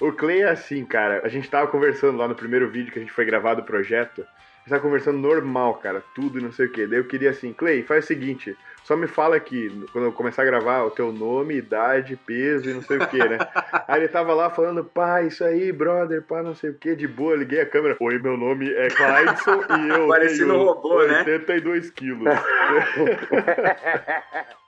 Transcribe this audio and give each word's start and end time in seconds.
O 0.00 0.12
Clay 0.12 0.42
é 0.42 0.50
assim, 0.50 0.84
cara. 0.84 1.22
A 1.24 1.28
gente 1.28 1.48
tava 1.48 1.66
conversando 1.68 2.18
lá 2.18 2.28
no 2.28 2.34
primeiro 2.34 2.68
vídeo 2.68 2.92
que 2.92 2.98
a 2.98 3.02
gente 3.02 3.12
foi 3.12 3.24
gravar 3.24 3.54
do 3.54 3.62
projeto. 3.62 4.20
A 4.20 4.58
gente 4.60 4.68
tava 4.68 4.82
conversando 4.82 5.18
normal, 5.18 5.74
cara. 5.74 6.02
Tudo 6.14 6.38
e 6.38 6.42
não 6.42 6.52
sei 6.52 6.66
o 6.66 6.70
quê. 6.70 6.86
Daí 6.86 6.98
eu 6.98 7.06
queria 7.06 7.30
assim, 7.30 7.52
Clay, 7.52 7.82
faz 7.82 8.04
o 8.04 8.08
seguinte. 8.08 8.56
Só 8.84 8.94
me 8.94 9.06
fala 9.06 9.36
aqui, 9.36 9.68
quando 9.92 10.04
eu 10.04 10.12
começar 10.12 10.42
a 10.42 10.44
gravar, 10.44 10.84
o 10.84 10.90
teu 10.90 11.12
nome, 11.12 11.56
idade, 11.56 12.14
peso 12.14 12.70
e 12.70 12.74
não 12.74 12.82
sei 12.82 12.98
o 12.98 13.06
que, 13.08 13.18
né? 13.18 13.38
aí 13.88 14.00
ele 14.00 14.08
tava 14.08 14.32
lá 14.32 14.50
falando, 14.50 14.84
pá, 14.84 15.22
isso 15.22 15.42
aí, 15.42 15.72
brother, 15.72 16.22
pá, 16.22 16.42
não 16.42 16.54
sei 16.54 16.70
o 16.70 16.74
que, 16.74 16.94
de 16.94 17.08
boa, 17.08 17.34
liguei 17.34 17.60
a 17.60 17.66
câmera. 17.66 17.96
Oi, 17.98 18.18
meu 18.18 18.36
nome 18.36 18.72
é 18.72 18.88
Clydeson 18.88 19.62
e 19.80 19.88
eu 19.88 20.06
Parecendo 20.06 20.52
tenho 20.52 20.62
um 20.62 20.66
robô, 20.66 21.02
né? 21.04 21.20
82 21.20 21.90
quilos. 21.90 22.26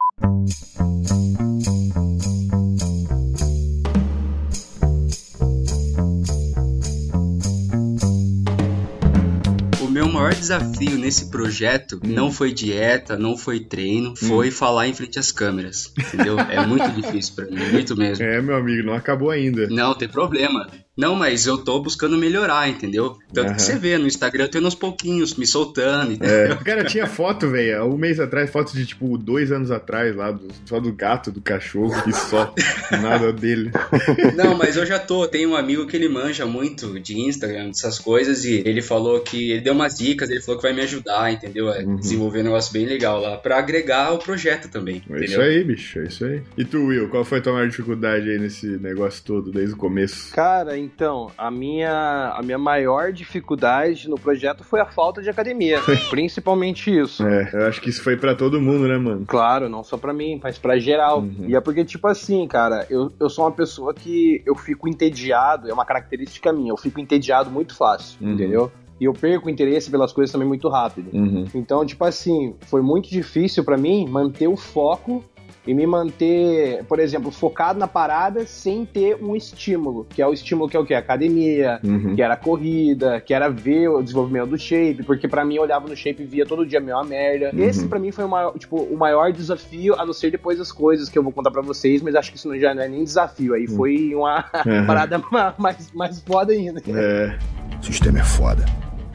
meu 9.99 10.09
maior 10.09 10.33
desafio 10.33 10.97
nesse 10.97 11.29
projeto 11.29 11.99
não 12.05 12.31
foi 12.31 12.53
dieta, 12.53 13.19
não 13.19 13.37
foi 13.37 13.59
treino, 13.59 14.15
foi 14.15 14.49
falar 14.49 14.87
em 14.87 14.95
frente 14.95 15.19
às 15.19 15.33
câmeras. 15.33 15.93
Entendeu? 15.99 16.39
É 16.39 16.65
muito 16.65 16.89
difícil 16.95 17.35
pra 17.35 17.47
mim, 17.47 17.65
muito 17.73 17.97
mesmo. 17.97 18.25
é, 18.25 18.41
meu 18.41 18.55
amigo, 18.55 18.87
não 18.87 18.95
acabou 18.95 19.29
ainda. 19.29 19.67
Não, 19.67 19.97
tem 19.97 20.09
problema. 20.09 20.69
Não, 20.99 21.15
mas 21.15 21.47
eu 21.47 21.57
tô 21.57 21.81
buscando 21.81 22.19
melhorar, 22.19 22.69
entendeu? 22.69 23.17
Tanto 23.33 23.47
Aham. 23.49 23.55
que 23.57 23.63
você 23.63 23.79
vê 23.79 23.97
no 23.97 24.07
Instagram, 24.09 24.45
eu 24.45 24.49
tô 24.51 24.59
indo 24.59 24.65
aos 24.65 24.75
pouquinhos, 24.75 25.37
me 25.37 25.47
soltando, 25.47 26.11
É. 26.13 26.15
entendeu? 26.15 26.57
Cara, 26.65 26.85
tinha 26.85 27.07
foto, 27.07 27.49
velho, 27.49 27.85
um 27.85 27.97
mês 27.97 28.19
atrás, 28.19 28.51
foto 28.51 28.73
de 28.73 28.85
tipo 28.85 29.17
dois 29.17 29.53
anos 29.53 29.71
atrás 29.71 30.15
lá, 30.17 30.33
do- 30.33 30.49
só 30.67 30.81
do 30.81 30.93
gato, 30.93 31.31
do 31.31 31.41
cachorro 31.41 31.95
e 32.09 32.13
só. 32.13 32.53
Nada 33.01 33.33
dele. 33.33 33.71
Não, 34.35 34.57
mas 34.57 34.77
eu 34.77 34.85
já 34.85 34.99
tô. 34.99 35.29
Tem 35.29 35.47
um 35.47 35.55
amigo 35.55 35.87
que 35.87 35.97
ele 35.97 36.09
manja 36.09 36.45
muito 36.47 36.99
de 36.99 37.17
Instagram, 37.21 37.69
dessas 37.69 37.99
coisas, 37.99 38.45
e 38.45 38.63
ele 38.67 38.83
falou 38.83 39.21
que. 39.21 39.53
Ele 39.53 39.61
deu 39.61 39.75
umas 39.75 39.97
dicas, 39.99 40.29
ele 40.31 40.41
falou 40.41 40.61
que 40.61 40.67
vai 40.67 40.75
me 40.75 40.83
ajudar, 40.83 41.33
entendeu? 41.33 41.71
A 41.73 41.79
Uhum. 41.79 41.97
desenvolver 41.97 42.41
um 42.41 42.45
negócio 42.45 42.73
bem 42.73 42.87
legal 42.87 43.21
lá, 43.21 43.37
pra 43.37 43.59
agregar 43.59 44.07
ao 44.07 44.19
projeto 44.19 44.69
também, 44.69 44.97
É 45.09 45.13
entendeu? 45.13 45.25
isso 45.27 45.41
aí, 45.41 45.63
bicho, 45.65 45.99
é 46.01 46.05
isso 46.07 46.25
aí. 46.25 46.43
E 46.57 46.65
tu, 46.65 46.87
Will, 46.87 47.09
qual 47.09 47.25
foi 47.25 47.39
a 47.39 47.41
tua 47.43 47.53
maior 47.53 47.69
dificuldade 47.69 48.29
aí 48.29 48.39
nesse 48.39 48.67
negócio 48.67 49.23
todo, 49.25 49.53
desde 49.53 49.75
o 49.75 49.77
começo? 49.77 50.33
Cara, 50.35 50.77
então, 50.95 51.31
a 51.37 51.51
minha, 51.51 52.33
a 52.37 52.43
minha 52.43 52.59
maior 52.59 53.13
dificuldade 53.13 54.09
no 54.09 54.17
projeto 54.19 54.65
foi 54.65 54.81
a 54.81 54.87
falta 54.87 55.23
de 55.23 55.29
academia. 55.31 55.81
Principalmente 56.11 56.91
isso. 56.97 57.27
É, 57.27 57.51
eu 57.53 57.67
acho 57.67 57.81
que 57.81 57.91
isso 57.91 58.03
foi 58.03 58.17
pra 58.17 58.35
todo 58.35 58.61
mundo, 58.61 58.89
né, 58.89 58.99
mano? 58.99 59.25
Claro, 59.27 59.69
não 59.69 59.85
só 59.85 59.97
pra 59.97 60.13
mim, 60.13 60.41
mas 60.43 60.59
pra 60.59 60.79
geral. 60.79 61.21
Uhum. 61.21 61.45
E 61.49 61.55
é 61.55 61.61
porque, 61.61 61.85
tipo 61.85 62.07
assim, 62.09 62.47
cara, 62.47 62.87
eu, 62.91 63.13
eu 63.21 63.29
sou 63.31 63.45
uma 63.45 63.53
pessoa 63.53 63.93
que 63.95 64.43
eu 64.47 64.55
fico 64.55 64.89
entediado, 64.89 65.69
é 65.69 65.73
uma 65.73 65.85
característica 65.85 66.53
minha, 66.53 66.71
eu 66.73 66.77
fico 66.77 67.01
entediado 67.01 67.51
muito 67.51 67.75
fácil, 67.77 68.19
Uhum. 68.21 68.33
entendeu? 68.33 68.73
E 69.01 69.05
eu 69.05 69.13
perco 69.13 69.47
o 69.47 69.51
interesse 69.51 69.91
pelas 69.91 70.13
coisas 70.13 70.33
também 70.33 70.49
muito 70.49 70.69
rápido. 70.69 71.11
Uhum. 71.13 71.45
Então, 71.55 71.87
tipo 71.87 72.05
assim, 72.05 72.55
foi 72.63 72.83
muito 72.83 73.09
difícil 73.09 73.63
pra 73.65 73.77
mim 73.77 74.07
manter 74.09 74.49
o 74.49 74.57
foco 74.57 75.25
e 75.69 75.75
me 75.75 75.87
manter, 75.87 76.83
por 76.85 76.99
exemplo, 76.99 77.31
focado 77.31 77.79
na 77.79 77.87
parada 77.87 78.47
sem 78.47 78.87
ter 78.87 79.17
um 79.23 79.37
estímulo, 79.37 80.07
que 80.09 80.23
é 80.23 80.27
o 80.27 80.33
estímulo 80.33 80.67
que 80.69 80.75
é 80.77 80.81
o 80.81 80.85
quê? 80.87 80.95
Academia, 80.95 81.79
Uhum. 81.85 82.17
que 82.17 82.23
era 82.23 82.37
corrida, 82.37 83.21
que 83.21 83.35
era 83.35 83.51
ver 83.51 83.89
o 83.89 84.03
desenvolvimento 84.03 84.47
do 84.49 84.59
shape, 84.59 85.03
porque 85.03 85.29
pra 85.29 85.45
mim 85.45 85.57
eu 85.57 85.63
olhava 85.63 85.87
no 85.87 85.95
shape 85.95 86.23
e 86.23 86.27
via 86.27 86.47
todo 86.47 86.65
dia 86.65 86.79
a 86.79 86.83
mesma 86.83 87.05
merda. 87.05 87.51
Uhum. 87.53 87.63
Esse 87.63 87.87
pra 87.87 87.99
mim 87.99 88.11
foi 88.11 88.25
o 88.25 88.29
maior, 88.29 88.59
tipo, 88.59 88.77
o 88.79 88.97
maior 88.97 89.31
desafio, 89.31 89.95
a 90.01 90.07
não 90.07 90.15
ser 90.15 90.31
depois 90.31 90.57
das 90.59 90.73
coisas 90.73 91.11
que 91.11 91.19
eu 91.19 91.23
vou 91.23 91.33
contar 91.33 91.51
pra 91.51 91.61
vocês, 91.61 92.01
mas 92.01 92.15
acho 92.15 92.31
que 92.33 92.39
isso 92.39 92.49
não, 92.49 92.59
já 92.59 92.75
não 92.75 92.83
é 92.83 92.89
nem 92.89 93.05
desafio, 93.05 93.53
aí 93.53 93.67
foi 93.67 94.15
uma 94.15 94.47
Uhum. 94.65 94.87
parada 94.89 95.23
ma- 95.31 95.55
mais, 95.59 95.93
mais 95.93 96.19
foda 96.21 96.51
ainda. 96.55 96.81
É. 96.89 97.37
O 97.79 97.85
sistema 97.85 98.21
é 98.21 98.25
foda. 98.25 98.65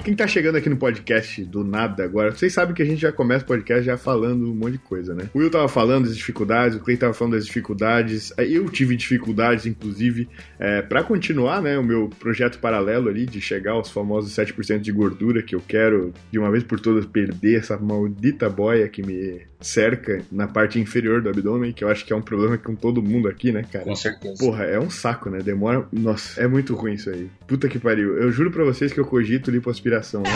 Quem 0.04 0.14
tá 0.14 0.28
chegando 0.28 0.58
aqui 0.58 0.68
no 0.68 0.76
podcast 0.76 1.46
do 1.46 1.64
nada 1.64 2.04
agora, 2.04 2.30
vocês 2.32 2.52
sabem 2.52 2.76
que 2.76 2.82
a 2.82 2.86
gente 2.86 3.00
já 3.00 3.09
começa 3.09 3.46
o 3.46 3.48
podcast 3.48 3.86
já 3.86 3.98
falando 3.98 4.52
um 4.52 4.53
monte 4.53 4.74
de 4.74 4.80
coisa, 4.80 5.16
né? 5.16 5.30
O 5.34 5.40
Will 5.40 5.50
tava 5.50 5.69
falando 5.69 6.08
das 6.08 6.18
dificuldades, 6.18 6.75
o 6.75 6.81
Clay 6.81 6.97
tava 6.97 7.14
falando 7.14 7.36
das 7.36 7.46
dificuldades, 7.46 8.34
aí 8.38 8.56
eu 8.56 8.68
tive 8.69 8.97
dificuldades, 8.97 9.66
inclusive, 9.66 10.28
é, 10.59 10.81
para 10.81 11.06
continuar, 11.06 11.62
né, 11.62 11.78
o 11.78 11.84
meu 11.84 12.09
projeto 12.19 12.59
paralelo 12.59 13.08
ali 13.08 13.25
de 13.25 13.40
chegar 13.40 13.72
aos 13.72 13.90
famosos 13.91 14.36
7% 14.36 14.80
de 14.80 14.91
gordura 14.91 15.41
que 15.41 15.56
eu 15.56 15.64
quero, 15.66 16.14
de 16.30 16.38
uma 16.38 16.52
vez 16.52 16.66
por 16.66 16.81
todas, 16.81 17.06
perder 17.06 17.59
essa 17.59 17.78
maldita 17.78 18.50
boia 18.50 18.90
que 18.90 19.02
me 19.02 19.41
cerca 19.62 20.22
na 20.30 20.47
parte 20.47 20.80
inferior 20.80 21.22
do 21.22 21.30
abdômen, 21.30 21.72
que 21.72 21.84
eu 21.84 21.88
acho 21.88 22.06
que 22.06 22.12
é 22.12 22.16
um 22.16 22.22
problema 22.22 22.58
com 22.58 22.75
todo 22.75 23.02
mundo 23.02 23.30
aqui, 23.30 23.52
né, 23.52 23.64
cara? 23.72 23.85
Com 23.85 23.96
certeza. 23.96 24.35
Porra, 24.38 24.66
é 24.66 24.78
um 24.78 24.90
saco, 24.90 25.30
né? 25.30 25.40
Demora. 25.40 25.88
Nossa, 25.91 26.41
é 26.41 26.47
muito 26.47 26.75
ruim 26.75 26.94
isso 26.94 27.09
aí. 27.09 27.30
Puta 27.53 27.69
que 27.69 27.78
pariu. 27.78 28.18
Eu 28.18 28.31
juro 28.31 28.50
pra 28.50 28.64
vocês 28.64 28.91
que 28.91 29.00
eu 29.00 29.06
cogito 29.06 29.52
lipoaspiração. 29.52 30.24
Né? 30.24 30.30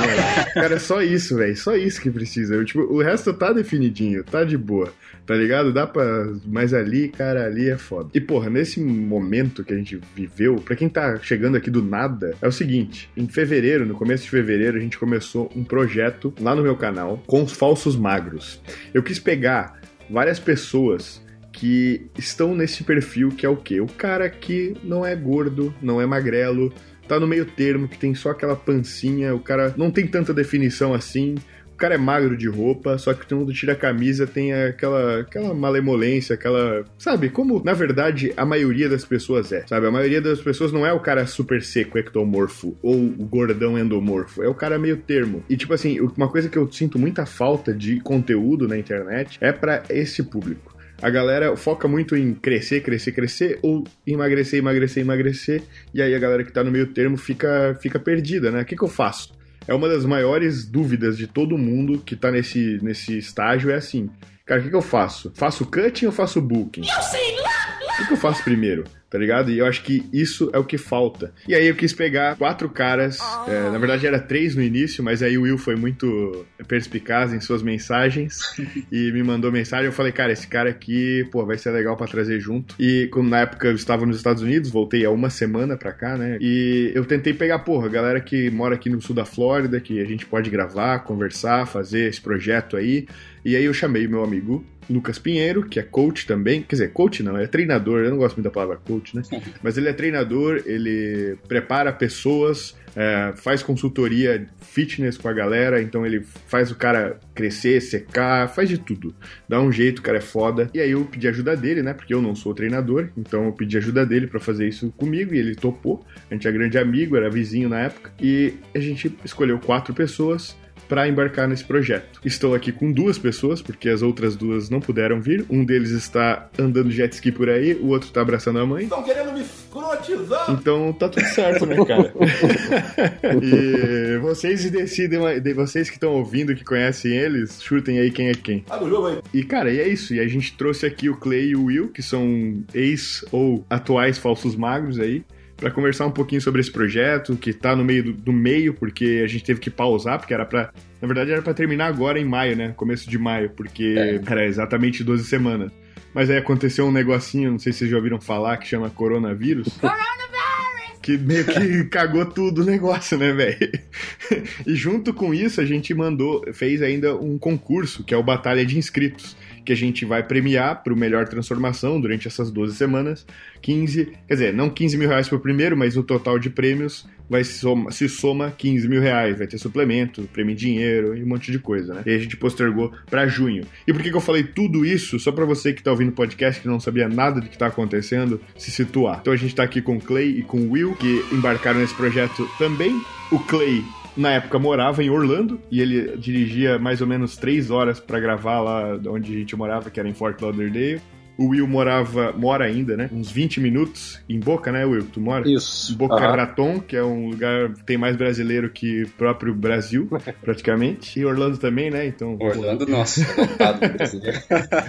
Cara, 0.54 0.76
é 0.76 0.78
só 0.78 1.02
isso, 1.02 1.36
velho. 1.36 1.58
Só 1.58 1.76
isso 1.76 2.00
que 2.00 2.12
precisa. 2.12 2.54
Eu, 2.54 2.64
tipo, 2.64 2.82
o 2.82 3.02
resto 3.02 3.34
tá 3.34 3.52
definidinho, 3.52 4.24
tá 4.24 4.44
de 4.44 4.56
boa. 4.56 4.94
Tá 5.26 5.34
ligado? 5.34 5.74
Dá 5.74 5.88
pra. 5.88 6.32
Mas 6.46 6.76
ali, 6.76 7.10
cara, 7.10 7.48
ali 7.48 7.72
é 7.72 7.76
foda. 7.76 8.12
E, 8.14 8.22
porra, 8.22 8.52
nesse 8.52 8.80
momento 8.80 9.64
que 9.64 9.74
a 9.74 9.76
gente 9.76 10.00
viveu, 10.16 10.58
pra 10.58 10.76
quem 10.76 10.88
tá 10.88 11.18
chegando 11.18 11.58
aqui 11.58 11.72
do 11.72 11.82
nada, 11.82 12.36
é 12.40 12.48
o 12.48 12.52
seguinte: 12.52 13.10
em 13.18 13.28
fevereiro, 13.28 13.84
no 13.84 13.96
começo 13.96 14.26
de 14.26 14.30
fevereiro, 14.30 14.78
a 14.78 14.80
gente 14.80 15.00
começou 15.00 15.52
um 15.56 15.64
projeto 15.64 16.32
lá 16.40 16.54
no 16.54 16.62
meu 16.62 16.76
canal 16.76 17.24
com 17.26 17.42
os 17.42 17.52
falsos 17.52 17.96
magros. 17.96 18.62
Eu 18.94 19.02
quis 19.02 19.18
pegar 19.18 19.82
várias 20.08 20.40
pessoas 20.40 21.20
que 21.52 22.12
estão 22.16 22.54
nesse 22.54 22.84
perfil 22.84 23.30
que 23.30 23.44
é 23.44 23.50
o 23.50 23.58
quê? 23.58 23.82
O 23.82 23.88
cara 23.88 24.30
que 24.30 24.76
não 24.84 25.04
é 25.04 25.16
gordo, 25.16 25.74
não 25.82 26.00
é 26.00 26.06
magrelo, 26.06 26.72
tá 27.08 27.20
no 27.20 27.28
meio 27.28 27.46
termo, 27.46 27.88
que 27.88 27.98
tem 27.98 28.14
só 28.14 28.32
aquela 28.32 28.56
pancinha, 28.56 29.34
o 29.34 29.40
cara 29.40 29.74
não 29.78 29.92
tem 29.92 30.06
tanta 30.08 30.34
definição 30.34 30.94
assim. 30.94 31.36
O 31.74 31.78
cara 31.78 31.94
é 31.94 31.98
magro 31.98 32.36
de 32.36 32.48
roupa, 32.48 32.98
só 32.98 33.14
que 33.14 33.28
quando 33.28 33.54
tira 33.54 33.74
a 33.74 33.76
camisa 33.76 34.26
tem 34.26 34.52
aquela, 34.52 35.20
aquela 35.20 35.54
malemolência, 35.54 36.34
aquela. 36.34 36.84
Sabe? 36.98 37.30
Como 37.30 37.64
na 37.64 37.74
verdade 37.74 38.34
a 38.36 38.44
maioria 38.44 38.90
das 38.90 39.06
pessoas 39.06 39.52
é. 39.52 39.64
Sabe? 39.68 39.86
A 39.86 39.92
maioria 39.92 40.20
das 40.20 40.42
pessoas 40.42 40.72
não 40.72 40.84
é 40.84 40.92
o 40.92 41.00
cara 41.00 41.28
super 41.28 41.62
seco 41.62 42.00
ectomorfo 42.00 42.76
ou 42.82 42.96
o 42.96 43.26
gordão 43.26 43.78
endomorfo. 43.78 44.42
É 44.42 44.48
o 44.48 44.56
cara 44.56 44.80
meio 44.80 44.98
termo. 44.98 45.44
E 45.48 45.56
tipo 45.56 45.72
assim, 45.72 46.00
uma 46.00 46.28
coisa 46.28 46.50
que 46.50 46.58
eu 46.58 46.68
sinto 46.72 46.98
muita 46.98 47.28
falta 47.28 47.72
de 47.72 48.00
conteúdo 48.00 48.68
na 48.68 48.76
internet 48.76 49.38
é 49.40 49.52
para 49.52 49.84
esse 49.88 50.24
público. 50.24 50.76
A 51.02 51.10
galera 51.10 51.56
foca 51.56 51.88
muito 51.88 52.16
em 52.16 52.34
crescer, 52.34 52.82
crescer, 52.82 53.12
crescer, 53.12 53.60
ou 53.62 53.84
emagrecer, 54.06 54.60
emagrecer, 54.60 55.04
emagrecer, 55.04 55.64
e 55.94 56.02
aí 56.02 56.16
a 56.16 56.20
galera 56.20 56.44
que 56.44 56.52
tá 56.52 56.64
no 56.64 56.72
meio 56.72 56.88
termo 56.88 57.18
fica, 57.18 57.78
fica 57.80 58.00
perdida, 58.00 58.52
né? 58.52 58.62
O 58.62 58.66
que, 58.66 58.76
que 58.76 58.84
eu 58.84 58.88
faço? 58.88 59.36
É 59.68 59.74
uma 59.74 59.88
das 59.88 60.06
maiores 60.06 60.66
dúvidas 60.66 61.18
de 61.18 61.28
todo 61.28 61.58
mundo 61.58 62.02
que 62.04 62.16
tá 62.16 62.32
nesse, 62.32 62.80
nesse 62.82 63.18
estágio, 63.18 63.70
é 63.70 63.76
assim. 63.76 64.10
Cara, 64.46 64.62
o 64.62 64.64
que, 64.64 64.70
que 64.70 64.76
eu 64.76 64.82
faço? 64.82 65.32
Faço 65.36 65.66
cutting 65.66 66.06
ou 66.06 66.12
faço 66.12 66.42
booking? 66.42 66.82
Eu 66.82 67.02
sei 67.02 67.36
lá! 67.42 67.57
O 68.00 68.08
que, 68.08 68.14
eu 68.14 68.18
faço 68.18 68.44
primeiro? 68.44 68.84
Tá 69.10 69.18
ligado? 69.18 69.50
E 69.50 69.58
eu 69.60 69.66
acho 69.66 69.84
que 69.84 70.04
isso 70.12 70.50
é 70.54 70.58
o 70.58 70.66
que 70.66 70.78
falta. 70.78 71.34
E 71.48 71.56
aí 71.56 71.66
eu 71.66 71.76
quis 71.76 71.94
pegar 71.94 72.36
quatro 72.36 72.70
caras, 72.70 73.20
é, 73.48 73.70
na 73.72 73.78
verdade 73.78 74.06
era 74.06 74.20
três 74.20 74.54
no 74.54 74.62
início, 74.62 75.02
mas 75.02 75.24
aí 75.24 75.38
o 75.38 75.44
Will 75.44 75.58
foi 75.58 75.78
muito 75.78 76.46
perspicaz 76.68 77.34
em 77.34 77.40
suas 77.40 77.64
mensagens 77.64 78.42
e 78.92 79.12
me 79.14 79.24
mandou 79.24 79.50
mensagem. 79.52 79.86
Eu 79.86 79.94
falei, 79.94 80.12
cara, 80.12 80.34
esse 80.34 80.46
cara 80.46 80.70
aqui, 80.70 81.26
pô, 81.32 81.46
vai 81.46 81.58
ser 81.58 81.72
legal 81.72 81.96
pra 81.96 82.06
trazer 82.06 82.40
junto. 82.40 82.76
E 82.78 83.08
como 83.12 83.30
na 83.30 83.40
época 83.40 83.70
eu 83.70 83.76
estava 83.76 84.06
nos 84.06 84.18
Estados 84.18 84.44
Unidos, 84.44 84.70
voltei 84.70 85.06
há 85.06 85.10
uma 85.10 85.30
semana 85.30 85.78
pra 85.78 85.94
cá, 85.94 86.18
né? 86.18 86.38
E 86.42 86.92
eu 86.94 87.06
tentei 87.06 87.34
pegar, 87.34 87.60
porra, 87.60 87.88
galera 87.88 88.20
que 88.20 88.52
mora 88.52 88.76
aqui 88.76 88.90
no 88.90 89.02
sul 89.02 89.16
da 89.16 89.26
Flórida, 89.26 89.80
que 89.80 90.02
a 90.02 90.06
gente 90.06 90.26
pode 90.26 90.50
gravar, 90.50 91.00
conversar, 91.00 91.66
fazer 91.66 92.10
esse 92.10 92.20
projeto 92.20 92.76
aí. 92.76 93.08
E 93.46 93.56
aí 93.56 93.64
eu 93.64 93.74
chamei 93.74 94.06
meu 94.06 94.22
amigo 94.24 94.66
Lucas 94.90 95.20
Pinheiro, 95.20 95.64
que 95.64 95.80
é 95.80 95.84
coach 95.84 96.26
também. 96.26 96.62
Quer 96.62 96.76
dizer, 96.76 96.94
coach 96.94 97.22
não, 97.24 97.38
é 97.38 97.48
treinador. 97.48 98.02
Eu 98.02 98.12
não 98.12 98.18
gosto 98.18 98.38
muito 98.38 98.46
da 98.46 98.52
palavra 98.52 98.78
coach, 98.78 99.16
né? 99.16 99.22
Mas 99.62 99.78
ele 99.78 99.90
é 99.90 99.94
treinador, 99.94 100.62
ele 100.66 101.38
prepara 101.48 101.92
pessoas, 101.92 102.76
é, 102.96 103.34
faz 103.36 103.62
consultoria 103.62 104.48
fitness 104.62 105.18
com 105.18 105.28
a 105.28 105.34
galera, 105.34 105.82
então 105.82 106.06
ele 106.06 106.22
faz 106.48 106.72
o 106.72 106.76
cara 106.76 107.20
crescer, 107.36 107.82
secar, 107.82 108.48
faz 108.50 108.70
de 108.70 108.78
tudo. 108.78 109.14
Dá 109.48 109.60
um 109.60 109.72
jeito, 109.72 110.00
o 110.00 110.02
cara 110.02 110.18
é 110.18 110.22
foda. 110.22 110.70
E 110.74 110.80
aí 110.80 110.92
eu 110.92 111.06
pedi 111.06 111.28
ajuda 111.28 111.56
dele, 111.56 111.82
né? 111.82 111.94
Porque 111.94 112.14
eu 112.14 112.22
não 112.22 112.36
sou 112.36 112.54
treinador, 112.54 113.10
então 113.18 113.46
eu 113.46 113.52
pedi 113.52 113.78
ajuda 113.78 114.06
dele 114.06 114.28
para 114.28 114.40
fazer 114.40 114.68
isso 114.68 114.92
comigo 114.98 115.34
e 115.34 115.38
ele 115.38 115.56
topou. 115.56 116.06
A 116.30 116.34
gente 116.34 116.48
é 116.48 116.52
grande 116.52 116.78
amigo, 116.78 117.16
era 117.16 117.30
vizinho 117.30 117.70
na 117.70 117.82
época. 117.82 118.12
E 118.22 118.56
a 118.74 118.80
gente 118.80 119.16
escolheu 119.24 119.60
quatro 119.60 119.94
pessoas 119.94 120.56
para 120.88 121.08
embarcar 121.08 121.48
nesse 121.48 121.64
projeto. 121.64 122.20
Estou 122.24 122.56
aqui 122.56 122.72
com 122.72 122.92
duas 122.92 123.18
pessoas, 123.18 123.62
porque 123.62 123.90
as 123.90 124.02
outras 124.02 124.36
duas 124.36 124.70
não 124.70 124.80
puderam 124.80 125.22
vir. 125.22 125.46
Um 125.50 125.64
deles 125.64 125.92
está 125.92 126.50
andando 126.58 126.92
jet 126.92 127.14
ski 127.14 127.32
por 127.32 127.50
aí, 127.50 127.74
o 127.76 127.88
outro 127.88 128.08
está 128.08 128.22
abraçando 128.22 128.60
a 128.60 128.66
mãe. 128.66 128.84
Estão 128.84 129.04
querendo 129.04 129.34
me 129.34 129.42
escrotizar. 129.42 130.52
Então 130.52 130.94
tá 130.94 131.10
tudo 131.10 131.26
certo, 131.26 131.66
né, 131.66 131.76
cara? 131.86 132.14
e 133.42 134.18
vocês 134.20 134.70
decidem, 134.70 135.20
vocês 135.54 135.90
que 135.90 135.96
estão 135.96 136.14
ouvindo, 136.14 136.56
que 136.56 136.64
conhecem 136.64 137.16
eles, 137.16 137.62
chutem 137.62 138.00
aí 138.00 138.12
quem 138.12 138.30
é 138.30 138.34
quem. 138.34 138.64
Abre 138.70 138.86
o 138.86 138.90
jogo 138.90 139.08
aí. 139.08 139.18
E, 139.34 139.44
cara, 139.44 139.72
e 139.72 139.80
é 139.80 139.88
isso. 139.88 140.14
E 140.14 140.20
a 140.20 140.28
gente 140.28 140.56
trouxe 140.56 140.86
aqui 140.86 141.10
o 141.10 141.18
Clay 141.18 141.50
e 141.50 141.56
o 141.56 141.66
Will, 141.66 141.90
que 141.90 142.02
são 142.02 142.64
ex 142.74 143.26
ou 143.32 143.66
atuais 143.70 144.18
falsos 144.18 144.56
magros 144.56 145.00
aí. 145.00 145.24
Para 145.58 145.72
conversar 145.72 146.06
um 146.06 146.12
pouquinho 146.12 146.40
sobre 146.40 146.62
esse 146.62 146.72
projeto, 146.72 147.36
que 147.36 147.52
tá 147.52 147.76
no 147.76 147.84
meio 147.84 148.04
do, 148.04 148.14
do, 148.14 148.32
meio, 148.32 148.74
porque 148.74 149.22
a 149.24 149.28
gente 149.28 149.44
teve 149.44 149.60
que 149.60 149.70
pausar, 149.70 150.20
porque 150.20 150.34
era 150.34 150.46
para 150.46 150.72
Na 151.02 151.08
verdade, 151.08 151.32
era 151.32 151.42
para 151.42 151.54
terminar 151.54 151.88
agora 151.88 152.20
em 152.20 152.26
maio, 152.26 152.56
né? 152.56 152.74
Começo 152.78 153.10
de 153.10 153.18
maio, 153.18 153.50
porque 153.50 153.96
é. 153.98 154.22
era 154.26 154.46
exatamente 154.46 155.04
12 155.04 155.26
semanas. 155.26 155.72
Mas 156.14 156.30
aí 156.30 156.38
aconteceu 156.38 156.86
um 156.86 156.92
negocinho, 156.92 157.52
não 157.52 157.60
sei 157.60 157.74
se 157.74 157.80
vocês 157.80 157.92
já 157.92 157.98
ouviram 157.98 158.22
falar, 158.22 158.58
que 158.58 158.68
chama 158.68 158.90
coronavírus. 158.90 159.68
que 161.02 161.18
meio 161.18 161.46
que 161.46 161.86
cagou 161.86 162.26
tudo 162.26 162.62
o 162.62 162.66
negócio, 162.66 163.18
né, 163.18 163.32
velho? 163.34 163.72
e 164.66 164.76
junto 164.76 165.14
com 165.14 165.34
isso, 165.34 165.60
a 165.60 165.66
gente 165.66 165.94
mandou, 165.94 166.44
fez 166.54 166.82
ainda 166.82 167.16
um 167.16 167.38
concurso, 167.38 168.04
que 168.04 168.14
é 168.14 168.18
o 168.18 168.24
Batalha 168.24 168.66
de 168.66 168.78
Inscritos 168.78 169.36
que 169.68 169.74
a 169.74 169.76
gente 169.76 170.06
vai 170.06 170.24
premiar 170.24 170.82
para 170.82 170.94
o 170.94 170.98
melhor 170.98 171.28
transformação 171.28 172.00
durante 172.00 172.26
essas 172.26 172.50
12 172.50 172.78
semanas. 172.78 173.28
15, 173.62 174.14
quer 174.26 174.34
dizer, 174.34 174.54
não 174.54 174.70
15 174.70 174.98
mil 174.98 175.10
reais 175.10 175.28
por 175.28 175.42
primeiro, 175.42 175.76
mas 175.76 175.98
o 175.98 176.04
total 176.04 176.40
de 176.40 176.50
prêmios 176.50 177.06
vai 177.30 177.44
se 177.44 177.60
soma, 177.60 177.92
se 177.92 178.08
soma 178.08 178.50
15 178.50 178.88
mil 178.88 179.02
reais. 179.02 179.38
Vai 179.38 179.46
ter 179.46 179.58
suplemento, 179.58 180.22
prêmio 180.32 180.54
em 180.54 180.56
dinheiro 180.56 181.18
e 181.18 181.22
um 181.22 181.28
monte 181.28 181.52
de 181.52 181.60
coisa, 181.60 181.96
né? 181.96 182.04
E 182.06 182.12
a 182.12 182.18
gente 182.18 182.38
postergou 182.38 182.94
para 183.10 183.28
junho. 183.28 183.66
E 183.86 183.92
por 183.92 184.02
que, 184.02 184.10
que 184.10 184.16
eu 184.16 184.22
falei 184.22 184.44
tudo 184.44 184.86
isso? 184.86 185.20
Só 185.20 185.34
para 185.34 185.44
você 185.44 185.74
que 185.74 185.84
tá 185.84 185.92
ouvindo 185.92 186.10
o 186.10 186.14
podcast, 186.14 186.62
que 186.62 186.68
não 186.70 186.80
sabia 186.80 187.10
nada 187.10 187.42
do 187.42 187.50
que 187.50 187.58
tá 187.58 187.68
acontecendo, 187.68 188.40
se 188.58 188.72
situar. 188.72 189.18
Então 189.20 189.34
a 189.34 189.38
gente 189.38 189.54
tá 189.54 189.64
aqui 189.64 189.82
com 189.82 189.98
o 189.98 190.02
Clay 190.02 190.40
e 190.40 190.44
com 190.44 190.62
o 190.62 190.72
Will, 190.72 190.96
que 190.96 191.26
embarcaram 191.34 191.82
nesse 191.82 191.94
projeto 191.94 192.50
também. 192.58 193.02
O 193.34 193.40
Clay 193.40 193.84
na 194.18 194.32
época 194.32 194.58
morava 194.58 195.04
em 195.04 195.10
Orlando 195.10 195.62
e 195.72 195.80
ele 195.80 196.18
dirigia 196.18 196.80
mais 196.80 197.02
ou 197.02 197.08
menos 197.08 197.38
três 197.38 197.70
horas 197.70 198.00
para 198.00 198.20
gravar 198.20 198.60
lá 198.60 199.00
onde 199.08 199.34
a 199.34 199.38
gente 199.38 199.56
morava, 199.56 199.90
que 199.90 200.00
era 200.00 200.10
em 200.10 200.14
Fort 200.14 200.42
Lauderdale. 200.42 201.02
O 201.38 201.50
Will 201.50 201.68
morava, 201.68 202.32
mora 202.32 202.66
ainda, 202.66 202.98
né? 202.98 203.10
Uns 203.14 203.30
20 203.30 203.60
minutos 203.60 204.20
em 204.28 204.40
Boca, 204.40 204.72
né, 204.72 204.86
Will? 204.86 205.06
Tu 205.06 205.22
mora? 205.22 205.48
Isso. 205.50 205.96
Boca 205.96 206.16
uhum. 206.16 206.36
Raton, 206.36 206.80
que 206.80 206.96
é 206.96 207.04
um 207.04 207.30
lugar 207.30 207.74
que 207.74 207.84
tem 207.84 207.98
mais 207.98 208.16
brasileiro 208.16 208.70
que 208.70 209.06
próprio 209.18 209.54
Brasil, 209.54 210.10
praticamente. 210.42 211.20
E 211.20 211.26
Orlando 211.26 211.58
também, 211.58 211.92
né? 211.92 212.08
Então. 212.08 212.38
Orlando, 212.40 212.86
pô... 212.86 212.92
nossa, 212.92 213.22
é 213.22 213.88
brasileiro. 213.88 214.40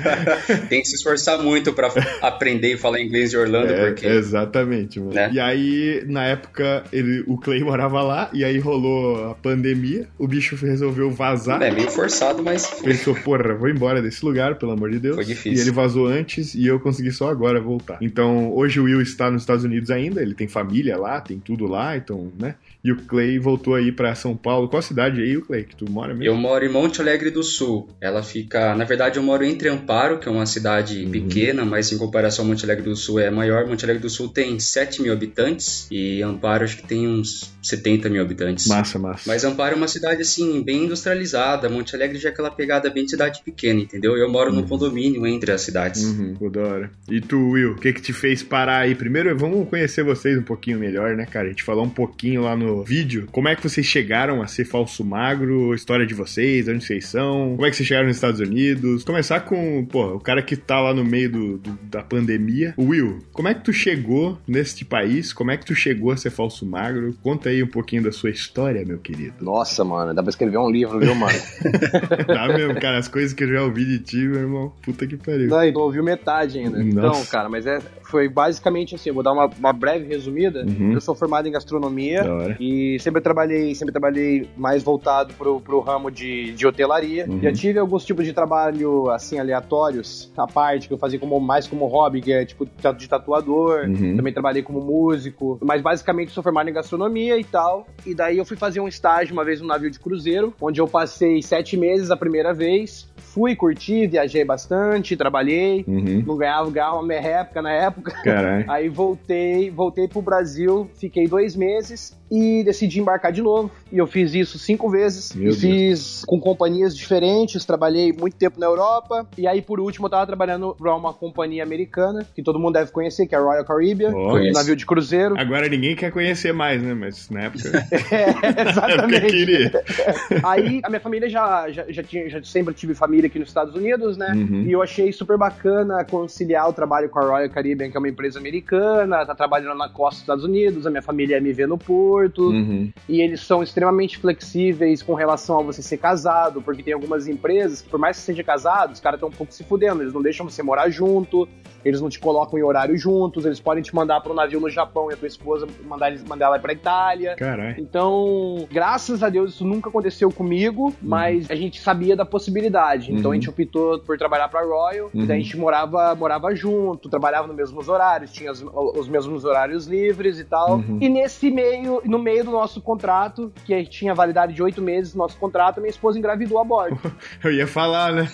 tem 0.69 0.81
que 0.81 0.89
se 0.89 0.97
esforçar 0.97 1.43
muito 1.43 1.73
para 1.73 1.89
aprender 2.23 2.75
e 2.75 2.77
falar 2.79 3.01
inglês 3.01 3.31
de 3.31 3.37
Orlando, 3.37 3.73
é, 3.73 3.87
porque. 3.87 4.07
Exatamente, 4.07 4.99
mano. 4.99 5.13
Né? 5.13 5.31
E 5.33 5.41
aí, 5.41 6.03
na 6.07 6.25
época, 6.25 6.85
ele, 6.93 7.25
o 7.27 7.37
Clay 7.37 7.63
morava 7.63 8.03
lá, 8.03 8.31
e 8.33 8.45
aí 8.45 8.59
rolou 8.59 9.31
a 9.31 9.35
pandemia, 9.35 10.09
o 10.19 10.27
bicho 10.27 10.57
resolveu 10.57 11.11
vazar. 11.11 11.61
É 11.61 11.71
meio 11.71 11.91
forçado, 11.91 12.43
mas. 12.43 12.67
Pensou, 12.83 13.15
porra, 13.15 13.55
vou 13.55 13.69
embora 13.69 14.01
desse 14.01 14.25
lugar, 14.25 14.57
pelo 14.57 14.73
amor 14.73 14.91
de 14.91 14.99
Deus. 14.99 15.17
Foi 15.17 15.25
difícil. 15.25 15.53
E 15.53 15.61
ele 15.61 15.71
vazou 15.71 16.07
antes 16.07 16.38
antes 16.39 16.55
e 16.55 16.67
eu 16.67 16.79
consegui 16.79 17.11
só 17.11 17.29
agora 17.29 17.61
voltar. 17.61 17.99
Então, 18.01 18.53
hoje 18.55 18.79
o 18.81 18.85
Will 18.85 19.03
está 19.03 19.31
nos 19.31 19.43
Estados 19.43 19.65
Unidos 19.65 19.91
ainda, 19.91 20.23
ele 20.23 20.35
tem 20.35 20.49
família 20.49 20.97
lá, 20.97 21.21
tem 21.21 21.39
tudo 21.39 21.67
lá, 21.67 21.97
então, 21.97 22.33
né? 22.39 22.55
E 22.83 22.93
o 22.93 22.97
Clay 22.97 23.39
voltou 23.39 23.75
aí 23.75 23.91
para 23.91 24.15
São 24.15 24.37
Paulo. 24.37 24.69
Qual 24.69 24.81
cidade 24.81 25.21
aí, 25.21 25.37
o 25.37 25.43
Clay, 25.43 25.65
que 25.65 25.75
tu 25.75 25.91
mora 25.91 26.15
mesmo? 26.15 26.25
Eu 26.25 26.37
moro 26.37 26.65
em 26.65 26.69
Monte 26.69 27.01
Alegre 27.01 27.31
do 27.31 27.43
Sul. 27.43 27.89
Ela 28.01 28.23
fica, 28.23 28.75
na 28.75 28.85
verdade, 28.85 29.19
eu 29.19 29.23
moro 29.23 29.45
entre 29.45 29.69
Amparo, 29.69 30.19
que 30.19 30.29
é 30.29 30.31
uma 30.31 30.47
cidade 30.47 31.05
uhum. 31.05 31.11
pequena, 31.11 31.65
mas 31.65 31.93
em 31.93 31.99
comparação 31.99 32.45
ao 32.45 32.51
Monte 32.51 32.65
Alegre 32.65 32.85
do 32.85 32.97
Sul 32.97 33.19
é 33.19 33.31
maior. 33.31 33.67
Monte 33.67 33.85
Alegre 33.85 34.03
do 34.03 34.11
Sul 34.11 34.29
tem 34.29 34.59
7 34.59 35.03
mil 35.03 35.13
habitantes 35.13 35.89
e 35.91 36.23
Amparo 36.23 36.65
acho 36.65 36.77
que 36.77 36.87
tem 36.87 37.09
uns 37.09 37.53
70 37.63 38.09
mil 38.09 38.23
habitantes. 38.23 38.67
Massa, 38.67 38.99
massa. 38.99 39.25
Mas 39.27 39.45
Amparo 39.45 39.75
é 39.75 39.77
uma 39.77 39.89
cidade, 39.89 40.23
assim, 40.23 40.63
bem 40.63 40.85
industrializada. 40.85 41.69
Monte 41.69 41.97
Alegre 41.97 42.19
já 42.19 42.29
é 42.29 42.33
aquela 42.33 42.51
pegada 42.51 42.89
bem 42.91 43.05
de 43.05 43.11
cidade 43.11 43.43
pequena, 43.45 43.81
entendeu? 43.81 44.17
Eu 44.17 44.31
moro 44.31 44.51
uhum. 44.51 44.61
no 44.61 44.69
condomínio 44.69 45.27
entre 45.27 45.51
as 45.51 45.63
cidades. 45.63 46.05
Uhum, 46.05 46.37
da 46.51 46.61
hora. 46.61 46.91
E 47.11 47.21
tu, 47.21 47.51
Will, 47.51 47.73
o 47.73 47.77
que 47.77 47.93
que 47.93 48.01
te 48.01 48.13
fez 48.13 48.43
parar 48.43 48.79
aí? 48.81 48.95
Primeiro, 48.95 49.37
vamos 49.37 49.69
conhecer 49.69 50.05
vocês 50.05 50.39
um 50.39 50.43
pouquinho 50.43 50.79
melhor, 50.79 51.17
né, 51.17 51.27
cara? 51.27 51.47
A 51.47 51.51
gente 51.51 51.65
falou 51.65 51.85
um 51.85 51.91
pouquinho 51.91 52.43
lá 52.43 52.57
no 52.57 52.68
vídeo. 52.85 53.27
Como 53.33 53.49
é 53.49 53.57
que 53.57 53.63
vocês 53.63 53.87
chegaram 53.87 54.43
a 54.43 54.47
ser 54.47 54.65
falso 54.65 55.05
magro? 55.05 55.75
História 55.75 56.07
de 56.07 56.15
vocês, 56.15 56.69
onde 56.69 56.85
vocês 56.85 57.07
são? 57.07 57.55
Como 57.57 57.67
é 57.67 57.71
que 57.71 57.77
vocês 57.77 57.87
chegaram 57.87 58.07
nos 58.07 58.17
Estados 58.17 58.41
Unidos? 58.41 59.05
Começar 59.05 59.41
com, 59.41 59.85
pô, 59.87 60.15
o 60.15 60.21
cara 60.21 60.43
que 60.43 60.57
tá 60.57 60.81
lá 60.81 60.95
no 60.95 61.05
meio 61.05 61.31
do, 61.31 61.59
do, 61.59 61.79
da 61.85 62.03
pandemia. 62.03 62.75
Will, 62.79 63.19
como 63.33 63.49
é 63.49 63.55
que 63.55 63.65
tu 63.65 63.73
chegou 63.73 64.39
neste 64.47 64.85
país? 64.85 65.33
Como 65.33 65.51
é 65.51 65.57
que 65.57 65.65
tu 65.65 65.75
chegou 65.75 66.11
a 66.11 66.17
ser 66.17 66.31
falso 66.31 66.65
magro? 66.67 67.15
Conta 67.23 67.49
aí 67.49 67.63
um 67.63 67.69
pouquinho 67.69 68.03
da 68.03 68.13
sua 68.13 68.31
história, 68.31 68.85
meu 68.85 68.99
querido. 68.99 69.35
Nossa, 69.41 69.85
mano, 69.85 70.15
dá 70.15 70.23
pra 70.23 70.31
escrever 70.31 70.59
um 70.59 70.71
livro, 70.71 70.99
viu, 70.99 71.15
mano? 71.15 71.39
dá 72.27 72.49
mesmo, 72.49 72.81
cara. 72.81 72.99
As 72.99 73.09
coisas 73.09 73.33
que 73.33 73.45
eu 73.45 73.49
já 73.49 73.63
ouvi 73.63 73.85
de 73.85 73.99
ti, 73.99 74.17
meu 74.17 74.41
irmão. 74.41 74.73
Puta 74.83 75.07
que 75.07 75.17
pariu. 75.17 75.49
Não, 75.49 75.73
não 75.73 75.81
ouviu 75.83 76.03
metade 76.03 76.59
ainda. 76.59 76.83
Nossa. 76.83 77.21
Então, 77.21 77.27
cara, 77.27 77.49
mas 77.49 77.67
é, 77.67 77.81
foi 78.03 78.29
basicamente 78.29 78.95
assim, 78.95 79.13
vou 79.13 79.23
dar 79.23 79.33
uma, 79.33 79.47
uma 79.47 79.73
breve 79.73 80.07
resumida. 80.07 80.65
Uhum. 80.65 80.93
Eu 80.93 81.01
sou 81.01 81.15
formado 81.15 81.47
em 81.47 81.53
gastronomia 81.53 82.25
e 82.59 82.99
sempre 83.01 83.21
trabalhei, 83.21 83.75
sempre 83.75 83.93
trabalhei 83.93 84.49
mais 84.57 84.83
voltado 84.83 85.33
pro, 85.35 85.61
pro 85.61 85.81
ramo 85.81 86.11
de, 86.11 86.53
de 86.53 86.67
hotelaria. 86.67 87.27
Uhum. 87.29 87.41
Já 87.41 87.53
tive 87.53 87.79
alguns 87.79 88.05
tipos 88.05 88.25
de 88.25 88.33
trabalho, 88.33 89.11
assim, 89.11 89.39
aleatórios, 89.39 90.33
a 90.37 90.47
parte 90.47 90.89
que 90.89 90.95
eu 90.95 90.99
fazia 90.99 91.19
como, 91.19 91.39
mais 91.41 91.67
como 91.67 91.87
hobby, 91.87 92.21
que 92.21 92.33
é 92.33 92.45
tipo 92.45 92.67
de 92.67 93.09
tatuador. 93.09 93.87
Uhum. 93.87 94.17
Também 94.17 94.33
trabalhei 94.33 94.63
como 94.63 94.81
músico. 94.81 95.59
Mas 95.63 95.83
basicamente 95.83 96.33
sou 96.33 96.43
formado 96.43 96.69
em 96.69 96.73
gastronomia 96.73 97.39
e 97.39 97.45
tal. 97.45 97.87
E 98.05 98.15
daí 98.15 98.39
eu 98.39 98.45
fui 98.45 98.57
fazer 98.57 98.81
um 98.81 98.89
estágio 98.89 99.33
uma 99.33 99.45
vez 99.45 99.61
no 99.61 99.67
navio 99.67 99.91
de 99.91 99.99
cruzeiro, 99.99 100.55
onde 100.61 100.81
eu 100.81 100.89
passei 100.89 101.43
sete 101.43 101.77
meses 101.77 102.11
a 102.11 102.17
primeira 102.17 102.53
vez 102.53 103.09
fui, 103.39 103.55
curti, 103.55 104.07
viajei 104.07 104.45
bastante, 104.45 105.17
trabalhei, 105.17 105.85
uhum. 105.87 106.25
não 106.27 106.37
ganhava, 106.37 106.71
ganhava 106.71 106.97
uma 106.97 107.07
merreca 107.07 107.63
na 107.63 107.73
época. 107.73 108.11
Caralho. 108.25 108.65
Aí 108.69 108.89
voltei, 108.89 109.71
voltei 109.71 110.09
pro 110.09 110.21
Brasil, 110.21 110.91
fiquei 110.95 111.29
dois 111.29 111.55
meses 111.55 112.18
e 112.31 112.63
decidi 112.63 113.01
embarcar 113.01 113.33
de 113.33 113.43
novo. 113.43 113.71
E 113.91 113.99
eu 113.99 114.07
fiz 114.07 114.35
isso 114.35 114.59
cinco 114.59 114.91
vezes. 114.91 115.35
Meu 115.35 115.53
fiz 115.55 116.25
com 116.27 116.39
companhias 116.41 116.97
diferentes, 116.97 117.65
trabalhei 117.65 118.13
muito 118.13 118.37
tempo 118.37 118.61
na 118.61 118.67
Europa. 118.67 119.27
E 119.37 119.47
aí, 119.47 119.63
por 119.63 119.81
último, 119.81 120.07
eu 120.07 120.11
tava 120.11 120.27
trabalhando 120.27 120.75
para 120.79 120.95
uma 120.95 121.13
companhia 121.13 121.63
americana, 121.63 122.27
que 122.35 122.43
todo 122.43 122.59
mundo 122.59 122.75
deve 122.75 122.91
conhecer, 122.91 123.27
que 123.27 123.35
é 123.35 123.39
a 123.39 123.41
Royal 123.41 123.65
Caribbean, 123.65 124.13
oh, 124.15 124.37
um 124.37 124.53
navio 124.53 124.77
de 124.77 124.85
cruzeiro. 124.85 125.39
Agora 125.39 125.69
ninguém 125.69 125.97
quer 125.97 126.11
conhecer 126.11 126.53
mais, 126.53 126.83
né? 126.83 126.95
Mas 126.95 127.31
na 127.31 127.43
época. 127.43 127.69
é, 128.13 128.71
exatamente. 128.71 129.27
Queria. 129.27 129.73
aí 130.45 130.81
a 130.83 130.89
minha 130.89 131.01
família 131.01 131.29
já, 131.29 131.71
já, 131.71 131.85
já, 131.89 132.03
tinha, 132.03 132.29
já 132.29 132.43
sempre 132.43 132.75
tive 132.75 132.95
família 132.95 133.27
aqui 133.27 133.39
nos 133.39 133.49
Estados 133.49 133.75
Unidos, 133.75 134.17
né? 134.17 134.33
Uhum. 134.35 134.65
E 134.67 134.73
eu 134.73 134.83
achei 134.83 135.13
super 135.13 135.39
bacana 135.39 136.05
conciliar 136.05 136.69
o 136.69 136.73
trabalho 136.73 137.09
com 137.09 137.19
a 137.19 137.23
Royal 137.23 137.51
Caribbean, 137.51 137.91
que 137.91 137.97
é 137.97 138.01
uma 138.01 138.09
empresa 138.09 138.39
americana, 138.39 139.25
tá 139.25 139.35
trabalhando 139.35 139.77
na 139.77 139.89
costa 139.89 140.17
dos 140.17 140.23
Estados 140.23 140.45
Unidos, 140.45 140.87
a 140.87 140.91
minha 140.91 141.03
família 141.03 141.37
ia 141.37 141.41
me 141.41 141.53
ver 141.53 141.67
no 141.67 141.79
porto 141.79 142.18
Uhum. 142.51 142.93
E 143.09 143.21
eles 143.21 143.41
são 143.41 143.63
extremamente 143.63 144.19
flexíveis 144.19 145.03
com 145.03 145.15
relação 145.15 145.61
a 145.61 145.63
você 145.63 145.83
ser 145.83 145.99
casado, 145.99 146.63
porque 146.63 146.83
tem 146.83 146.93
algumas 146.93 147.27
empresas 147.27 147.83
que, 147.83 147.89
por 147.89 147.99
mais 147.99 148.17
que 148.17 148.23
seja 148.23 148.43
casado, 148.43 148.93
os 148.93 149.01
caras 149.01 149.19
estão 149.19 149.29
um 149.29 149.33
pouco 149.33 149.53
se 149.53 149.65
fudendo. 149.65 150.03
Eles 150.03 150.13
não 150.13 150.23
deixam 150.23 150.49
você 150.49 150.63
morar 150.63 150.89
junto, 150.91 151.49
eles 151.85 152.01
não 152.01 152.09
te 152.09 152.19
colocam 152.19 152.59
em 152.59 152.63
horário 152.63 152.97
juntos, 152.97 153.45
eles 153.45 153.61
podem 153.61 153.83
te 153.83 153.95
mandar 153.95 154.21
para 154.21 154.33
um 154.33 154.35
navio 154.35 154.61
no 154.61 154.69
Japão 154.69 155.11
e 155.11 155.15
a 155.15 155.17
tua 155.17 155.29
esposa 155.29 155.67
mandar, 155.87 156.13
mandar 156.27 156.47
ela 156.47 156.59
pra 156.59 156.73
Itália. 156.73 157.35
Caralho. 157.37 157.77
Então, 157.79 158.67
graças 158.71 159.23
a 159.23 159.29
Deus, 159.29 159.55
isso 159.55 159.65
nunca 159.65 159.89
aconteceu 159.89 160.31
comigo, 160.31 160.87
uhum. 160.87 160.95
mas 161.03 161.51
a 161.51 161.55
gente 161.55 161.81
sabia 161.81 162.17
da 162.17 162.25
possibilidade. 162.25 163.13
Então 163.13 163.31
a 163.31 163.35
gente 163.35 163.49
uhum. 163.49 163.55
optou 163.55 163.99
por 164.01 164.19
trabalhar 164.19 164.49
pra 164.49 164.63
Royal, 164.63 165.11
uhum. 165.15 165.27
daí 165.27 165.39
a 165.39 165.43
gente 165.43 165.57
morava, 165.57 166.15
morava 166.15 166.55
junto, 166.55 167.09
trabalhava 167.09 167.47
nos 167.47 167.57
mesmos 167.57 167.89
horários, 167.89 168.33
tinha 168.33 168.51
os, 168.51 168.63
os 168.63 169.09
mesmos 169.09 169.45
horários 169.45 169.87
livres 169.87 170.39
e 170.39 170.45
tal. 170.45 170.77
Uhum. 170.77 170.99
E 171.01 171.09
nesse 171.09 171.51
meio, 171.51 172.03
no 172.09 172.19
meio 172.19 172.43
do 172.43 172.51
nosso 172.51 172.81
contrato, 172.81 173.53
que 173.65 173.85
tinha 173.85 174.15
validade 174.15 174.55
de 174.55 174.63
oito 174.63 174.81
meses, 174.81 175.15
nosso 175.15 175.37
contrato, 175.37 175.81
minha 175.81 175.91
esposa 175.91 176.19
engravidou 176.19 176.59
a 176.59 176.65
bordo. 176.65 176.99
Eu 177.45 177.53
ia 177.53 177.67
falar, 177.67 178.13
né? 178.13 178.29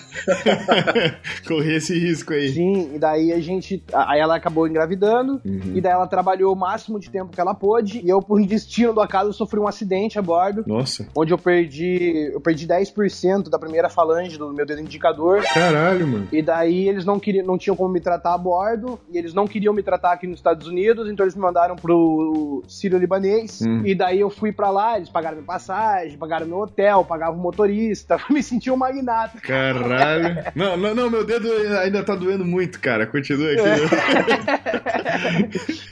Correr 1.45 1.75
esse 1.75 1.97
risco 1.99 2.33
aí. 2.33 2.49
Sim, 2.49 2.95
e 2.95 2.99
daí 2.99 3.33
a 3.33 3.39
gente. 3.39 3.83
Aí 3.93 4.19
ela 4.19 4.35
acabou 4.37 4.67
engravidando, 4.67 5.41
uhum. 5.45 5.73
e 5.75 5.81
daí 5.81 5.91
ela 5.91 6.07
trabalhou 6.07 6.53
o 6.53 6.55
máximo 6.55 6.99
de 6.99 7.09
tempo 7.09 7.33
que 7.33 7.41
ela 7.41 7.53
pôde, 7.53 7.99
e 8.03 8.09
eu, 8.09 8.21
por 8.21 8.41
destino 8.45 8.93
do 8.93 9.01
acaso, 9.01 9.33
sofri 9.33 9.59
um 9.59 9.67
acidente 9.67 10.17
a 10.17 10.21
bordo. 10.21 10.63
Nossa. 10.65 11.07
Onde 11.13 11.33
eu 11.33 11.37
perdi. 11.37 12.31
Eu 12.33 12.39
perdi 12.39 12.65
10% 12.67 13.49
da 13.49 13.59
primeira 13.59 13.89
falange 13.89 14.37
do 14.37 14.53
meu 14.53 14.65
dedo 14.65 14.81
indicador. 14.81 15.43
Caralho, 15.53 16.07
mano. 16.07 16.27
E 16.31 16.41
daí 16.41 16.87
eles 16.87 17.03
não 17.03 17.19
queriam, 17.19 17.45
não 17.45 17.57
tinham 17.57 17.75
como 17.75 17.89
me 17.89 17.99
tratar 17.99 18.33
a 18.33 18.37
bordo, 18.37 18.99
e 19.11 19.17
eles 19.17 19.33
não 19.33 19.47
queriam 19.47 19.73
me 19.73 19.83
tratar 19.83 20.13
aqui 20.13 20.27
nos 20.27 20.39
Estados 20.39 20.67
Unidos, 20.67 21.09
então 21.09 21.25
eles 21.25 21.35
me 21.35 21.41
mandaram 21.41 21.75
pro 21.75 22.63
Sírio-Libanês. 22.67 23.64
Uhum. 23.65 23.85
E 23.85 23.95
daí 23.95 24.19
eu 24.19 24.29
fui 24.29 24.51
pra 24.51 24.69
lá, 24.69 24.97
eles 24.97 25.09
pagaram 25.09 25.37
minha 25.37 25.45
passagem, 25.45 26.17
pagaram 26.17 26.45
meu 26.45 26.59
hotel, 26.59 27.03
pagavam 27.03 27.39
o 27.39 27.41
motorista, 27.41 28.19
me 28.29 28.41
senti 28.43 28.69
um 28.71 28.77
magnata. 28.77 29.39
Caralho. 29.41 30.43
não, 30.55 30.77
não, 30.77 30.93
não, 30.95 31.09
meu 31.09 31.25
dedo 31.25 31.49
ainda 31.79 32.03
tá 32.03 32.15
doendo 32.15 32.45
muito, 32.45 32.79
cara. 32.79 33.05
Continua 33.07 33.51
aqui. 33.51 33.61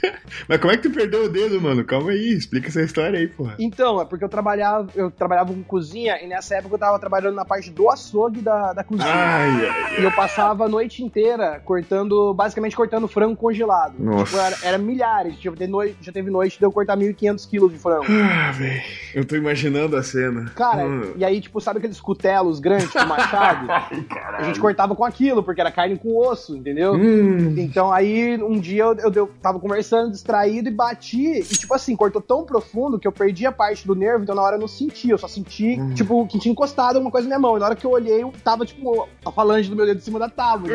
É. 0.01 0.12
Mas 0.47 0.59
como 0.59 0.71
é 0.71 0.77
que 0.77 0.83
tu 0.83 0.91
perdeu 0.91 1.25
o 1.25 1.29
dedo, 1.29 1.59
mano? 1.61 1.83
Calma 1.83 2.11
aí, 2.11 2.33
explica 2.33 2.67
essa 2.67 2.81
história 2.81 3.19
aí, 3.19 3.27
porra. 3.27 3.55
Então, 3.59 4.01
é 4.01 4.05
porque 4.05 4.23
eu 4.23 4.29
trabalhava, 4.29 4.87
eu 4.95 5.09
trabalhava 5.11 5.53
com 5.53 5.63
cozinha 5.63 6.21
e 6.21 6.27
nessa 6.27 6.55
época 6.55 6.75
eu 6.75 6.79
tava 6.79 6.99
trabalhando 6.99 7.35
na 7.35 7.45
parte 7.45 7.69
do 7.69 7.89
açougue 7.89 8.41
da, 8.41 8.73
da 8.73 8.83
cozinha. 8.83 9.09
Ai, 9.09 9.69
ai, 9.69 10.01
E 10.01 10.03
eu 10.03 10.11
passava 10.11 10.65
a 10.65 10.69
noite 10.69 11.03
inteira 11.03 11.61
cortando, 11.63 12.33
basicamente 12.33 12.75
cortando 12.75 13.07
frango 13.07 13.35
congelado. 13.35 13.95
Nossa. 13.97 14.25
Tipo, 14.25 14.37
era, 14.37 14.57
era, 14.63 14.77
milhares. 14.77 15.37
Tipo, 15.37 15.55
teve 15.55 15.71
noite, 15.71 15.97
já 16.01 16.11
teve 16.11 16.29
noite 16.29 16.57
de 16.57 16.65
eu 16.65 16.71
cortar 16.71 16.97
1.500 16.97 17.49
quilos 17.49 17.71
de 17.71 17.79
frango. 17.79 18.05
Ah, 18.09 18.51
velho. 18.51 18.81
Eu 19.13 19.25
tô 19.25 19.35
imaginando 19.35 19.95
a 19.95 20.03
cena. 20.03 20.51
Cara, 20.55 20.85
hum. 20.85 21.13
e 21.15 21.23
aí, 21.23 21.39
tipo, 21.39 21.59
sabe 21.61 21.79
aqueles 21.79 21.99
cutelos 21.99 22.59
grandes 22.59 22.91
com 22.91 23.05
machado? 23.05 23.67
Ai, 23.71 24.05
a 24.37 24.43
gente 24.43 24.59
cortava 24.59 24.95
com 24.95 25.05
aquilo, 25.05 25.43
porque 25.43 25.61
era 25.61 25.71
carne 25.71 25.97
com 25.97 26.17
osso, 26.17 26.55
entendeu? 26.55 26.93
Hum. 26.93 27.55
Então 27.57 27.91
aí, 27.91 28.41
um 28.41 28.59
dia 28.59 28.83
eu, 28.83 28.97
eu, 28.97 29.11
eu 29.13 29.31
tava 29.41 29.59
conversando, 29.59 30.13
distraído, 30.23 30.69
e 30.69 30.71
bati. 30.71 31.39
E, 31.39 31.43
tipo 31.43 31.73
assim, 31.73 31.95
cortou 31.95 32.21
tão 32.21 32.45
profundo 32.45 32.97
que 32.97 33.07
eu 33.07 33.11
perdi 33.11 33.45
a 33.45 33.51
parte 33.51 33.85
do 33.85 33.93
nervo, 33.93 34.23
então 34.23 34.33
na 34.33 34.41
hora 34.41 34.55
eu 34.55 34.59
não 34.59 34.67
senti. 34.67 35.09
Eu 35.09 35.17
só 35.17 35.27
senti, 35.27 35.77
hum. 35.79 35.93
tipo, 35.93 36.25
que 36.27 36.39
tinha 36.39 36.51
encostado 36.51 36.95
alguma 36.95 37.11
coisa 37.11 37.27
na 37.27 37.35
minha 37.35 37.47
mão. 37.47 37.57
E 37.57 37.59
na 37.59 37.65
hora 37.67 37.75
que 37.75 37.85
eu 37.85 37.91
olhei, 37.91 38.23
eu 38.23 38.33
tava, 38.43 38.65
tipo, 38.65 39.07
a 39.25 39.31
falange 39.31 39.69
do 39.69 39.75
meu 39.75 39.85
dedo 39.85 39.97
em 39.97 40.01
cima 40.01 40.17
da 40.17 40.29
tábua. 40.29 40.69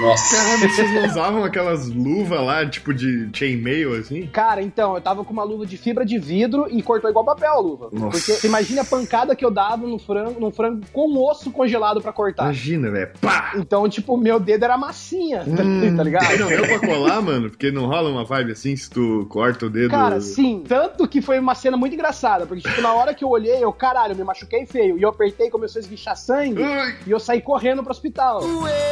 Nossa. 0.00 0.36
Caramba, 0.36 0.68
vocês 0.68 0.94
não 0.94 1.04
usavam 1.04 1.44
aquelas 1.44 1.88
luvas 1.88 2.40
lá, 2.40 2.66
tipo, 2.66 2.94
de 2.94 3.28
chainmail, 3.32 3.94
assim? 3.94 4.26
Cara, 4.28 4.62
então, 4.62 4.94
eu 4.94 5.00
tava 5.00 5.24
com 5.24 5.32
uma 5.32 5.44
luva 5.44 5.66
de 5.66 5.76
fibra 5.76 6.04
de 6.04 6.18
vidro 6.18 6.66
e 6.70 6.82
cortou 6.82 7.10
igual 7.10 7.24
papel 7.24 7.52
a 7.52 7.60
luva. 7.60 7.88
Nossa. 7.92 8.18
Porque 8.18 8.32
você 8.32 8.46
imagina 8.46 8.82
a 8.82 8.84
pancada 8.84 9.36
que 9.36 9.44
eu 9.44 9.50
dava 9.50 9.86
no 9.86 9.98
frango, 9.98 10.40
no 10.40 10.50
frango 10.50 10.80
com 10.92 11.16
osso 11.28 11.50
congelado 11.50 12.00
para 12.00 12.12
cortar. 12.12 12.44
Imagina, 12.44 12.90
velho. 12.90 13.10
Pá! 13.20 13.52
Então, 13.56 13.88
tipo, 13.88 14.16
meu 14.16 14.40
dedo 14.40 14.64
era 14.64 14.78
massinha, 14.78 15.44
hum. 15.46 15.94
tá 15.96 16.02
ligado? 16.02 16.38
Não 16.38 16.48
deu 16.48 16.62
pra 16.62 16.78
colar, 16.80 17.20
mano? 17.20 17.50
Porque 17.50 17.70
não 17.70 17.86
rola 17.86 18.10
uma 18.10 18.24
vibe 18.24 18.52
assim 18.52 18.76
se 18.78 18.90
tu 18.90 19.26
corta 19.28 19.66
o 19.66 19.70
dedo. 19.70 19.90
Cara, 19.90 20.20
sim. 20.20 20.64
Tanto 20.66 21.06
que 21.06 21.20
foi 21.20 21.38
uma 21.38 21.54
cena 21.54 21.76
muito 21.76 21.94
engraçada, 21.94 22.46
porque, 22.46 22.68
tipo, 22.68 22.80
na 22.80 22.92
hora 22.92 23.12
que 23.12 23.24
eu 23.24 23.28
olhei, 23.28 23.62
eu, 23.62 23.72
caralho, 23.72 24.12
eu 24.12 24.16
me 24.16 24.24
machuquei 24.24 24.64
feio. 24.66 24.98
E 24.98 25.02
eu 25.02 25.08
apertei, 25.08 25.50
começou 25.50 25.80
a 25.80 25.82
esguichar 25.82 26.16
sangue. 26.16 26.62
E 27.06 27.10
eu 27.10 27.18
saí 27.18 27.40
correndo 27.40 27.82
pro 27.82 27.90
hospital. 27.90 28.40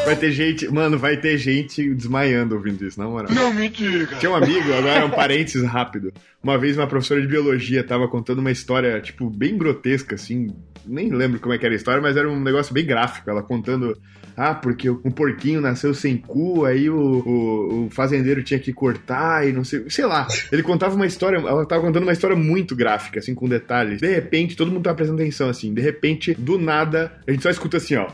Vai 0.04 0.16
ter 0.16 0.30
gente, 0.30 0.68
mano, 0.68 0.98
vai 0.98 1.16
ter 1.16 1.38
gente 1.38 1.94
desmaiando 1.94 2.54
ouvindo 2.54 2.84
isso, 2.84 2.98
na 2.98 3.08
moral. 3.08 3.32
Não 3.32 3.52
me 3.52 3.68
diga. 3.68 4.16
Tinha 4.16 4.30
um 4.30 4.36
amigo, 4.36 4.72
agora 4.72 5.06
um 5.06 5.10
parênteses 5.10 5.62
rápido. 5.64 6.12
Uma 6.42 6.58
vez 6.58 6.76
uma 6.76 6.86
professora 6.86 7.20
de 7.20 7.26
biologia 7.26 7.82
tava 7.84 8.08
contando 8.08 8.38
uma 8.38 8.50
história, 8.50 9.00
tipo, 9.00 9.28
bem 9.28 9.56
grotesca, 9.56 10.14
assim. 10.14 10.54
Nem 10.84 11.10
lembro 11.10 11.40
como 11.40 11.52
é 11.52 11.58
que 11.58 11.66
era 11.66 11.74
a 11.74 11.76
história, 11.76 12.00
mas 12.00 12.16
era 12.16 12.30
um 12.30 12.40
negócio 12.40 12.72
bem 12.72 12.86
gráfico. 12.86 13.28
Ela 13.28 13.42
contando 13.42 13.96
ah, 14.36 14.54
porque 14.54 14.90
um 14.90 15.10
porquinho 15.10 15.60
nasceu 15.60 15.94
sem 15.94 16.16
cu, 16.16 16.64
aí 16.64 16.90
o, 16.90 16.96
o, 16.96 17.86
o, 17.86 17.90
fazendeiro 17.90 18.42
tinha 18.42 18.60
que 18.60 18.72
cortar 18.72 19.48
e 19.48 19.52
não 19.52 19.64
sei, 19.64 19.88
sei 19.88 20.04
lá. 20.04 20.26
Ele 20.52 20.62
contava 20.62 20.94
uma 20.94 21.06
história, 21.06 21.38
ela 21.38 21.64
tava 21.64 21.82
contando 21.82 22.02
uma 22.02 22.12
história 22.12 22.36
muito 22.36 22.76
gráfica, 22.76 23.18
assim, 23.18 23.34
com 23.34 23.48
detalhes. 23.48 24.00
De 24.00 24.08
repente, 24.08 24.56
todo 24.56 24.70
mundo 24.70 24.84
tava 24.84 24.96
prestando 24.96 25.22
atenção, 25.22 25.48
assim, 25.48 25.72
de 25.72 25.80
repente, 25.80 26.34
do 26.34 26.58
nada, 26.58 27.12
a 27.26 27.30
gente 27.30 27.42
só 27.42 27.50
escuta 27.50 27.78
assim, 27.78 27.96
ó. 27.96 28.08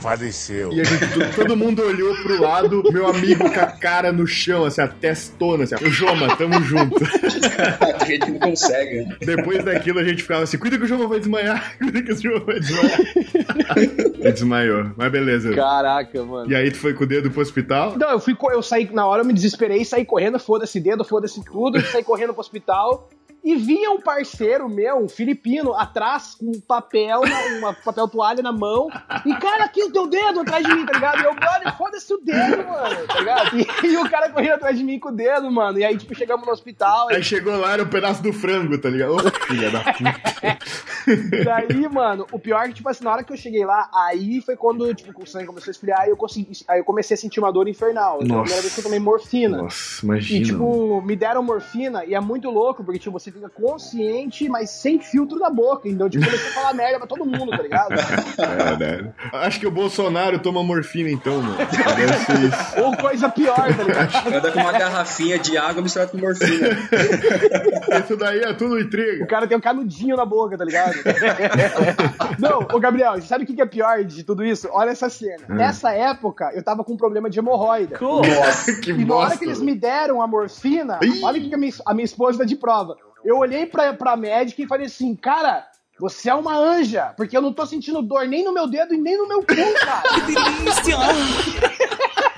Faleceu. 0.00 0.72
E 0.72 0.80
a 0.80 0.84
gente, 0.84 1.34
todo 1.34 1.56
mundo 1.56 1.82
olhou 1.82 2.14
pro 2.16 2.40
lado, 2.40 2.82
meu 2.90 3.06
amigo 3.06 3.50
com 3.50 3.60
a 3.60 3.66
cara 3.66 4.10
no 4.10 4.26
chão, 4.26 4.64
assim, 4.64 4.80
a 4.80 4.88
testona, 4.88 5.64
assim, 5.64 5.74
o 5.74 5.90
Joma, 5.90 6.36
tamo 6.36 6.62
junto. 6.62 6.96
a 8.00 8.04
gente 8.04 8.30
não 8.30 8.38
consegue. 8.38 9.06
Depois 9.20 9.62
daquilo 9.62 9.98
a 9.98 10.04
gente 10.04 10.22
ficava 10.22 10.44
assim, 10.44 10.58
cuida 10.58 10.78
que 10.78 10.84
o 10.84 10.86
Joma 10.86 11.06
vai 11.06 11.18
desmaiar, 11.18 11.76
cuida 11.78 12.02
que 12.02 12.12
o 12.12 12.16
Joma 12.16 12.40
vai 12.40 12.60
desmaiar. 12.60 13.00
Ele 13.76 14.32
desmaiou, 14.32 14.90
mas 14.96 15.12
beleza. 15.12 15.54
Caraca, 15.54 16.24
mano. 16.24 16.50
E 16.50 16.54
aí 16.54 16.70
tu 16.70 16.78
foi 16.78 16.94
com 16.94 17.04
o 17.04 17.06
dedo 17.06 17.30
pro 17.30 17.42
hospital? 17.42 17.96
Não, 17.98 18.10
eu 18.10 18.20
fui, 18.20 18.34
eu 18.52 18.62
saí, 18.62 18.88
na 18.92 19.06
hora 19.06 19.22
eu 19.22 19.26
me 19.26 19.34
desesperei, 19.34 19.84
saí 19.84 20.04
correndo, 20.04 20.38
foda-se 20.38 20.80
dedo, 20.80 21.04
foda-se 21.04 21.44
tudo, 21.44 21.80
saí 21.82 22.02
correndo 22.02 22.32
pro 22.32 22.40
hospital 22.40 23.08
e 23.42 23.56
vinha 23.56 23.90
um 23.90 24.00
parceiro 24.00 24.68
meu, 24.68 24.96
um 24.96 25.08
filipino, 25.08 25.74
atrás 25.74 26.34
com 26.34 26.46
um 26.46 26.60
papel, 26.60 27.22
uma 27.58 27.72
papel 27.72 28.08
toalha 28.08 28.42
na 28.42 28.52
mão. 28.52 28.88
E, 29.24 29.34
cara, 29.36 29.64
aqui 29.64 29.82
o 29.82 29.90
teu 29.90 30.06
dedo 30.06 30.40
atrás 30.40 30.64
de 30.64 30.74
mim, 30.74 30.84
tá 30.84 30.92
ligado? 30.92 31.20
E 31.22 31.24
eu, 31.24 31.34
brother, 31.34 31.76
foda-se 31.76 32.12
o 32.12 32.18
dedo, 32.18 32.64
mano, 32.66 33.06
tá 33.06 33.18
ligado? 33.18 33.58
E, 33.58 33.86
e, 33.86 33.96
o 33.96 34.08
cara 34.10 34.30
correndo 34.30 34.54
atrás 34.54 34.76
de 34.76 34.84
mim 34.84 34.98
com 34.98 35.08
o 35.08 35.12
dedo, 35.12 35.50
mano. 35.50 35.78
E 35.78 35.84
aí, 35.84 35.96
tipo, 35.96 36.14
chegamos 36.14 36.46
no 36.46 36.52
hospital. 36.52 37.08
Aí 37.08 37.20
e... 37.20 37.24
chegou 37.24 37.56
lá, 37.56 37.72
era 37.72 37.82
um 37.82 37.88
pedaço 37.88 38.22
do 38.22 38.32
frango, 38.32 38.78
tá 38.78 38.90
ligado? 38.90 39.14
Oh, 39.14 39.46
filha 39.46 39.70
da 39.70 39.80
puta. 39.92 40.40
Daí, 41.44 41.88
mano, 41.88 42.26
o 42.32 42.38
pior 42.38 42.64
é 42.64 42.68
que, 42.68 42.74
tipo 42.74 42.88
assim, 42.88 43.04
na 43.04 43.12
hora 43.12 43.24
que 43.24 43.32
eu 43.32 43.36
cheguei 43.36 43.64
lá, 43.64 43.88
aí 43.92 44.40
foi 44.40 44.56
quando, 44.56 44.92
tipo, 44.94 45.22
o 45.22 45.26
sangue 45.26 45.46
começou 45.46 45.70
a 45.70 45.72
esfriar 45.72 46.06
e 46.06 46.10
eu 46.10 46.16
consegui. 46.16 46.52
Aí 46.68 46.80
eu 46.80 46.84
comecei 46.84 47.14
a 47.14 47.18
sentir 47.18 47.40
uma 47.40 47.52
dor 47.52 47.68
infernal. 47.68 48.14
Nossa. 48.14 48.24
Então, 48.24 48.38
a 48.38 48.42
primeira 48.42 48.62
vez 48.62 48.74
que 48.74 48.80
eu 48.80 48.84
tomei 48.84 48.98
morfina. 48.98 49.62
Nossa, 49.62 50.04
imagina. 50.04 50.40
E, 50.40 50.44
tipo, 50.44 51.02
me 51.02 51.16
deram 51.16 51.42
morfina 51.42 52.04
e 52.04 52.14
é 52.14 52.20
muito 52.20 52.50
louco, 52.50 52.84
porque, 52.84 52.98
tipo, 52.98 53.18
você 53.18 53.29
você 53.30 53.32
fica 53.32 53.48
consciente, 53.48 54.48
mas 54.48 54.70
sem 54.70 55.00
filtro 55.00 55.38
na 55.38 55.50
boca. 55.50 55.88
Então, 55.88 56.08
tipo, 56.08 56.24
comecei 56.24 56.48
a 56.48 56.52
falar 56.52 56.74
merda 56.74 56.98
pra 56.98 57.06
todo 57.06 57.24
mundo, 57.24 57.50
tá 57.50 57.62
ligado? 57.62 57.94
É, 57.94 58.76
né? 58.76 59.12
Acho 59.32 59.60
que 59.60 59.66
o 59.66 59.70
Bolsonaro 59.70 60.38
toma 60.38 60.62
morfina, 60.62 61.08
então, 61.08 61.40
mano. 61.40 61.56
Ou 62.84 62.96
coisa 62.96 63.28
pior, 63.28 63.74
tá 63.74 63.82
ligado? 63.82 64.34
Anda 64.34 64.52
com 64.52 64.60
uma 64.60 64.72
garrafinha 64.72 65.38
de 65.38 65.56
água 65.56 65.82
misturada 65.82 66.10
com 66.10 66.18
morfina. 66.18 66.68
Isso 68.04 68.16
daí 68.16 68.40
é 68.40 68.52
tudo 68.52 68.78
intriga. 68.78 69.24
O 69.24 69.28
cara 69.28 69.46
tem 69.46 69.56
um 69.56 69.60
canudinho 69.60 70.16
na 70.16 70.24
boca, 70.24 70.56
tá 70.58 70.64
ligado? 70.64 70.94
Não, 72.38 72.66
ô 72.72 72.80
Gabriel, 72.80 73.20
sabe 73.22 73.44
o 73.44 73.46
que 73.46 73.60
é 73.60 73.66
pior 73.66 74.04
de 74.04 74.24
tudo 74.24 74.44
isso? 74.44 74.68
Olha 74.72 74.90
essa 74.90 75.08
cena. 75.08 75.44
Hum. 75.48 75.54
Nessa 75.54 75.92
época, 75.92 76.50
eu 76.54 76.62
tava 76.62 76.82
com 76.82 76.94
um 76.94 76.96
problema 76.96 77.28
de 77.28 77.38
hemorroida. 77.38 77.98
Nossa, 78.00 78.72
que 78.80 78.90
E 78.90 79.04
na 79.04 79.14
hora 79.14 79.36
que 79.36 79.44
eles 79.44 79.60
me 79.60 79.74
deram 79.74 80.22
a 80.22 80.26
morfina, 80.26 80.98
Ih. 81.02 81.22
olha 81.22 81.40
o 81.40 81.48
que 81.48 81.54
a 81.54 81.58
minha, 81.58 81.72
a 81.86 81.94
minha 81.94 82.04
esposa 82.04 82.38
tá 82.38 82.44
de 82.44 82.56
prova 82.56 82.96
eu 83.24 83.38
olhei 83.38 83.66
pra, 83.66 83.92
pra 83.92 84.16
médica 84.16 84.62
e 84.62 84.66
falei 84.66 84.86
assim, 84.86 85.14
cara, 85.14 85.66
você 85.98 86.30
é 86.30 86.34
uma 86.34 86.56
anja, 86.56 87.12
porque 87.16 87.36
eu 87.36 87.42
não 87.42 87.52
tô 87.52 87.66
sentindo 87.66 88.02
dor 88.02 88.26
nem 88.26 88.44
no 88.44 88.52
meu 88.52 88.66
dedo 88.66 88.94
e 88.94 88.98
nem 88.98 89.18
no 89.18 89.28
meu 89.28 89.40
cu, 89.40 89.46
cara. 89.46 90.02
que 90.14 90.20
delícia! 90.22 90.96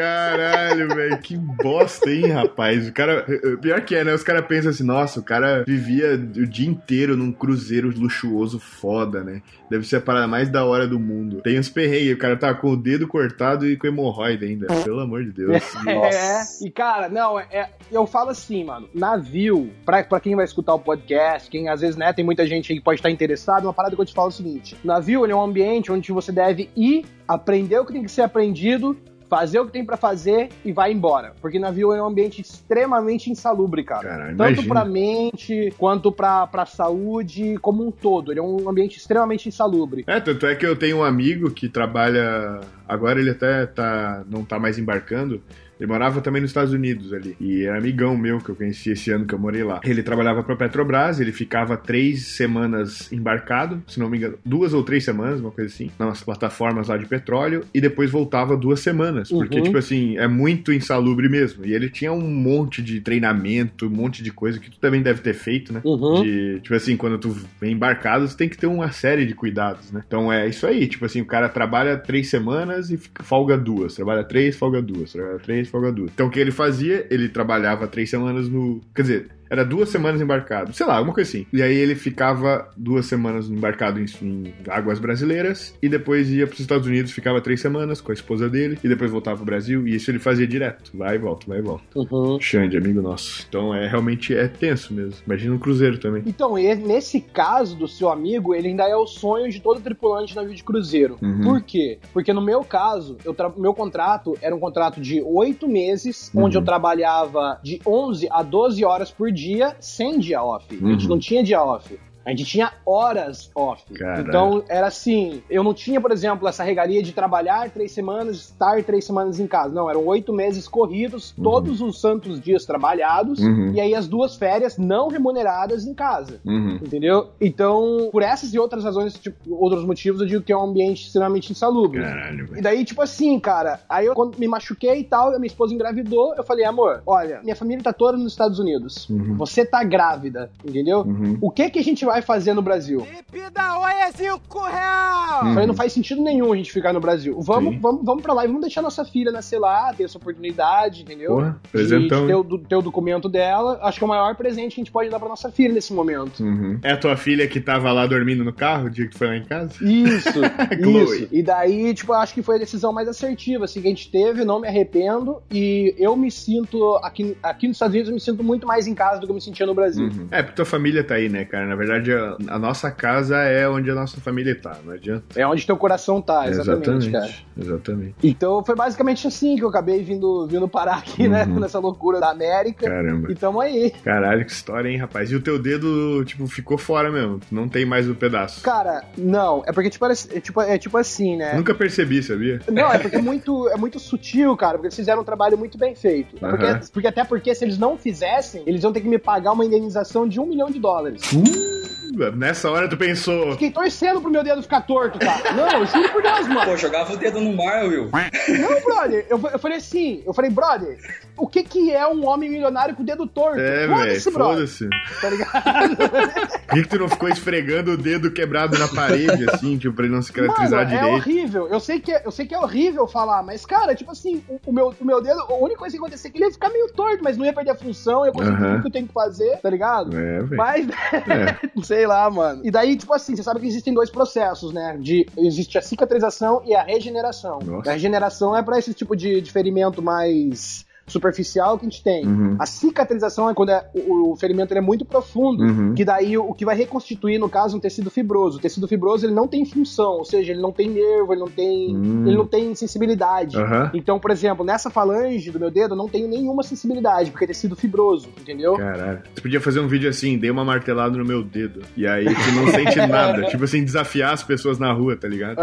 Caralho, 0.00 0.88
velho, 0.94 1.18
que 1.18 1.36
bosta, 1.36 2.10
hein, 2.10 2.28
rapaz? 2.28 2.88
O 2.88 2.92
cara. 2.92 3.26
Pior 3.60 3.82
que 3.82 3.94
é, 3.94 4.02
né? 4.02 4.14
Os 4.14 4.22
caras 4.22 4.46
pensam 4.46 4.70
assim, 4.70 4.82
nossa, 4.82 5.20
o 5.20 5.22
cara 5.22 5.62
vivia 5.66 6.14
o 6.14 6.46
dia 6.46 6.66
inteiro 6.66 7.18
num 7.18 7.30
cruzeiro 7.30 7.92
luxuoso 7.94 8.58
foda, 8.58 9.22
né? 9.22 9.42
Deve 9.70 9.86
ser 9.86 9.96
a 9.96 10.00
parada 10.00 10.26
mais 10.26 10.48
da 10.48 10.64
hora 10.64 10.88
do 10.88 10.98
mundo. 10.98 11.42
Tem 11.42 11.58
uns 11.58 11.68
perreios, 11.68 12.16
o 12.16 12.18
cara 12.18 12.34
tá 12.34 12.54
com 12.54 12.70
o 12.70 12.76
dedo 12.76 13.06
cortado 13.06 13.68
e 13.68 13.76
com 13.76 13.86
hemorroida 13.86 14.46
ainda. 14.46 14.66
Pelo 14.82 15.00
amor 15.00 15.22
de 15.22 15.32
Deus. 15.32 15.62
É, 15.90 16.66
e 16.66 16.70
cara, 16.70 17.08
não, 17.08 17.38
é, 17.38 17.70
eu 17.90 18.06
falo 18.06 18.30
assim, 18.30 18.64
mano, 18.64 18.88
navio, 18.94 19.70
pra, 19.84 20.02
pra 20.02 20.20
quem 20.20 20.34
vai 20.34 20.44
escutar 20.44 20.74
o 20.74 20.78
podcast, 20.78 21.50
quem 21.50 21.68
às 21.68 21.80
vezes, 21.80 21.96
né, 21.96 22.12
tem 22.12 22.24
muita 22.24 22.46
gente 22.46 22.72
aí 22.72 22.78
que 22.78 22.84
pode 22.84 23.00
estar 23.00 23.10
interessado, 23.10 23.64
uma 23.64 23.72
parada 23.72 23.94
que 23.94 24.00
eu 24.00 24.06
te 24.06 24.14
falo 24.14 24.28
é 24.28 24.30
o 24.30 24.32
seguinte: 24.32 24.76
navio 24.82 25.24
ele 25.24 25.32
é 25.32 25.36
um 25.36 25.42
ambiente 25.42 25.90
onde 25.92 26.10
você 26.12 26.32
deve 26.32 26.70
ir, 26.76 27.04
aprender 27.26 27.78
o 27.78 27.84
que 27.84 27.92
tem 27.92 28.04
que 28.04 28.10
ser 28.10 28.22
aprendido 28.22 28.96
fazer 29.30 29.60
o 29.60 29.66
que 29.66 29.72
tem 29.72 29.84
para 29.84 29.96
fazer 29.96 30.48
e 30.64 30.72
vai 30.72 30.92
embora. 30.92 31.32
Porque 31.40 31.58
navio 31.58 31.92
é 31.92 32.02
um 32.02 32.06
ambiente 32.06 32.42
extremamente 32.42 33.30
insalubre, 33.30 33.84
cara. 33.84 34.08
cara 34.08 34.26
Tanto 34.26 34.42
imagina. 34.42 34.74
pra 34.74 34.84
mente, 34.84 35.72
quanto 35.78 36.10
pra, 36.10 36.48
pra 36.48 36.66
saúde, 36.66 37.56
como 37.62 37.86
um 37.86 37.92
todo. 37.92 38.32
Ele 38.32 38.40
é 38.40 38.42
um 38.42 38.68
ambiente 38.68 38.98
extremamente 38.98 39.48
insalubre. 39.48 40.04
É, 40.06 40.18
tanto 40.18 40.44
é 40.46 40.56
que 40.56 40.66
eu 40.66 40.74
tenho 40.74 40.98
um 40.98 41.04
amigo 41.04 41.50
que 41.52 41.68
trabalha. 41.68 42.60
Agora 42.88 43.20
ele 43.20 43.30
até 43.30 43.66
tá, 43.66 44.24
não 44.28 44.44
tá 44.44 44.58
mais 44.58 44.76
embarcando 44.78 45.40
ele 45.80 45.88
morava 45.88 46.20
também 46.20 46.42
nos 46.42 46.50
Estados 46.50 46.72
Unidos 46.72 47.12
ali. 47.12 47.34
E 47.40 47.64
era 47.64 47.78
amigão 47.78 48.16
meu 48.16 48.38
que 48.38 48.50
eu 48.50 48.54
conheci 48.54 48.90
esse 48.90 49.10
ano 49.10 49.24
que 49.24 49.34
eu 49.34 49.38
morei 49.38 49.64
lá. 49.64 49.80
Ele 49.82 50.02
trabalhava 50.02 50.42
pra 50.42 50.54
Petrobras, 50.54 51.20
ele 51.20 51.32
ficava 51.32 51.76
três 51.76 52.26
semanas 52.26 53.10
embarcado, 53.10 53.82
se 53.86 53.98
não 53.98 54.10
me 54.10 54.18
engano, 54.18 54.38
duas 54.44 54.74
ou 54.74 54.82
três 54.82 55.04
semanas, 55.04 55.40
uma 55.40 55.50
coisa 55.50 55.72
assim, 55.72 55.90
nas 55.98 56.22
plataformas 56.22 56.88
lá 56.88 56.98
de 56.98 57.06
petróleo, 57.06 57.64
e 57.72 57.80
depois 57.80 58.10
voltava 58.10 58.56
duas 58.56 58.80
semanas. 58.80 59.30
Porque, 59.30 59.58
uhum. 59.58 59.64
tipo 59.64 59.78
assim, 59.78 60.18
é 60.18 60.28
muito 60.28 60.72
insalubre 60.72 61.28
mesmo. 61.28 61.64
E 61.64 61.72
ele 61.72 61.88
tinha 61.88 62.12
um 62.12 62.30
monte 62.30 62.82
de 62.82 63.00
treinamento, 63.00 63.86
um 63.86 63.90
monte 63.90 64.22
de 64.22 64.30
coisa 64.30 64.58
que 64.58 64.70
tu 64.70 64.78
também 64.78 65.00
deve 65.00 65.22
ter 65.22 65.34
feito, 65.34 65.72
né? 65.72 65.80
Uhum. 65.82 66.22
De, 66.22 66.60
tipo 66.60 66.74
assim, 66.74 66.96
quando 66.96 67.18
tu 67.18 67.34
vem 67.58 67.72
embarcado, 67.72 68.28
tu 68.28 68.36
tem 68.36 68.48
que 68.48 68.58
ter 68.58 68.66
uma 68.66 68.92
série 68.92 69.24
de 69.24 69.34
cuidados, 69.34 69.90
né? 69.90 70.02
Então 70.06 70.30
é 70.30 70.46
isso 70.46 70.66
aí. 70.66 70.86
Tipo 70.86 71.06
assim, 71.06 71.22
o 71.22 71.26
cara 71.26 71.48
trabalha 71.48 71.96
três 71.96 72.28
semanas 72.28 72.90
e 72.90 72.98
folga 73.22 73.56
duas. 73.56 73.94
Trabalha 73.94 74.24
três, 74.24 74.56
folga 74.56 74.82
duas. 74.82 75.12
Trabalha 75.12 75.38
três, 75.38 75.69
folga. 75.70 75.94
Então 76.12 76.26
o 76.26 76.30
que 76.30 76.40
ele 76.40 76.50
fazia? 76.50 77.06
Ele 77.10 77.28
trabalhava 77.28 77.86
três 77.86 78.10
semanas 78.10 78.48
no. 78.48 78.80
Quer 78.94 79.02
dizer, 79.02 79.28
Era 79.50 79.64
duas 79.64 79.88
semanas 79.88 80.20
embarcado. 80.20 80.72
Sei 80.72 80.86
lá, 80.86 80.96
alguma 80.96 81.12
coisa 81.12 81.28
assim. 81.28 81.46
E 81.52 81.62
aí 81.62 81.74
ele 81.74 81.94
ficava 81.94 82.70
duas 82.76 83.06
semanas 83.06 83.50
embarcado 83.50 84.00
em, 84.00 84.06
em 84.22 84.54
águas 84.68 84.98
brasileiras 84.98 85.74
e 85.82 85.88
depois 85.88 86.30
ia 86.30 86.46
para 86.46 86.54
os 86.54 86.60
Estados 86.60 86.86
Unidos, 86.86 87.10
ficava 87.10 87.40
três 87.40 87.60
semanas 87.60 88.00
com 88.00 88.12
a 88.12 88.14
esposa 88.14 88.48
dele 88.48 88.78
e 88.82 88.88
depois 88.88 89.10
voltava 89.10 89.36
pro 89.36 89.46
Brasil. 89.46 89.86
E 89.86 89.96
isso 89.96 90.10
ele 90.10 90.18
fazia 90.18 90.46
direto. 90.46 90.90
Vai 90.94 91.16
e 91.16 91.18
volta, 91.18 91.46
vai 91.46 91.58
e 91.58 91.62
volta. 91.62 91.84
Uhum. 91.94 92.40
Xande, 92.40 92.76
amigo 92.76 93.02
nosso. 93.02 93.44
Então 93.48 93.74
é 93.74 93.88
realmente 93.88 94.34
é 94.34 94.46
tenso 94.48 94.94
mesmo. 94.94 95.20
Imagina 95.26 95.54
um 95.54 95.58
cruzeiro 95.58 95.98
também. 95.98 96.22
Então, 96.26 96.54
nesse 96.54 97.20
caso 97.20 97.76
do 97.76 97.88
seu 97.88 98.08
amigo, 98.10 98.54
ele 98.54 98.68
ainda 98.68 98.84
é 98.84 98.96
o 98.96 99.06
sonho 99.06 99.50
de 99.50 99.60
todo 99.60 99.80
tripulante 99.80 100.36
na 100.36 100.42
vida 100.42 100.54
de 100.54 100.64
cruzeiro. 100.64 101.18
Uhum. 101.20 101.40
Por 101.42 101.62
quê? 101.62 101.98
Porque 102.12 102.32
no 102.32 102.40
meu 102.40 102.62
caso, 102.62 103.16
eu 103.24 103.34
meu 103.56 103.74
contrato 103.74 104.36
era 104.40 104.54
um 104.54 104.60
contrato 104.60 105.00
de 105.00 105.22
oito 105.22 105.68
meses, 105.68 106.30
uhum. 106.34 106.44
onde 106.44 106.56
eu 106.56 106.62
trabalhava 106.62 107.58
de 107.62 107.80
11 107.86 108.28
a 108.30 108.42
12 108.42 108.84
horas 108.84 109.10
por 109.10 109.32
dia, 109.32 109.39
sem 109.80 110.18
dia 110.18 110.42
off. 110.42 110.74
Uhum. 110.74 110.88
A 110.88 110.90
gente 110.92 111.04
uhum. 111.04 111.10
não 111.10 111.18
tinha 111.18 111.42
dia 111.42 111.62
off. 111.62 111.98
A 112.24 112.30
gente 112.30 112.44
tinha 112.44 112.72
horas 112.84 113.50
off. 113.54 113.82
Caralho. 113.94 114.28
Então, 114.28 114.64
era 114.68 114.86
assim, 114.86 115.42
eu 115.48 115.62
não 115.62 115.72
tinha, 115.72 116.00
por 116.00 116.12
exemplo, 116.12 116.46
essa 116.46 116.62
regalia 116.62 117.02
de 117.02 117.12
trabalhar 117.12 117.70
três 117.70 117.92
semanas, 117.92 118.36
estar 118.36 118.82
três 118.82 119.04
semanas 119.04 119.40
em 119.40 119.46
casa. 119.46 119.74
Não, 119.74 119.88
eram 119.88 120.06
oito 120.06 120.32
meses 120.32 120.68
corridos, 120.68 121.34
uhum. 121.36 121.44
todos 121.44 121.80
os 121.80 122.00
santos 122.00 122.40
dias 122.40 122.64
trabalhados, 122.64 123.40
uhum. 123.40 123.72
e 123.72 123.80
aí 123.80 123.94
as 123.94 124.06
duas 124.06 124.36
férias 124.36 124.76
não 124.76 125.08
remuneradas 125.08 125.86
em 125.86 125.94
casa. 125.94 126.40
Uhum. 126.44 126.78
Entendeu? 126.82 127.28
Então, 127.40 128.08
por 128.12 128.22
essas 128.22 128.52
e 128.52 128.58
outras 128.58 128.84
razões, 128.84 129.14
tipo, 129.14 129.36
outros 129.54 129.84
motivos, 129.84 130.20
eu 130.20 130.26
digo 130.26 130.42
que 130.42 130.52
é 130.52 130.56
um 130.56 130.64
ambiente 130.64 131.06
extremamente 131.06 131.50
insalubre. 131.50 132.00
Caralho, 132.00 132.48
e 132.56 132.60
daí, 132.60 132.84
tipo 132.84 133.02
assim, 133.02 133.38
cara, 133.38 133.80
aí 133.88 134.06
eu 134.06 134.14
quando 134.14 134.36
me 134.36 134.46
machuquei 134.46 135.00
e 135.00 135.04
tal, 135.04 135.34
a 135.34 135.38
minha 135.38 135.46
esposa 135.46 135.74
engravidou, 135.74 136.34
eu 136.34 136.44
falei, 136.44 136.64
amor, 136.64 137.02
olha, 137.06 137.40
minha 137.42 137.56
família 137.56 137.82
tá 137.82 137.92
toda 137.92 138.16
nos 138.16 138.32
Estados 138.32 138.58
Unidos. 138.58 139.08
Uhum. 139.08 139.36
Você 139.36 139.64
tá 139.64 139.82
grávida, 139.82 140.50
entendeu? 140.64 141.00
Uhum. 141.00 141.38
O 141.40 141.50
que 141.50 141.70
que 141.70 141.78
a 141.78 141.82
gente 141.82 142.04
vai 142.10 142.22
fazer 142.22 142.54
no 142.54 142.62
Brasil? 142.62 143.06
oi 143.32 143.92
é 143.92 144.10
cinco 144.10 144.64
real! 144.64 145.44
Uhum. 145.44 145.54
Falei, 145.54 145.66
não 145.66 145.74
faz 145.74 145.92
sentido 145.92 146.20
nenhum 146.20 146.52
a 146.52 146.56
gente 146.56 146.72
ficar 146.72 146.92
no 146.92 146.98
Brasil. 146.98 147.40
Vamos, 147.40 147.80
vamos, 147.80 148.04
vamos 148.04 148.22
pra 148.22 148.32
lá 148.32 148.44
e 148.44 148.48
vamos 148.48 148.62
deixar 148.62 148.82
nossa 148.82 149.04
filha 149.04 149.30
nascer 149.30 149.58
lá, 149.58 149.94
ter 149.94 150.04
essa 150.04 150.18
oportunidade, 150.18 151.02
entendeu? 151.02 151.34
Porra, 151.34 151.60
presentão. 151.70 152.26
De, 152.26 152.26
de 152.26 152.32
ter, 152.32 152.34
o, 152.34 152.58
ter 152.58 152.76
o 152.76 152.82
documento 152.82 153.28
dela. 153.28 153.78
Acho 153.82 153.98
que 153.98 154.04
é 154.04 154.06
o 154.06 154.08
maior 154.08 154.34
presente 154.34 154.74
que 154.74 154.80
a 154.80 154.84
gente 154.84 154.92
pode 154.92 155.08
dar 155.08 155.20
pra 155.20 155.28
nossa 155.28 155.52
filha 155.52 155.72
nesse 155.72 155.92
momento. 155.92 156.42
Uhum. 156.42 156.80
É 156.82 156.92
a 156.92 156.96
tua 156.96 157.16
filha 157.16 157.46
que 157.46 157.60
tava 157.60 157.92
lá 157.92 158.06
dormindo 158.06 158.44
no 158.44 158.52
carro 158.52 158.86
o 158.86 158.90
dia 158.90 159.06
que 159.06 159.12
tu 159.12 159.18
foi 159.18 159.28
lá 159.28 159.36
em 159.36 159.44
casa? 159.44 159.72
Isso, 159.80 160.40
isso. 161.14 161.28
E 161.30 161.42
daí, 161.42 161.94
tipo, 161.94 162.12
acho 162.12 162.34
que 162.34 162.42
foi 162.42 162.56
a 162.56 162.58
decisão 162.58 162.92
mais 162.92 163.08
assertiva, 163.08 163.66
assim, 163.66 163.80
que 163.80 163.86
a 163.86 163.90
gente 163.90 164.10
teve, 164.10 164.44
não 164.44 164.60
me 164.60 164.66
arrependo, 164.66 165.42
e 165.50 165.94
eu 165.96 166.16
me 166.16 166.30
sinto, 166.30 166.96
aqui, 167.02 167.36
aqui 167.42 167.68
nos 167.68 167.76
Estados 167.76 167.94
Unidos, 167.94 168.08
eu 168.08 168.14
me 168.14 168.20
sinto 168.20 168.42
muito 168.42 168.66
mais 168.66 168.86
em 168.86 168.94
casa 168.94 169.20
do 169.20 169.26
que 169.26 169.30
eu 169.30 169.34
me 169.34 169.40
sentia 169.40 169.66
no 169.66 169.74
Brasil. 169.74 170.06
Uhum. 170.06 170.28
É, 170.30 170.42
porque 170.42 170.56
tua 170.56 170.64
família 170.64 171.04
tá 171.04 171.14
aí, 171.14 171.28
né, 171.28 171.44
cara? 171.44 171.66
Na 171.66 171.76
verdade, 171.76 171.99
a, 172.12 172.36
a, 172.54 172.58
nossa 172.58 172.90
casa 172.90 173.36
é 173.38 173.68
onde 173.68 173.90
a 173.90 173.94
nossa 173.94 174.20
família 174.20 174.54
tá, 174.54 174.76
não 174.84 174.92
adianta. 174.92 175.24
É 175.34 175.46
onde 175.46 175.66
teu 175.66 175.76
coração 175.76 176.22
tá, 176.22 176.48
exatamente, 176.48 177.08
exatamente 177.08 177.10
cara. 177.10 177.50
Exatamente. 177.58 178.14
Então 178.22 178.64
foi 178.64 178.74
basicamente 178.74 179.26
assim 179.26 179.56
que 179.56 179.64
eu 179.64 179.68
acabei 179.68 180.02
vindo, 180.02 180.46
vindo 180.46 180.68
parar 180.68 180.98
aqui, 180.98 181.28
né, 181.28 181.44
uhum. 181.44 181.54
né? 181.54 181.60
Nessa 181.60 181.78
loucura 181.78 182.20
da 182.20 182.30
América. 182.30 182.86
Caramba. 182.86 183.30
E 183.30 183.34
tamo 183.34 183.60
aí. 183.60 183.90
Caralho, 184.04 184.44
que 184.44 184.52
história, 184.52 184.88
hein, 184.88 184.96
rapaz? 184.96 185.30
E 185.30 185.36
o 185.36 185.40
teu 185.40 185.58
dedo, 185.58 186.24
tipo, 186.24 186.46
ficou 186.46 186.78
fora 186.78 187.10
mesmo? 187.10 187.40
Não 187.50 187.68
tem 187.68 187.84
mais 187.84 188.08
o 188.08 188.14
pedaço? 188.14 188.62
Cara, 188.62 189.04
não. 189.16 189.62
É 189.66 189.72
porque, 189.72 189.90
tipo, 189.90 190.06
é, 190.06 190.14
tipo, 190.14 190.60
é 190.60 190.78
tipo 190.78 190.96
assim, 190.96 191.36
né? 191.36 191.54
Nunca 191.54 191.74
percebi, 191.74 192.22
sabia? 192.22 192.60
Não, 192.70 192.92
é 192.92 192.98
porque 192.98 193.16
é 193.16 193.22
muito, 193.22 193.68
é 193.68 193.76
muito 193.76 193.98
sutil, 193.98 194.56
cara, 194.56 194.74
porque 194.74 194.86
eles 194.86 194.96
fizeram 194.96 195.22
um 195.22 195.24
trabalho 195.24 195.58
muito 195.58 195.76
bem 195.76 195.94
feito. 195.94 196.34
Uhum. 196.42 196.50
Porque, 196.50 196.92
porque 196.92 197.08
até 197.08 197.24
porque 197.24 197.54
se 197.54 197.64
eles 197.64 197.78
não 197.78 197.96
fizessem, 197.96 198.62
eles 198.66 198.82
iam 198.82 198.92
ter 198.92 199.00
que 199.00 199.08
me 199.08 199.18
pagar 199.18 199.52
uma 199.52 199.64
indenização 199.64 200.26
de 200.26 200.40
um 200.40 200.46
milhão 200.46 200.70
de 200.70 200.78
dólares. 200.78 201.22
Uh, 201.32 201.89
nessa 202.34 202.70
hora 202.70 202.88
tu 202.88 202.96
pensou. 202.96 203.52
Fiquei 203.52 203.70
torcendo 203.70 204.20
pro 204.20 204.30
meu 204.30 204.42
dedo 204.42 204.62
ficar 204.62 204.82
torto, 204.82 205.18
cara. 205.18 205.52
Não, 205.52 205.86
juro 205.86 206.08
por 206.10 206.22
Deus, 206.22 206.46
mano. 206.48 206.70
Pô, 206.70 206.76
jogava 206.76 207.12
o 207.12 207.16
dedo 207.16 207.40
no 207.40 207.54
mar, 207.54 207.84
Will. 207.84 208.10
Não, 208.10 208.82
brother. 208.82 209.26
Eu, 209.28 209.40
eu 209.52 209.58
falei 209.58 209.78
assim, 209.78 210.22
eu 210.26 210.32
falei, 210.32 210.50
brother, 210.50 210.98
o 211.36 211.46
que 211.46 211.62
que 211.62 211.90
é 211.90 212.06
um 212.06 212.26
homem 212.26 212.50
milionário 212.50 212.94
com 212.94 213.02
o 213.02 213.06
dedo 213.06 213.26
torto? 213.26 213.60
É, 213.60 213.86
velho, 213.86 214.32
foda-se. 214.32 214.88
Tá 215.20 215.30
ligado? 215.30 215.96
Por 216.70 216.74
que, 216.74 216.82
que 216.82 216.88
tu 216.88 216.98
não 216.98 217.08
ficou 217.08 217.28
esfregando 217.28 217.92
o 217.92 217.96
dedo 217.96 218.30
quebrado 218.30 218.78
na 218.78 218.86
parede, 218.86 219.48
assim, 219.50 219.76
tipo, 219.78 219.94
pra 219.94 220.04
ele 220.04 220.14
não 220.14 220.22
se 220.22 220.32
caracterizar 220.32 220.84
Mano, 220.84 220.94
é 220.94 220.96
direito? 220.96 221.12
É 221.12 221.16
horrível. 221.16 221.68
Eu 221.68 221.80
sei, 221.80 221.98
que 221.98 222.12
é, 222.12 222.22
eu 222.24 222.30
sei 222.30 222.46
que 222.46 222.54
é 222.54 222.58
horrível 222.58 223.08
falar, 223.08 223.42
mas, 223.42 223.64
cara, 223.64 223.94
tipo 223.94 224.10
assim, 224.10 224.42
o, 224.48 224.60
o 224.66 224.72
meu, 224.72 224.94
o 225.00 225.04
meu 225.04 225.22
dedo, 225.22 225.40
a 225.40 225.54
única 225.54 225.78
coisa 225.78 225.96
que 225.96 226.00
ia 226.00 226.06
acontecer 226.06 226.28
é 226.28 226.30
que 226.30 226.38
ele 226.38 226.44
ia 226.44 226.52
ficar 226.52 226.68
meio 226.68 226.92
torto, 226.92 227.24
mas 227.24 227.36
não 227.36 227.44
ia 227.44 227.52
perder 227.52 227.70
a 227.70 227.74
função, 227.74 228.24
eu 228.24 228.32
conseguir 228.32 228.62
uh 228.62 228.66
-huh. 228.66 228.78
o 228.78 228.80
que 228.82 228.86
eu 228.86 228.92
tenho 228.92 229.08
que 229.08 229.14
fazer, 229.14 229.56
tá 229.58 229.70
ligado? 229.70 230.16
É, 230.16 230.42
velho. 230.42 230.56
Mas, 230.56 230.86
é. 231.12 231.82
sei 231.82 232.06
lá, 232.06 232.09
mano. 232.30 232.62
E 232.64 232.70
daí, 232.70 232.96
tipo 232.96 233.12
assim, 233.12 233.36
você 233.36 233.42
sabe 233.42 233.60
que 233.60 233.66
existem 233.66 233.94
dois 233.94 234.10
processos, 234.10 234.72
né? 234.72 234.96
De, 234.98 235.26
existe 235.36 235.78
a 235.78 235.82
cicatrização 235.82 236.62
e 236.64 236.74
a 236.74 236.82
regeneração. 236.82 237.58
Nossa. 237.64 237.90
A 237.90 237.92
regeneração 237.92 238.56
é 238.56 238.62
para 238.62 238.78
esse 238.78 238.92
tipo 238.94 239.14
de, 239.14 239.40
de 239.40 239.52
ferimento 239.52 240.02
mais 240.02 240.84
superficial 241.10 241.78
que 241.78 241.86
a 241.86 241.88
gente 241.88 242.02
tem. 242.02 242.26
Uhum. 242.26 242.56
A 242.58 242.66
cicatrização 242.66 243.48
é 243.50 243.54
quando 243.54 243.70
é, 243.70 243.84
o, 243.94 244.32
o, 244.32 244.36
ferimento 244.36 244.72
é 244.74 244.80
muito 244.80 245.04
profundo, 245.04 245.64
uhum. 245.64 245.94
que 245.94 246.04
daí 246.04 246.36
o, 246.36 246.50
o, 246.50 246.54
que 246.54 246.64
vai 246.64 246.76
reconstituir, 246.76 247.38
no 247.38 247.48
caso, 247.48 247.76
um 247.76 247.80
tecido 247.80 248.10
fibroso. 248.10 248.58
O 248.58 248.60
tecido 248.60 248.86
fibroso 248.86 249.26
ele 249.26 249.34
não 249.34 249.46
tem 249.46 249.64
função, 249.64 250.18
ou 250.18 250.24
seja, 250.24 250.52
ele 250.52 250.60
não 250.60 250.72
tem 250.72 250.88
nervo, 250.88 251.32
ele 251.32 251.40
não 251.40 251.48
tem, 251.48 251.94
uhum. 251.94 252.26
ele 252.26 252.36
não 252.36 252.46
tem 252.46 252.74
sensibilidade. 252.74 253.56
Então, 253.94 254.18
por 254.18 254.30
exemplo, 254.30 254.64
nessa 254.64 254.90
falange 254.90 255.50
do 255.50 255.58
meu 255.58 255.70
dedo, 255.70 255.94
eu 255.94 255.98
não 255.98 256.08
tenho 256.08 256.28
nenhuma 256.28 256.62
sensibilidade, 256.62 257.30
porque 257.30 257.44
é 257.44 257.48
tecido 257.48 257.76
fibroso, 257.76 258.28
entendeu? 258.40 258.76
Caralho. 258.76 259.22
Você 259.34 259.40
podia 259.40 259.60
fazer 259.60 259.80
um 259.80 259.88
vídeo 259.88 260.08
assim, 260.08 260.38
dei 260.38 260.50
uma 260.50 260.64
martelada 260.64 261.16
no 261.16 261.24
meu 261.24 261.42
dedo, 261.42 261.82
e 261.96 262.06
aí 262.06 262.24
tu 262.24 262.52
não 262.52 262.68
sente 262.68 262.96
nada. 263.06 263.42
tipo 263.44 263.64
assim, 263.64 263.84
desafiar 263.84 264.32
as 264.32 264.42
pessoas 264.42 264.78
na 264.78 264.92
rua, 264.92 265.16
tá 265.16 265.28
ligado? 265.28 265.58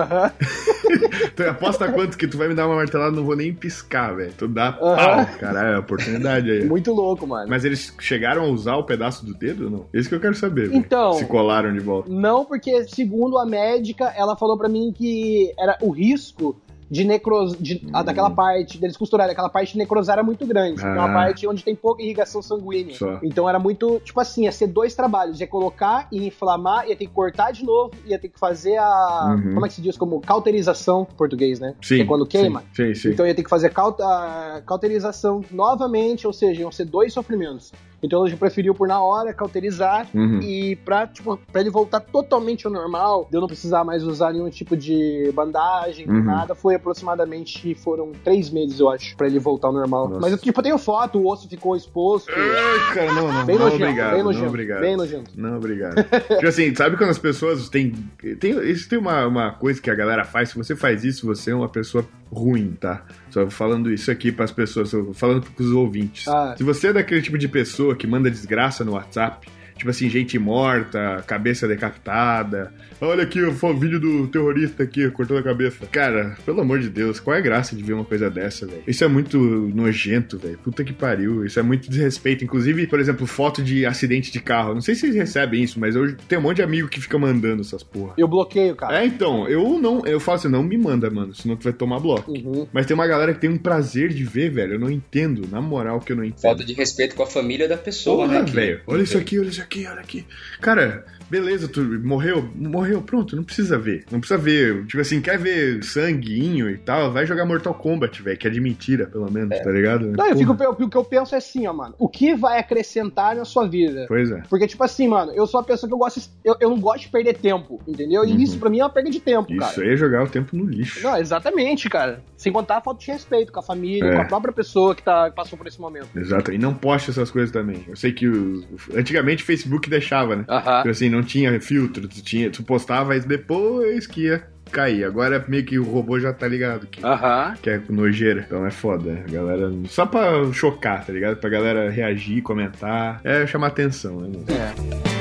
então, 1.32 1.50
aposta 1.50 1.92
quanto 1.92 2.18
que 2.18 2.28
tu 2.28 2.38
vai 2.38 2.48
me 2.48 2.56
dar 2.56 2.68
uma 2.68 2.76
martelada, 2.76 3.16
não 3.16 3.24
vou 3.24 3.36
nem 3.36 3.54
piscar, 3.54 4.16
velho. 4.16 4.34
Tu 4.38 4.48
dá 4.48 4.72
pau. 4.72 5.28
Caralho, 5.38 5.76
é 5.76 5.80
oportunidade 5.80 6.50
aí. 6.50 6.66
Muito 6.66 6.94
louco, 6.94 7.28
mano. 7.28 7.48
Mas 7.50 7.64
eles 7.64 7.94
chegaram 8.00 8.44
a 8.44 8.48
usar 8.48 8.76
o 8.76 8.84
pedaço 8.84 9.26
do 9.26 9.34
dedo 9.34 9.66
ou 9.66 9.70
não? 9.70 9.86
Isso 9.94 10.10
que 10.10 10.16
eu 10.16 10.20
quero 10.20 10.36
saber. 10.36 10.74
Então. 10.74 11.14
Se 11.14 11.26
colaram 11.26 11.74
de 11.74 11.80
volta. 11.80 12.10
Não, 12.12 12.46
porque 12.46 12.88
segundo 12.88 13.38
a 13.38 13.46
médica, 13.46 14.14
ela 14.16 14.36
falou 14.36 14.58
para 14.58 14.70
mim 14.70 14.94
que 14.96 15.54
era 15.58 15.78
o 15.82 15.92
risco 15.92 16.60
de 16.90 17.04
necros. 17.04 17.56
De, 17.58 17.82
hum. 17.86 18.04
daquela 18.04 18.30
parte, 18.30 18.78
deles 18.78 18.98
costurarem, 18.98 19.34
aquela 19.34 19.50
parte 19.50 19.74
de 19.74 19.78
necrosar 19.78 20.16
era 20.16 20.24
muito 20.24 20.46
grande. 20.46 20.84
Ah. 20.84 20.88
É 20.88 21.00
uma 21.00 21.14
parte 21.14 21.48
onde 21.48 21.64
tem 21.64 21.76
pouca 21.76 22.02
irrigação 22.02 22.42
sanguínea. 22.42 22.96
Só. 22.96 23.20
Então 23.24 23.48
era 23.48 23.60
muito, 23.60 24.00
tipo 24.04 24.20
assim, 24.20 24.44
ia 24.44 24.52
ser 24.52 24.68
dois 24.68 24.96
trabalhos: 24.96 25.40
ia 25.40 25.48
colocar 25.48 26.08
e 26.12 26.26
inflamar, 26.26 26.88
ia 26.88 26.96
ter 26.96 27.08
que 27.08 27.14
cortar 27.14 27.52
de 27.52 27.64
novo, 27.64 27.92
ia 28.06 28.18
ter 28.18 28.30
que 28.30 28.40
fazer 28.40 28.78
a. 28.78 29.36
Uhum. 29.36 29.54
Como 29.54 29.66
é 29.66 29.70
que 29.70 29.76
se 29.76 29.82
diz? 29.82 29.98
Como 29.98 30.20
cauterização 30.22 31.08
em 31.12 31.16
português, 31.16 31.60
né? 31.60 31.74
Sim. 31.82 31.98
Que 31.98 32.02
é 32.02 32.06
quando 32.06 32.26
queima. 32.26 32.64
Sim, 32.74 32.94
sim, 32.94 32.96
sim. 32.96 33.10
Então 33.10 33.26
ia 33.26 33.36
ter 33.36 33.44
que 33.44 33.50
fazer 33.50 33.72
a 33.78 34.62
cauterização 34.66 35.44
novamente, 35.52 36.26
ou 36.26 36.34
seja, 36.34 36.62
iam 36.62 36.72
ser 36.72 36.86
dois 36.86 37.14
sofrimentos. 37.14 37.72
Então 38.02 38.20
ela 38.20 38.30
já 38.30 38.38
preferiu 38.38 38.76
por 38.76 38.88
na 38.88 39.02
hora 39.02 39.34
cauterizar 39.34 40.08
uhum. 40.14 40.40
e 40.42 40.76
pra, 40.78 41.08
tipo, 41.08 41.38
pra 41.52 41.62
ele 41.62 41.70
voltar 41.70 42.00
totalmente 42.00 42.66
ao 42.68 42.72
normal, 42.72 43.28
de 43.30 43.36
eu 43.36 43.42
não 43.42 43.48
precisar 43.48 43.84
mais 43.84 44.04
usar 44.04 44.32
nenhum 44.34 44.50
tipo 44.50 44.78
de 44.78 45.32
bandagem, 45.34 46.08
uhum. 46.08 46.24
nada, 46.24 46.54
foi 46.54 46.76
aproximadamente, 46.76 47.74
foram 47.76 48.12
três 48.24 48.50
meses, 48.50 48.80
eu 48.80 48.90
acho, 48.90 49.16
pra 49.16 49.28
ele 49.28 49.40
voltar 49.40 49.68
ao 49.68 49.74
normal. 49.74 50.10
Nossa. 50.10 50.22
Mas 50.22 50.42
tipo, 50.42 50.60
eu 50.60 50.64
tenho 50.64 50.78
foto, 50.78 51.20
o 51.20 51.28
osso 51.28 51.48
ficou 51.50 51.76
exposto. 51.76 52.32
Ai, 52.32 52.94
cara, 52.94 53.14
não, 53.14 53.32
não, 53.32 53.46
bem 53.46 53.58
não, 53.58 53.66
nojento, 53.66 53.84
obrigado, 53.84 54.14
bem 54.14 54.24
nojento, 54.24 54.44
não, 54.44 54.50
obrigado. 54.50 54.82
Bem 54.82 54.98
nojento. 54.98 55.32
Não, 55.36 55.58
obrigado. 55.58 55.96
tipo 56.04 56.48
assim, 56.48 56.76
sabe 56.76 56.98
quando 56.98 57.10
as 57.10 57.20
pessoas 57.20 57.70
têm, 57.70 57.92
tem, 58.40 58.52
isso 58.70 58.88
tem 58.88 59.00
uma, 59.00 59.26
uma 59.26 59.52
coisa 59.52 59.82
que 59.82 59.90
a 59.90 59.96
galera 59.96 60.24
faz, 60.24 60.50
se 60.50 60.58
você 60.58 60.76
faz 60.76 61.04
isso, 61.04 61.26
você 61.26 61.52
é 61.52 61.56
uma 61.56 61.70
pessoa 61.70 62.06
ruim, 62.32 62.76
tá? 62.80 63.04
Só 63.30 63.50
falando 63.50 63.92
isso 63.92 64.10
aqui 64.10 64.32
para 64.32 64.46
as 64.46 64.52
pessoas, 64.52 64.92
falando 65.14 65.44
para 65.44 65.64
os 65.64 65.72
ouvintes. 65.72 66.28
Ah. 66.28 66.56
Se 66.58 66.64
você 66.64 66.88
é 66.88 66.94
daquele 66.94 67.22
tipo 67.22 67.38
de 67.38 67.48
pessoa 67.48 67.96
que 67.96 68.08
manda 68.08 68.32
desgraça 68.32 68.84
no 68.84 68.94
WhatsApp, 68.94 69.48
Tipo 69.78 69.90
assim, 69.90 70.10
gente 70.10 70.38
morta, 70.40 71.24
cabeça 71.28 71.68
decapitada. 71.68 72.74
Olha 73.00 73.24
aqui 73.24 73.42
o 73.42 73.52
vídeo 73.76 74.00
do 74.00 74.28
terrorista 74.28 74.84
aqui, 74.84 75.10
cortando 75.12 75.38
a 75.38 75.44
cabeça. 75.44 75.86
Cara, 75.86 76.36
pelo 76.46 76.62
amor 76.62 76.80
de 76.80 76.90
Deus, 76.90 77.20
qual 77.20 77.36
é 77.36 77.40
a 77.40 77.42
graça 77.42 77.76
de 77.76 77.84
ver 77.84 77.94
uma 77.94 78.04
coisa 78.04 78.30
dessa, 78.30 78.66
velho? 78.66 78.82
Isso 78.88 79.04
é 79.04 79.08
muito 79.08 79.38
nojento, 79.38 80.38
velho. 80.38 80.58
Puta 80.58 80.84
que 80.84 80.94
pariu. 80.94 81.46
Isso 81.46 81.60
é 81.60 81.64
muito 81.64 81.90
desrespeito. 81.90 82.44
Inclusive, 82.44 82.88
por 82.88 83.00
exemplo, 83.00 83.28
foto 83.28 83.62
de 83.62 83.86
acidente 83.86 84.32
de 84.32 84.40
carro. 84.40 84.74
Não 84.74 84.82
sei 84.82 84.96
se 84.96 85.02
vocês 85.02 85.16
recebem 85.16 85.64
isso, 85.64 85.80
mas 85.80 85.96
eu 85.96 86.16
tenho 86.28 86.42
um 86.42 86.46
monte 86.46 86.58
de 86.58 86.64
amigo 86.64 86.88
que 86.88 87.00
fica 87.00 87.20
mandando 87.20 87.62
essas 87.62 87.84
porra. 87.84 88.16
Eu 88.18 88.28
bloqueio, 88.28 88.76
cara. 88.76 89.04
É, 89.04 89.06
então, 89.06 89.48
eu 89.48 89.80
não. 89.80 90.04
Eu 90.06 90.20
falo 90.20 90.38
assim, 90.38 90.48
não 90.48 90.64
me 90.64 90.78
manda, 90.78 91.10
mano, 91.10 91.36
senão 91.36 91.56
tu 91.56 91.66
vai 91.66 91.74
tomar 91.74 92.00
bloco. 92.00 92.32
Uhum. 92.32 92.68
Mas 92.74 92.88
tem 92.88 92.96
uma 92.96 93.08
galera 93.08 93.34
que 93.34 93.40
tem 93.40 93.50
um 93.50 93.58
prazer 93.58 94.10
de 94.10 94.24
ver, 94.24 94.50
velho. 94.50 94.74
Eu 94.74 94.80
não 94.80 94.90
entendo. 94.90 95.48
Na 95.52 95.62
moral 95.62 96.00
que 96.00 96.12
eu 96.12 96.16
não 96.16 96.24
entendo. 96.24 96.42
Falta 96.42 96.66
de 96.66 96.74
respeito 96.74 97.16
com 97.16 97.24
a 97.24 97.28
família 97.28 97.68
da 97.68 97.78
pessoa, 97.78 98.26
porra, 98.26 98.40
né? 98.40 98.52
velho. 98.52 98.82
Olha 98.88 99.04
isso 99.04 99.18
aqui, 99.18 99.40
olha 99.40 99.50
isso 99.50 99.62
aqui 99.62 99.67
aqui, 99.68 99.86
olha 99.86 100.02
aqui. 100.02 100.26
Cara, 100.62 101.06
beleza, 101.30 101.68
tu 101.68 101.82
morreu, 101.82 102.50
morreu, 102.56 103.02
pronto, 103.02 103.36
não 103.36 103.44
precisa 103.44 103.78
ver. 103.78 104.06
Não 104.12 104.20
precisa 104.20 104.40
ver. 104.40 104.86
Tipo 104.86 105.02
assim, 105.02 105.22
quer 105.22 105.38
ver 105.38 105.84
sanguinho 105.84 106.70
e 106.70 106.78
tal, 106.78 107.12
vai 107.12 107.26
jogar 107.26 107.46
Mortal 107.46 107.74
Kombat, 107.74 108.22
velho, 108.22 108.38
que 108.38 108.48
é 108.48 108.50
de 108.50 108.60
mentira, 108.60 109.08
pelo 109.08 109.32
menos, 109.32 109.52
é. 109.52 109.60
tá 109.62 109.72
ligado? 109.72 110.08
Não, 110.08 110.28
eu 110.28 110.38
fico, 110.38 110.54
o 110.54 110.90
que 110.90 110.98
eu 110.98 111.04
penso 111.04 111.36
é 111.36 111.38
assim, 111.38 111.68
ó, 111.68 111.74
mano, 111.74 111.96
o 111.98 112.08
que 112.08 112.36
vai 112.36 112.60
acrescentar 112.60 113.36
na 113.36 113.46
sua 113.46 113.68
vida? 113.68 114.06
Pois 114.08 114.32
é. 114.32 114.44
Porque, 114.50 114.68
tipo 114.68 114.84
assim, 114.84 115.08
mano, 115.08 115.32
eu 115.34 115.46
sou 115.48 115.60
uma 115.60 115.66
pessoa 115.66 115.88
que 115.88 115.94
eu 115.94 115.98
gosto, 115.98 116.22
eu, 116.44 116.56
eu 116.60 116.70
não 116.70 116.80
gosto 116.80 117.02
de 117.02 117.10
perder 117.10 117.36
tempo, 117.38 117.80
entendeu? 117.88 118.26
E 118.26 118.32
uhum. 118.32 118.40
isso 118.40 118.58
pra 118.58 118.70
mim 118.70 118.80
é 118.80 118.84
uma 118.84 118.90
perda 118.90 119.10
de 119.10 119.20
tempo, 119.20 119.52
isso 119.52 119.60
cara. 119.60 119.72
Isso 119.72 119.82
aí 119.82 119.90
é 119.90 119.98
jogar 119.98 120.24
o 120.24 120.30
tempo 120.30 120.56
no 120.56 120.66
lixo. 120.66 121.04
Não, 121.04 121.18
exatamente, 121.18 121.90
cara. 121.90 122.22
Sem 122.36 122.52
contar 122.52 122.78
a 122.78 122.82
falta 122.82 123.00
de 123.00 123.12
respeito 123.12 123.52
com 123.52 123.60
a 123.60 123.64
família, 123.64 124.06
é. 124.06 124.16
com 124.16 124.22
a 124.22 124.26
própria 124.26 124.54
pessoa 124.54 124.96
que, 124.96 125.04
tá, 125.04 125.30
que 125.30 125.36
passou 125.36 125.58
por 125.58 125.68
esse 125.68 125.80
momento. 125.80 126.08
Exato, 126.16 126.52
e 126.52 126.58
não 126.58 126.74
poste 126.74 127.10
essas 127.10 127.32
coisas 127.32 127.52
também. 127.52 127.84
Eu 127.88 127.96
sei 127.96 128.12
que 128.12 128.28
os, 128.28 128.66
antigamente 128.96 129.44
o 129.44 129.46
Facebook 129.46 129.90
deixava, 129.90 130.36
né? 130.36 130.44
Tipo 130.44 130.90
assim, 130.90 131.10
não 131.10 131.17
tinha 131.24 131.60
filtro, 131.60 132.08
tu, 132.08 132.22
tinha, 132.24 132.50
tu 132.50 132.64
postava 132.64 133.16
e 133.16 133.20
depois 133.20 134.06
que 134.08 134.24
ia 134.26 134.44
cair. 134.72 135.04
Agora 135.06 135.44
meio 135.48 135.64
que 135.66 135.80
o 135.80 135.84
robô 135.84 136.20
já 136.20 136.34
tá 136.34 136.48
ligado. 136.48 136.88
Que, 136.88 137.04
Aham. 137.06 137.54
que 137.62 137.70
é 137.70 137.82
nojeira. 137.90 138.44
Então 138.46 138.66
é 138.66 138.72
foda. 138.72 139.24
A 139.28 139.32
galera. 139.32 139.72
Só 139.88 140.06
pra 140.06 140.52
chocar, 140.52 141.06
tá 141.06 141.14
ligado? 141.14 141.38
Pra 141.38 141.50
galera 141.50 141.90
reagir, 141.90 142.42
comentar. 142.42 143.22
É 143.24 143.46
chamar 143.48 143.68
atenção, 143.68 144.20
né? 144.22 144.30
É. 144.50 145.17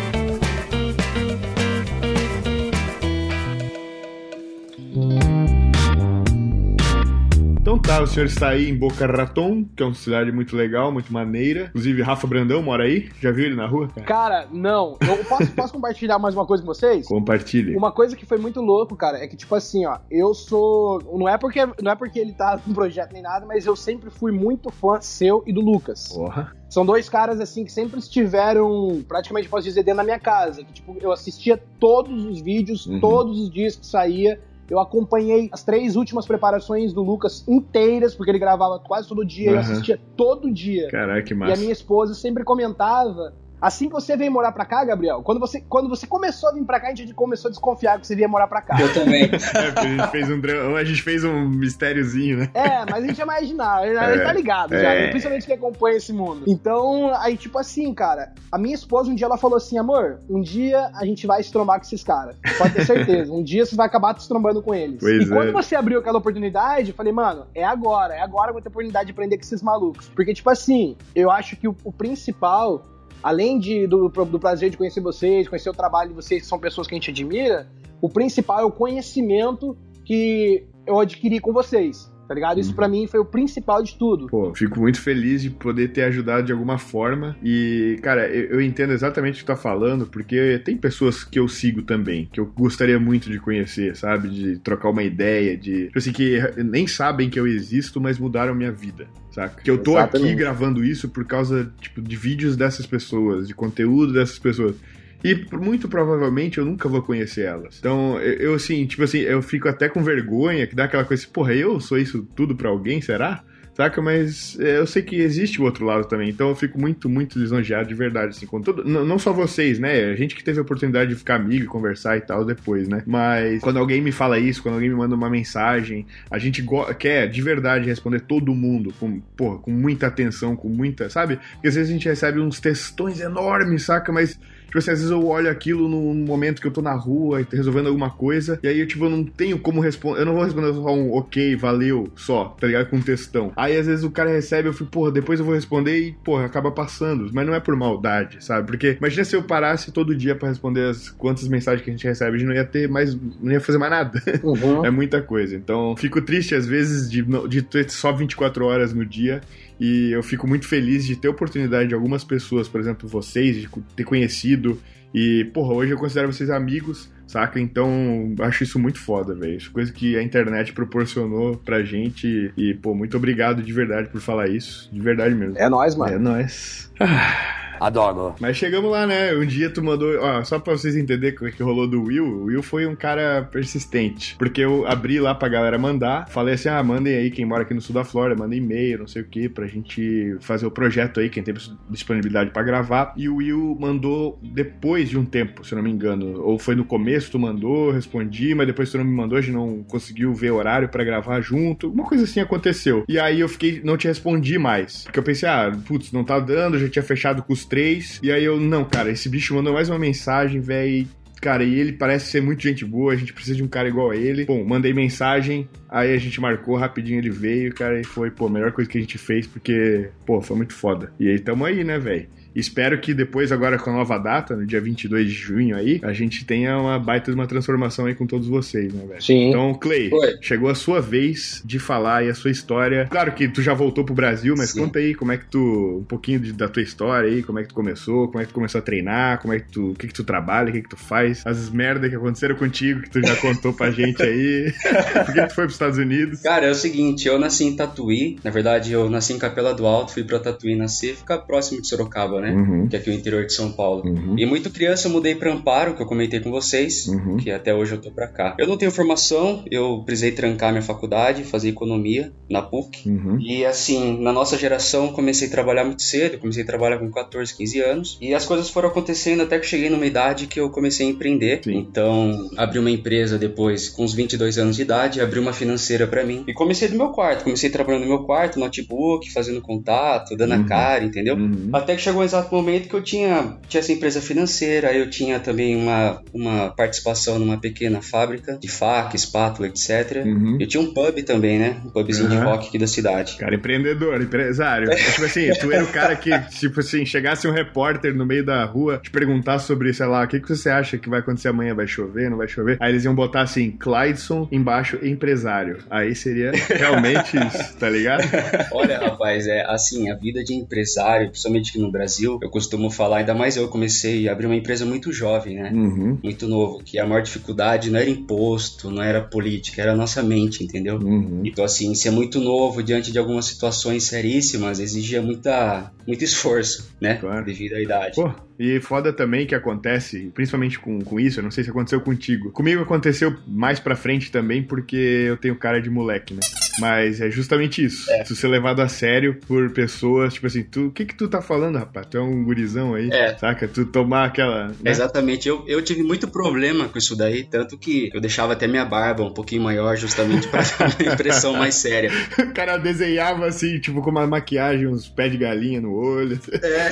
Então 7.67 7.77
tá, 7.77 8.01
o 8.01 8.07
senhor 8.07 8.27
está 8.27 8.51
aí 8.51 8.71
em 8.71 8.77
Boca 8.77 9.05
Raton, 9.09 9.65
que 9.65 9.83
é 9.83 9.87
uma 9.87 9.93
cidade 9.93 10.31
muito 10.31 10.55
legal, 10.55 10.93
muito 10.93 11.13
maneira. 11.13 11.65
Inclusive, 11.71 12.01
Rafa 12.01 12.25
Brandão 12.25 12.63
mora 12.63 12.85
aí. 12.85 13.11
Já 13.21 13.33
viu 13.33 13.45
ele 13.45 13.57
na 13.57 13.67
rua, 13.67 13.89
cara? 13.89 14.07
Cara, 14.07 14.49
não. 14.53 14.97
Eu 15.01 15.25
posso, 15.25 15.51
posso 15.51 15.73
compartilhar 15.73 16.17
mais 16.17 16.33
uma 16.33 16.47
coisa 16.47 16.63
com 16.63 16.69
vocês? 16.69 17.09
Compartilhe. 17.09 17.75
Uma 17.75 17.91
coisa 17.91 18.15
que 18.15 18.25
foi 18.25 18.39
muito 18.39 18.61
louco, 18.61 18.95
cara, 18.95 19.19
é 19.19 19.27
que, 19.27 19.37
tipo 19.37 19.53
assim, 19.53 19.85
ó, 19.85 19.99
eu 20.09 20.33
sou. 20.33 21.03
Não 21.19 21.29
é 21.29 21.37
porque, 21.37 21.59
não 21.83 21.91
é 21.91 21.97
porque 21.97 22.21
ele 22.21 22.35
tá 22.35 22.57
no 22.65 22.73
projeto 22.73 23.13
nem 23.13 23.23
nada, 23.23 23.45
mas 23.45 23.67
eu 23.67 23.75
sempre 23.75 24.11
fui 24.11 24.31
muito 24.31 24.71
fã 24.71 25.01
seu 25.01 25.43
e 25.45 25.53
do 25.53 25.61
Lucas. 25.61 26.07
Porra. 26.07 26.55
São 26.71 26.87
dois 26.87 27.09
caras, 27.09 27.41
assim, 27.41 27.65
que 27.65 27.73
sempre 27.73 27.99
estiveram, 27.99 29.03
praticamente 29.09 29.49
posso 29.49 29.65
dizer, 29.65 29.83
dentro 29.83 29.97
da 29.97 30.05
minha 30.05 30.21
casa. 30.21 30.63
Que, 30.63 30.73
tipo, 30.73 30.97
eu 31.01 31.11
assistia 31.11 31.61
todos 31.81 32.27
os 32.27 32.41
vídeos, 32.41 32.87
uhum. 32.87 33.01
todos 33.01 33.41
os 33.41 33.51
dias 33.51 33.75
que 33.75 33.85
saía 33.85 34.39
eu 34.69 34.79
acompanhei 34.79 35.49
as 35.53 35.63
três 35.63 35.97
últimas 35.97 36.27
preparações 36.27 36.93
do 36.93 37.03
Lucas 37.03 37.45
inteiras, 37.47 38.15
porque 38.15 38.31
ele 38.31 38.39
gravava 38.39 38.79
quase 38.79 39.09
todo 39.09 39.25
dia, 39.25 39.51
uhum. 39.51 39.57
eu 39.57 39.61
assistia 39.61 40.01
todo 40.17 40.53
dia. 40.53 40.89
Caraca, 40.89 41.23
que 41.23 41.35
massa. 41.35 41.53
E 41.53 41.55
a 41.55 41.59
minha 41.59 41.73
esposa 41.73 42.15
sempre 42.15 42.45
comentava 42.45 43.33
Assim 43.61 43.89
que 43.89 43.95
você 43.95 44.17
veio 44.17 44.31
morar 44.31 44.53
pra 44.53 44.65
cá, 44.65 44.85
Gabriel, 44.85 45.23
quando 45.23 45.41
você, 45.41 45.61
quando 45.61 45.89
você 45.89 46.07
começou 46.07 46.51
a 46.51 46.53
vir 46.53 46.65
pra 46.65 46.79
cá, 46.79 46.89
a 46.89 46.95
gente 46.95 47.15
começou 47.15 47.49
a 47.49 47.53
desconfiar 47.53 47.99
que 47.99 48.07
você 48.07 48.15
ia 48.15 48.29
morar 48.29 48.47
pra 48.47 48.61
cá. 48.61 48.77
Eu 48.81 48.93
também. 48.93 49.25
é, 49.33 49.81
a 49.81 49.85
gente 49.85 50.11
fez 50.11 50.31
um, 50.31 50.77
a 50.77 50.85
gente 50.85 51.03
fez 51.03 51.25
um 51.25 51.49
mistériozinho, 51.49 52.39
né? 52.39 52.51
É, 52.55 52.85
mas 52.91 53.05
a 53.05 53.07
gente 53.07 53.21
imaginar, 53.21 53.79
a 53.79 53.87
gente 53.87 54.21
é, 54.21 54.25
tá 54.25 54.33
ligado 54.33 54.75
é. 54.75 54.83
já, 54.83 54.89
né? 54.89 55.09
principalmente 55.09 55.47
quem 55.47 55.55
acompanha 55.57 55.97
esse 55.97 56.13
mundo. 56.13 56.43
Então, 56.47 57.15
aí 57.17 57.37
tipo 57.37 57.59
assim, 57.59 57.93
cara, 57.95 58.33
a 58.53 58.59
minha 58.59 58.75
esposa 58.75 59.11
um 59.11 59.15
dia 59.15 59.27
ela 59.27 59.39
falou 59.39 59.57
assim, 59.57 59.79
amor, 59.79 60.21
um 60.29 60.41
dia 60.41 60.91
a 60.95 61.05
gente 61.05 61.27
vai 61.27 61.43
se 61.43 61.51
trombar 61.51 61.79
com 61.79 61.87
esses 61.87 62.05
caras, 62.05 62.37
pode 62.59 62.75
ter 62.75 62.85
certeza, 62.85 63.33
um 63.33 63.43
dia 63.43 63.65
você 63.65 63.75
vai 63.75 63.87
acabar 63.87 64.19
se 64.19 64.29
trombando 64.29 64.63
com 64.63 64.75
eles. 64.75 65.01
Pois 65.01 65.27
e 65.27 65.29
quando 65.29 65.49
é. 65.49 65.53
você 65.53 65.75
abriu 65.75 65.99
aquela 65.99 66.19
oportunidade, 66.19 66.91
eu 66.91 66.95
falei, 66.95 67.13
mano, 67.13 67.47
é 67.55 67.65
agora, 67.65 68.15
é 68.15 68.21
agora 68.21 68.47
que 68.47 68.51
eu 68.51 68.55
vou 68.55 68.63
ter 68.63 68.69
oportunidade 68.69 69.07
de 69.07 69.13
aprender 69.13 69.37
com 69.37 69.43
esses 69.43 69.63
malucos. 69.63 70.09
Porque 70.15 70.35
tipo 70.35 70.51
assim, 70.51 70.97
eu 71.15 71.31
acho 71.31 71.57
que 71.57 71.67
o, 71.67 71.77
o 71.85 71.93
principal 71.93 72.85
além 73.23 73.59
de, 73.59 73.87
do, 73.87 74.09
do 74.09 74.39
prazer 74.39 74.71
de 74.71 74.77
conhecer 74.77 75.01
vocês, 75.01 75.49
conhecer 75.49 75.71
o 75.71 75.75
trabalho 75.75 76.11
de 76.11 76.17
vocês, 76.17 76.43
que 76.43 76.49
são 76.49 76.59
pessoas 76.59 76.87
que 76.87 76.95
a 76.95 76.97
gente 76.97 77.11
admira, 77.11 77.69
o 78.01 78.09
principal 78.09 78.61
é 78.61 78.65
o 78.65 78.71
conhecimento 78.71 79.77
que 80.05 80.65
eu 80.87 81.01
adquiri 81.01 81.41
com 81.41 81.53
vocês 81.53 82.11
tá 82.27 82.35
ligado? 82.35 82.61
Isso 82.61 82.71
uhum. 82.71 82.77
para 82.77 82.89
mim 82.89 83.07
foi 83.07 83.21
o 83.21 83.25
principal 83.25 83.83
de 83.83 83.97
tudo. 83.97 84.27
Pô, 84.27 84.55
fico 84.55 84.81
muito 84.81 85.01
feliz 85.01 85.43
de 85.43 85.51
poder 85.51 85.89
ter 85.89 86.03
ajudado 86.03 86.47
de 86.47 86.53
alguma 86.53 86.79
forma. 86.79 87.37
E, 87.43 87.99
cara, 88.03 88.29
eu, 88.29 88.53
eu, 88.53 88.61
entendo 88.61 88.93
exatamente 88.93 89.37
o 89.37 89.39
que 89.39 89.45
tu 89.45 89.47
tá 89.47 89.57
falando, 89.57 90.07
porque 90.07 90.61
tem 90.65 90.77
pessoas 90.77 91.25
que 91.25 91.39
eu 91.39 91.49
sigo 91.49 91.83
também, 91.83 92.29
que 92.33 92.41
eu 92.41 92.47
gostaria 92.47 92.99
muito 92.99 93.31
de 93.31 93.39
conhecer, 93.39 93.97
sabe? 93.97 94.29
De 94.29 94.59
trocar 94.59 94.91
uma 94.91 95.03
ideia, 95.03 95.57
de. 95.57 95.87
Tipo 95.87 95.99
assim, 95.99 96.13
que 96.13 96.41
nem 96.63 96.87
sabem 96.87 97.31
que 97.31 97.39
eu 97.39 97.47
existo, 97.47 98.01
mas 98.01 98.19
mudaram 98.19 98.55
minha 98.55 98.73
vida, 98.73 99.07
saca? 99.31 99.63
Que 99.63 99.71
eu 99.71 99.79
tô 99.79 99.93
exatamente. 99.93 100.29
aqui 100.29 100.37
gravando 100.37 100.85
isso 100.85 101.09
por 101.09 101.25
causa, 101.25 101.73
tipo, 101.81 102.01
de 102.01 102.17
vídeos 102.17 102.57
dessas 102.57 102.87
pessoas, 102.87 103.47
de 103.47 103.55
conteúdo 103.55 104.13
dessas 104.13 104.39
pessoas. 104.39 104.77
E 105.25 105.47
muito 105.57 105.89
provavelmente 105.89 106.59
eu 106.59 106.65
nunca 106.65 106.89
vou 106.89 107.03
conhecer 107.03 107.43
elas. 107.43 107.79
Então, 107.79 108.21
eu, 108.21 108.35
eu 108.35 108.55
assim, 108.55 108.87
tipo 108.87 109.03
assim, 109.03 109.19
eu 109.19 109.43
fico 109.43 109.69
até 109.69 109.89
com 109.89 110.03
vergonha, 110.03 110.67
que 110.67 110.75
dá 110.75 110.85
aquela 110.85 111.05
coisa 111.05 111.23
assim, 111.23 111.33
porra, 111.33 111.55
eu 111.55 111.81
sou 111.81 111.99
isso 111.99 112.27
tudo 112.35 112.55
para 112.55 112.69
alguém, 112.69 113.01
será? 113.01 113.43
Saca? 113.77 114.01
Mas 114.01 114.59
é, 114.59 114.79
eu 114.79 114.87
sei 114.87 115.03
que 115.03 115.17
existe 115.17 115.61
o 115.61 115.65
outro 115.65 115.85
lado 115.85 116.07
também. 116.07 116.31
Então 116.31 116.49
eu 116.49 116.55
fico 116.55 116.81
muito, 116.81 117.11
muito 117.11 117.39
lisonjeado 117.39 117.87
de 117.87 117.95
verdade, 117.95 118.29
assim, 118.29 118.47
com 118.47 118.63
todo. 118.63 118.83
Não, 118.83 119.05
não 119.05 119.19
só 119.19 119.35
vocês, 119.35 119.79
né? 119.79 120.07
A 120.07 120.17
gente 120.17 120.35
que 120.35 120.43
teve 120.43 120.59
a 120.59 120.63
oportunidade 120.63 121.11
de 121.11 121.17
ficar 121.17 121.35
amigo 121.35 121.65
e 121.65 121.67
conversar 121.67 122.17
e 122.17 122.23
tal 122.23 122.43
depois, 122.43 122.89
né? 122.89 123.03
Mas 123.07 123.61
quando 123.61 123.79
alguém 123.79 124.01
me 124.01 124.13
fala 124.13 124.39
isso, 124.39 124.63
quando 124.63 124.77
alguém 124.77 124.89
me 124.89 124.97
manda 124.97 125.15
uma 125.15 125.29
mensagem, 125.29 126.07
a 126.31 126.39
gente 126.39 126.65
quer 126.99 127.29
de 127.29 127.43
verdade 127.43 127.85
responder 127.85 128.21
todo 128.21 128.55
mundo 128.55 128.95
com, 128.99 129.21
porra, 129.37 129.59
com 129.59 129.71
muita 129.71 130.07
atenção, 130.07 130.57
com 130.57 130.71
muita. 130.71 131.11
Sabe? 131.11 131.39
Porque 131.53 131.69
às 131.69 131.75
vezes 131.75 131.91
a 131.91 131.93
gente 131.93 132.09
recebe 132.09 132.41
uns 132.41 132.59
textões 132.59 133.21
enormes, 133.21 133.83
saca? 133.83 134.11
Mas 134.11 134.41
Tipo 134.67 134.79
assim, 134.79 134.91
às 134.91 134.99
vezes 134.99 135.11
eu 135.11 135.27
olho 135.27 135.51
aquilo 135.51 135.89
num 135.89 136.15
momento 136.15 136.61
que 136.61 136.67
eu 136.67 136.71
tô 136.71 136.83
na 136.83 136.95
rua 136.95 137.41
e 137.41 137.47
resolvendo 137.51 137.87
alguma 137.87 138.11
coisa, 138.11 138.59
e 138.63 138.69
aí 138.69 138.81
eu, 138.81 138.87
tipo, 138.87 139.05
eu 139.05 139.11
não 139.11 139.25
tenho 139.25 139.59
como 139.59 139.81
responder. 139.81 140.21
Eu 140.21 140.27
não 140.27 140.35
vou 140.35 140.45
responder 140.45 140.73
só 140.73 140.95
um 140.95 141.13
ok, 141.13 141.57
valeu, 141.57 142.09
só, 142.17 142.47
tá 142.61 142.67
ligado? 142.67 142.89
Com 142.89 142.97
um 142.97 143.03
textão. 143.03 143.53
Aí 143.57 143.77
às 143.77 143.87
vezes 143.87 144.05
o 144.05 144.11
cara 144.11 144.31
recebe, 144.31 144.69
eu 144.69 144.73
fico, 144.73 144.91
porra, 144.91 145.11
depois 145.11 145.39
eu 145.39 145.47
vou 145.47 145.55
responder 145.55 145.99
e, 145.99 146.13
porra, 146.13 146.45
acaba 146.45 146.71
passando. 146.71 147.31
Mas 147.33 147.47
não 147.47 147.55
é 147.55 147.61
por 147.61 147.75
maldade, 147.77 148.45
sabe? 148.45 148.67
Porque 148.67 148.97
imagina 148.99 149.25
se 149.25 149.37
eu 149.37 149.43
parasse 149.43 149.93
todo 149.93 150.15
dia 150.15 150.35
para 150.35 150.49
responder 150.49 150.91
as 150.91 151.09
quantas 151.09 151.49
mensagens 151.49 151.83
que 151.83 151.91
a 151.91 151.93
gente 151.93 152.07
recebe, 152.07 152.37
a 152.37 152.39
gente 152.39 152.49
não 152.49 152.55
ia 152.55 152.65
ter 152.65 152.89
mais, 152.89 153.17
não 153.41 153.53
ia 153.53 153.61
fazer 153.61 153.79
mais 153.79 153.91
nada. 153.91 154.23
Uhum. 154.43 154.85
é 154.87 154.91
muita 154.91 155.23
coisa. 155.23 155.55
Então, 155.57 155.97
fico 155.97 156.21
triste 156.21 156.55
às 156.55 156.67
vezes 156.67 157.11
de, 157.11 157.23
de 157.49 157.63
ter 157.63 157.89
só 157.91 158.13
24 158.13 158.65
horas 158.65 158.93
no 158.93 159.05
dia 159.05 159.41
e 159.79 160.11
eu 160.13 160.23
fico 160.23 160.47
muito 160.47 160.67
feliz 160.67 161.05
de 161.05 161.17
ter 161.17 161.29
a 161.29 161.31
oportunidade 161.31 161.89
de 161.89 161.95
algumas 161.95 162.25
pessoas, 162.25 162.69
por 162.69 162.81
exemplo, 162.81 163.09
vocês, 163.09 163.57
de 163.57 163.69
ter 163.95 164.05
conhecido. 164.05 164.81
E, 165.15 165.45
porra, 165.53 165.75
hoje 165.75 165.93
eu 165.93 165.99
considero 165.99 166.33
vocês 166.33 166.51
amigos, 166.51 167.11
saca? 167.27 167.61
Então, 167.61 168.35
acho 168.41 168.65
isso 168.65 168.79
muito 168.79 168.99
foda, 168.99 169.35
velho. 169.35 169.57
Isso 169.57 169.71
é 169.71 169.73
coisa 169.73 169.93
que 169.93 170.17
a 170.17 170.23
internet 170.23 170.73
proporcionou 170.73 171.57
pra 171.57 171.83
gente. 171.83 172.53
E, 172.57 172.75
pô, 172.75 172.95
muito 172.95 173.17
obrigado 173.17 173.63
de 173.63 173.73
verdade 173.73 174.09
por 174.09 174.21
falar 174.21 174.49
isso. 174.49 174.89
De 174.93 175.01
verdade 175.01 175.35
mesmo. 175.35 175.57
É 175.57 175.69
nóis, 175.69 175.95
mano. 175.95 176.15
É 176.15 176.19
nóis. 176.19 176.93
Ah. 176.99 177.63
Adoro. 177.81 178.35
Mas 178.41 178.57
chegamos 178.57 178.91
lá, 178.91 179.07
né? 179.07 179.35
Um 179.35 179.47
dia 179.47 179.71
tu 179.71 179.83
mandou. 179.83 180.19
Ó, 180.21 180.45
só 180.45 180.59
pra 180.59 180.77
vocês 180.77 180.97
entenderem 180.97 181.37
o 181.37 181.53
que 181.53 181.63
rolou 181.63 181.87
do 181.87 182.03
Will, 182.03 182.25
o 182.25 182.45
Will 182.45 182.63
foi 182.63 182.87
um 182.87 182.97
cara 182.97 183.49
persistente. 183.51 184.37
Porque 184.37 184.61
eu 184.61 184.87
abri 184.87 185.21
lá 185.21 185.35
pra 185.35 185.49
galera 185.49 185.79
mandar. 185.79 186.29
Falei 186.29 186.55
assim: 186.55 186.69
ah, 186.69 186.83
mandem 186.83 187.15
aí 187.15 187.31
quem 187.31 187.45
mora 187.45 187.63
aqui 187.63 187.75
no 187.75 187.81
sul 187.81 187.95
da 187.95 188.05
Flórida, 188.05 188.39
mandem 188.39 188.59
e-mail, 188.59 189.01
não 189.01 189.07
sei 189.07 189.23
o 189.23 189.27
que, 189.27 189.49
pra 189.49 189.67
gente 189.67 190.37
fazer 190.41 190.67
o 190.67 190.71
projeto 190.71 191.21
aí, 191.21 191.29
quem 191.29 191.43
tem 191.43 191.55
disponibilidade 191.91 192.51
pra 192.51 192.63
gravar. 192.63 193.13
E 193.17 193.29
o 193.29 193.37
Will 193.37 193.77
mandou 193.79 194.39
depois 194.43 195.09
de 195.09 195.19
um 195.19 195.25
tempo, 195.25 195.65
se 195.65 195.73
eu 195.73 195.77
não 195.77 195.83
me 195.83 195.91
engano. 195.91 196.41
Ou 196.43 196.59
foi 196.59 196.75
no 196.75 196.85
começo, 196.85 197.31
tu 197.31 197.39
mandou, 197.39 197.91
respondi, 197.91 198.55
mas 198.55 198.67
depois 198.67 198.91
tu 198.91 198.99
não 198.99 199.05
me 199.05 199.15
mandou, 199.15 199.39
a 199.39 199.41
gente 199.41 199.55
não 199.55 199.85
conseguiu 199.85 200.33
ver 200.35 200.51
horário 200.51 200.89
pra 200.89 201.05
gravar 201.05 201.41
junto. 201.41 201.91
Uma 201.91 202.05
coisa 202.05 202.25
assim 202.25 202.41
aconteceu. 202.41 203.05
E 203.09 203.19
aí 203.19 203.41
eu 203.41 203.49
fiquei, 203.49 203.81
não 203.85 203.97
te 203.97 204.09
respondi 204.09 204.59
mais. 204.59 205.05
Porque 205.05 205.19
eu 205.19 205.23
pensei, 205.23 205.49
ah, 205.49 205.77
putz, 205.87 206.13
não 206.13 206.25
tá 206.25 206.39
dando, 206.39 206.79
já 206.79 206.89
tinha 206.89 207.03
fechado 207.03 207.43
com 207.43 207.53
os 207.53 207.65
três. 207.67 208.19
E 208.23 208.33
aí 208.33 208.45
eu, 208.45 208.59
não, 208.59 208.85
cara, 208.85 209.11
esse 209.11 209.29
bicho 209.29 209.55
mandou 209.55 209.73
mais 209.73 209.89
uma 209.89 209.99
mensagem, 209.99 210.61
velho. 210.61 211.07
Cara, 211.41 211.63
e 211.63 211.79
ele 211.79 211.93
parece 211.93 212.31
ser 212.31 212.41
muito 212.41 212.63
gente 212.63 212.85
boa, 212.85 213.13
a 213.13 213.17
gente 213.17 213.33
precisa 213.33 213.57
de 213.57 213.63
um 213.63 213.69
cara 213.69 213.89
igual 213.89 214.11
a 214.11 214.17
ele. 214.17 214.47
Bom, 214.47 214.65
mandei 214.65 214.95
mensagem, 214.95 215.69
aí 215.89 216.13
a 216.15 216.19
gente 216.19 216.41
marcou 216.41 216.77
rapidinho, 216.77 217.19
ele 217.19 217.31
veio, 217.31 217.75
cara, 217.75 218.01
e 218.01 218.05
foi, 218.05 218.31
pô, 218.31 218.47
a 218.47 218.51
melhor 218.51 218.73
coisa 218.73 218.91
que 218.91 218.97
a 218.97 219.01
gente 219.01 219.19
fez, 219.19 219.47
porque, 219.47 220.09
pô, 220.25 220.41
foi 220.41 220.57
muito 220.57 220.73
foda. 220.73 221.13
E 221.21 221.29
aí 221.29 221.39
tamo 221.39 221.65
aí, 221.65 221.85
né, 221.85 221.99
velho? 221.99 222.27
Espero 222.57 222.99
que 222.99 223.13
depois, 223.13 223.53
agora 223.53 223.79
com 223.79 223.91
a 223.91 223.93
nova 223.93 224.17
data, 224.17 224.57
no 224.57 224.67
dia 224.67 224.81
22 224.81 225.29
de 225.29 225.35
junho 225.35 225.77
aí, 225.77 226.01
a 226.03 226.15
gente 226.15 226.45
tenha 226.47 226.79
uma 226.79 226.99
baita 226.99 227.31
de 227.31 227.35
uma 227.35 227.47
transformação 227.47 228.07
aí 228.07 228.15
com 228.15 228.27
todos 228.27 228.49
vocês, 228.49 228.95
né, 228.95 229.05
velho? 229.07 229.23
Sim. 229.23 229.49
Então, 229.51 229.75
Clay, 229.75 230.11
Oi. 230.11 230.39
chegou 230.41 230.71
a 230.71 230.75
sua 230.75 231.01
vez 231.01 231.63
de 231.65 231.79
falar 231.79 232.19
aí 232.19 232.31
a 232.31 232.35
sua 232.35 232.51
história. 232.51 233.07
Claro 233.11 233.33
que 233.33 233.47
tu 233.47 233.61
já 233.61 233.75
voltou 233.75 234.05
pro 234.05 234.15
Brasil, 234.15 234.55
mas 234.57 234.71
Sim. 234.71 234.81
conta 234.81 234.99
aí 234.99 235.15
como 235.15 235.33
é 235.33 235.37
que 235.37 235.45
tu, 235.45 235.99
um 236.01 236.05
pouquinho 236.05 236.41
de, 236.41 236.53
da 236.53 236.67
tua 236.67 236.83
história 236.83 237.29
aí, 237.29 237.43
como 237.43 237.59
é 237.59 237.63
que 237.63 237.69
tu 237.69 237.75
começou, 237.75 238.29
como 238.29 238.41
é 238.41 238.47
que 238.47 238.53
tu 238.53 238.55
começou 238.55 238.79
a 238.79 238.83
treinar, 238.83 239.41
como 239.41 239.53
é 239.53 239.61
que 239.61 239.71
tu, 239.71 239.91
o 239.91 239.95
que 239.95 240.07
que 240.07 240.15
tu 240.15 240.25
trabalha, 240.25 240.71
o 240.71 240.73
que 240.73 240.81
que 240.81 240.89
tu 240.89 240.97
faz, 240.97 241.43
as 241.47 241.69
merdas 241.69 242.09
que 242.09 242.17
aconteceram 242.17 242.57
contigo 242.57 243.03
que 243.03 243.11
tu 243.11 243.21
já 243.21 243.37
contou 243.37 243.75
pra 243.75 243.91
gente 243.91 244.23
aí. 244.23 244.73
Por 245.27 245.35
que 245.35 245.47
tu 245.47 245.55
foi 245.55 245.65
pros 245.65 245.75
Estados 245.75 245.99
Unidos? 245.99 246.41
Cara, 246.41 246.67
é 246.67 246.71
o 246.71 246.75
seguinte, 246.75 247.29
eu 247.29 247.39
nasci 247.39 247.65
em 247.65 247.77
Tatuí, 247.77 248.39
na 248.43 248.51
verdade 248.51 248.93
eu 248.93 249.11
nasci 249.11 249.33
em 249.33 249.39
Capela 249.39 249.75
do 249.75 249.87
Alto, 249.87 250.13
fui 250.13 250.25
pra 250.25 250.39
Tatuí 250.39 250.75
nascer, 250.75 251.17
fica 251.17 251.37
próximo 251.39 251.83
de 251.83 251.89
Sorocaba, 251.89 252.41
né? 252.41 252.46
Né? 252.47 252.53
Uhum. 252.53 252.89
Que 252.89 252.97
é 252.97 252.99
aqui 252.99 253.11
o 253.11 253.13
interior 253.13 253.45
de 253.45 253.53
São 253.53 253.73
Paulo. 253.73 254.03
Uhum. 254.05 254.37
E 254.39 254.47
muito 254.47 254.71
criança 254.71 255.09
eu 255.09 255.13
mudei 255.13 255.35
para 255.35 255.53
Amparo, 255.53 255.95
que 255.95 256.03
eu 256.03 256.07
comentei 256.07 256.41
com 256.41 256.51
vocês, 256.51 257.07
uhum. 257.07 257.37
que 257.37 257.51
até 257.51 257.75
hoje 257.75 257.93
eu 257.93 258.01
tô 258.01 258.11
pra 258.11 258.29
cá. 258.29 258.55
Eu 258.59 258.67
não 258.67 258.77
tenho 258.77 258.91
formação, 258.91 259.65
eu 259.71 260.03
precisei 260.05 260.33
trancar 260.33 260.71
minha 260.71 260.83
faculdade, 260.83 261.45
fazer 261.45 261.69
economia 261.69 262.33
na 262.49 262.63
PUC. 262.63 263.09
Uhum. 263.09 263.39
E 263.41 263.65
assim, 263.65 264.21
na 264.21 264.33
nossa 264.33 264.57
geração, 264.57 265.13
comecei 265.13 265.49
a 265.49 265.51
trabalhar 265.51 265.85
muito 265.85 266.03
cedo, 266.03 266.39
comecei 266.39 266.63
a 266.63 266.67
trabalhar 266.67 266.99
com 266.99 267.11
14, 267.11 267.57
15 267.57 267.81
anos. 267.81 268.19
E 268.21 268.35
as 268.35 268.45
coisas 268.45 268.69
foram 268.69 268.89
acontecendo 268.89 269.43
até 269.43 269.59
que 269.59 269.67
cheguei 269.67 269.91
numa 269.91 270.07
idade 270.07 270.47
que 270.47 270.61
eu 270.61 270.71
comecei 270.71 271.07
a 271.07 271.11
empreender. 271.11 271.61
Sim. 271.63 271.77
Então, 271.77 272.51
abri 272.57 272.79
uma 272.79 272.91
empresa 272.91 273.39
depois, 273.39 273.89
com 273.89 274.05
uns 274.05 274.15
22 274.15 274.59
anos 274.59 274.77
de 274.77 274.83
idade, 274.83 275.21
abri 275.21 275.39
uma 275.39 275.53
financeira 275.53 276.07
para 276.07 276.25
mim. 276.25 276.45
E 276.47 276.53
comecei 276.53 276.89
do 276.89 276.97
meu 276.97 277.11
quarto, 277.11 277.45
comecei 277.45 277.71
trabalhando 277.71 278.03
no 278.03 278.09
meu 278.09 278.25
quarto, 278.25 278.59
notebook, 278.59 279.31
fazendo 279.33 279.61
contato, 279.61 280.37
dando 280.37 280.55
uhum. 280.55 280.63
a 280.63 280.65
cara, 280.65 281.05
entendeu? 281.05 281.37
Uhum. 281.37 281.71
Até 281.73 281.95
que 281.95 282.03
chegou 282.03 282.23
exato 282.27 282.55
momento 282.55 282.89
que 282.89 282.95
eu 282.95 283.03
tinha, 283.03 283.57
tinha 283.69 283.81
essa 283.81 283.93
empresa 283.93 284.21
financeira, 284.21 284.93
eu 284.93 285.09
tinha 285.09 285.41
também 285.41 285.77
uma, 285.77 286.21
uma 286.33 286.71
participação 286.71 287.39
numa 287.39 287.59
pequena 287.59 288.03
fábrica 288.03 288.59
de 288.59 288.69
faca, 288.69 289.17
espátula, 289.17 289.69
etc. 289.69 290.25
Uhum. 290.25 290.59
Eu 290.61 290.67
tinha 290.67 290.81
um 290.81 290.93
pub 290.93 291.23
também, 291.23 291.59
né? 291.59 291.81
Um 291.85 291.91
pubzinho 291.91 292.29
de 292.29 292.37
rock 292.37 292.69
aqui 292.69 292.79
da 292.79 292.87
cidade. 292.87 293.37
Cara, 293.37 293.55
empreendedor, 293.55 294.21
empresário. 294.21 294.89
tipo 294.95 295.25
assim, 295.25 295.51
tu 295.61 295.73
era 295.73 295.85
o 295.85 295.89
cara 295.89 296.15
que, 296.17 296.31
tipo 296.59 296.81
assim, 296.81 297.05
chegasse 297.05 297.47
um 297.49 297.53
repórter 297.53 298.15
no 298.15 298.27
meio 298.27 298.45
da 298.45 298.65
rua 298.65 299.01
te 299.03 299.11
perguntar 299.11 299.59
sobre, 299.59 299.93
sei 299.95 300.07
lá, 300.07 300.25
o 300.25 300.29
que, 300.29 300.41
que 300.41 300.49
você 300.49 300.69
acha 300.69 300.99
que 300.99 301.09
vai 301.09 301.21
acontecer 301.21 301.49
amanhã? 301.49 301.75
Vai 301.75 301.87
chover, 301.87 302.31
não 302.31 302.37
vai 302.37 302.49
chover? 302.49 302.77
Aí 302.81 302.93
eles 302.93 303.05
iam 303.05 303.15
botar 303.15 303.43
assim, 303.43 303.71
Clydeson 303.71 304.49
embaixo 304.51 304.99
empresário. 305.03 305.79
Aí 305.91 306.15
seria 306.15 306.53
realmente 306.53 307.37
isso, 307.37 307.77
tá 307.77 307.89
ligado? 307.89 308.23
Olha, 308.73 308.99
rapaz, 308.99 309.47
é 309.47 309.65
assim, 309.67 310.11
a 310.11 310.15
vida 310.15 310.43
de 310.43 310.55
empresário, 310.55 311.29
principalmente 311.29 311.71
aqui 311.71 311.79
no 311.79 311.91
Brasil, 311.91 312.16
eu 312.25 312.51
costumo 312.51 312.91
falar, 312.91 313.19
ainda 313.19 313.35
mais 313.35 313.57
eu 313.57 313.69
comecei 313.69 314.29
a 314.29 314.33
abrir 314.33 314.47
uma 314.47 314.57
empresa 314.57 314.85
muito 314.85 315.13
jovem, 315.13 315.57
né? 315.57 315.71
Uhum. 315.73 316.19
Muito 316.23 316.47
novo, 316.47 316.83
que 316.85 316.99
a 316.99 317.07
maior 317.07 317.23
dificuldade 317.23 317.91
não 317.91 317.99
era 317.99 318.09
imposto, 318.09 318.91
não 318.91 319.03
era 319.03 319.21
política, 319.21 319.83
era 319.83 319.93
a 319.93 319.97
nossa 319.97 320.23
mente, 320.23 320.63
entendeu? 320.63 320.99
Uhum. 320.99 321.43
Então, 321.45 321.65
assim, 321.65 321.95
ser 321.95 322.11
muito 322.11 322.41
novo 322.41 322.83
diante 322.83 323.13
de 323.13 323.19
algumas 323.19 323.47
situações 323.47 324.05
seríssimas 324.05 324.79
exigia 324.79 325.23
muita, 325.23 325.91
muito 326.07 326.25
esforço, 326.25 326.91
né? 327.01 327.17
Claro. 327.17 327.45
Devido 327.45 327.75
à 327.75 327.81
idade. 327.81 328.17
Pô, 328.17 328.33
e 328.59 328.81
foda 328.81 329.13
também 329.13 329.47
que 329.47 329.55
acontece, 329.55 330.31
principalmente 330.35 330.79
com, 330.79 331.01
com 331.01 331.21
isso, 331.21 331.41
eu 331.41 331.45
não 331.45 331.51
sei 331.51 331.65
se 331.65 331.71
aconteceu 331.71 332.01
contigo. 332.01 332.51
Comigo 332.51 332.83
aconteceu 332.83 333.37
mais 333.47 333.79
pra 333.79 333.95
frente 333.95 334.31
também, 334.31 334.63
porque 334.63 334.97
eu 334.97 335.37
tenho 335.37 335.57
cara 335.57 335.81
de 335.81 335.91
moleque, 335.91 336.35
né? 336.35 336.41
Mas 336.81 337.21
é 337.21 337.31
justamente 337.31 337.85
isso. 337.85 338.11
É. 338.11 338.23
Tu 338.25 338.35
ser 338.35 338.49
levado 338.49 338.81
a 338.81 338.89
sério 338.89 339.39
por 339.47 339.71
pessoas, 339.71 340.35
tipo 340.35 340.47
assim, 340.47 340.63
tu, 340.63 340.87
o 340.87 340.91
que 340.91 341.05
que 341.05 341.15
tu 341.15 341.29
tá 341.29 341.41
falando, 341.41 341.79
rapaz? 341.79 342.07
Tu 342.11 342.17
é 342.17 342.21
um 342.21 342.45
gurizão 342.45 342.95
aí, 342.95 343.11
é. 343.11 343.37
saca? 343.37 343.67
Tu 343.69 343.85
tomar 343.87 344.27
aquela... 344.27 344.69
Né? 344.69 344.91
Exatamente. 344.91 345.49
Eu, 345.49 345.65
eu 345.67 345.83
tive 345.83 346.03
muito 346.03 346.29
problema 346.29 346.89
com 346.89 346.99
isso 346.99 347.17
daí, 347.17 347.45
tanto 347.45 347.79
que 347.79 348.11
eu 348.13 348.21
deixava 348.21 348.53
até 348.53 348.67
minha 348.67 348.85
barba 348.85 349.23
um 349.25 349.33
pouquinho 349.33 349.63
maior, 349.63 349.97
justamente 349.97 350.49
pra 350.49 350.63
dar 350.79 350.95
uma 351.01 351.13
impressão 351.13 351.55
mais 351.55 351.75
séria. 351.75 352.11
o 352.39 352.53
cara 352.53 352.77
desenhava 352.77 353.47
assim, 353.47 353.79
tipo, 353.79 354.03
com 354.03 354.11
uma 354.11 354.27
maquiagem, 354.27 354.87
uns 354.87 355.09
pés 355.09 355.33
de 355.33 355.39
galinha 355.39 355.81
no 355.81 355.95
olho. 355.95 356.39
É. 356.63 356.91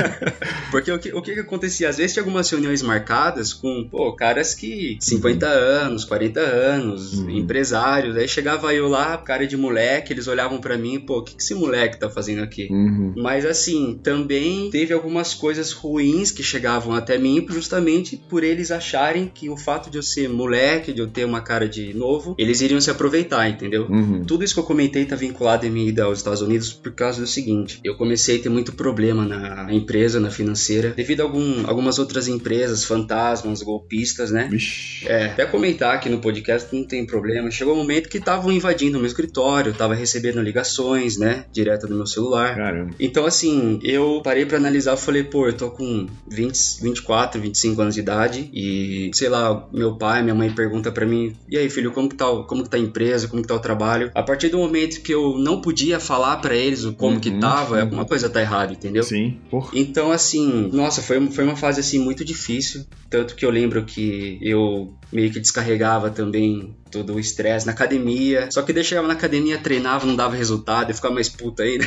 porque 0.70 0.90
o 0.90 0.98
que, 0.98 1.12
o 1.12 1.22
que 1.22 1.34
que 1.34 1.40
acontecia? 1.40 1.88
Às 1.88 1.96
vezes 1.96 2.12
tinha 2.12 2.22
algumas 2.22 2.48
reuniões 2.50 2.82
marcadas 2.82 3.52
com, 3.52 3.86
pô, 3.90 4.12
caras 4.12 4.54
que 4.54 4.98
50 5.00 5.46
uhum. 5.46 5.52
anos, 5.52 6.04
40 6.04 6.40
anos, 6.40 7.14
uhum. 7.14 7.30
empresários, 7.30 8.16
aí 8.16 8.28
chegava 8.28 8.72
eu 8.74 8.88
lá, 8.88 9.09
cara 9.18 9.46
de 9.46 9.56
moleque, 9.56 10.12
eles 10.12 10.26
olhavam 10.26 10.58
para 10.58 10.76
mim, 10.76 11.00
pô, 11.00 11.18
o 11.18 11.22
que, 11.22 11.34
que 11.34 11.42
esse 11.42 11.54
moleque 11.54 11.98
tá 11.98 12.08
fazendo 12.10 12.42
aqui? 12.42 12.68
Uhum. 12.70 13.14
Mas 13.16 13.44
assim, 13.44 13.98
também 14.02 14.70
teve 14.70 14.92
algumas 14.92 15.34
coisas 15.34 15.72
ruins 15.72 16.30
que 16.30 16.42
chegavam 16.42 16.94
até 16.94 17.18
mim 17.18 17.44
justamente 17.48 18.16
por 18.16 18.44
eles 18.44 18.70
acharem 18.70 19.30
que 19.32 19.48
o 19.48 19.56
fato 19.56 19.90
de 19.90 19.98
eu 19.98 20.02
ser 20.02 20.28
moleque, 20.28 20.92
de 20.92 21.00
eu 21.00 21.06
ter 21.06 21.24
uma 21.24 21.40
cara 21.40 21.68
de 21.68 21.94
novo, 21.94 22.34
eles 22.38 22.60
iriam 22.60 22.80
se 22.80 22.90
aproveitar, 22.90 23.48
entendeu? 23.48 23.86
Uhum. 23.88 24.24
Tudo 24.24 24.44
isso 24.44 24.54
que 24.54 24.60
eu 24.60 24.64
comentei 24.64 25.04
tá 25.04 25.16
vinculado 25.16 25.66
em 25.66 25.70
minha 25.70 25.88
ida 25.88 26.04
aos 26.04 26.18
Estados 26.18 26.42
Unidos 26.42 26.72
por 26.72 26.92
causa 26.92 27.20
do 27.20 27.26
seguinte, 27.26 27.80
eu 27.84 27.96
comecei 27.96 28.38
a 28.38 28.42
ter 28.42 28.48
muito 28.48 28.72
problema 28.72 29.24
na 29.24 29.72
empresa, 29.72 30.20
na 30.20 30.30
financeira, 30.30 30.90
devido 30.90 31.20
a 31.20 31.24
algum, 31.24 31.66
algumas 31.66 31.98
outras 31.98 32.28
empresas, 32.28 32.84
fantasmas, 32.84 33.62
golpistas, 33.62 34.30
né? 34.30 34.48
Vixe. 34.50 35.06
É, 35.08 35.26
até 35.26 35.46
comentar 35.46 35.94
aqui 35.94 36.08
no 36.08 36.18
podcast 36.18 36.74
não 36.74 36.84
tem 36.84 37.04
problema, 37.06 37.50
chegou 37.50 37.74
um 37.74 37.78
momento 37.78 38.08
que 38.08 38.18
estavam 38.18 38.52
invadindo 38.52 38.99
meu 39.00 39.08
escritório, 39.08 39.74
tava 39.74 39.94
recebendo 39.94 40.40
ligações, 40.40 41.18
né, 41.18 41.44
direto 41.52 41.86
do 41.86 41.94
meu 41.94 42.06
celular. 42.06 42.54
Caramba. 42.54 42.94
Então, 42.98 43.26
assim, 43.26 43.78
eu 43.82 44.20
parei 44.22 44.46
para 44.46 44.58
analisar, 44.58 44.96
falei, 44.96 45.24
pô, 45.24 45.46
eu 45.46 45.56
tô 45.56 45.70
com 45.70 46.06
20, 46.28 46.82
24, 46.82 47.40
25 47.40 47.82
anos 47.82 47.94
de 47.94 48.00
idade 48.00 48.50
e, 48.52 49.10
sei 49.14 49.28
lá, 49.28 49.68
meu 49.72 49.96
pai, 49.96 50.22
minha 50.22 50.34
mãe 50.34 50.50
pergunta 50.50 50.90
para 50.90 51.06
mim, 51.06 51.36
e 51.48 51.56
aí, 51.56 51.68
filho, 51.68 51.92
como 51.92 52.08
que 52.08 52.16
tá, 52.16 52.26
como 52.46 52.62
que 52.62 52.70
tá 52.70 52.76
a 52.76 52.80
empresa, 52.80 53.28
como 53.28 53.42
que 53.42 53.48
tá 53.48 53.54
o 53.54 53.60
trabalho? 53.60 54.10
A 54.14 54.22
partir 54.22 54.48
do 54.48 54.58
momento 54.58 55.00
que 55.02 55.12
eu 55.12 55.38
não 55.38 55.60
podia 55.60 56.00
falar 56.00 56.36
para 56.38 56.54
eles 56.54 56.84
o 56.84 56.92
como 56.92 57.14
uhum, 57.14 57.20
que 57.20 57.30
tava, 57.38 57.80
alguma 57.80 58.04
coisa 58.04 58.28
tá 58.28 58.40
errada, 58.40 58.72
entendeu? 58.72 59.02
Sim. 59.02 59.38
Porra. 59.50 59.70
Então, 59.74 60.12
assim, 60.12 60.70
nossa, 60.72 61.02
foi, 61.02 61.20
foi 61.28 61.44
uma 61.44 61.56
fase, 61.56 61.80
assim, 61.80 61.98
muito 61.98 62.24
difícil, 62.24 62.84
tanto 63.08 63.34
que 63.34 63.44
eu 63.44 63.50
lembro 63.50 63.84
que 63.84 64.38
eu 64.42 64.94
meio 65.12 65.30
que 65.30 65.40
descarregava 65.40 66.10
também 66.10 66.74
todo 66.90 67.14
o 67.14 67.20
estresse 67.20 67.66
na 67.66 67.72
academia. 67.72 68.48
Só 68.50 68.62
que 68.62 68.72
daí 68.72 68.84
chegava 68.84 69.06
na 69.06 69.14
academia, 69.14 69.58
treinava, 69.58 70.06
não 70.06 70.16
dava 70.16 70.34
resultado, 70.36 70.90
e 70.90 70.94
ficava 70.94 71.14
mais 71.14 71.28
puta 71.28 71.62
aí, 71.62 71.78
né? 71.78 71.86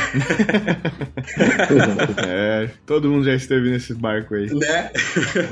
é, 2.25 2.69
todo 2.86 3.09
mundo 3.09 3.25
já 3.25 3.36
esteve 3.36 3.69
nesse 3.69 3.93
barco 3.93 4.36
aí. 4.36 4.47
Né? 4.53 4.91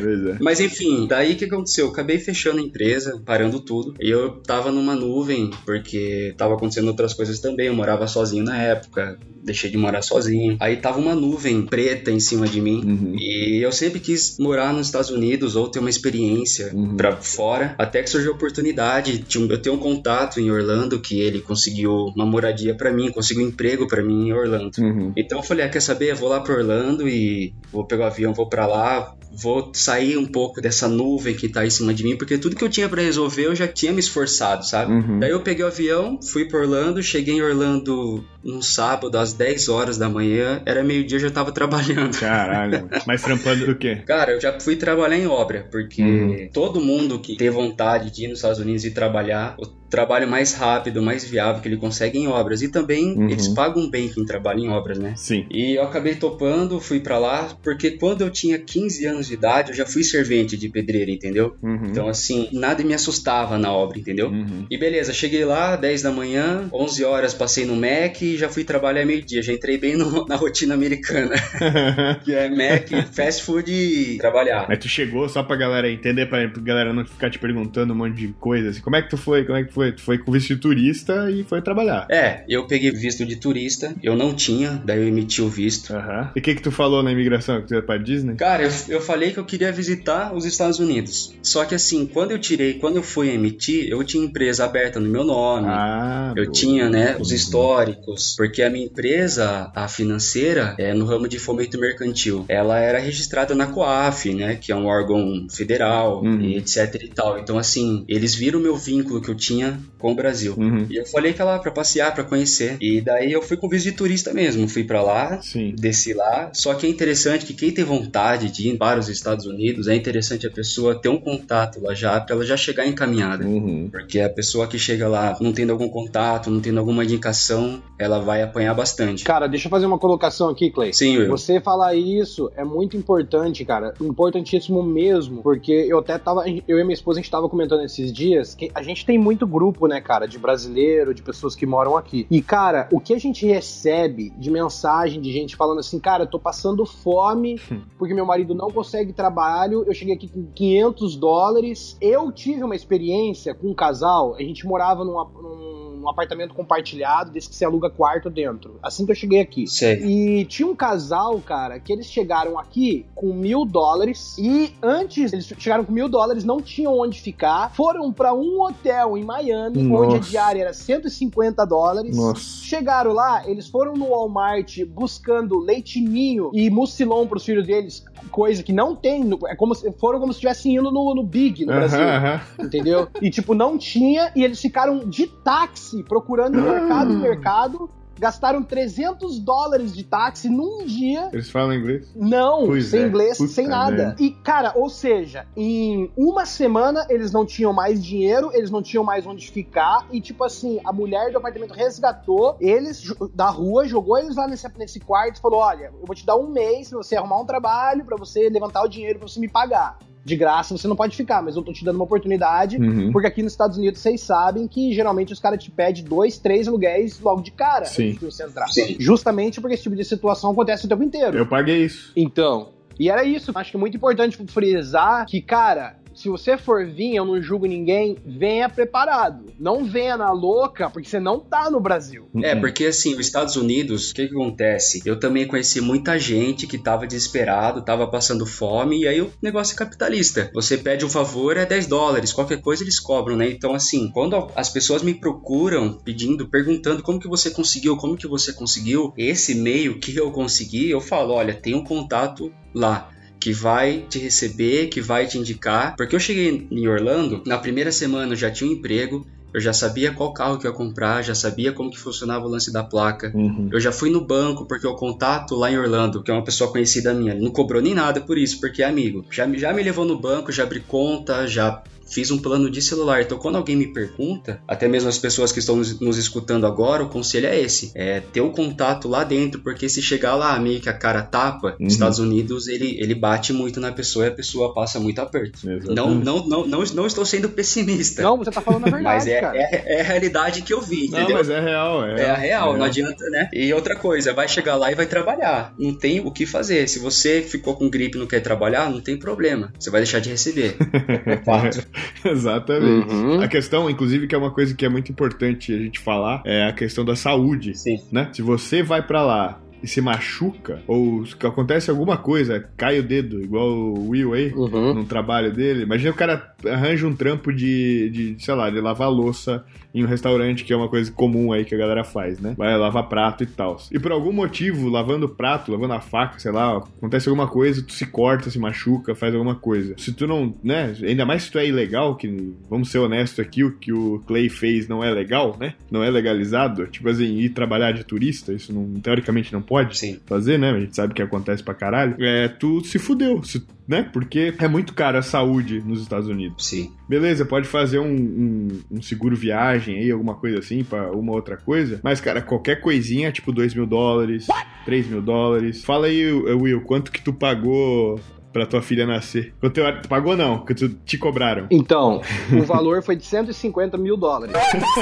Pois 0.01 0.25
é. 0.25 0.37
Mas 0.39 0.59
enfim, 0.59 1.05
daí 1.07 1.33
o 1.33 1.35
que 1.35 1.45
aconteceu? 1.45 1.85
Eu 1.85 1.91
acabei 1.91 2.19
fechando 2.19 2.59
a 2.59 2.63
empresa, 2.63 3.21
parando 3.25 3.59
tudo. 3.59 3.93
E 3.99 4.09
eu 4.09 4.31
tava 4.41 4.71
numa 4.71 4.95
nuvem, 4.95 5.51
porque 5.65 6.33
tava 6.37 6.55
acontecendo 6.55 6.87
outras 6.87 7.13
coisas 7.13 7.39
também. 7.39 7.67
Eu 7.67 7.73
morava 7.73 8.07
sozinho 8.07 8.43
na 8.43 8.57
época, 8.61 9.17
deixei 9.43 9.69
de 9.69 9.77
morar 9.77 10.01
sozinho. 10.01 10.57
Aí 10.59 10.77
tava 10.77 10.99
uma 10.99 11.15
nuvem 11.15 11.65
preta 11.65 12.11
em 12.11 12.19
cima 12.19 12.47
de 12.47 12.61
mim. 12.61 12.83
Uhum. 12.83 13.15
E 13.17 13.61
eu 13.61 13.71
sempre 13.71 13.99
quis 13.99 14.37
morar 14.39 14.73
nos 14.73 14.87
Estados 14.87 15.09
Unidos 15.09 15.55
ou 15.55 15.67
ter 15.67 15.79
uma 15.79 15.89
experiência 15.89 16.71
uhum. 16.73 16.95
pra 16.95 17.15
fora. 17.17 17.60
Até 17.77 18.01
que 18.01 18.09
surgiu 18.09 18.31
a 18.31 18.35
oportunidade. 18.35 19.23
Eu 19.49 19.61
tenho 19.61 19.75
um 19.75 19.79
contato 19.79 20.39
em 20.39 20.51
Orlando 20.51 20.99
que 20.99 21.19
ele 21.19 21.41
conseguiu 21.41 21.91
uma 22.15 22.25
moradia 22.25 22.75
para 22.75 22.91
mim, 22.91 23.11
conseguiu 23.11 23.45
um 23.45 23.49
emprego 23.49 23.87
para 23.87 24.03
mim 24.03 24.27
em 24.27 24.33
Orlando. 24.33 24.71
Uhum. 24.79 25.13
Então 25.15 25.39
eu 25.39 25.43
falei, 25.43 25.65
ah, 25.65 25.69
quer 25.69 25.81
saber? 25.81 26.11
Eu 26.11 26.15
vou 26.15 26.29
lá 26.29 26.39
para 26.39 26.55
Orlando 26.55 27.07
e 27.07 27.53
vou 27.71 27.85
pegar 27.85 28.05
o 28.05 28.07
avião, 28.07 28.33
vou 28.33 28.47
para 28.47 28.65
lá, 28.65 29.15
vou 29.33 29.71
sair 29.73 30.17
um 30.17 30.25
pouco 30.25 30.61
dessa 30.61 30.87
nuvem 30.87 31.33
que 31.33 31.47
tá 31.47 31.65
em 31.65 31.69
cima 31.69 31.93
de 31.93 32.03
mim, 32.03 32.17
porque 32.17 32.37
tudo 32.37 32.55
que 32.55 32.63
eu 32.63 32.69
tinha 32.69 32.89
para 32.89 33.01
resolver 33.01 33.45
eu 33.45 33.55
já 33.55 33.67
tinha 33.67 33.91
me 33.91 33.99
esforçado, 33.99 34.65
sabe? 34.65 34.91
Uhum. 34.91 35.19
Daí 35.19 35.31
eu 35.31 35.41
peguei 35.41 35.63
o 35.63 35.67
avião, 35.67 36.19
fui 36.21 36.45
para 36.45 36.59
Orlando, 36.59 37.01
cheguei 37.01 37.35
em 37.35 37.41
Orlando 37.41 38.23
no 38.43 38.61
sábado 38.61 39.17
às 39.17 39.33
10 39.33 39.69
horas 39.69 39.97
da 39.97 40.09
manhã, 40.09 40.61
era 40.65 40.83
meio-dia 40.83 41.17
eu 41.17 41.21
já 41.21 41.31
tava 41.31 41.51
trabalhando. 41.53 42.19
Caralho, 42.19 42.89
mas 43.05 43.21
trampando 43.21 43.65
do 43.65 43.75
quê? 43.75 44.01
Cara, 44.05 44.33
eu 44.33 44.41
já 44.41 44.59
fui 44.59 44.75
trabalhar 44.75 45.17
em 45.17 45.27
obra, 45.27 45.67
porque 45.71 46.03
uhum. 46.03 46.49
todo 46.51 46.81
mundo 46.81 47.19
que 47.19 47.37
tem 47.37 47.49
vontade 47.51 48.11
de 48.11 48.25
ir 48.25 48.27
nos 48.27 48.39
Estados 48.39 48.59
Unidos 48.59 48.85
e 48.85 48.91
trabalhar, 48.91 49.55
o 49.59 49.65
trabalho 49.91 50.27
mais 50.27 50.53
rápido, 50.53 51.01
mais 51.01 51.23
viável 51.23 51.61
que 51.61 51.67
ele 51.67 51.77
consegue 51.77 52.17
em 52.17 52.27
obras. 52.27 52.61
E 52.61 52.69
também 52.69 53.13
uhum. 53.13 53.29
eles 53.29 53.49
pagam 53.49 53.89
bem 53.89 54.07
quem 54.07 54.25
trabalha 54.25 54.59
em 54.61 54.69
obras, 54.69 54.97
né? 54.97 55.13
Sim. 55.17 55.45
E 55.51 55.75
eu 55.75 55.83
acabei 55.83 56.15
topando, 56.15 56.79
fui 56.79 57.01
para 57.01 57.19
lá, 57.19 57.55
porque 57.61 57.91
quando 57.91 58.21
eu 58.21 58.29
tinha 58.29 58.57
15 58.57 59.05
anos 59.05 59.27
de 59.27 59.33
idade, 59.33 59.71
eu 59.71 59.75
já 59.75 59.85
fui 59.85 60.03
servente 60.03 60.57
de 60.57 60.69
pedreiro, 60.69 61.11
entendeu? 61.11 61.55
Uhum. 61.61 61.87
Então, 61.87 62.07
assim, 62.07 62.49
nada 62.53 62.83
me 62.83 62.93
assustava 62.93 63.57
na 63.57 63.71
obra, 63.71 63.99
entendeu? 63.99 64.29
Uhum. 64.29 64.65
E 64.71 64.77
beleza, 64.77 65.13
cheguei 65.13 65.43
lá, 65.43 65.75
10 65.75 66.01
da 66.01 66.11
manhã, 66.11 66.69
11 66.73 67.03
horas 67.03 67.33
passei 67.33 67.65
no 67.65 67.75
Mac 67.75 68.21
e 68.21 68.37
já 68.37 68.47
fui 68.47 68.63
trabalhar 68.63 69.05
meio-dia. 69.05 69.43
Já 69.43 69.51
entrei 69.51 69.77
bem 69.77 69.97
no, 69.97 70.25
na 70.25 70.37
rotina 70.37 70.73
americana, 70.73 71.35
que 72.23 72.33
é 72.33 72.49
Mac, 72.49 72.87
fast 73.11 73.43
food 73.43 73.69
e 73.71 74.17
trabalhar. 74.17 74.65
Mas 74.69 74.79
tu 74.79 74.87
chegou 74.87 75.27
só 75.27 75.43
pra 75.43 75.57
galera 75.57 75.91
entender, 75.91 76.27
pra, 76.27 76.45
galera 76.45 76.93
não 76.93 77.05
ficar 77.05 77.29
te 77.29 77.37
perguntando 77.37 77.93
um 77.93 77.97
monte 77.97 78.15
de 78.15 78.27
coisas. 78.39 78.71
Assim, 78.71 78.81
como 78.81 78.95
é 78.95 79.01
que 79.01 79.09
tu 79.09 79.17
foi? 79.17 79.43
Como 79.43 79.57
é 79.57 79.63
que 79.63 79.73
foi? 79.73 79.80
Tu 79.89 80.01
foi 80.01 80.17
com 80.17 80.31
visto 80.31 80.49
de 80.49 80.57
turista 80.57 81.31
e 81.31 81.43
foi 81.43 81.61
trabalhar. 81.61 82.07
É, 82.11 82.43
eu 82.47 82.67
peguei 82.67 82.91
visto 82.91 83.25
de 83.25 83.37
turista, 83.37 83.95
eu 84.03 84.15
não 84.15 84.33
tinha, 84.33 84.81
daí 84.83 84.99
eu 84.99 85.07
emiti 85.07 85.41
o 85.41 85.47
visto. 85.47 85.93
Uhum. 85.93 86.27
E 86.35 86.39
o 86.39 86.41
que 86.41 86.55
que 86.55 86.61
tu 86.61 86.71
falou 86.71 87.01
na 87.01 87.11
imigração? 87.11 87.61
Que 87.61 87.67
tu 87.67 87.75
ia 87.75 87.81
pra 87.81 87.97
Disney? 87.97 88.35
Cara, 88.35 88.63
eu, 88.63 88.71
eu 88.89 89.01
falei 89.01 89.31
que 89.31 89.39
eu 89.39 89.45
queria 89.45 89.71
visitar 89.71 90.33
os 90.35 90.45
Estados 90.45 90.79
Unidos. 90.79 91.33
Só 91.41 91.63
que 91.63 91.75
assim, 91.75 92.05
quando 92.05 92.31
eu 92.31 92.39
tirei, 92.39 92.73
quando 92.73 92.97
eu 92.97 93.03
fui 93.03 93.29
emitir, 93.29 93.87
eu 93.87 94.03
tinha 94.03 94.23
empresa 94.23 94.65
aberta 94.65 94.99
no 94.99 95.09
meu 95.09 95.23
nome. 95.23 95.67
Ah, 95.69 96.33
eu 96.35 96.45
boa. 96.45 96.53
tinha, 96.53 96.89
né, 96.89 97.15
os 97.19 97.31
históricos. 97.31 98.35
Porque 98.35 98.61
a 98.61 98.69
minha 98.69 98.85
empresa, 98.85 99.71
a 99.75 99.87
financeira, 99.87 100.75
é 100.77 100.93
no 100.93 101.05
ramo 101.05 101.27
de 101.27 101.39
fomento 101.39 101.79
mercantil. 101.79 102.45
Ela 102.47 102.79
era 102.79 102.99
registrada 102.99 103.55
na 103.55 103.67
COAF, 103.67 104.33
né, 104.33 104.55
que 104.55 104.71
é 104.71 104.75
um 104.75 104.85
órgão 104.85 105.47
federal, 105.49 106.21
uhum. 106.23 106.41
e 106.41 106.57
etc 106.57 106.95
e 107.01 107.07
tal. 107.07 107.39
Então, 107.39 107.57
assim, 107.57 108.03
eles 108.07 108.35
viram 108.35 108.59
o 108.59 108.63
meu 108.63 108.75
vínculo 108.75 109.21
que 109.21 109.29
eu 109.29 109.35
tinha 109.35 109.70
Com 109.97 110.11
o 110.11 110.15
Brasil. 110.15 110.55
Uhum. 110.57 110.87
E 110.89 110.97
eu 110.97 111.05
falei 111.05 111.33
que 111.33 111.41
lá 111.41 111.59
para 111.59 111.71
passear, 111.71 112.13
para 112.13 112.23
conhecer. 112.23 112.77
E 112.81 113.01
daí 113.01 113.31
eu 113.31 113.41
fui 113.41 113.57
com 113.57 113.69
visto 113.69 113.85
de 113.85 113.91
turista 113.91 114.33
mesmo. 114.33 114.67
Fui 114.67 114.83
para 114.83 115.01
lá, 115.01 115.41
Sim. 115.41 115.75
desci 115.77 116.13
lá. 116.13 116.49
Só 116.53 116.73
que 116.73 116.87
é 116.87 116.89
interessante 116.89 117.45
que 117.45 117.53
quem 117.53 117.71
tem 117.71 117.83
vontade 117.83 118.49
de 118.51 118.69
ir 118.69 118.77
para 118.77 118.99
os 118.99 119.09
Estados 119.09 119.45
Unidos, 119.45 119.87
é 119.87 119.95
interessante 119.95 120.47
a 120.47 120.51
pessoa 120.51 120.99
ter 120.99 121.09
um 121.09 121.19
contato 121.19 121.81
lá 121.81 121.93
já, 121.93 122.19
para 122.19 122.35
ela 122.35 122.45
já 122.45 122.57
chegar 122.57 122.87
encaminhada. 122.87 123.45
Uhum. 123.45 123.89
Porque 123.91 124.19
a 124.19 124.29
pessoa 124.29 124.67
que 124.67 124.79
chega 124.79 125.07
lá 125.07 125.37
não 125.39 125.53
tendo 125.53 125.71
algum 125.71 125.89
contato, 125.89 126.49
não 126.49 126.59
tendo 126.59 126.79
alguma 126.79 127.03
indicação, 127.03 127.81
ela 127.97 128.19
vai 128.19 128.41
apanhar 128.41 128.73
bastante. 128.73 129.23
Cara, 129.23 129.47
deixa 129.47 129.67
eu 129.67 129.69
fazer 129.69 129.85
uma 129.85 129.99
colocação 129.99 130.49
aqui, 130.49 130.71
Clay. 130.71 130.93
Sim, 130.93 131.15
eu. 131.15 131.27
Você 131.29 131.59
falar 131.59 131.95
isso 131.95 132.51
é 132.55 132.63
muito 132.63 132.97
importante, 132.97 133.63
cara. 133.63 133.93
Importantíssimo 134.01 134.81
mesmo. 134.83 135.41
Porque 135.43 135.71
eu 135.71 135.99
até 135.99 136.17
tava. 136.17 136.43
Eu 136.67 136.79
e 136.79 136.83
minha 136.83 136.93
esposa, 136.93 137.19
a 137.19 137.21
gente 137.21 137.31
tava 137.31 137.47
comentando 137.47 137.83
esses 137.83 138.11
dias 138.11 138.55
que 138.55 138.71
a 138.73 138.81
gente 138.81 139.05
tem 139.05 139.17
muito 139.17 139.45
grupo, 139.45 139.60
né, 139.87 140.01
cara, 140.01 140.27
de 140.27 140.39
brasileiro, 140.39 141.13
de 141.13 141.21
pessoas 141.21 141.55
que 141.55 141.65
moram 141.65 141.95
aqui. 141.95 142.25
E, 142.29 142.41
cara, 142.41 142.87
o 142.91 142.99
que 142.99 143.13
a 143.13 143.19
gente 143.19 143.45
recebe 143.45 144.31
de 144.37 144.49
mensagem 144.49 145.21
de 145.21 145.31
gente 145.31 145.55
falando 145.55 145.79
assim, 145.79 145.99
cara, 145.99 146.23
eu 146.23 146.27
tô 146.27 146.39
passando 146.39 146.85
fome 146.85 147.59
porque 147.97 148.13
meu 148.13 148.25
marido 148.25 148.55
não 148.55 148.69
consegue 148.69 149.13
trabalho, 149.13 149.83
eu 149.85 149.93
cheguei 149.93 150.15
aqui 150.15 150.27
com 150.27 150.45
500 150.53 151.15
dólares. 151.15 151.97
Eu 152.01 152.31
tive 152.31 152.63
uma 152.63 152.75
experiência 152.75 153.53
com 153.53 153.69
um 153.69 153.73
casal, 153.73 154.35
a 154.35 154.41
gente 154.41 154.65
morava 154.65 155.03
numa, 155.03 155.25
num 155.25 155.80
num 156.01 156.09
apartamento 156.09 156.53
compartilhado, 156.53 157.31
desse 157.31 157.49
que 157.49 157.55
se 157.55 157.63
aluga 157.63 157.89
quarto 157.89 158.29
dentro. 158.29 158.79
Assim 158.81 159.05
que 159.05 159.11
eu 159.11 159.15
cheguei 159.15 159.39
aqui. 159.39 159.67
Sei. 159.67 160.03
E 160.03 160.45
tinha 160.45 160.67
um 160.67 160.75
casal, 160.75 161.39
cara, 161.39 161.79
que 161.79 161.93
eles 161.93 162.07
chegaram 162.07 162.57
aqui 162.57 163.05
com 163.15 163.33
mil 163.33 163.63
dólares 163.65 164.35
e 164.37 164.73
antes 164.81 165.31
eles 165.31 165.45
chegaram 165.57 165.85
com 165.85 165.91
mil 165.91 166.09
dólares, 166.09 166.43
não 166.43 166.61
tinham 166.61 166.97
onde 166.97 167.21
ficar, 167.21 167.71
foram 167.73 168.11
para 168.11 168.33
um 168.33 168.61
hotel 168.61 169.17
em 169.17 169.23
Miami, 169.23 169.83
Nossa. 169.83 170.05
onde 170.05 170.15
a 170.15 170.19
diária 170.19 170.61
era 170.61 170.73
150 170.73 171.65
dólares. 171.65 172.15
Nossa. 172.15 172.41
Chegaram 172.41 173.13
lá, 173.13 173.47
eles 173.47 173.67
foram 173.67 173.93
no 173.93 174.09
Walmart 174.09 174.83
buscando 174.85 175.59
leitinho 175.59 176.51
e 176.53 176.69
mucilon 176.69 177.27
pros 177.27 177.45
filhos 177.45 177.67
deles, 177.67 178.03
coisa 178.31 178.63
que 178.63 178.73
não 178.73 178.95
tem, 178.95 179.29
é 179.47 179.55
como 179.55 179.75
se, 179.75 179.91
foram 179.93 180.19
como 180.19 180.31
se 180.31 180.37
estivessem 180.37 180.75
indo 180.75 180.91
no, 180.91 181.13
no 181.13 181.23
Big, 181.23 181.65
no 181.65 181.71
uh 181.71 181.75
-huh, 181.75 181.79
Brasil. 181.79 181.99
Uh 181.99 182.03
-huh. 182.03 182.65
Entendeu? 182.65 183.07
E 183.21 183.29
tipo, 183.29 183.53
não 183.53 183.77
tinha, 183.77 184.31
e 184.35 184.43
eles 184.43 184.59
ficaram 184.59 184.99
de 184.99 185.27
táxi 185.27 185.90
táxi, 185.91 186.03
procurando 186.03 186.61
mercado 186.61 187.11
em 187.11 187.17
mercado, 187.17 187.89
gastaram 188.17 188.61
300 188.63 189.39
dólares 189.39 189.93
de 189.93 190.03
táxi 190.03 190.47
num 190.47 190.85
dia. 190.85 191.29
Eles 191.33 191.49
falam 191.49 191.73
inglês? 191.73 192.11
Não, 192.15 192.67
pois 192.67 192.87
sem 192.87 193.01
é. 193.01 193.07
inglês, 193.07 193.37
Puta 193.37 193.51
sem 193.51 193.67
nada. 193.67 194.15
E, 194.19 194.31
cara, 194.31 194.73
ou 194.75 194.89
seja, 194.89 195.47
em 195.55 196.11
uma 196.15 196.45
semana 196.45 197.05
eles 197.09 197.31
não 197.31 197.45
tinham 197.45 197.73
mais 197.73 198.03
dinheiro, 198.03 198.51
eles 198.53 198.69
não 198.69 198.81
tinham 198.81 199.03
mais 199.03 199.25
onde 199.25 199.49
ficar, 199.49 200.07
e, 200.11 200.21
tipo 200.21 200.43
assim, 200.43 200.79
a 200.85 200.93
mulher 200.93 201.31
do 201.31 201.37
apartamento 201.37 201.73
resgatou 201.73 202.55
eles 202.59 203.03
da 203.33 203.49
rua, 203.49 203.87
jogou 203.87 204.17
eles 204.17 204.35
lá 204.35 204.47
nesse, 204.47 204.67
nesse 204.77 204.99
quarto 204.99 205.37
e 205.37 205.41
falou: 205.41 205.59
Olha, 205.59 205.91
eu 205.99 206.05
vou 206.05 206.15
te 206.15 206.25
dar 206.25 206.37
um 206.37 206.47
mês 206.47 206.89
pra 206.89 206.97
você 206.97 207.15
arrumar 207.15 207.41
um 207.41 207.45
trabalho, 207.45 208.05
para 208.05 208.17
você 208.17 208.49
levantar 208.49 208.83
o 208.83 208.87
dinheiro 208.87 209.19
pra 209.19 209.27
você 209.27 209.39
me 209.39 209.49
pagar 209.49 209.97
de 210.23 210.35
graça 210.35 210.77
você 210.77 210.87
não 210.87 210.95
pode 210.95 211.15
ficar, 211.15 211.41
mas 211.41 211.55
eu 211.55 211.61
tô 211.61 211.73
te 211.73 211.83
dando 211.83 211.95
uma 211.95 212.03
oportunidade, 212.03 212.77
uhum. 212.77 213.11
porque 213.11 213.27
aqui 213.27 213.41
nos 213.41 213.53
Estados 213.53 213.77
Unidos 213.77 213.99
vocês 213.99 214.21
sabem 214.21 214.67
que 214.67 214.93
geralmente 214.93 215.33
os 215.33 215.39
caras 215.39 215.63
te 215.63 215.71
pedem 215.71 216.03
dois, 216.03 216.37
três 216.37 216.67
aluguéis 216.67 217.19
logo 217.19 217.41
de 217.41 217.51
cara 217.51 217.85
Sim. 217.85 218.09
antes 218.09 218.19
de 218.19 218.25
você 218.25 218.43
entrar. 218.43 218.67
Sim. 218.67 218.95
Justamente 218.99 219.59
porque 219.59 219.73
esse 219.73 219.83
tipo 219.83 219.95
de 219.95 220.03
situação 220.03 220.51
acontece 220.51 220.85
o 220.85 220.89
tempo 220.89 221.03
inteiro. 221.03 221.37
Eu 221.37 221.45
paguei 221.45 221.85
isso. 221.85 222.11
Então. 222.15 222.69
E 222.99 223.09
era 223.09 223.23
isso. 223.23 223.51
Acho 223.55 223.71
que 223.71 223.77
é 223.77 223.79
muito 223.79 223.97
importante 223.97 224.37
frisar 224.47 225.25
que, 225.25 225.41
cara, 225.41 225.95
se 226.21 226.29
você 226.29 226.55
for 226.55 226.85
vir, 226.85 227.15
eu 227.15 227.25
não 227.25 227.41
julgo 227.41 227.65
ninguém, 227.65 228.15
venha 228.23 228.69
preparado. 228.69 229.45
Não 229.59 229.83
venha 229.83 230.15
na 230.15 230.31
louca, 230.31 230.87
porque 230.89 231.09
você 231.09 231.19
não 231.19 231.39
tá 231.39 231.69
no 231.69 231.79
Brasil. 231.79 232.29
É, 232.43 232.55
porque 232.55 232.85
assim, 232.85 233.13
os 233.13 233.21
Estados 233.21 233.55
Unidos, 233.55 234.11
o 234.11 234.13
que, 234.13 234.27
que 234.27 234.33
acontece? 234.33 235.01
Eu 235.03 235.19
também 235.19 235.47
conheci 235.47 235.81
muita 235.81 236.19
gente 236.19 236.67
que 236.67 236.77
tava 236.77 237.07
desesperado, 237.07 237.83
tava 237.83 238.07
passando 238.07 238.45
fome, 238.45 239.01
e 239.01 239.07
aí 239.07 239.19
o 239.19 239.31
negócio 239.41 239.73
é 239.73 239.77
capitalista. 239.77 240.51
Você 240.53 240.77
pede 240.77 241.03
um 241.03 241.09
favor, 241.09 241.57
é 241.57 241.65
10 241.65 241.87
dólares, 241.87 242.31
qualquer 242.31 242.61
coisa 242.61 242.83
eles 242.83 242.99
cobram, 242.99 243.35
né? 243.35 243.49
Então, 243.49 243.73
assim, 243.73 244.11
quando 244.11 244.47
as 244.55 244.69
pessoas 244.69 245.01
me 245.01 245.15
procuram 245.15 245.93
pedindo, 245.93 246.47
perguntando 246.47 247.01
como 247.01 247.19
que 247.19 247.27
você 247.27 247.49
conseguiu, 247.49 247.97
como 247.97 248.15
que 248.15 248.27
você 248.27 248.53
conseguiu 248.53 249.11
esse 249.17 249.55
meio 249.55 249.99
que 249.99 250.15
eu 250.15 250.31
consegui, 250.31 250.91
eu 250.91 251.01
falo, 251.01 251.33
olha, 251.33 251.53
tem 251.53 251.73
um 251.73 251.83
contato 251.83 252.53
lá 252.75 253.09
que 253.41 253.51
vai 253.51 254.05
te 254.07 254.19
receber, 254.19 254.87
que 254.87 255.01
vai 255.01 255.25
te 255.25 255.37
indicar. 255.39 255.95
Porque 255.97 256.15
eu 256.15 256.19
cheguei 256.19 256.67
em 256.69 256.87
Orlando, 256.87 257.41
na 257.45 257.57
primeira 257.57 257.91
semana 257.91 258.33
eu 258.33 258.37
já 258.37 258.51
tinha 258.51 258.69
um 258.69 258.73
emprego, 258.73 259.25
eu 259.51 259.59
já 259.59 259.73
sabia 259.73 260.13
qual 260.13 260.31
carro 260.31 260.59
que 260.59 260.67
eu 260.67 260.71
ia 260.71 260.77
comprar, 260.77 261.23
já 261.23 261.33
sabia 261.33 261.73
como 261.73 261.89
que 261.89 261.97
funcionava 261.97 262.45
o 262.45 262.47
lance 262.47 262.71
da 262.71 262.83
placa. 262.83 263.31
Uhum. 263.35 263.69
Eu 263.71 263.79
já 263.79 263.91
fui 263.91 264.11
no 264.11 264.21
banco, 264.21 264.65
porque 264.65 264.85
o 264.85 264.95
contato 264.95 265.55
lá 265.55 265.71
em 265.71 265.77
Orlando, 265.77 266.21
que 266.21 266.29
é 266.29 266.33
uma 266.33 266.43
pessoa 266.43 266.71
conhecida 266.71 267.13
minha, 267.15 267.33
não 267.33 267.49
cobrou 267.49 267.81
nem 267.81 267.95
nada 267.95 268.21
por 268.21 268.37
isso, 268.37 268.59
porque 268.59 268.83
é 268.83 268.85
amigo. 268.85 269.25
Já, 269.31 269.51
já 269.55 269.73
me 269.73 269.81
levou 269.81 270.05
no 270.05 270.19
banco, 270.19 270.51
já 270.51 270.63
abri 270.63 270.79
conta, 270.79 271.47
já 271.47 271.81
fiz 272.11 272.29
um 272.29 272.37
plano 272.37 272.69
de 272.69 272.81
celular. 272.81 273.21
Então, 273.21 273.37
quando 273.37 273.55
alguém 273.55 273.75
me 273.75 273.87
pergunta, 273.87 274.61
até 274.67 274.87
mesmo 274.87 275.09
as 275.09 275.17
pessoas 275.17 275.51
que 275.51 275.59
estão 275.59 275.75
nos, 275.75 275.99
nos 275.99 276.17
escutando 276.17 276.67
agora, 276.67 277.03
o 277.03 277.09
conselho 277.09 277.47
é 277.47 277.59
esse: 277.59 277.91
é 277.95 278.19
ter 278.19 278.41
o 278.41 278.47
um 278.47 278.51
contato 278.51 279.07
lá 279.07 279.23
dentro, 279.23 279.61
porque 279.61 279.87
se 279.87 280.01
chegar 280.01 280.35
lá 280.35 280.59
meio 280.59 280.79
que 280.79 280.89
a 280.89 280.93
cara 280.93 281.21
tapa, 281.21 281.75
uhum. 281.79 281.87
Estados 281.87 282.19
Unidos 282.19 282.67
ele, 282.67 282.97
ele 282.99 283.15
bate 283.15 283.53
muito 283.53 283.79
na 283.79 283.91
pessoa 283.91 284.25
e 284.25 284.27
a 284.29 284.31
pessoa 284.31 284.73
passa 284.73 284.99
muito 284.99 285.19
aperto. 285.19 285.59
Não, 285.63 286.13
não, 286.13 286.45
não, 286.45 286.67
não, 286.67 286.83
não 286.83 287.05
estou 287.05 287.25
sendo 287.25 287.49
pessimista. 287.49 288.21
Não, 288.21 288.37
você 288.37 288.51
tá 288.51 288.61
falando 288.61 288.87
a 288.87 288.89
verdade. 288.91 289.03
Mas 289.03 289.27
é, 289.27 289.41
cara. 289.41 289.57
É, 289.57 289.97
é 289.97 290.01
a 290.01 290.03
realidade 290.03 290.61
que 290.61 290.73
eu 290.73 290.81
vi. 290.81 291.09
Não, 291.09 291.19
entendeu? 291.19 291.37
mas 291.37 291.49
é 291.49 291.59
real. 291.59 292.05
É, 292.05 292.21
é 292.21 292.29
a 292.29 292.35
real, 292.35 292.75
é 292.75 292.77
não 292.77 292.85
adianta, 292.85 293.29
né? 293.29 293.49
E 293.53 293.73
outra 293.73 293.95
coisa, 293.95 294.33
vai 294.33 294.47
chegar 294.47 294.75
lá 294.75 294.91
e 294.91 294.95
vai 294.95 295.05
trabalhar. 295.05 295.73
Não 295.77 295.93
tem 295.93 296.19
o 296.19 296.31
que 296.31 296.45
fazer. 296.45 296.87
Se 296.87 296.99
você 296.99 297.41
ficou 297.41 297.75
com 297.75 297.89
gripe 297.89 298.17
e 298.17 298.19
não 298.19 298.27
quer 298.27 298.41
trabalhar, 298.41 298.89
não 298.89 298.99
tem 298.99 299.17
problema. 299.17 299.71
Você 299.79 299.89
vai 299.89 300.01
deixar 300.01 300.19
de 300.19 300.29
receber. 300.29 300.75
É 301.25 301.37
fato. 301.37 301.85
Exatamente. 302.25 303.13
Uhum. 303.13 303.41
A 303.41 303.47
questão, 303.47 303.89
inclusive, 303.89 304.27
que 304.27 304.35
é 304.35 304.37
uma 304.37 304.51
coisa 304.51 304.75
que 304.75 304.85
é 304.85 304.89
muito 304.89 305.11
importante 305.11 305.73
a 305.73 305.77
gente 305.77 305.99
falar, 305.99 306.41
é 306.45 306.67
a 306.67 306.73
questão 306.73 307.03
da 307.03 307.15
saúde. 307.15 307.77
Sim. 307.77 307.99
Né? 308.11 308.29
Se 308.33 308.41
você 308.41 308.83
vai 308.83 309.01
para 309.01 309.23
lá 309.23 309.59
e 309.81 309.87
se 309.87 310.01
machuca, 310.01 310.81
ou 310.87 311.23
que 311.23 311.45
acontece 311.45 311.89
alguma 311.89 312.17
coisa, 312.17 312.69
cai 312.77 312.99
o 312.99 313.03
dedo, 313.03 313.41
igual 313.41 313.69
o 313.69 314.09
Will 314.09 314.33
aí, 314.33 314.53
uhum. 314.53 314.93
no 314.93 315.05
trabalho 315.05 315.51
dele, 315.51 315.83
imagina 315.83 316.11
o 316.11 316.15
cara 316.15 316.53
arranja 316.65 317.07
um 317.07 317.15
trampo 317.15 317.51
de, 317.51 318.09
de, 318.09 318.35
sei 318.43 318.53
lá, 318.53 318.69
de 318.69 318.79
lavar 318.79 319.09
louça 319.09 319.63
em 319.93 320.03
um 320.03 320.07
restaurante, 320.07 320.63
que 320.63 320.71
é 320.71 320.75
uma 320.75 320.87
coisa 320.87 321.11
comum 321.11 321.51
aí 321.51 321.65
que 321.65 321.75
a 321.75 321.77
galera 321.77 322.03
faz, 322.03 322.39
né? 322.39 322.53
Vai 322.57 322.75
lavar 322.77 323.09
prato 323.09 323.43
e 323.43 323.45
tal. 323.45 323.77
E 323.91 323.99
por 323.99 324.11
algum 324.11 324.31
motivo, 324.31 324.89
lavando 324.89 325.27
prato, 325.27 325.71
lavando 325.71 325.93
a 325.93 325.99
faca, 325.99 326.39
sei 326.39 326.51
lá, 326.51 326.77
acontece 326.77 327.27
alguma 327.27 327.47
coisa, 327.47 327.83
tu 327.83 327.91
se 327.91 328.05
corta, 328.05 328.49
se 328.49 328.57
machuca, 328.57 329.13
faz 329.13 329.33
alguma 329.33 329.55
coisa. 329.55 329.95
Se 329.97 330.13
tu 330.13 330.25
não, 330.25 330.53
né? 330.63 330.95
Ainda 331.03 331.25
mais 331.25 331.43
se 331.43 331.51
tu 331.51 331.59
é 331.59 331.67
ilegal, 331.67 332.15
que 332.15 332.53
vamos 332.69 332.89
ser 332.89 332.99
honestos 332.99 333.39
aqui, 333.39 333.63
o 333.63 333.77
que 333.77 333.91
o 333.91 334.19
Clay 334.25 334.49
fez 334.49 334.87
não 334.87 335.03
é 335.03 335.11
legal, 335.11 335.57
né? 335.59 335.73
Não 335.89 336.03
é 336.03 336.09
legalizado. 336.09 336.87
Tipo 336.87 337.09
assim, 337.09 337.37
ir 337.37 337.49
trabalhar 337.49 337.91
de 337.91 338.03
turista, 338.03 338.53
isso 338.53 338.73
não, 338.73 338.99
teoricamente 338.99 339.51
não 339.51 339.61
pode 339.71 339.97
Sim. 339.97 340.19
fazer, 340.25 340.59
né? 340.59 340.69
A 340.69 340.79
gente 340.81 340.93
sabe 340.93 341.13
que 341.13 341.21
acontece 341.21 341.63
pra 341.63 341.73
caralho. 341.73 342.17
É, 342.19 342.49
tu 342.49 342.83
se 342.83 342.99
fudeu. 342.99 343.41
Se 343.41 343.65
né? 343.87 344.09
Porque 344.11 344.53
é 344.57 344.67
muito 344.67 344.93
caro 344.93 345.17
a 345.17 345.21
saúde 345.21 345.81
nos 345.81 346.01
Estados 346.01 346.27
Unidos. 346.27 346.65
Sim. 346.65 346.91
Beleza, 347.07 347.45
pode 347.45 347.67
fazer 347.67 347.99
um, 347.99 348.13
um, 348.13 348.67
um 348.91 349.01
seguro 349.01 349.35
viagem 349.35 349.97
aí, 349.97 350.11
alguma 350.11 350.35
coisa 350.35 350.59
assim, 350.59 350.83
para 350.83 351.11
uma 351.11 351.31
outra 351.31 351.55
coisa. 351.55 351.99
Mas, 352.03 352.19
cara, 352.19 352.41
qualquer 352.41 352.81
coisinha, 352.81 353.31
tipo 353.31 353.51
2 353.51 353.73
mil 353.73 353.85
dólares, 353.85 354.47
3 354.85 355.07
mil 355.07 355.21
dólares. 355.21 355.83
Fala 355.83 356.07
aí, 356.07 356.31
Will, 356.31 356.81
quanto 356.81 357.11
que 357.11 357.21
tu 357.21 357.33
pagou 357.33 358.19
pra 358.51 358.65
tua 358.65 358.81
filha 358.81 359.05
nascer? 359.05 359.53
Quanto 359.59 359.81
tu 360.01 360.09
pagou 360.09 360.35
não, 360.35 360.65
que 360.65 360.73
tu 360.73 360.89
te 360.89 361.17
cobraram. 361.17 361.67
Então, 361.71 362.21
o 362.51 362.63
valor 362.63 363.01
foi 363.03 363.15
de 363.15 363.25
150 363.25 363.97
mil 363.97 364.17
dólares. 364.17 364.53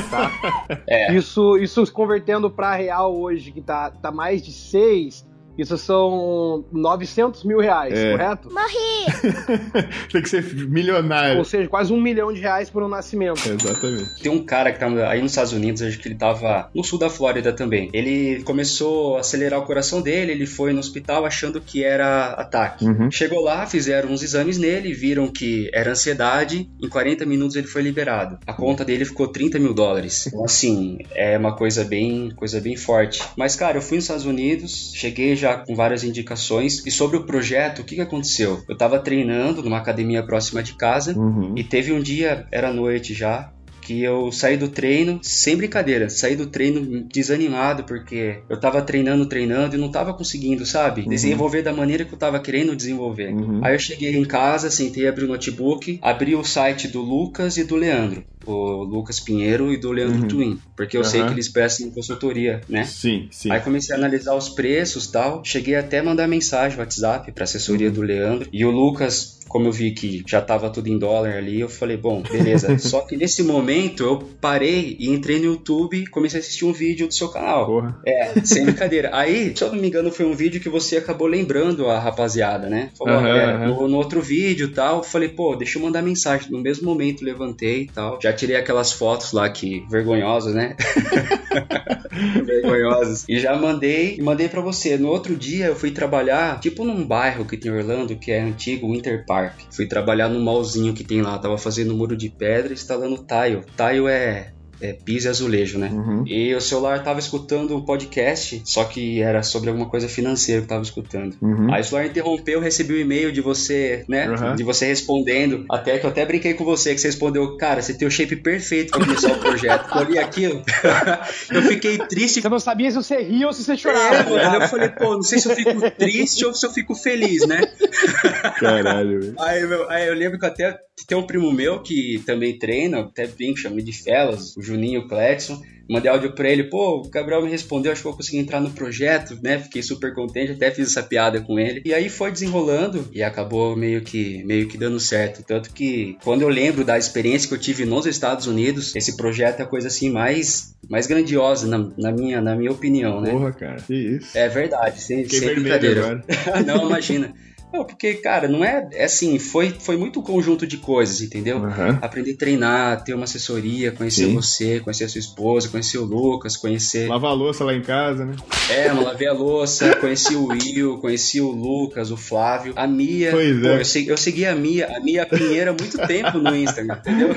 Tá? 0.09 0.31
É. 0.87 1.13
Isso, 1.13 1.57
isso 1.57 1.91
convertendo 1.91 2.49
pra 2.49 2.75
real 2.75 3.15
hoje, 3.15 3.51
que 3.51 3.61
tá, 3.61 3.91
tá 3.91 4.11
mais 4.11 4.41
de 4.41 4.51
6, 4.51 5.27
isso 5.61 5.77
são 5.77 6.65
900 6.71 7.43
mil 7.43 7.59
reais, 7.59 7.93
é. 7.93 8.11
correto? 8.11 8.49
Morri! 8.51 9.89
Tem 10.11 10.21
que 10.21 10.29
ser 10.29 10.43
milionário. 10.67 11.37
Ou 11.37 11.45
seja, 11.45 11.67
quase 11.67 11.93
um 11.93 11.99
milhão 12.01 12.31
de 12.31 12.39
reais 12.39 12.69
por 12.69 12.83
um 12.83 12.87
nascimento. 12.87 13.41
É, 13.47 13.53
exatamente. 13.53 14.21
Tem 14.21 14.31
um 14.31 14.43
cara 14.43 14.71
que 14.71 14.79
tá 14.79 14.87
aí 15.09 15.21
nos 15.21 15.31
Estados 15.31 15.53
Unidos, 15.53 15.81
acho 15.81 15.99
que 15.99 16.07
ele 16.07 16.15
tava 16.15 16.69
no 16.73 16.83
sul 16.83 16.99
da 16.99 17.09
Flórida 17.09 17.53
também. 17.53 17.89
Ele 17.93 18.41
começou 18.43 19.17
a 19.17 19.19
acelerar 19.19 19.59
o 19.59 19.65
coração 19.65 20.01
dele, 20.01 20.31
ele 20.31 20.45
foi 20.45 20.73
no 20.73 20.79
hospital 20.79 21.25
achando 21.25 21.61
que 21.61 21.83
era 21.83 22.33
ataque. 22.33 22.85
Uhum. 22.85 23.11
Chegou 23.11 23.41
lá, 23.41 23.65
fizeram 23.65 24.09
uns 24.09 24.23
exames 24.23 24.57
nele, 24.57 24.93
viram 24.93 25.27
que 25.27 25.69
era 25.73 25.91
ansiedade. 25.91 26.69
Em 26.81 26.87
40 26.89 27.25
minutos 27.25 27.55
ele 27.55 27.67
foi 27.67 27.81
liberado. 27.81 28.39
A 28.45 28.53
conta 28.53 28.85
dele 28.85 29.05
ficou 29.05 29.27
30 29.27 29.59
mil 29.59 29.73
dólares. 29.73 30.27
Então, 30.27 30.43
assim, 30.43 30.97
é 31.15 31.37
uma 31.37 31.55
coisa 31.55 31.83
bem, 31.83 32.31
coisa 32.35 32.59
bem 32.59 32.75
forte. 32.75 33.23
Mas, 33.35 33.55
cara, 33.55 33.77
eu 33.77 33.81
fui 33.81 33.97
nos 33.97 34.05
Estados 34.05 34.25
Unidos, 34.25 34.91
cheguei 34.95 35.35
já 35.35 35.48
já 35.49 35.57
com 35.57 35.75
várias 35.75 36.03
indicações. 36.03 36.85
E 36.85 36.91
sobre 36.91 37.17
o 37.17 37.23
projeto, 37.23 37.79
o 37.79 37.83
que, 37.83 37.95
que 37.95 38.01
aconteceu? 38.01 38.63
Eu 38.67 38.73
estava 38.73 38.99
treinando 38.99 39.63
numa 39.63 39.77
academia 39.77 40.23
próxima 40.23 40.61
de 40.61 40.73
casa 40.73 41.17
uhum. 41.17 41.53
e 41.55 41.63
teve 41.63 41.91
um 41.91 41.99
dia, 41.99 42.45
era 42.51 42.71
noite 42.71 43.13
já, 43.13 43.51
que 43.81 44.03
eu 44.03 44.31
saí 44.31 44.55
do 44.55 44.67
treino, 44.67 45.19
sem 45.23 45.57
brincadeira, 45.57 46.11
saí 46.11 46.35
do 46.35 46.45
treino 46.45 47.07
desanimado, 47.11 47.83
porque 47.85 48.37
eu 48.47 48.59
tava 48.59 48.83
treinando, 48.83 49.25
treinando 49.25 49.75
e 49.75 49.79
não 49.79 49.89
tava 49.89 50.13
conseguindo, 50.13 50.63
sabe? 50.63 51.01
Uhum. 51.01 51.09
Desenvolver 51.09 51.63
da 51.63 51.73
maneira 51.73 52.05
que 52.05 52.13
eu 52.13 52.19
tava 52.19 52.39
querendo 52.39 52.75
desenvolver. 52.75 53.33
Uhum. 53.33 53.65
Aí 53.65 53.73
eu 53.73 53.79
cheguei 53.79 54.15
em 54.15 54.25
casa, 54.25 54.69
sentei, 54.69 55.07
abri 55.07 55.23
o 55.23 55.27
notebook, 55.27 55.97
abri 56.03 56.35
o 56.35 56.43
site 56.43 56.87
do 56.87 57.01
Lucas 57.01 57.57
e 57.57 57.63
do 57.63 57.75
Leandro 57.75 58.23
o 58.51 58.83
Lucas 58.83 59.19
Pinheiro 59.19 59.71
e 59.71 59.77
do 59.77 59.91
Leandro 59.91 60.21
uhum. 60.21 60.27
Twin, 60.27 60.59
porque 60.75 60.97
eu 60.97 61.01
uhum. 61.01 61.07
sei 61.07 61.23
que 61.23 61.31
eles 61.31 61.49
prestam 61.49 61.89
consultoria, 61.91 62.61
né? 62.67 62.83
Sim, 62.83 63.27
sim. 63.31 63.51
Aí 63.51 63.59
comecei 63.59 63.95
a 63.95 63.97
analisar 63.97 64.35
os 64.35 64.49
preços 64.49 65.07
tal, 65.07 65.43
cheguei 65.43 65.75
até 65.75 65.99
a 65.99 66.03
mandar 66.03 66.27
mensagem 66.27 66.77
no 66.77 66.83
WhatsApp 66.83 67.31
para 67.31 67.43
assessoria 67.43 67.87
uhum. 67.87 67.93
do 67.93 68.01
Leandro 68.01 68.49
e 68.51 68.65
o 68.65 68.71
Lucas 68.71 69.39
como 69.49 69.67
eu 69.67 69.71
vi 69.71 69.91
que 69.91 70.23
já 70.25 70.39
tava 70.39 70.69
tudo 70.69 70.87
em 70.87 70.97
dólar 70.97 71.35
ali, 71.35 71.59
eu 71.59 71.67
falei, 71.67 71.97
bom, 71.97 72.21
beleza. 72.21 72.77
Só 72.77 73.01
que 73.01 73.17
nesse 73.17 73.41
momento 73.41 74.03
eu 74.03 74.19
parei 74.39 74.95
e 74.99 75.09
entrei 75.09 75.39
no 75.39 75.45
YouTube 75.45 75.97
e 75.97 76.07
comecei 76.07 76.39
a 76.39 76.41
assistir 76.41 76.65
um 76.65 76.71
vídeo 76.71 77.07
do 77.07 77.13
seu 77.13 77.27
canal. 77.29 77.65
Porra. 77.65 77.99
É, 78.05 78.39
sem 78.45 78.63
brincadeira. 78.63 79.09
Aí, 79.11 79.51
se 79.55 79.63
eu 79.63 79.71
não 79.73 79.81
me 79.81 79.87
engano, 79.87 80.11
foi 80.11 80.25
um 80.25 80.35
vídeo 80.35 80.61
que 80.61 80.69
você 80.69 80.97
acabou 80.97 81.27
lembrando 81.27 81.89
a 81.89 81.99
rapaziada, 81.99 82.69
né? 82.69 82.91
Falou, 82.95 83.19
uhum, 83.19 83.27
é, 83.27 83.55
uhum. 83.55 83.75
No, 83.75 83.87
no, 83.87 83.97
outro 83.97 84.21
vídeo 84.21 84.67
e 84.67 84.71
tal, 84.71 85.03
falei, 85.03 85.29
pô, 85.29 85.55
deixa 85.55 85.79
eu 85.79 85.83
mandar 85.83 86.03
mensagem. 86.03 86.51
No 86.51 86.61
mesmo 86.61 86.85
momento 86.85 87.25
levantei 87.25 87.81
e 87.81 87.87
tal. 87.87 88.19
Já 88.21 88.31
tirei 88.39 88.55
aquelas 88.55 88.91
fotos 88.91 89.33
lá 89.33 89.49
que 89.49 89.85
vergonhosas, 89.89 90.55
né? 90.55 90.75
vergonhosas. 92.45 93.25
E 93.27 93.39
já 93.39 93.55
mandei, 93.55 94.17
mandei 94.21 94.47
para 94.47 94.61
você. 94.61 94.97
No 94.97 95.09
outro 95.09 95.35
dia 95.35 95.67
eu 95.67 95.75
fui 95.75 95.91
trabalhar, 95.91 96.59
tipo 96.59 96.85
num 96.85 97.05
bairro 97.05 97.45
que 97.45 97.57
tem 97.57 97.71
em 97.71 97.75
Orlando, 97.75 98.15
que 98.15 98.31
é 98.31 98.41
antigo 98.41 98.91
Winter 98.91 99.25
Park. 99.25 99.59
Fui 99.71 99.85
trabalhar 99.85 100.29
no 100.29 100.39
mallzinho 100.39 100.93
que 100.93 101.03
tem 101.03 101.21
lá, 101.21 101.37
tava 101.37 101.57
fazendo 101.57 101.93
muro 101.93 102.15
de 102.15 102.29
pedra 102.29 102.73
instalando 102.73 103.17
tile. 103.17 103.63
Tile 103.75 104.07
é 104.07 104.53
é, 104.81 104.93
piso 104.93 105.27
e 105.27 105.29
azulejo, 105.29 105.77
né? 105.77 105.89
Uhum. 105.91 106.23
E 106.25 106.53
o 106.55 106.61
celular 106.61 107.03
tava 107.03 107.19
escutando 107.19 107.75
um 107.75 107.81
podcast, 107.81 108.61
só 108.65 108.83
que 108.83 109.21
era 109.21 109.43
sobre 109.43 109.69
alguma 109.69 109.87
coisa 109.87 110.07
financeira 110.07 110.61
que 110.61 110.67
tava 110.67 110.81
escutando. 110.81 111.35
Uhum. 111.41 111.73
Aí 111.73 111.81
o 111.81 111.83
celular 111.83 112.07
interrompeu, 112.07 112.59
recebi 112.59 112.93
o 112.93 112.97
um 112.97 112.99
e-mail 112.99 113.31
de 113.31 113.41
você, 113.41 114.03
né? 114.07 114.29
Uhum. 114.29 114.55
De 114.55 114.63
você 114.63 114.85
respondendo. 114.85 115.65
Até 115.69 115.97
que 115.97 116.05
eu 116.05 116.09
até 116.09 116.25
brinquei 116.25 116.53
com 116.53 116.63
você, 116.63 116.93
que 116.93 117.01
você 117.01 117.07
respondeu, 117.07 117.57
cara, 117.57 117.81
você 117.81 117.93
tem 117.93 118.07
o 118.07 118.11
shape 118.11 118.35
perfeito 118.35 118.91
pra 118.91 119.05
começar 119.05 119.31
o 119.31 119.39
projeto. 119.39 119.97
Eu 119.97 120.03
li 120.03 120.17
aquilo, 120.17 120.61
eu 121.51 121.61
fiquei 121.63 121.97
triste. 121.97 122.41
Você 122.41 122.49
não 122.49 122.59
sabia 122.59 122.89
se 122.91 122.97
você 122.97 123.17
ria 123.21 123.47
ou 123.47 123.53
se 123.53 123.63
você 123.63 123.77
chorava. 123.77 124.15
É, 124.15 124.23
mano, 124.23 124.63
eu 124.63 124.67
falei, 124.69 124.89
pô, 124.89 125.13
não 125.13 125.23
sei 125.23 125.39
se 125.39 125.49
eu 125.49 125.55
fico 125.55 125.91
triste 125.91 126.45
ou 126.45 126.53
se 126.53 126.65
eu 126.65 126.71
fico 126.71 126.95
feliz, 126.95 127.45
né? 127.47 127.61
Caralho, 128.59 129.19
velho. 129.19 129.35
Aí, 129.39 129.63
aí 129.89 130.07
eu 130.07 130.13
lembro 130.13 130.39
que 130.39 130.45
até 130.45 130.77
tem 131.07 131.17
um 131.17 131.25
primo 131.25 131.51
meu 131.51 131.81
que 131.81 132.21
também 132.25 132.57
treina, 132.57 132.99
até 133.01 133.27
brinco, 133.27 133.59
chama 133.59 133.81
de 133.81 133.93
Felas, 133.93 134.55
o 134.55 134.61
Juninho 134.61 135.07
Cletson. 135.07 135.61
Mandei 135.89 136.11
áudio 136.11 136.35
pra 136.35 136.47
ele, 136.47 136.65
pô, 136.65 136.99
o 136.99 137.09
Gabriel 137.09 137.41
me 137.41 137.49
respondeu, 137.49 137.91
acho 137.91 138.03
que 138.03 138.07
eu 138.07 138.13
consegui 138.13 138.37
entrar 138.37 138.61
no 138.61 138.69
projeto, 138.69 139.39
né? 139.41 139.57
Fiquei 139.57 139.81
super 139.81 140.13
contente, 140.13 140.51
até 140.51 140.69
fiz 140.69 140.87
essa 140.87 141.01
piada 141.01 141.41
com 141.41 141.57
ele. 141.59 141.81
E 141.83 141.95
aí 141.95 142.09
foi 142.09 142.31
desenrolando 142.31 143.09
e 143.11 143.23
acabou 143.23 143.75
meio 143.75 144.01
que, 144.01 144.43
meio 144.43 144.67
que 144.67 144.77
dando 144.77 144.99
certo. 144.99 145.41
Tanto 145.41 145.73
que 145.73 146.15
quando 146.23 146.43
eu 146.43 146.47
lembro 146.47 146.85
da 146.85 146.95
experiência 146.95 147.47
que 147.47 147.55
eu 147.55 147.59
tive 147.59 147.85
nos 147.85 148.05
Estados 148.05 148.45
Unidos, 148.45 148.95
esse 148.95 149.17
projeto 149.17 149.61
é 149.61 149.63
a 149.63 149.65
coisa 149.65 149.87
assim 149.87 150.11
mais, 150.11 150.75
mais 150.87 151.07
grandiosa, 151.07 151.65
na, 151.65 151.89
na 151.97 152.11
minha, 152.11 152.39
na 152.39 152.55
minha 152.55 152.71
opinião, 152.71 153.19
né? 153.19 153.31
Porra, 153.31 153.51
cara, 153.51 153.81
que 153.81 153.95
isso. 153.95 154.37
É 154.37 154.47
verdade, 154.47 155.01
sem, 155.01 155.27
sem 155.27 155.55
brincadeira. 155.55 156.23
Não, 156.67 156.85
imagina. 156.85 157.33
Não, 157.71 157.85
porque, 157.85 158.15
cara, 158.15 158.47
não 158.47 158.65
é, 158.65 158.87
é 158.93 159.05
assim, 159.05 159.37
foi, 159.37 159.69
foi 159.69 159.95
muito 159.95 160.21
conjunto 160.23 160.65
de 160.65 160.77
coisas, 160.77 161.21
entendeu? 161.21 161.57
Uhum. 161.57 161.99
Aprender 162.01 162.33
a 162.33 162.37
treinar, 162.37 163.03
ter 163.03 163.13
uma 163.13 163.25
assessoria, 163.25 163.91
conhecer 163.91 164.25
Sim. 164.25 164.33
você, 164.33 164.79
conhecer 164.79 165.03
a 165.03 165.09
sua 165.09 165.19
esposa, 165.19 165.69
conhecer 165.69 165.99
o 165.99 166.05
Lucas, 166.05 166.57
conhecer. 166.57 167.07
Lavar 167.07 167.31
a 167.31 167.33
louça 167.33 167.63
lá 167.63 167.73
em 167.73 167.81
casa, 167.81 168.25
né? 168.25 168.35
É, 168.69 168.91
não 168.91 169.03
lavei 169.03 169.27
a 169.27 169.33
louça, 169.33 169.95
conheci 170.01 170.35
o 170.35 170.47
Will, 170.47 170.97
conheci 170.97 171.39
o 171.39 171.51
Lucas, 171.51 172.09
o 172.09 172.17
Flávio, 172.17 172.73
a 172.75 172.87
Mia. 172.87 173.31
Pois 173.31 173.59
pô, 173.59 173.67
é. 173.67 173.79
Eu 173.79 173.85
segui, 173.85 174.09
eu 174.09 174.17
segui 174.17 174.45
a 174.45 174.55
Mia, 174.55 174.97
a 174.97 174.99
Mia 174.99 175.25
Pinheiro 175.27 175.71
há 175.71 175.73
muito 175.73 175.97
tempo 176.07 176.39
no 176.39 176.55
Instagram, 176.55 176.97
entendeu? 176.97 177.35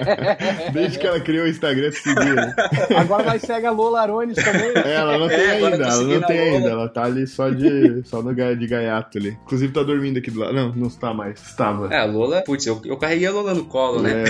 Desde 0.72 0.98
que 0.98 1.06
ela 1.06 1.20
criou 1.20 1.44
o 1.44 1.48
Instagram, 1.48 1.92
seguia. 1.92 2.34
Né? 2.34 2.54
Agora 2.96 3.24
vai 3.24 3.38
segue 3.38 3.66
a 3.66 3.70
Lola 3.70 4.00
Arones 4.00 4.36
também. 4.36 4.72
É, 4.84 4.94
ela 4.94 5.18
não 5.18 5.28
tem 5.28 5.38
é, 5.38 5.50
ainda, 5.50 5.86
ela 5.86 6.02
não 6.02 6.22
tem 6.22 6.38
ainda, 6.38 6.68
ela 6.68 6.88
tá 6.88 7.04
ali 7.04 7.26
só 7.26 7.50
de, 7.50 8.02
só 8.04 8.22
no 8.22 8.34
de 8.34 8.66
gaiato 8.66 9.18
ali. 9.18 9.36
Inclusive 9.50 9.72
tá 9.72 9.82
dormindo 9.82 10.16
aqui 10.16 10.30
do 10.30 10.38
lado. 10.38 10.52
Não, 10.52 10.72
não 10.72 10.86
está 10.86 11.12
mais. 11.12 11.42
Estava. 11.42 11.92
É, 11.92 11.98
a 11.98 12.04
Lola, 12.04 12.40
putz, 12.42 12.64
eu, 12.66 12.80
eu 12.84 12.96
carreguei 12.96 13.26
a 13.26 13.32
Lola 13.32 13.52
no 13.52 13.64
colo, 13.64 14.00
né? 14.00 14.22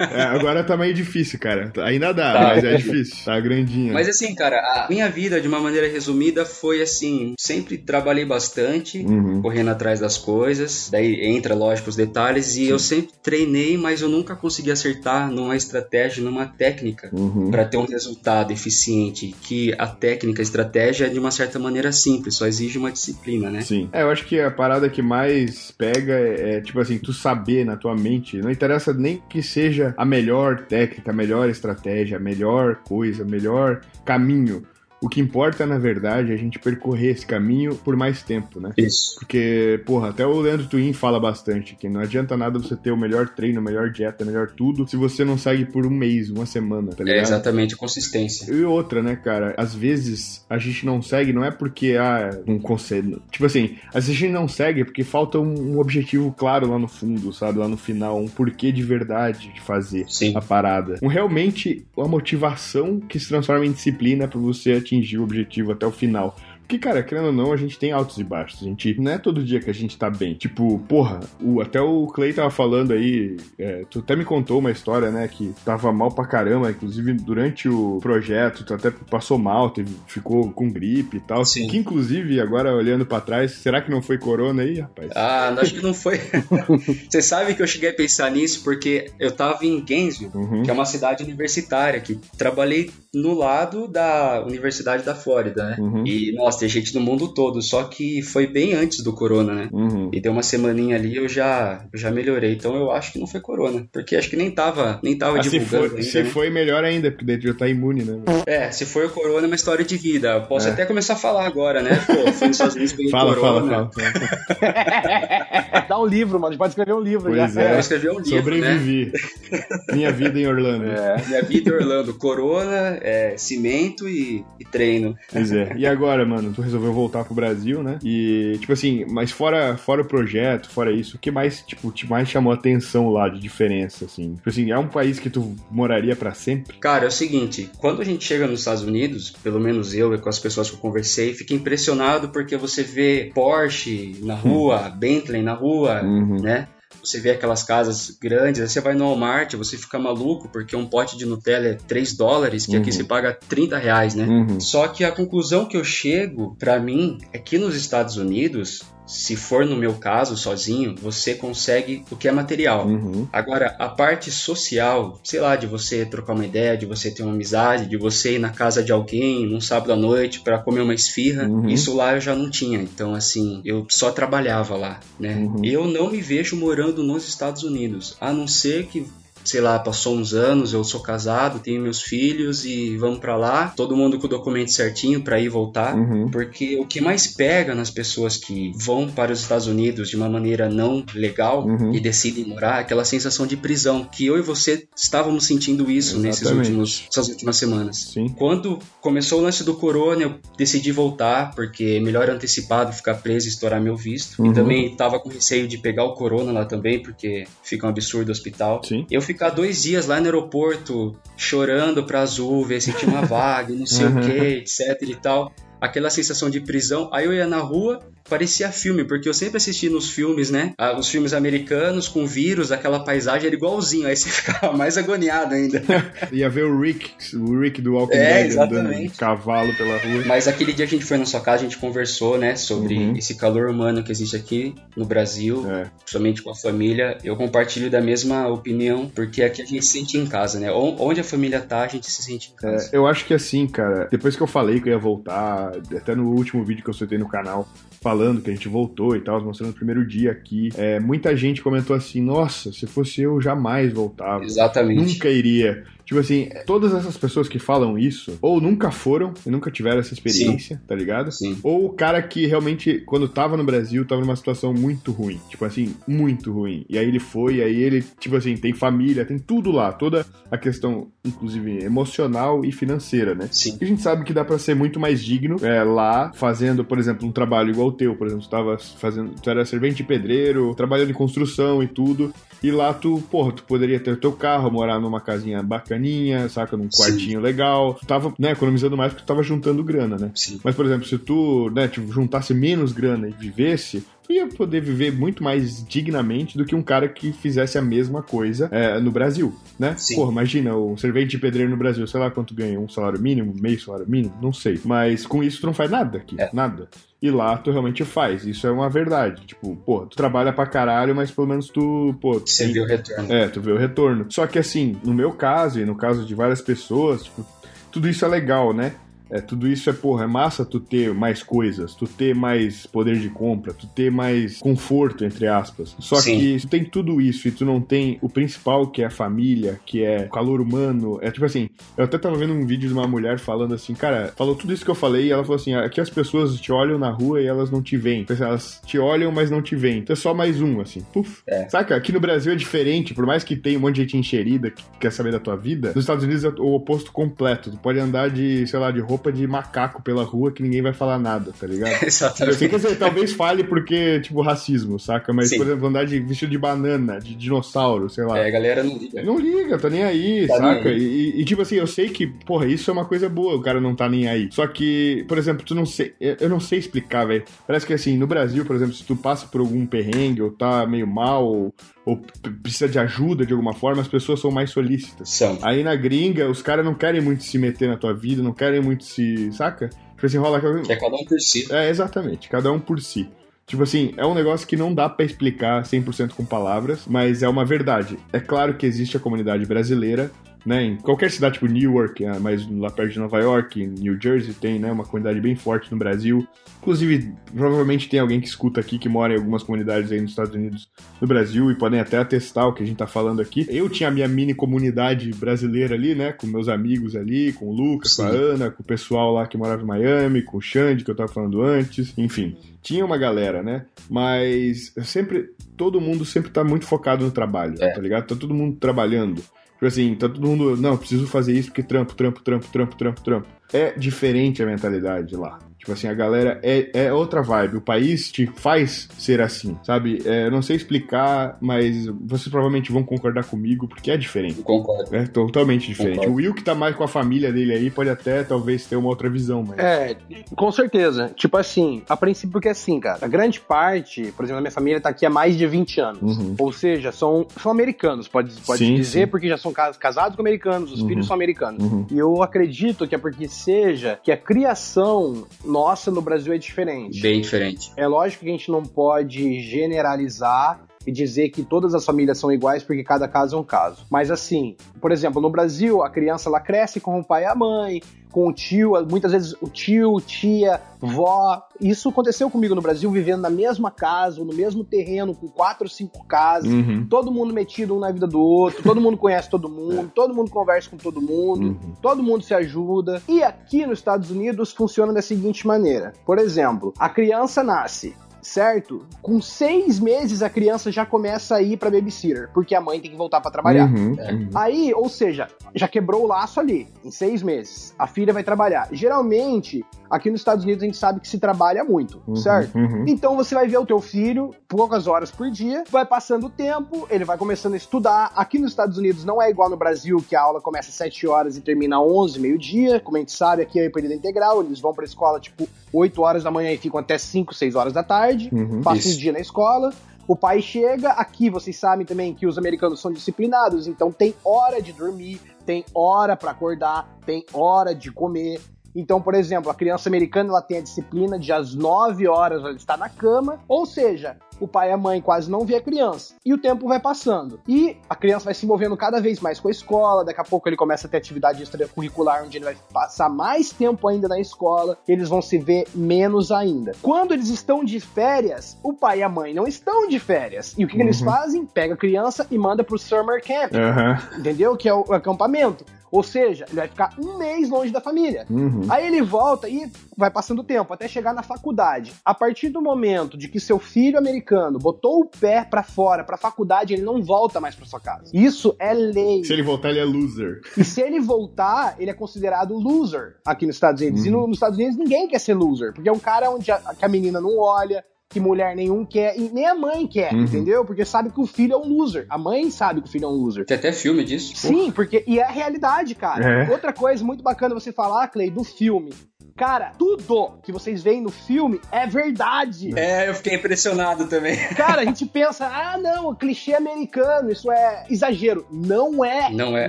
É, 0.00 0.20
é 0.20 0.22
agora 0.24 0.62
tá 0.62 0.76
meio 0.76 0.92
difícil, 0.92 1.38
cara. 1.38 1.72
Ainda 1.78 2.12
dá, 2.12 2.34
tá. 2.34 2.40
mas 2.40 2.62
é 2.62 2.76
difícil. 2.76 3.24
Tá 3.24 3.40
grandinha. 3.40 3.94
Mas 3.94 4.06
assim, 4.06 4.34
cara, 4.34 4.58
a 4.58 4.86
minha 4.90 5.08
vida, 5.08 5.40
de 5.40 5.48
uma 5.48 5.58
maneira 5.60 5.88
resumida, 5.88 6.44
foi 6.44 6.82
assim: 6.82 7.32
sempre 7.40 7.78
trabalhei 7.78 8.26
bastante, 8.26 8.98
uhum. 8.98 9.40
correndo 9.40 9.70
atrás 9.70 9.98
das 9.98 10.18
coisas. 10.18 10.90
Daí 10.92 11.24
entra, 11.24 11.54
lógico, 11.54 11.88
os 11.88 11.96
detalhes. 11.96 12.48
E 12.48 12.66
Sim. 12.66 12.66
eu 12.66 12.78
sempre 12.78 13.12
treinei, 13.22 13.78
mas 13.78 14.02
eu 14.02 14.10
nunca 14.10 14.36
consegui 14.36 14.70
acertar 14.70 15.30
numa 15.30 15.56
estratégia, 15.56 16.22
numa 16.22 16.44
técnica, 16.44 17.08
uhum. 17.14 17.50
para 17.50 17.64
ter 17.64 17.78
um 17.78 17.86
resultado 17.86 18.52
eficiente. 18.52 19.34
Que 19.40 19.74
a 19.78 19.86
técnica, 19.86 20.42
a 20.42 20.44
estratégia 20.44 21.06
é 21.06 21.08
de 21.08 21.18
uma 21.18 21.30
certa 21.30 21.58
maneira 21.58 21.90
simples, 21.92 22.34
só 22.34 22.46
exige 22.46 22.76
uma 22.76 22.92
disciplina, 22.92 23.50
né? 23.50 23.62
Sim. 23.62 23.88
É, 23.90 24.02
eu 24.02 24.10
acho 24.10 24.26
que 24.26 24.38
a 24.38 24.50
parada 24.66 24.90
que 24.90 25.00
mais 25.00 25.70
pega 25.70 26.12
é, 26.12 26.56
é, 26.56 26.60
tipo 26.60 26.80
assim, 26.80 26.98
tu 26.98 27.12
saber 27.12 27.64
na 27.64 27.76
tua 27.76 27.94
mente, 27.94 28.38
não 28.38 28.50
interessa 28.50 28.92
nem 28.92 29.22
que 29.30 29.40
seja 29.40 29.94
a 29.96 30.04
melhor 30.04 30.62
técnica, 30.62 31.12
a 31.12 31.14
melhor 31.14 31.48
estratégia, 31.48 32.16
a 32.16 32.20
melhor 32.20 32.74
coisa, 32.82 33.22
o 33.22 33.28
melhor 33.28 33.80
caminho. 34.04 34.66
O 35.00 35.08
que 35.08 35.20
importa, 35.20 35.66
na 35.66 35.78
verdade, 35.78 36.32
é 36.32 36.34
a 36.34 36.38
gente 36.38 36.58
percorrer 36.58 37.10
esse 37.10 37.26
caminho 37.26 37.74
por 37.76 37.96
mais 37.96 38.22
tempo, 38.22 38.60
né? 38.60 38.72
Isso. 38.76 39.16
Porque, 39.18 39.80
porra, 39.84 40.10
até 40.10 40.26
o 40.26 40.40
Leandro 40.40 40.66
Twin 40.66 40.92
fala 40.92 41.20
bastante 41.20 41.74
que 41.74 41.88
não 41.88 42.00
adianta 42.00 42.36
nada 42.36 42.58
você 42.58 42.74
ter 42.74 42.90
o 42.90 42.96
melhor 42.96 43.28
treino, 43.28 43.58
a 43.58 43.62
melhor 43.62 43.90
dieta, 43.90 44.24
a 44.24 44.26
melhor 44.26 44.50
tudo, 44.50 44.88
se 44.88 44.96
você 44.96 45.24
não 45.24 45.36
segue 45.36 45.66
por 45.66 45.86
um 45.86 45.90
mês, 45.90 46.30
uma 46.30 46.46
semana, 46.46 46.92
tá 46.92 47.02
é 47.02 47.04
ligado? 47.04 47.18
É 47.18 47.22
exatamente, 47.22 47.76
consistência. 47.76 48.52
E 48.52 48.64
outra, 48.64 49.02
né, 49.02 49.16
cara? 49.16 49.54
Às 49.56 49.74
vezes 49.74 50.44
a 50.48 50.58
gente 50.58 50.86
não 50.86 51.02
segue, 51.02 51.32
não 51.32 51.44
é 51.44 51.50
porque, 51.50 51.96
ah, 51.98 52.30
um 52.46 52.58
conselho. 52.58 53.22
Tipo 53.30 53.46
assim, 53.46 53.76
às 53.88 54.06
vezes 54.06 54.10
a 54.10 54.26
gente 54.26 54.32
não 54.32 54.48
segue 54.48 54.84
porque 54.84 55.04
falta 55.04 55.38
um, 55.38 55.74
um 55.74 55.78
objetivo 55.78 56.34
claro 56.36 56.70
lá 56.70 56.78
no 56.78 56.88
fundo, 56.88 57.32
sabe? 57.32 57.58
Lá 57.58 57.68
no 57.68 57.76
final, 57.76 58.18
um 58.18 58.28
porquê 58.28 58.72
de 58.72 58.82
verdade 58.82 59.52
de 59.52 59.60
fazer 59.60 60.06
Sim. 60.08 60.32
a 60.34 60.40
parada. 60.40 60.98
Um 61.02 61.08
realmente 61.08 61.86
uma 61.96 62.08
motivação 62.08 63.00
que 63.00 63.18
se 63.18 63.28
transforma 63.28 63.66
em 63.66 63.72
disciplina 63.72 64.26
para 64.26 64.40
você 64.40 64.85
atingir 64.86 65.18
o 65.18 65.24
objetivo 65.24 65.72
até 65.72 65.86
o 65.86 65.92
final. 65.92 66.36
Porque, 66.66 66.78
cara, 66.80 67.00
querendo 67.00 67.26
ou 67.26 67.32
não, 67.32 67.52
a 67.52 67.56
gente 67.56 67.78
tem 67.78 67.92
altos 67.92 68.18
e 68.18 68.24
baixos. 68.24 68.60
A 68.60 68.64
gente 68.64 69.00
não 69.00 69.12
é 69.12 69.18
todo 69.18 69.44
dia 69.44 69.60
que 69.60 69.70
a 69.70 69.72
gente 69.72 69.96
tá 69.96 70.10
bem. 70.10 70.34
Tipo, 70.34 70.80
porra, 70.88 71.20
o, 71.40 71.60
até 71.60 71.80
o 71.80 72.08
Clay 72.08 72.32
tava 72.32 72.50
falando 72.50 72.92
aí. 72.92 73.36
É, 73.56 73.84
tu 73.88 74.00
até 74.00 74.16
me 74.16 74.24
contou 74.24 74.58
uma 74.58 74.72
história, 74.72 75.12
né? 75.12 75.28
Que 75.28 75.54
tava 75.64 75.92
mal 75.92 76.10
pra 76.10 76.26
caramba. 76.26 76.68
Inclusive, 76.68 77.12
durante 77.12 77.68
o 77.68 78.00
projeto, 78.02 78.64
tu 78.64 78.74
até 78.74 78.90
passou 78.90 79.38
mal, 79.38 79.70
teve, 79.70 79.94
ficou 80.08 80.50
com 80.50 80.68
gripe 80.68 81.18
e 81.18 81.20
tal. 81.20 81.44
Sim. 81.44 81.68
Que, 81.68 81.76
inclusive, 81.76 82.40
agora 82.40 82.74
olhando 82.74 83.06
para 83.06 83.20
trás, 83.20 83.52
será 83.52 83.80
que 83.80 83.88
não 83.88 84.02
foi 84.02 84.18
corona 84.18 84.62
aí, 84.62 84.80
rapaz? 84.80 85.12
Ah, 85.14 85.54
acho 85.60 85.72
que 85.72 85.82
não 85.82 85.94
foi. 85.94 86.20
Você 87.08 87.22
sabe 87.22 87.54
que 87.54 87.62
eu 87.62 87.66
cheguei 87.66 87.90
a 87.90 87.94
pensar 87.94 88.28
nisso 88.32 88.64
porque 88.64 89.12
eu 89.20 89.30
tava 89.30 89.64
em 89.64 89.84
Gainesville, 89.84 90.32
uhum. 90.34 90.64
que 90.64 90.70
é 90.70 90.74
uma 90.74 90.84
cidade 90.84 91.22
universitária, 91.22 92.00
que 92.00 92.18
trabalhei 92.36 92.90
no 93.14 93.34
lado 93.34 93.88
da 93.88 94.44
Universidade 94.44 95.02
da 95.04 95.14
Flórida, 95.14 95.70
né? 95.70 95.76
Uhum. 95.78 96.06
E, 96.06 96.34
nossa, 96.34 96.55
nossa, 96.56 96.60
tem 96.60 96.68
gente 96.68 96.94
no 96.94 97.00
mundo 97.00 97.28
todo, 97.28 97.60
só 97.60 97.84
que 97.84 98.22
foi 98.22 98.46
bem 98.46 98.74
antes 98.74 99.02
do 99.02 99.12
corona, 99.12 99.52
né? 99.52 99.68
Uhum. 99.72 100.10
E 100.12 100.20
deu 100.20 100.32
uma 100.32 100.42
semaninha 100.42 100.96
ali 100.96 101.16
eu 101.16 101.28
já, 101.28 101.84
eu 101.92 101.98
já 101.98 102.10
melhorei. 102.10 102.52
Então 102.52 102.74
eu 102.74 102.90
acho 102.90 103.12
que 103.12 103.18
não 103.18 103.26
foi 103.26 103.40
corona. 103.40 103.86
Porque 103.92 104.16
acho 104.16 104.30
que 104.30 104.36
nem 104.36 104.50
tava, 104.50 104.98
nem 105.02 105.16
tava 105.16 105.38
ah, 105.38 105.40
divulgando. 105.40 105.68
Se, 105.68 105.76
for, 105.76 105.90
ainda, 105.90 106.02
se 106.02 106.22
né? 106.22 106.30
foi, 106.30 106.50
melhor 106.50 106.84
ainda, 106.84 107.10
porque 107.10 107.24
daí 107.24 107.40
já 107.40 107.54
tá 107.54 107.68
imune, 107.68 108.02
né? 108.02 108.22
É, 108.46 108.70
se 108.70 108.84
foi 108.84 109.06
o 109.06 109.10
corona, 109.10 109.46
é 109.46 109.46
uma 109.46 109.56
história 109.56 109.84
de 109.84 109.96
vida. 109.96 110.40
Posso 110.40 110.68
é. 110.68 110.70
até 110.72 110.86
começar 110.86 111.14
a 111.14 111.16
falar 111.16 111.46
agora, 111.46 111.82
né? 111.82 111.96
Pô, 112.06 112.32
foi 112.32 112.48
nos 112.48 112.56
Estados 112.56 112.74
Unidos 112.74 112.92
peguei 112.92 113.10
fala, 113.10 113.34
corona. 113.34 113.90
Fala, 113.90 113.90
fala, 113.92 115.86
Dá 115.88 116.00
um 116.00 116.06
livro, 116.06 116.34
mano. 116.40 116.48
A 116.48 116.50
gente 116.52 116.58
pode 116.58 116.70
escrever 116.70 116.94
um 116.94 117.00
livro. 117.00 117.32
Pois 117.32 117.54
já. 117.54 117.62
é. 117.62 117.78
escrever 117.78 118.10
um 118.10 118.20
livro, 118.20 118.36
Sobrevivi. 118.36 119.12
Né? 119.12 119.60
Minha 119.92 120.12
vida 120.12 120.38
em 120.38 120.46
Orlando. 120.46 120.86
É. 120.86 121.22
Minha 121.26 121.42
vida 121.42 121.70
em 121.70 121.72
Orlando. 121.72 122.14
Corona, 122.14 122.98
é, 123.02 123.34
cimento 123.36 124.08
e, 124.08 124.44
e 124.58 124.64
treino. 124.64 125.16
Pois 125.32 125.52
é. 125.52 125.74
E 125.76 125.86
agora, 125.86 126.24
mano? 126.24 126.45
Tu 126.52 126.62
resolveu 126.62 126.92
voltar 126.92 127.24
pro 127.24 127.34
Brasil, 127.34 127.82
né? 127.82 127.98
E, 128.02 128.56
tipo 128.60 128.72
assim, 128.72 129.04
mas 129.08 129.30
fora, 129.30 129.76
fora 129.76 130.02
o 130.02 130.04
projeto, 130.04 130.68
fora 130.68 130.92
isso, 130.92 131.16
o 131.16 131.18
que 131.18 131.30
mais, 131.30 131.62
tipo, 131.62 131.90
te 131.90 132.08
mais 132.08 132.28
chamou 132.28 132.52
a 132.52 132.56
atenção 132.56 133.10
lá 133.10 133.28
de 133.28 133.40
diferença, 133.40 134.04
assim? 134.04 134.34
Tipo 134.34 134.48
assim, 134.48 134.70
é 134.70 134.78
um 134.78 134.88
país 134.88 135.18
que 135.18 135.30
tu 135.30 135.54
moraria 135.70 136.16
para 136.16 136.34
sempre? 136.34 136.76
Cara, 136.78 137.04
é 137.04 137.08
o 137.08 137.12
seguinte, 137.12 137.70
quando 137.78 138.00
a 138.00 138.04
gente 138.04 138.24
chega 138.24 138.46
nos 138.46 138.60
Estados 138.60 138.82
Unidos, 138.82 139.30
pelo 139.42 139.60
menos 139.60 139.94
eu 139.94 140.14
e 140.14 140.18
com 140.18 140.28
as 140.28 140.38
pessoas 140.38 140.70
que 140.70 140.76
eu 140.76 140.80
conversei, 140.80 141.34
fico 141.34 141.52
impressionado 141.52 142.28
porque 142.30 142.56
você 142.56 142.82
vê 142.82 143.30
Porsche 143.34 144.16
na 144.22 144.34
rua, 144.34 144.88
uhum. 144.88 144.98
Bentley 144.98 145.42
na 145.42 145.54
rua, 145.54 146.02
uhum. 146.02 146.40
né? 146.40 146.68
Você 147.02 147.20
vê 147.20 147.30
aquelas 147.30 147.62
casas 147.62 148.16
grandes, 148.20 148.60
aí 148.60 148.68
você 148.68 148.80
vai 148.80 148.94
no 148.94 149.04
Walmart, 149.04 149.54
você 149.54 149.76
fica 149.76 149.98
maluco, 149.98 150.48
porque 150.48 150.74
um 150.74 150.86
pote 150.86 151.16
de 151.16 151.26
Nutella 151.26 151.68
é 151.68 151.74
3 151.74 152.16
dólares, 152.16 152.66
que 152.66 152.74
uhum. 152.74 152.82
aqui 152.82 152.92
você 152.92 153.04
paga 153.04 153.32
30 153.48 153.78
reais, 153.78 154.14
né? 154.14 154.24
Uhum. 154.24 154.60
Só 154.60 154.88
que 154.88 155.04
a 155.04 155.12
conclusão 155.12 155.66
que 155.66 155.76
eu 155.76 155.84
chego, 155.84 156.56
para 156.58 156.78
mim, 156.80 157.18
é 157.32 157.38
que 157.38 157.58
nos 157.58 157.76
Estados 157.76 158.16
Unidos, 158.16 158.82
se 159.06 159.36
for 159.36 159.64
no 159.64 159.76
meu 159.76 159.94
caso, 159.94 160.36
sozinho, 160.36 160.94
você 161.00 161.34
consegue 161.34 162.04
o 162.10 162.16
que 162.16 162.26
é 162.26 162.32
material. 162.32 162.86
Uhum. 162.86 163.28
Agora, 163.32 163.76
a 163.78 163.88
parte 163.88 164.30
social, 164.30 165.20
sei 165.22 165.40
lá, 165.40 165.54
de 165.54 165.66
você 165.66 166.04
trocar 166.04 166.34
uma 166.34 166.44
ideia, 166.44 166.76
de 166.76 166.86
você 166.86 167.10
ter 167.10 167.22
uma 167.22 167.32
amizade, 167.32 167.86
de 167.86 167.96
você 167.96 168.34
ir 168.34 168.38
na 168.38 168.50
casa 168.50 168.82
de 168.82 168.92
alguém 168.92 169.46
num 169.46 169.60
sábado 169.60 169.92
à 169.92 169.96
noite 169.96 170.40
para 170.40 170.58
comer 170.58 170.80
uma 170.80 170.94
esfirra, 170.94 171.46
uhum. 171.48 171.68
isso 171.68 171.94
lá 171.94 172.14
eu 172.14 172.20
já 172.20 172.34
não 172.34 172.50
tinha. 172.50 172.80
Então, 172.80 173.14
assim, 173.14 173.60
eu 173.64 173.86
só 173.88 174.10
trabalhava 174.10 174.76
lá, 174.76 175.00
né? 175.18 175.36
Uhum. 175.36 175.64
Eu 175.64 175.86
não 175.86 176.10
me 176.10 176.20
vejo 176.20 176.56
morando 176.56 177.02
nos 177.02 177.28
Estados 177.28 177.62
Unidos, 177.62 178.16
a 178.20 178.32
não 178.32 178.48
ser 178.48 178.86
que 178.86 179.06
sei 179.48 179.60
lá, 179.60 179.78
passou 179.78 180.16
uns 180.16 180.32
anos, 180.34 180.72
eu 180.72 180.82
sou 180.84 181.00
casado, 181.00 181.60
tenho 181.60 181.80
meus 181.80 182.02
filhos 182.02 182.64
e 182.64 182.96
vamos 182.96 183.18
para 183.18 183.36
lá, 183.36 183.72
todo 183.76 183.96
mundo 183.96 184.18
com 184.18 184.26
o 184.26 184.30
documento 184.30 184.72
certinho 184.72 185.22
para 185.22 185.40
ir 185.40 185.48
voltar, 185.48 185.96
uhum. 185.96 186.30
porque 186.30 186.76
o 186.78 186.86
que 186.86 187.00
mais 187.00 187.26
pega 187.26 187.74
nas 187.74 187.90
pessoas 187.90 188.36
que 188.36 188.72
vão 188.76 189.08
para 189.08 189.32
os 189.32 189.40
Estados 189.40 189.66
Unidos 189.66 190.08
de 190.08 190.16
uma 190.16 190.28
maneira 190.28 190.68
não 190.68 191.04
legal 191.14 191.66
uhum. 191.66 191.92
e 191.94 192.00
decidem 192.00 192.44
morar, 192.44 192.78
é 192.78 192.80
aquela 192.80 193.04
sensação 193.04 193.46
de 193.46 193.56
prisão, 193.56 194.04
que 194.04 194.26
eu 194.26 194.38
e 194.38 194.42
você 194.42 194.86
estávamos 194.96 195.44
sentindo 195.44 195.90
isso 195.90 196.18
nesses 196.18 196.50
últimos, 196.50 197.04
nessas 197.06 197.28
últimas 197.28 197.56
semanas. 197.56 198.10
Sim. 198.12 198.28
Quando 198.28 198.78
começou 199.00 199.40
o 199.40 199.42
lance 199.42 199.64
do 199.64 199.74
corona, 199.74 200.22
eu 200.22 200.34
decidi 200.56 200.92
voltar, 200.92 201.54
porque 201.54 201.96
é 201.98 202.00
melhor 202.00 202.28
antecipado 202.30 202.92
ficar 202.92 203.14
preso 203.14 203.46
e 203.46 203.50
estourar 203.50 203.80
meu 203.80 203.96
visto. 203.96 204.42
Uhum. 204.42 204.50
E 204.50 204.54
também 204.54 204.86
estava 204.86 205.18
com 205.18 205.28
receio 205.28 205.68
de 205.68 205.78
pegar 205.78 206.04
o 206.04 206.14
corona 206.14 206.52
lá 206.52 206.64
também, 206.64 207.02
porque 207.02 207.46
fica 207.62 207.86
um 207.86 207.90
absurdo 207.90 208.28
o 208.28 208.32
hospital. 208.32 208.82
Sim. 208.84 209.06
Eu 209.10 209.20
ficar 209.36 209.50
dois 209.50 209.82
dias 209.82 210.06
lá 210.06 210.18
no 210.18 210.24
aeroporto 210.24 211.14
chorando 211.36 212.04
pra 212.04 212.22
Azul, 212.22 212.64
ver 212.64 212.80
se 212.80 212.92
tinha 212.94 213.12
uma 213.12 213.22
vaga, 213.26 213.74
não 213.74 213.86
sei 213.86 214.06
uhum. 214.06 214.18
o 214.18 214.20
que, 214.22 214.40
etc 214.56 215.02
e 215.02 215.14
tal. 215.14 215.52
Aquela 215.78 216.08
sensação 216.08 216.48
de 216.48 216.60
prisão. 216.60 217.10
Aí 217.12 217.26
eu 217.26 217.34
ia 217.34 217.46
na 217.46 217.58
rua, 217.58 218.00
parecia 218.28 218.70
filme, 218.70 219.04
porque 219.04 219.28
eu 219.28 219.34
sempre 219.34 219.56
assisti 219.56 219.88
nos 219.88 220.10
filmes, 220.10 220.50
né? 220.50 220.72
Ah, 220.78 220.96
os 220.98 221.08
filmes 221.08 221.32
americanos 221.32 222.08
com 222.08 222.26
vírus, 222.26 222.72
aquela 222.72 223.00
paisagem 223.00 223.46
era 223.46 223.56
igualzinho, 223.56 224.06
aí 224.06 224.16
você 224.16 224.28
ficava 224.30 224.76
mais 224.76 224.96
agoniado 224.98 225.54
ainda. 225.54 225.82
Ia 226.32 226.48
ver 226.48 226.64
o 226.64 226.80
Rick, 226.80 227.12
o 227.36 227.60
Rick 227.60 227.80
do 227.80 227.94
Walking 227.94 228.16
é, 228.16 228.44
Dead 228.44 228.58
andando 228.58 228.94
de 228.94 229.08
cavalo 229.10 229.74
pela 229.74 229.98
rua. 229.98 230.24
Mas 230.26 230.48
aquele 230.48 230.72
dia 230.72 230.84
a 230.84 230.88
gente 230.88 231.04
foi 231.04 231.16
na 231.16 231.26
sua 231.26 231.40
casa, 231.40 231.60
a 231.60 231.64
gente 231.64 231.78
conversou, 231.78 232.38
né, 232.38 232.56
sobre 232.56 232.96
uhum. 232.96 233.16
esse 233.16 233.36
calor 233.36 233.70
humano 233.70 234.02
que 234.02 234.12
existe 234.12 234.36
aqui 234.36 234.74
no 234.96 235.04
Brasil, 235.04 235.64
é. 235.70 235.90
principalmente 235.98 236.42
com 236.42 236.50
a 236.50 236.54
família. 236.54 237.18
Eu 237.24 237.36
compartilho 237.36 237.90
da 237.90 238.00
mesma 238.00 238.48
opinião, 238.48 239.08
porque 239.08 239.42
aqui 239.42 239.62
a 239.62 239.64
gente 239.64 239.84
se 239.84 239.92
sente 239.92 240.18
em 240.18 240.26
casa, 240.26 240.58
né? 240.58 240.70
Onde 240.72 241.20
a 241.20 241.24
família 241.24 241.60
tá, 241.60 241.82
a 241.82 241.88
gente 241.88 242.10
se 242.10 242.22
sente 242.22 242.52
em 242.52 242.56
casa. 242.56 242.90
É, 242.92 242.96
eu 242.96 243.06
acho 243.06 243.24
que 243.24 243.34
assim, 243.34 243.66
cara, 243.66 244.08
depois 244.10 244.36
que 244.36 244.42
eu 244.42 244.46
falei 244.46 244.80
que 244.80 244.88
eu 244.88 244.92
ia 244.92 244.98
voltar, 244.98 245.72
até 245.96 246.14
no 246.14 246.30
último 246.30 246.64
vídeo 246.64 246.82
que 246.82 246.90
eu 246.90 246.94
soltei 246.94 247.18
no 247.18 247.28
canal, 247.28 247.68
falando 248.06 248.40
que 248.40 248.48
a 248.48 248.52
gente 248.52 248.68
voltou 248.68 249.16
e 249.16 249.20
tal, 249.20 249.42
mostrando 249.42 249.70
o 249.70 249.74
primeiro 249.74 250.06
dia 250.06 250.30
aqui. 250.30 250.68
É, 250.76 251.00
muita 251.00 251.36
gente 251.36 251.60
comentou 251.60 251.96
assim: 251.96 252.22
nossa, 252.22 252.72
se 252.72 252.86
fosse 252.86 253.22
eu, 253.22 253.40
jamais 253.40 253.92
voltava. 253.92 254.44
Exatamente. 254.44 255.14
Nunca 255.14 255.28
iria. 255.28 255.82
Tipo 256.06 256.20
assim, 256.20 256.48
todas 256.64 256.94
essas 256.94 257.16
pessoas 257.16 257.48
que 257.48 257.58
falam 257.58 257.98
isso, 257.98 258.38
ou 258.40 258.60
nunca 258.60 258.92
foram 258.92 259.34
e 259.44 259.50
nunca 259.50 259.72
tiveram 259.72 259.98
essa 259.98 260.14
experiência, 260.14 260.76
Sim. 260.76 260.82
tá 260.86 260.94
ligado? 260.94 261.32
Sim. 261.32 261.58
Ou 261.64 261.86
o 261.86 261.92
cara 261.92 262.22
que 262.22 262.46
realmente, 262.46 263.02
quando 263.04 263.28
tava 263.28 263.56
no 263.56 263.64
Brasil, 263.64 264.06
tava 264.06 264.20
numa 264.20 264.36
situação 264.36 264.72
muito 264.72 265.10
ruim. 265.10 265.40
Tipo 265.50 265.64
assim, 265.64 265.96
muito 266.06 266.52
ruim. 266.52 266.86
E 266.88 266.96
aí 266.96 267.08
ele 267.08 267.18
foi, 267.18 267.60
aí 267.60 267.82
ele, 267.82 268.04
tipo 268.20 268.36
assim, 268.36 268.56
tem 268.56 268.72
família, 268.72 269.24
tem 269.24 269.36
tudo 269.36 269.72
lá. 269.72 269.92
Toda 269.92 270.24
a 270.48 270.56
questão, 270.56 271.08
inclusive, 271.24 271.84
emocional 271.84 272.64
e 272.64 272.70
financeira, 272.70 273.34
né? 273.34 273.48
Sim. 273.50 273.76
E 273.80 273.84
a 273.84 273.88
gente 273.88 274.00
sabe 274.00 274.24
que 274.24 274.32
dá 274.32 274.44
para 274.44 274.58
ser 274.60 274.76
muito 274.76 275.00
mais 275.00 275.22
digno 275.22 275.56
é, 275.60 275.82
lá, 275.82 276.30
fazendo, 276.34 276.84
por 276.84 277.00
exemplo, 277.00 277.26
um 277.26 277.32
trabalho 277.32 277.70
igual 277.70 277.88
o 277.88 277.92
teu, 277.92 278.14
por 278.14 278.28
exemplo, 278.28 278.44
tu 278.44 278.50
tava 278.50 278.78
fazendo, 278.78 279.32
tu 279.42 279.50
era 279.50 279.64
servente 279.64 279.96
de 279.96 280.04
pedreiro, 280.04 280.72
trabalhando 280.76 281.10
em 281.10 281.14
construção 281.14 281.82
e 281.82 281.88
tudo. 281.88 282.32
E 282.62 282.70
lá 282.70 282.94
tu, 282.94 283.22
porra, 283.30 283.52
tu 283.52 283.64
poderia 283.64 283.98
ter 283.98 284.12
o 284.12 284.16
teu 284.16 284.32
carro, 284.32 284.70
morar 284.70 285.00
numa 285.00 285.20
casinha 285.20 285.62
bacaninha, 285.96 286.48
saca? 286.48 286.76
Num 286.76 286.88
quartinho 286.88 287.38
Sim. 287.38 287.44
legal. 287.44 287.94
Tu 287.94 288.06
tava, 288.06 288.34
né, 288.38 288.52
economizando 288.52 288.96
mais 288.96 289.12
porque 289.12 289.24
tu 289.24 289.26
tava 289.26 289.42
juntando 289.42 289.82
grana, 289.82 290.16
né? 290.16 290.30
Sim. 290.34 290.60
Mas, 290.62 290.74
por 290.74 290.84
exemplo, 290.84 291.06
se 291.06 291.18
tu, 291.18 291.70
né, 291.70 291.88
tipo, 291.88 292.10
juntasse 292.12 292.54
menos 292.54 292.92
grana 292.92 293.28
e 293.28 293.32
vivesse, 293.32 294.04
ia 294.32 294.46
poder 294.46 294.80
viver 294.80 295.12
muito 295.12 295.42
mais 295.42 295.84
dignamente 295.86 296.56
do 296.56 296.64
que 296.64 296.74
um 296.74 296.82
cara 296.82 297.08
que 297.08 297.32
fizesse 297.32 297.78
a 297.78 297.82
mesma 297.82 298.22
coisa 298.22 298.68
é, 298.72 298.98
no 299.00 299.10
Brasil, 299.10 299.54
né? 299.78 299.94
Sim. 299.96 300.16
Porra, 300.16 300.32
imagina, 300.32 300.76
o 300.76 300.96
servente 300.96 301.30
de 301.30 301.38
pedreiro 301.38 301.70
no 301.70 301.76
Brasil, 301.76 302.06
sei 302.06 302.20
lá 302.20 302.30
quanto 302.30 302.54
ganha, 302.54 302.78
um 302.78 302.88
salário 302.88 303.20
mínimo, 303.20 303.54
meio 303.60 303.80
salário 303.80 304.06
mínimo, 304.08 304.34
não 304.40 304.52
sei. 304.52 304.80
Mas 304.84 305.26
com 305.26 305.42
isso 305.42 305.60
tu 305.60 305.66
não 305.66 305.74
faz 305.74 305.90
nada 305.90 306.18
aqui, 306.18 306.36
é. 306.38 306.50
nada. 306.52 306.88
E 307.20 307.30
lá 307.30 307.56
tu 307.56 307.70
realmente 307.70 308.04
faz, 308.04 308.44
isso 308.44 308.66
é 308.66 308.70
uma 308.70 308.90
verdade. 308.90 309.46
Tipo, 309.46 309.74
pô, 309.76 310.06
tu 310.06 310.16
trabalha 310.16 310.52
pra 310.52 310.66
caralho, 310.66 311.14
mas 311.14 311.30
pelo 311.30 311.46
menos 311.46 311.68
tu, 311.68 312.14
pô... 312.20 312.38
Você 312.40 312.64
tem... 312.64 312.74
vê 312.74 312.80
o 312.80 312.86
retorno. 312.86 313.32
É, 313.32 313.48
tu 313.48 313.60
vê 313.60 313.72
o 313.72 313.78
retorno. 313.78 314.26
Só 314.28 314.46
que 314.46 314.58
assim, 314.58 314.96
no 315.02 315.14
meu 315.14 315.32
caso 315.32 315.80
e 315.80 315.84
no 315.84 315.94
caso 315.94 316.24
de 316.24 316.34
várias 316.34 316.60
pessoas, 316.60 317.24
tipo, 317.24 317.44
tudo 317.90 318.08
isso 318.08 318.24
é 318.24 318.28
legal, 318.28 318.74
né? 318.74 318.94
É, 319.30 319.40
tudo 319.40 319.68
isso 319.68 319.90
é, 319.90 319.92
porra, 319.92 320.24
é 320.24 320.26
massa 320.26 320.64
tu 320.64 320.80
ter 320.80 321.12
mais 321.12 321.42
coisas, 321.42 321.94
tu 321.94 322.06
ter 322.06 322.34
mais 322.34 322.86
poder 322.86 323.18
de 323.18 323.28
compra, 323.28 323.72
tu 323.72 323.86
ter 323.86 324.10
mais 324.10 324.58
conforto, 324.58 325.24
entre 325.24 325.46
aspas. 325.46 325.96
Só 325.98 326.16
Sim. 326.16 326.38
que 326.38 326.60
tu 326.60 326.68
tem 326.68 326.84
tudo 326.84 327.20
isso 327.20 327.48
e 327.48 327.50
tu 327.50 327.64
não 327.64 327.80
tem 327.80 328.18
o 328.22 328.28
principal, 328.28 328.86
que 328.86 329.02
é 329.02 329.06
a 329.06 329.10
família, 329.10 329.80
que 329.84 330.02
é 330.02 330.26
o 330.26 330.30
calor 330.30 330.60
humano. 330.60 331.18
É 331.20 331.30
tipo 331.30 331.44
assim, 331.44 331.68
eu 331.96 332.04
até 332.04 332.18
tava 332.18 332.36
vendo 332.36 332.52
um 332.52 332.66
vídeo 332.66 332.88
de 332.88 332.94
uma 332.94 333.06
mulher 333.06 333.38
falando 333.38 333.74
assim, 333.74 333.94
cara, 333.94 334.32
falou 334.36 334.54
tudo 334.54 334.72
isso 334.72 334.84
que 334.84 334.90
eu 334.90 334.94
falei 334.94 335.26
e 335.26 335.30
ela 335.32 335.42
falou 335.42 335.56
assim: 335.56 335.74
aqui 335.74 336.00
as 336.00 336.10
pessoas 336.10 336.58
te 336.60 336.72
olham 336.72 336.98
na 336.98 337.10
rua 337.10 337.40
e 337.40 337.46
elas 337.46 337.70
não 337.70 337.82
te 337.82 337.96
veem. 337.96 338.20
Tipo 338.20 338.32
assim, 338.34 338.44
elas 338.44 338.80
te 338.84 338.98
olham, 338.98 339.32
mas 339.32 339.50
não 339.50 339.60
te 339.60 339.74
veem. 339.74 339.98
Então 339.98 340.14
é 340.14 340.16
só 340.16 340.32
mais 340.32 340.60
um, 340.60 340.80
assim. 340.80 341.00
Puf. 341.12 341.42
É. 341.48 341.68
Saca? 341.68 341.96
Aqui 341.96 342.12
no 342.12 342.20
Brasil 342.20 342.52
é 342.52 342.56
diferente, 342.56 343.14
por 343.14 343.26
mais 343.26 343.42
que 343.44 343.56
tenha 343.56 343.78
um 343.78 343.82
monte 343.82 343.96
de 343.96 344.02
gente 344.02 344.16
encherida 344.16 344.70
que 344.70 344.82
quer 345.00 345.12
saber 345.12 345.32
da 345.32 345.40
tua 345.40 345.56
vida, 345.56 345.88
nos 345.88 346.04
Estados 346.04 346.24
Unidos 346.24 346.44
é 346.44 346.48
o 346.48 346.74
oposto 346.74 347.12
completo. 347.12 347.70
Tu 347.70 347.78
pode 347.78 347.98
andar 347.98 348.30
de, 348.30 348.66
sei 348.66 348.78
lá, 348.78 348.90
de 348.90 349.00
roupa 349.00 349.15
roupa 349.16 349.32
de 349.32 349.46
macaco 349.46 350.02
pela 350.02 350.22
rua 350.22 350.52
que 350.52 350.62
ninguém 350.62 350.82
vai 350.82 350.92
falar 350.92 351.18
nada, 351.18 351.52
tá 351.58 351.66
ligado? 351.66 352.00
Exatamente. 352.04 352.64
Eu 352.64 352.78
sei 352.78 352.90
que 352.90 352.96
talvez 352.96 353.32
fale 353.32 353.64
porque, 353.64 354.20
tipo, 354.20 354.40
racismo, 354.42 354.98
saca? 355.00 355.32
Mas, 355.32 355.48
Sim. 355.48 355.56
por 355.56 355.66
exemplo, 355.66 355.88
andar 355.88 356.04
de 356.04 356.20
vestido 356.20 356.50
de 356.50 356.58
banana, 356.58 357.18
de 357.18 357.34
dinossauro, 357.34 358.08
sei 358.10 358.24
lá. 358.24 358.38
É, 358.38 358.46
a 358.46 358.50
galera 358.50 358.82
não 358.84 358.96
liga. 358.96 359.22
Não 359.22 359.38
liga, 359.38 359.78
tá 359.78 359.88
nem 359.88 360.04
aí, 360.04 360.46
tá 360.46 360.56
saca? 360.56 360.84
Nem 360.84 360.92
aí. 360.92 361.32
E, 361.36 361.40
e, 361.40 361.44
tipo 361.44 361.62
assim, 361.62 361.76
eu 361.76 361.86
sei 361.86 362.10
que, 362.10 362.26
porra, 362.26 362.66
isso 362.66 362.90
é 362.90 362.92
uma 362.92 363.04
coisa 363.04 363.28
boa, 363.28 363.56
o 363.56 363.62
cara 363.62 363.80
não 363.80 363.94
tá 363.94 364.08
nem 364.08 364.28
aí. 364.28 364.48
Só 364.52 364.66
que, 364.66 365.24
por 365.26 365.38
exemplo, 365.38 365.64
tu 365.64 365.74
não 365.74 365.86
sei, 365.86 366.14
eu 366.20 366.48
não 366.48 366.60
sei 366.60 366.78
explicar, 366.78 367.26
velho. 367.26 367.44
Parece 367.66 367.86
que 367.86 367.94
assim, 367.94 368.16
no 368.16 368.26
Brasil, 368.26 368.64
por 368.64 368.76
exemplo, 368.76 368.94
se 368.94 369.04
tu 369.04 369.16
passa 369.16 369.46
por 369.46 369.60
algum 369.60 369.86
perrengue 369.86 370.42
ou 370.42 370.50
tá 370.50 370.86
meio 370.86 371.06
mal 371.06 371.46
ou, 371.46 371.74
ou 372.06 372.24
precisa 372.62 372.88
de 372.88 373.00
ajuda 373.00 373.44
de 373.44 373.52
alguma 373.52 373.74
forma, 373.74 374.00
as 374.00 374.06
pessoas 374.06 374.38
são 374.38 374.50
mais 374.50 374.70
solícitas. 374.70 375.28
São. 375.28 375.58
Aí 375.60 375.82
na 375.82 375.96
gringa, 375.96 376.48
os 376.48 376.62
caras 376.62 376.84
não 376.84 376.94
querem 376.94 377.20
muito 377.20 377.42
se 377.42 377.58
meter 377.58 377.88
na 377.88 377.96
tua 377.96 378.14
vida, 378.14 378.40
não 378.42 378.52
querem 378.52 378.80
muito 378.80 379.04
se. 379.04 379.52
saca? 379.52 379.90
Tipo 380.14 380.24
assim, 380.26 380.38
rola. 380.38 380.62
É 380.88 380.94
cada 380.94 381.16
um 381.16 381.24
por 381.24 381.40
si. 381.40 381.66
É, 381.70 381.90
exatamente, 381.90 382.48
cada 382.48 382.70
um 382.70 382.78
por 382.78 383.00
si. 383.00 383.28
Tipo 383.66 383.82
assim, 383.82 384.14
é 384.16 384.24
um 384.24 384.32
negócio 384.32 384.66
que 384.68 384.76
não 384.76 384.94
dá 384.94 385.08
para 385.08 385.26
explicar 385.26 385.82
100% 385.82 386.30
com 386.30 386.44
palavras, 386.44 387.02
mas 387.08 387.42
é 387.42 387.48
uma 387.48 387.64
verdade. 387.64 388.16
É 388.32 388.38
claro 388.38 388.74
que 388.74 388.86
existe 388.86 389.16
a 389.16 389.20
comunidade 389.20 389.66
brasileira, 389.66 390.30
né? 390.66 390.84
Em 390.84 390.96
qualquer 390.96 391.30
cidade, 391.30 391.54
tipo 391.54 391.66
Newark, 391.66 392.24
ah, 392.24 392.38
mas 392.40 392.68
lá 392.68 392.90
perto 392.90 393.12
de 393.12 393.20
Nova 393.20 393.38
York, 393.38 393.86
New 393.86 394.20
Jersey, 394.20 394.52
tem 394.52 394.80
né, 394.80 394.90
uma 394.90 395.04
comunidade 395.04 395.40
bem 395.40 395.54
forte 395.54 395.90
no 395.92 395.96
Brasil. 395.96 396.46
Inclusive, 396.80 397.32
provavelmente 397.54 398.08
tem 398.08 398.18
alguém 398.18 398.40
que 398.40 398.48
escuta 398.48 398.80
aqui 398.80 398.98
que 398.98 399.08
mora 399.08 399.32
em 399.32 399.36
algumas 399.36 399.62
comunidades 399.62 400.10
aí 400.10 400.20
nos 400.20 400.30
Estados 400.30 400.54
Unidos, 400.54 400.88
no 401.20 401.26
Brasil, 401.28 401.70
e 401.70 401.76
podem 401.76 402.00
até 402.00 402.18
atestar 402.18 402.66
o 402.66 402.72
que 402.72 402.82
a 402.82 402.86
gente 402.86 402.96
tá 402.96 403.06
falando 403.06 403.40
aqui. 403.40 403.64
Eu 403.68 403.88
tinha 403.88 404.08
a 404.08 404.12
minha 404.12 404.26
mini 404.26 404.54
comunidade 404.54 405.30
brasileira 405.34 405.94
ali, 405.94 406.16
né? 406.16 406.32
Com 406.32 406.48
meus 406.48 406.68
amigos 406.68 407.14
ali, 407.14 407.52
com 407.52 407.66
o 407.66 407.72
Lucas, 407.72 408.14
Sim. 408.14 408.22
com 408.22 408.28
a 408.28 408.32
Ana, 408.32 408.70
com 408.70 408.82
o 408.82 408.86
pessoal 408.86 409.32
lá 409.32 409.46
que 409.46 409.56
morava 409.56 409.82
em 409.82 409.86
Miami, 409.86 410.42
com 410.42 410.58
o 410.58 410.60
Xande, 410.60 411.04
que 411.04 411.10
eu 411.10 411.16
tava 411.16 411.32
falando 411.32 411.62
antes, 411.62 412.12
enfim. 412.18 412.56
Tinha 412.82 413.04
uma 413.04 413.16
galera, 413.16 413.62
né? 413.62 413.84
Mas 414.10 414.92
sempre. 415.04 415.54
Todo 415.76 416.00
mundo 416.00 416.24
sempre 416.24 416.50
tá 416.50 416.64
muito 416.64 416.86
focado 416.86 417.24
no 417.24 417.30
trabalho, 417.30 417.74
é. 417.78 417.92
tá 417.92 418.00
ligado? 418.00 418.26
Tá 418.26 418.34
todo 418.34 418.54
mundo 418.54 418.78
trabalhando. 418.78 419.42
Tipo 419.76 419.86
assim, 419.86 420.14
tá 420.14 420.28
todo 420.28 420.40
mundo, 420.46 420.76
não, 420.76 420.96
preciso 420.96 421.26
fazer 421.26 421.52
isso 421.52 421.68
porque 421.68 421.82
trampo, 421.82 422.14
trampo, 422.14 422.42
trampo, 422.42 422.66
trampo, 422.68 422.96
trampo, 422.96 423.20
trampo. 423.20 423.46
É 423.72 423.92
diferente 423.92 424.62
a 424.62 424.66
mentalidade 424.66 425.36
lá. 425.36 425.58
Tipo 425.86 425.92
assim, 425.92 426.08
a 426.08 426.14
galera 426.14 426.58
é, 426.64 426.90
é 426.92 427.12
outra 427.12 427.40
vibe. 427.42 427.76
O 427.76 427.80
país 427.80 428.32
te 428.32 428.44
faz 428.44 429.08
ser 429.16 429.40
assim, 429.40 429.78
sabe? 429.84 430.20
É, 430.24 430.46
eu 430.46 430.50
não 430.50 430.60
sei 430.60 430.74
explicar, 430.74 431.56
mas 431.60 432.06
vocês 432.06 432.48
provavelmente 432.48 432.90
vão 432.90 433.04
concordar 433.04 433.44
comigo, 433.44 433.86
porque 433.86 434.10
é 434.10 434.16
diferente. 434.16 434.62
Concordo. 434.62 435.14
É 435.14 435.26
totalmente 435.26 435.86
diferente. 435.86 436.16
Concordo. 436.16 436.32
O 436.32 436.36
Will 436.38 436.54
que 436.54 436.64
tá 436.64 436.74
mais 436.74 436.96
com 436.96 437.04
a 437.04 437.08
família 437.08 437.52
dele 437.52 437.72
aí 437.72 437.88
pode 437.88 438.10
até 438.10 438.42
talvez 438.42 438.84
ter 438.84 438.96
uma 438.96 439.08
outra 439.08 439.30
visão, 439.30 439.62
mas. 439.62 439.78
É, 439.78 440.16
com 440.56 440.72
certeza. 440.72 441.30
Tipo 441.36 441.56
assim, 441.56 442.02
a 442.08 442.16
princípio, 442.16 442.50
porque 442.50 442.68
assim, 442.68 442.98
cara, 442.98 443.20
a 443.22 443.28
grande 443.28 443.60
parte, 443.60 444.32
por 444.36 444.42
exemplo, 444.42 444.58
a 444.58 444.62
minha 444.62 444.72
família 444.72 445.00
tá 445.00 445.10
aqui 445.10 445.24
há 445.24 445.30
mais 445.30 445.56
de 445.56 445.68
20 445.68 446.00
anos. 446.00 446.36
Uhum. 446.36 446.56
Ou 446.58 446.72
seja, 446.72 447.12
são, 447.12 447.46
são 447.62 447.70
americanos, 447.70 448.26
pode, 448.26 448.52
pode 448.62 448.84
sim, 448.84 448.96
dizer, 448.96 449.20
sim. 449.20 449.26
porque 449.30 449.48
já 449.48 449.56
são 449.56 449.72
casados 449.72 450.34
com 450.34 450.42
americanos, 450.42 450.90
os 450.90 451.00
uhum. 451.00 451.08
filhos 451.08 451.26
são 451.28 451.36
americanos. 451.36 451.80
Uhum. 451.84 452.06
E 452.10 452.18
eu 452.18 452.42
acredito 452.42 453.06
que 453.06 453.14
é 453.14 453.18
porque 453.18 453.46
seja 453.46 454.18
que 454.20 454.32
a 454.32 454.36
criação 454.36 455.46
nossa 455.76 456.10
no 456.10 456.22
Brasil 456.22 456.54
é 456.54 456.58
diferente. 456.58 457.20
Bem 457.20 457.42
diferente. 457.42 457.92
É 457.98 458.06
lógico 458.06 458.44
que 458.44 458.48
a 458.48 458.52
gente 458.52 458.70
não 458.70 458.82
pode 458.82 459.60
generalizar 459.60 460.86
e 461.06 461.12
dizer 461.12 461.50
que 461.50 461.62
todas 461.62 461.94
as 461.94 462.04
famílias 462.04 462.38
são 462.38 462.50
iguais 462.50 462.82
porque 462.82 463.04
cada 463.04 463.28
caso 463.28 463.56
é 463.56 463.60
um 463.60 463.64
caso. 463.64 464.04
Mas 464.10 464.30
assim, 464.30 464.76
por 465.00 465.12
exemplo, 465.12 465.40
no 465.40 465.48
Brasil, 465.48 466.02
a 466.02 466.10
criança 466.10 466.48
ela 466.48 466.60
cresce 466.60 467.00
com 467.00 467.20
o 467.20 467.24
pai 467.24 467.44
e 467.44 467.46
a 467.46 467.54
mãe, 467.54 468.00
com 468.36 468.48
o 468.48 468.52
tio, 468.52 468.92
muitas 469.08 469.32
vezes 469.32 469.54
o 469.62 469.66
tio, 469.66 470.20
tia, 470.20 470.78
vó. 471.00 471.62
Isso 471.80 472.10
aconteceu 472.10 472.50
comigo 472.50 472.74
no 472.74 472.82
Brasil, 472.82 473.10
vivendo 473.10 473.40
na 473.40 473.48
mesma 473.48 473.90
casa, 473.90 474.44
no 474.44 474.52
mesmo 474.52 474.84
terreno, 474.84 475.34
com 475.34 475.48
quatro, 475.48 475.88
cinco 475.88 476.22
casas, 476.26 476.70
uhum. 476.70 477.06
todo 477.08 477.32
mundo 477.32 477.54
metido 477.54 477.96
um 477.96 477.98
na 477.98 478.12
vida 478.12 478.26
do 478.26 478.38
outro, 478.38 478.82
todo 478.82 479.00
mundo 479.00 479.16
conhece 479.16 479.48
todo 479.48 479.70
mundo, 479.70 480.10
todo 480.14 480.34
mundo 480.34 480.50
conversa 480.50 480.90
com 480.90 480.98
todo 480.98 481.22
mundo, 481.22 481.68
uhum. 481.68 481.94
todo 482.02 482.22
mundo 482.22 482.44
se 482.44 482.52
ajuda. 482.52 483.22
E 483.26 483.42
aqui 483.42 483.86
nos 483.86 484.00
Estados 484.00 484.30
Unidos 484.30 484.70
funciona 484.70 485.14
da 485.14 485.22
seguinte 485.22 485.66
maneira: 485.66 486.12
por 486.26 486.38
exemplo, 486.38 486.92
a 486.98 487.08
criança 487.08 487.64
nasce, 487.64 488.14
certo? 488.46 489.04
Com 489.20 489.40
seis 489.40 489.98
meses 489.98 490.40
a 490.42 490.48
criança 490.48 490.92
já 490.92 491.04
começa 491.04 491.56
a 491.56 491.62
ir 491.62 491.76
pra 491.76 491.90
babysitter, 491.90 492.48
porque 492.54 492.74
a 492.74 492.80
mãe 492.80 493.00
tem 493.00 493.10
que 493.10 493.16
voltar 493.16 493.40
para 493.40 493.50
trabalhar. 493.50 493.88
Uhum, 493.88 494.16
é. 494.18 494.32
uhum. 494.32 494.50
Aí, 494.54 494.94
ou 494.94 495.08
seja, 495.08 495.48
já 495.74 495.88
quebrou 495.88 496.24
o 496.24 496.26
laço 496.26 496.60
ali, 496.60 496.88
em 497.04 497.10
seis 497.10 497.42
meses. 497.42 497.94
A 497.98 498.06
filha 498.06 498.32
vai 498.32 498.44
trabalhar. 498.44 498.88
Geralmente, 498.92 499.84
aqui 500.08 500.30
nos 500.30 500.40
Estados 500.40 500.64
Unidos 500.64 500.82
a 500.82 500.86
gente 500.86 500.96
sabe 500.96 501.20
que 501.20 501.28
se 501.28 501.38
trabalha 501.38 501.84
muito, 501.84 502.22
uhum, 502.26 502.36
certo? 502.36 502.76
Uhum. 502.76 503.04
Então 503.06 503.36
você 503.36 503.54
vai 503.54 503.66
ver 503.66 503.78
o 503.78 503.86
teu 503.86 504.00
filho 504.00 504.54
poucas 504.68 505.06
horas 505.06 505.30
por 505.30 505.50
dia, 505.50 505.84
vai 505.90 506.04
passando 506.06 506.46
o 506.46 506.50
tempo, 506.50 507.06
ele 507.10 507.24
vai 507.24 507.36
começando 507.36 507.74
a 507.74 507.76
estudar. 507.76 508.32
Aqui 508.34 508.58
nos 508.58 508.70
Estados 508.70 508.96
Unidos 508.96 509.24
não 509.24 509.42
é 509.42 509.50
igual 509.50 509.68
no 509.68 509.76
Brasil, 509.76 510.24
que 510.26 510.36
a 510.36 510.40
aula 510.40 510.60
começa 510.60 510.88
às 510.88 510.94
7 510.94 511.26
horas 511.26 511.56
e 511.56 511.60
termina 511.60 511.96
às 511.96 512.02
11, 512.02 512.40
meio-dia. 512.40 513.00
Como 513.00 513.16
a 513.16 513.20
gente 513.20 513.32
sabe, 513.32 513.62
aqui 513.62 513.80
é 513.80 513.90
período 513.90 514.14
integral, 514.14 514.62
eles 514.62 514.80
vão 514.80 514.92
pra 514.92 515.04
escola 515.04 515.40
tipo 515.40 515.68
8 515.96 516.20
horas 516.20 516.44
da 516.44 516.50
manhã 516.50 516.70
e 516.72 516.76
ficam 516.76 517.00
até 517.00 517.16
5, 517.16 517.54
6 517.54 517.74
horas 517.74 517.92
da 517.92 518.02
tarde, 518.02 518.50
uhum, 518.52 518.82
passam 518.82 519.12
o 519.12 519.16
dia 519.16 519.32
na 519.32 519.40
escola. 519.40 519.92
O 520.28 520.36
pai 520.36 520.60
chega, 520.60 521.10
aqui 521.10 521.48
vocês 521.48 521.76
sabem 521.76 522.04
também 522.04 522.34
que 522.34 522.46
os 522.46 522.58
americanos 522.58 523.00
são 523.00 523.12
disciplinados, 523.12 523.86
então 523.86 524.10
tem 524.10 524.34
hora 524.44 524.82
de 524.82 524.92
dormir, 524.92 525.40
tem 525.64 525.84
hora 525.94 526.36
para 526.36 526.50
acordar, 526.50 527.08
tem 527.24 527.46
hora 527.52 527.94
de 527.94 528.10
comer. 528.10 528.60
Então, 528.94 529.20
por 529.20 529.34
exemplo, 529.34 529.70
a 529.70 529.74
criança 529.74 530.08
americana 530.08 530.50
ela 530.50 530.62
tem 530.62 530.78
a 530.78 530.80
disciplina 530.80 531.38
de 531.38 531.52
às 531.52 531.74
9 531.74 532.26
horas 532.26 532.60
ela 532.60 532.72
está 532.72 532.96
na 532.96 533.08
cama, 533.08 533.60
ou 533.68 533.86
seja, 533.86 534.36
o 534.60 534.68
pai 534.68 534.90
e 534.90 534.92
a 534.92 534.96
mãe 534.96 535.20
quase 535.20 535.50
não 535.50 535.64
vê 535.64 535.76
a 535.76 535.80
criança. 535.80 536.34
E 536.44 536.52
o 536.52 536.58
tempo 536.58 536.88
vai 536.88 537.00
passando. 537.00 537.60
E 537.66 537.96
a 538.08 538.14
criança 538.14 538.46
vai 538.46 538.54
se 538.54 538.64
envolvendo 538.64 538.96
cada 538.96 539.20
vez 539.20 539.40
mais 539.40 539.60
com 539.60 539.68
a 539.68 539.70
escola, 539.70 540.24
daqui 540.24 540.40
a 540.40 540.44
pouco 540.44 540.68
ele 540.68 540.76
começa 540.76 541.06
a 541.06 541.10
ter 541.10 541.16
atividade 541.16 541.62
extracurricular, 541.62 542.44
onde 542.44 542.58
ele 542.58 542.64
vai 542.64 542.76
passar 542.92 543.28
mais 543.28 543.70
tempo 543.70 544.08
ainda 544.08 544.28
na 544.28 544.40
escola, 544.40 544.98
eles 545.06 545.28
vão 545.28 545.42
se 545.42 545.58
ver 545.58 545.86
menos 545.94 546.50
ainda. 546.50 546.92
Quando 547.02 547.32
eles 547.32 547.48
estão 547.48 547.84
de 547.84 548.00
férias, 548.00 548.76
o 548.82 548.92
pai 548.92 549.20
e 549.20 549.22
a 549.22 549.28
mãe 549.28 549.54
não 549.54 549.66
estão 549.66 550.08
de 550.08 550.18
férias. 550.18 550.74
E 550.76 550.84
o 550.84 550.88
que, 550.88 550.94
uhum. 550.94 551.00
que 551.00 551.06
eles 551.06 551.20
fazem? 551.20 551.66
Pega 551.66 551.94
a 551.94 551.96
criança 551.96 552.46
e 552.50 552.58
manda 552.58 552.84
pro 552.84 552.98
summer 552.98 553.42
camp. 553.42 553.72
Uhum. 553.72 554.38
Entendeu? 554.38 554.76
Que 554.76 554.88
é 554.88 554.94
o 554.94 555.12
acampamento. 555.12 555.84
Ou 556.10 556.22
seja, 556.22 556.64
ele 556.68 556.76
vai 556.76 556.88
ficar 556.88 557.14
um 557.18 557.36
mês 557.36 557.68
longe 557.68 557.92
da 557.92 558.00
família. 558.00 558.46
Uhum. 558.48 558.86
Aí 558.88 559.06
ele 559.06 559.22
volta 559.22 559.68
e 559.68 559.90
vai 560.16 560.30
passando 560.30 560.60
o 560.60 560.64
tempo 560.64 560.92
até 560.92 561.08
chegar 561.08 561.34
na 561.34 561.42
faculdade. 561.42 562.14
A 562.24 562.32
partir 562.32 562.68
do 562.68 562.80
momento 562.80 563.36
de 563.36 563.48
que 563.48 563.60
seu 563.60 563.78
filho 563.78 564.18
americano 564.18 564.45
botou 564.78 565.20
o 565.20 565.26
pé 565.26 565.64
para 565.64 565.82
fora, 565.82 566.24
para 566.24 566.36
faculdade, 566.36 566.94
ele 566.94 567.02
não 567.02 567.22
volta 567.22 567.60
mais 567.60 567.74
para 567.74 567.86
sua 567.86 568.00
casa. 568.00 568.30
Isso 568.32 568.74
é 568.78 568.92
lei. 568.92 569.44
Se 569.44 569.52
ele 569.52 569.62
voltar, 569.62 569.90
ele 569.90 570.00
é 570.00 570.04
loser. 570.04 570.60
E 570.76 570.84
se 570.84 571.00
ele 571.00 571.20
voltar, 571.20 571.96
ele 571.98 572.10
é 572.10 572.14
considerado 572.14 572.74
loser 572.74 573.36
aqui 573.44 573.66
nos 573.66 573.76
Estados 573.76 574.00
Unidos. 574.00 574.22
Uhum. 574.22 574.26
E 574.26 574.30
no, 574.30 574.46
nos 574.46 574.56
Estados 574.56 574.78
Unidos 574.78 574.96
ninguém 574.96 575.28
quer 575.28 575.38
ser 575.38 575.54
loser, 575.54 575.92
porque 575.92 576.08
é 576.08 576.12
um 576.12 576.18
cara 576.18 576.50
onde 576.50 576.70
a, 576.70 576.78
que 576.94 577.04
a 577.04 577.08
menina 577.08 577.40
não 577.40 577.58
olha, 577.58 578.04
que 578.28 578.40
mulher 578.40 578.74
nenhum 578.74 579.04
quer 579.04 579.38
e 579.38 579.48
nem 579.50 579.66
a 579.66 579.74
mãe 579.74 580.06
quer, 580.06 580.32
uhum. 580.32 580.42
entendeu? 580.42 580.84
Porque 580.84 581.04
sabe 581.04 581.30
que 581.30 581.40
o 581.40 581.46
filho 581.46 581.74
é 581.74 581.76
um 581.76 581.88
loser. 581.88 582.26
A 582.28 582.36
mãe 582.36 582.70
sabe 582.70 583.00
que 583.00 583.08
o 583.08 583.10
filho 583.10 583.24
é 583.24 583.28
um 583.28 583.32
loser. 583.32 583.64
Tem 583.64 583.76
até 583.76 583.92
filme 583.92 584.24
disso. 584.24 584.56
Sim, 584.56 584.90
porque 584.90 585.24
e 585.26 585.38
é 585.38 585.44
a 585.44 585.50
realidade, 585.50 586.14
cara. 586.14 586.64
É. 586.64 586.70
Outra 586.70 586.92
coisa 586.92 587.24
muito 587.24 587.42
bacana 587.42 587.74
você 587.74 587.92
falar, 587.92 588.28
Clay, 588.28 588.50
do 588.50 588.64
filme. 588.64 589.12
Cara, 589.56 589.92
tudo 589.98 590.58
que 590.62 590.70
vocês 590.70 591.02
veem 591.02 591.22
no 591.22 591.30
filme 591.30 591.80
é 591.90 592.06
verdade. 592.06 592.92
É, 592.94 593.26
eu 593.26 593.34
fiquei 593.34 593.54
impressionado 593.54 594.26
também. 594.26 594.56
Cara, 594.76 595.00
a 595.00 595.04
gente 595.04 595.24
pensa, 595.24 595.66
ah, 595.66 595.96
não, 595.96 596.34
clichê 596.34 596.74
americano, 596.74 597.50
isso 597.50 597.72
é 597.72 598.04
exagero. 598.10 598.66
Não 598.70 599.24
é. 599.24 599.50
Não 599.50 599.76
é. 599.76 599.88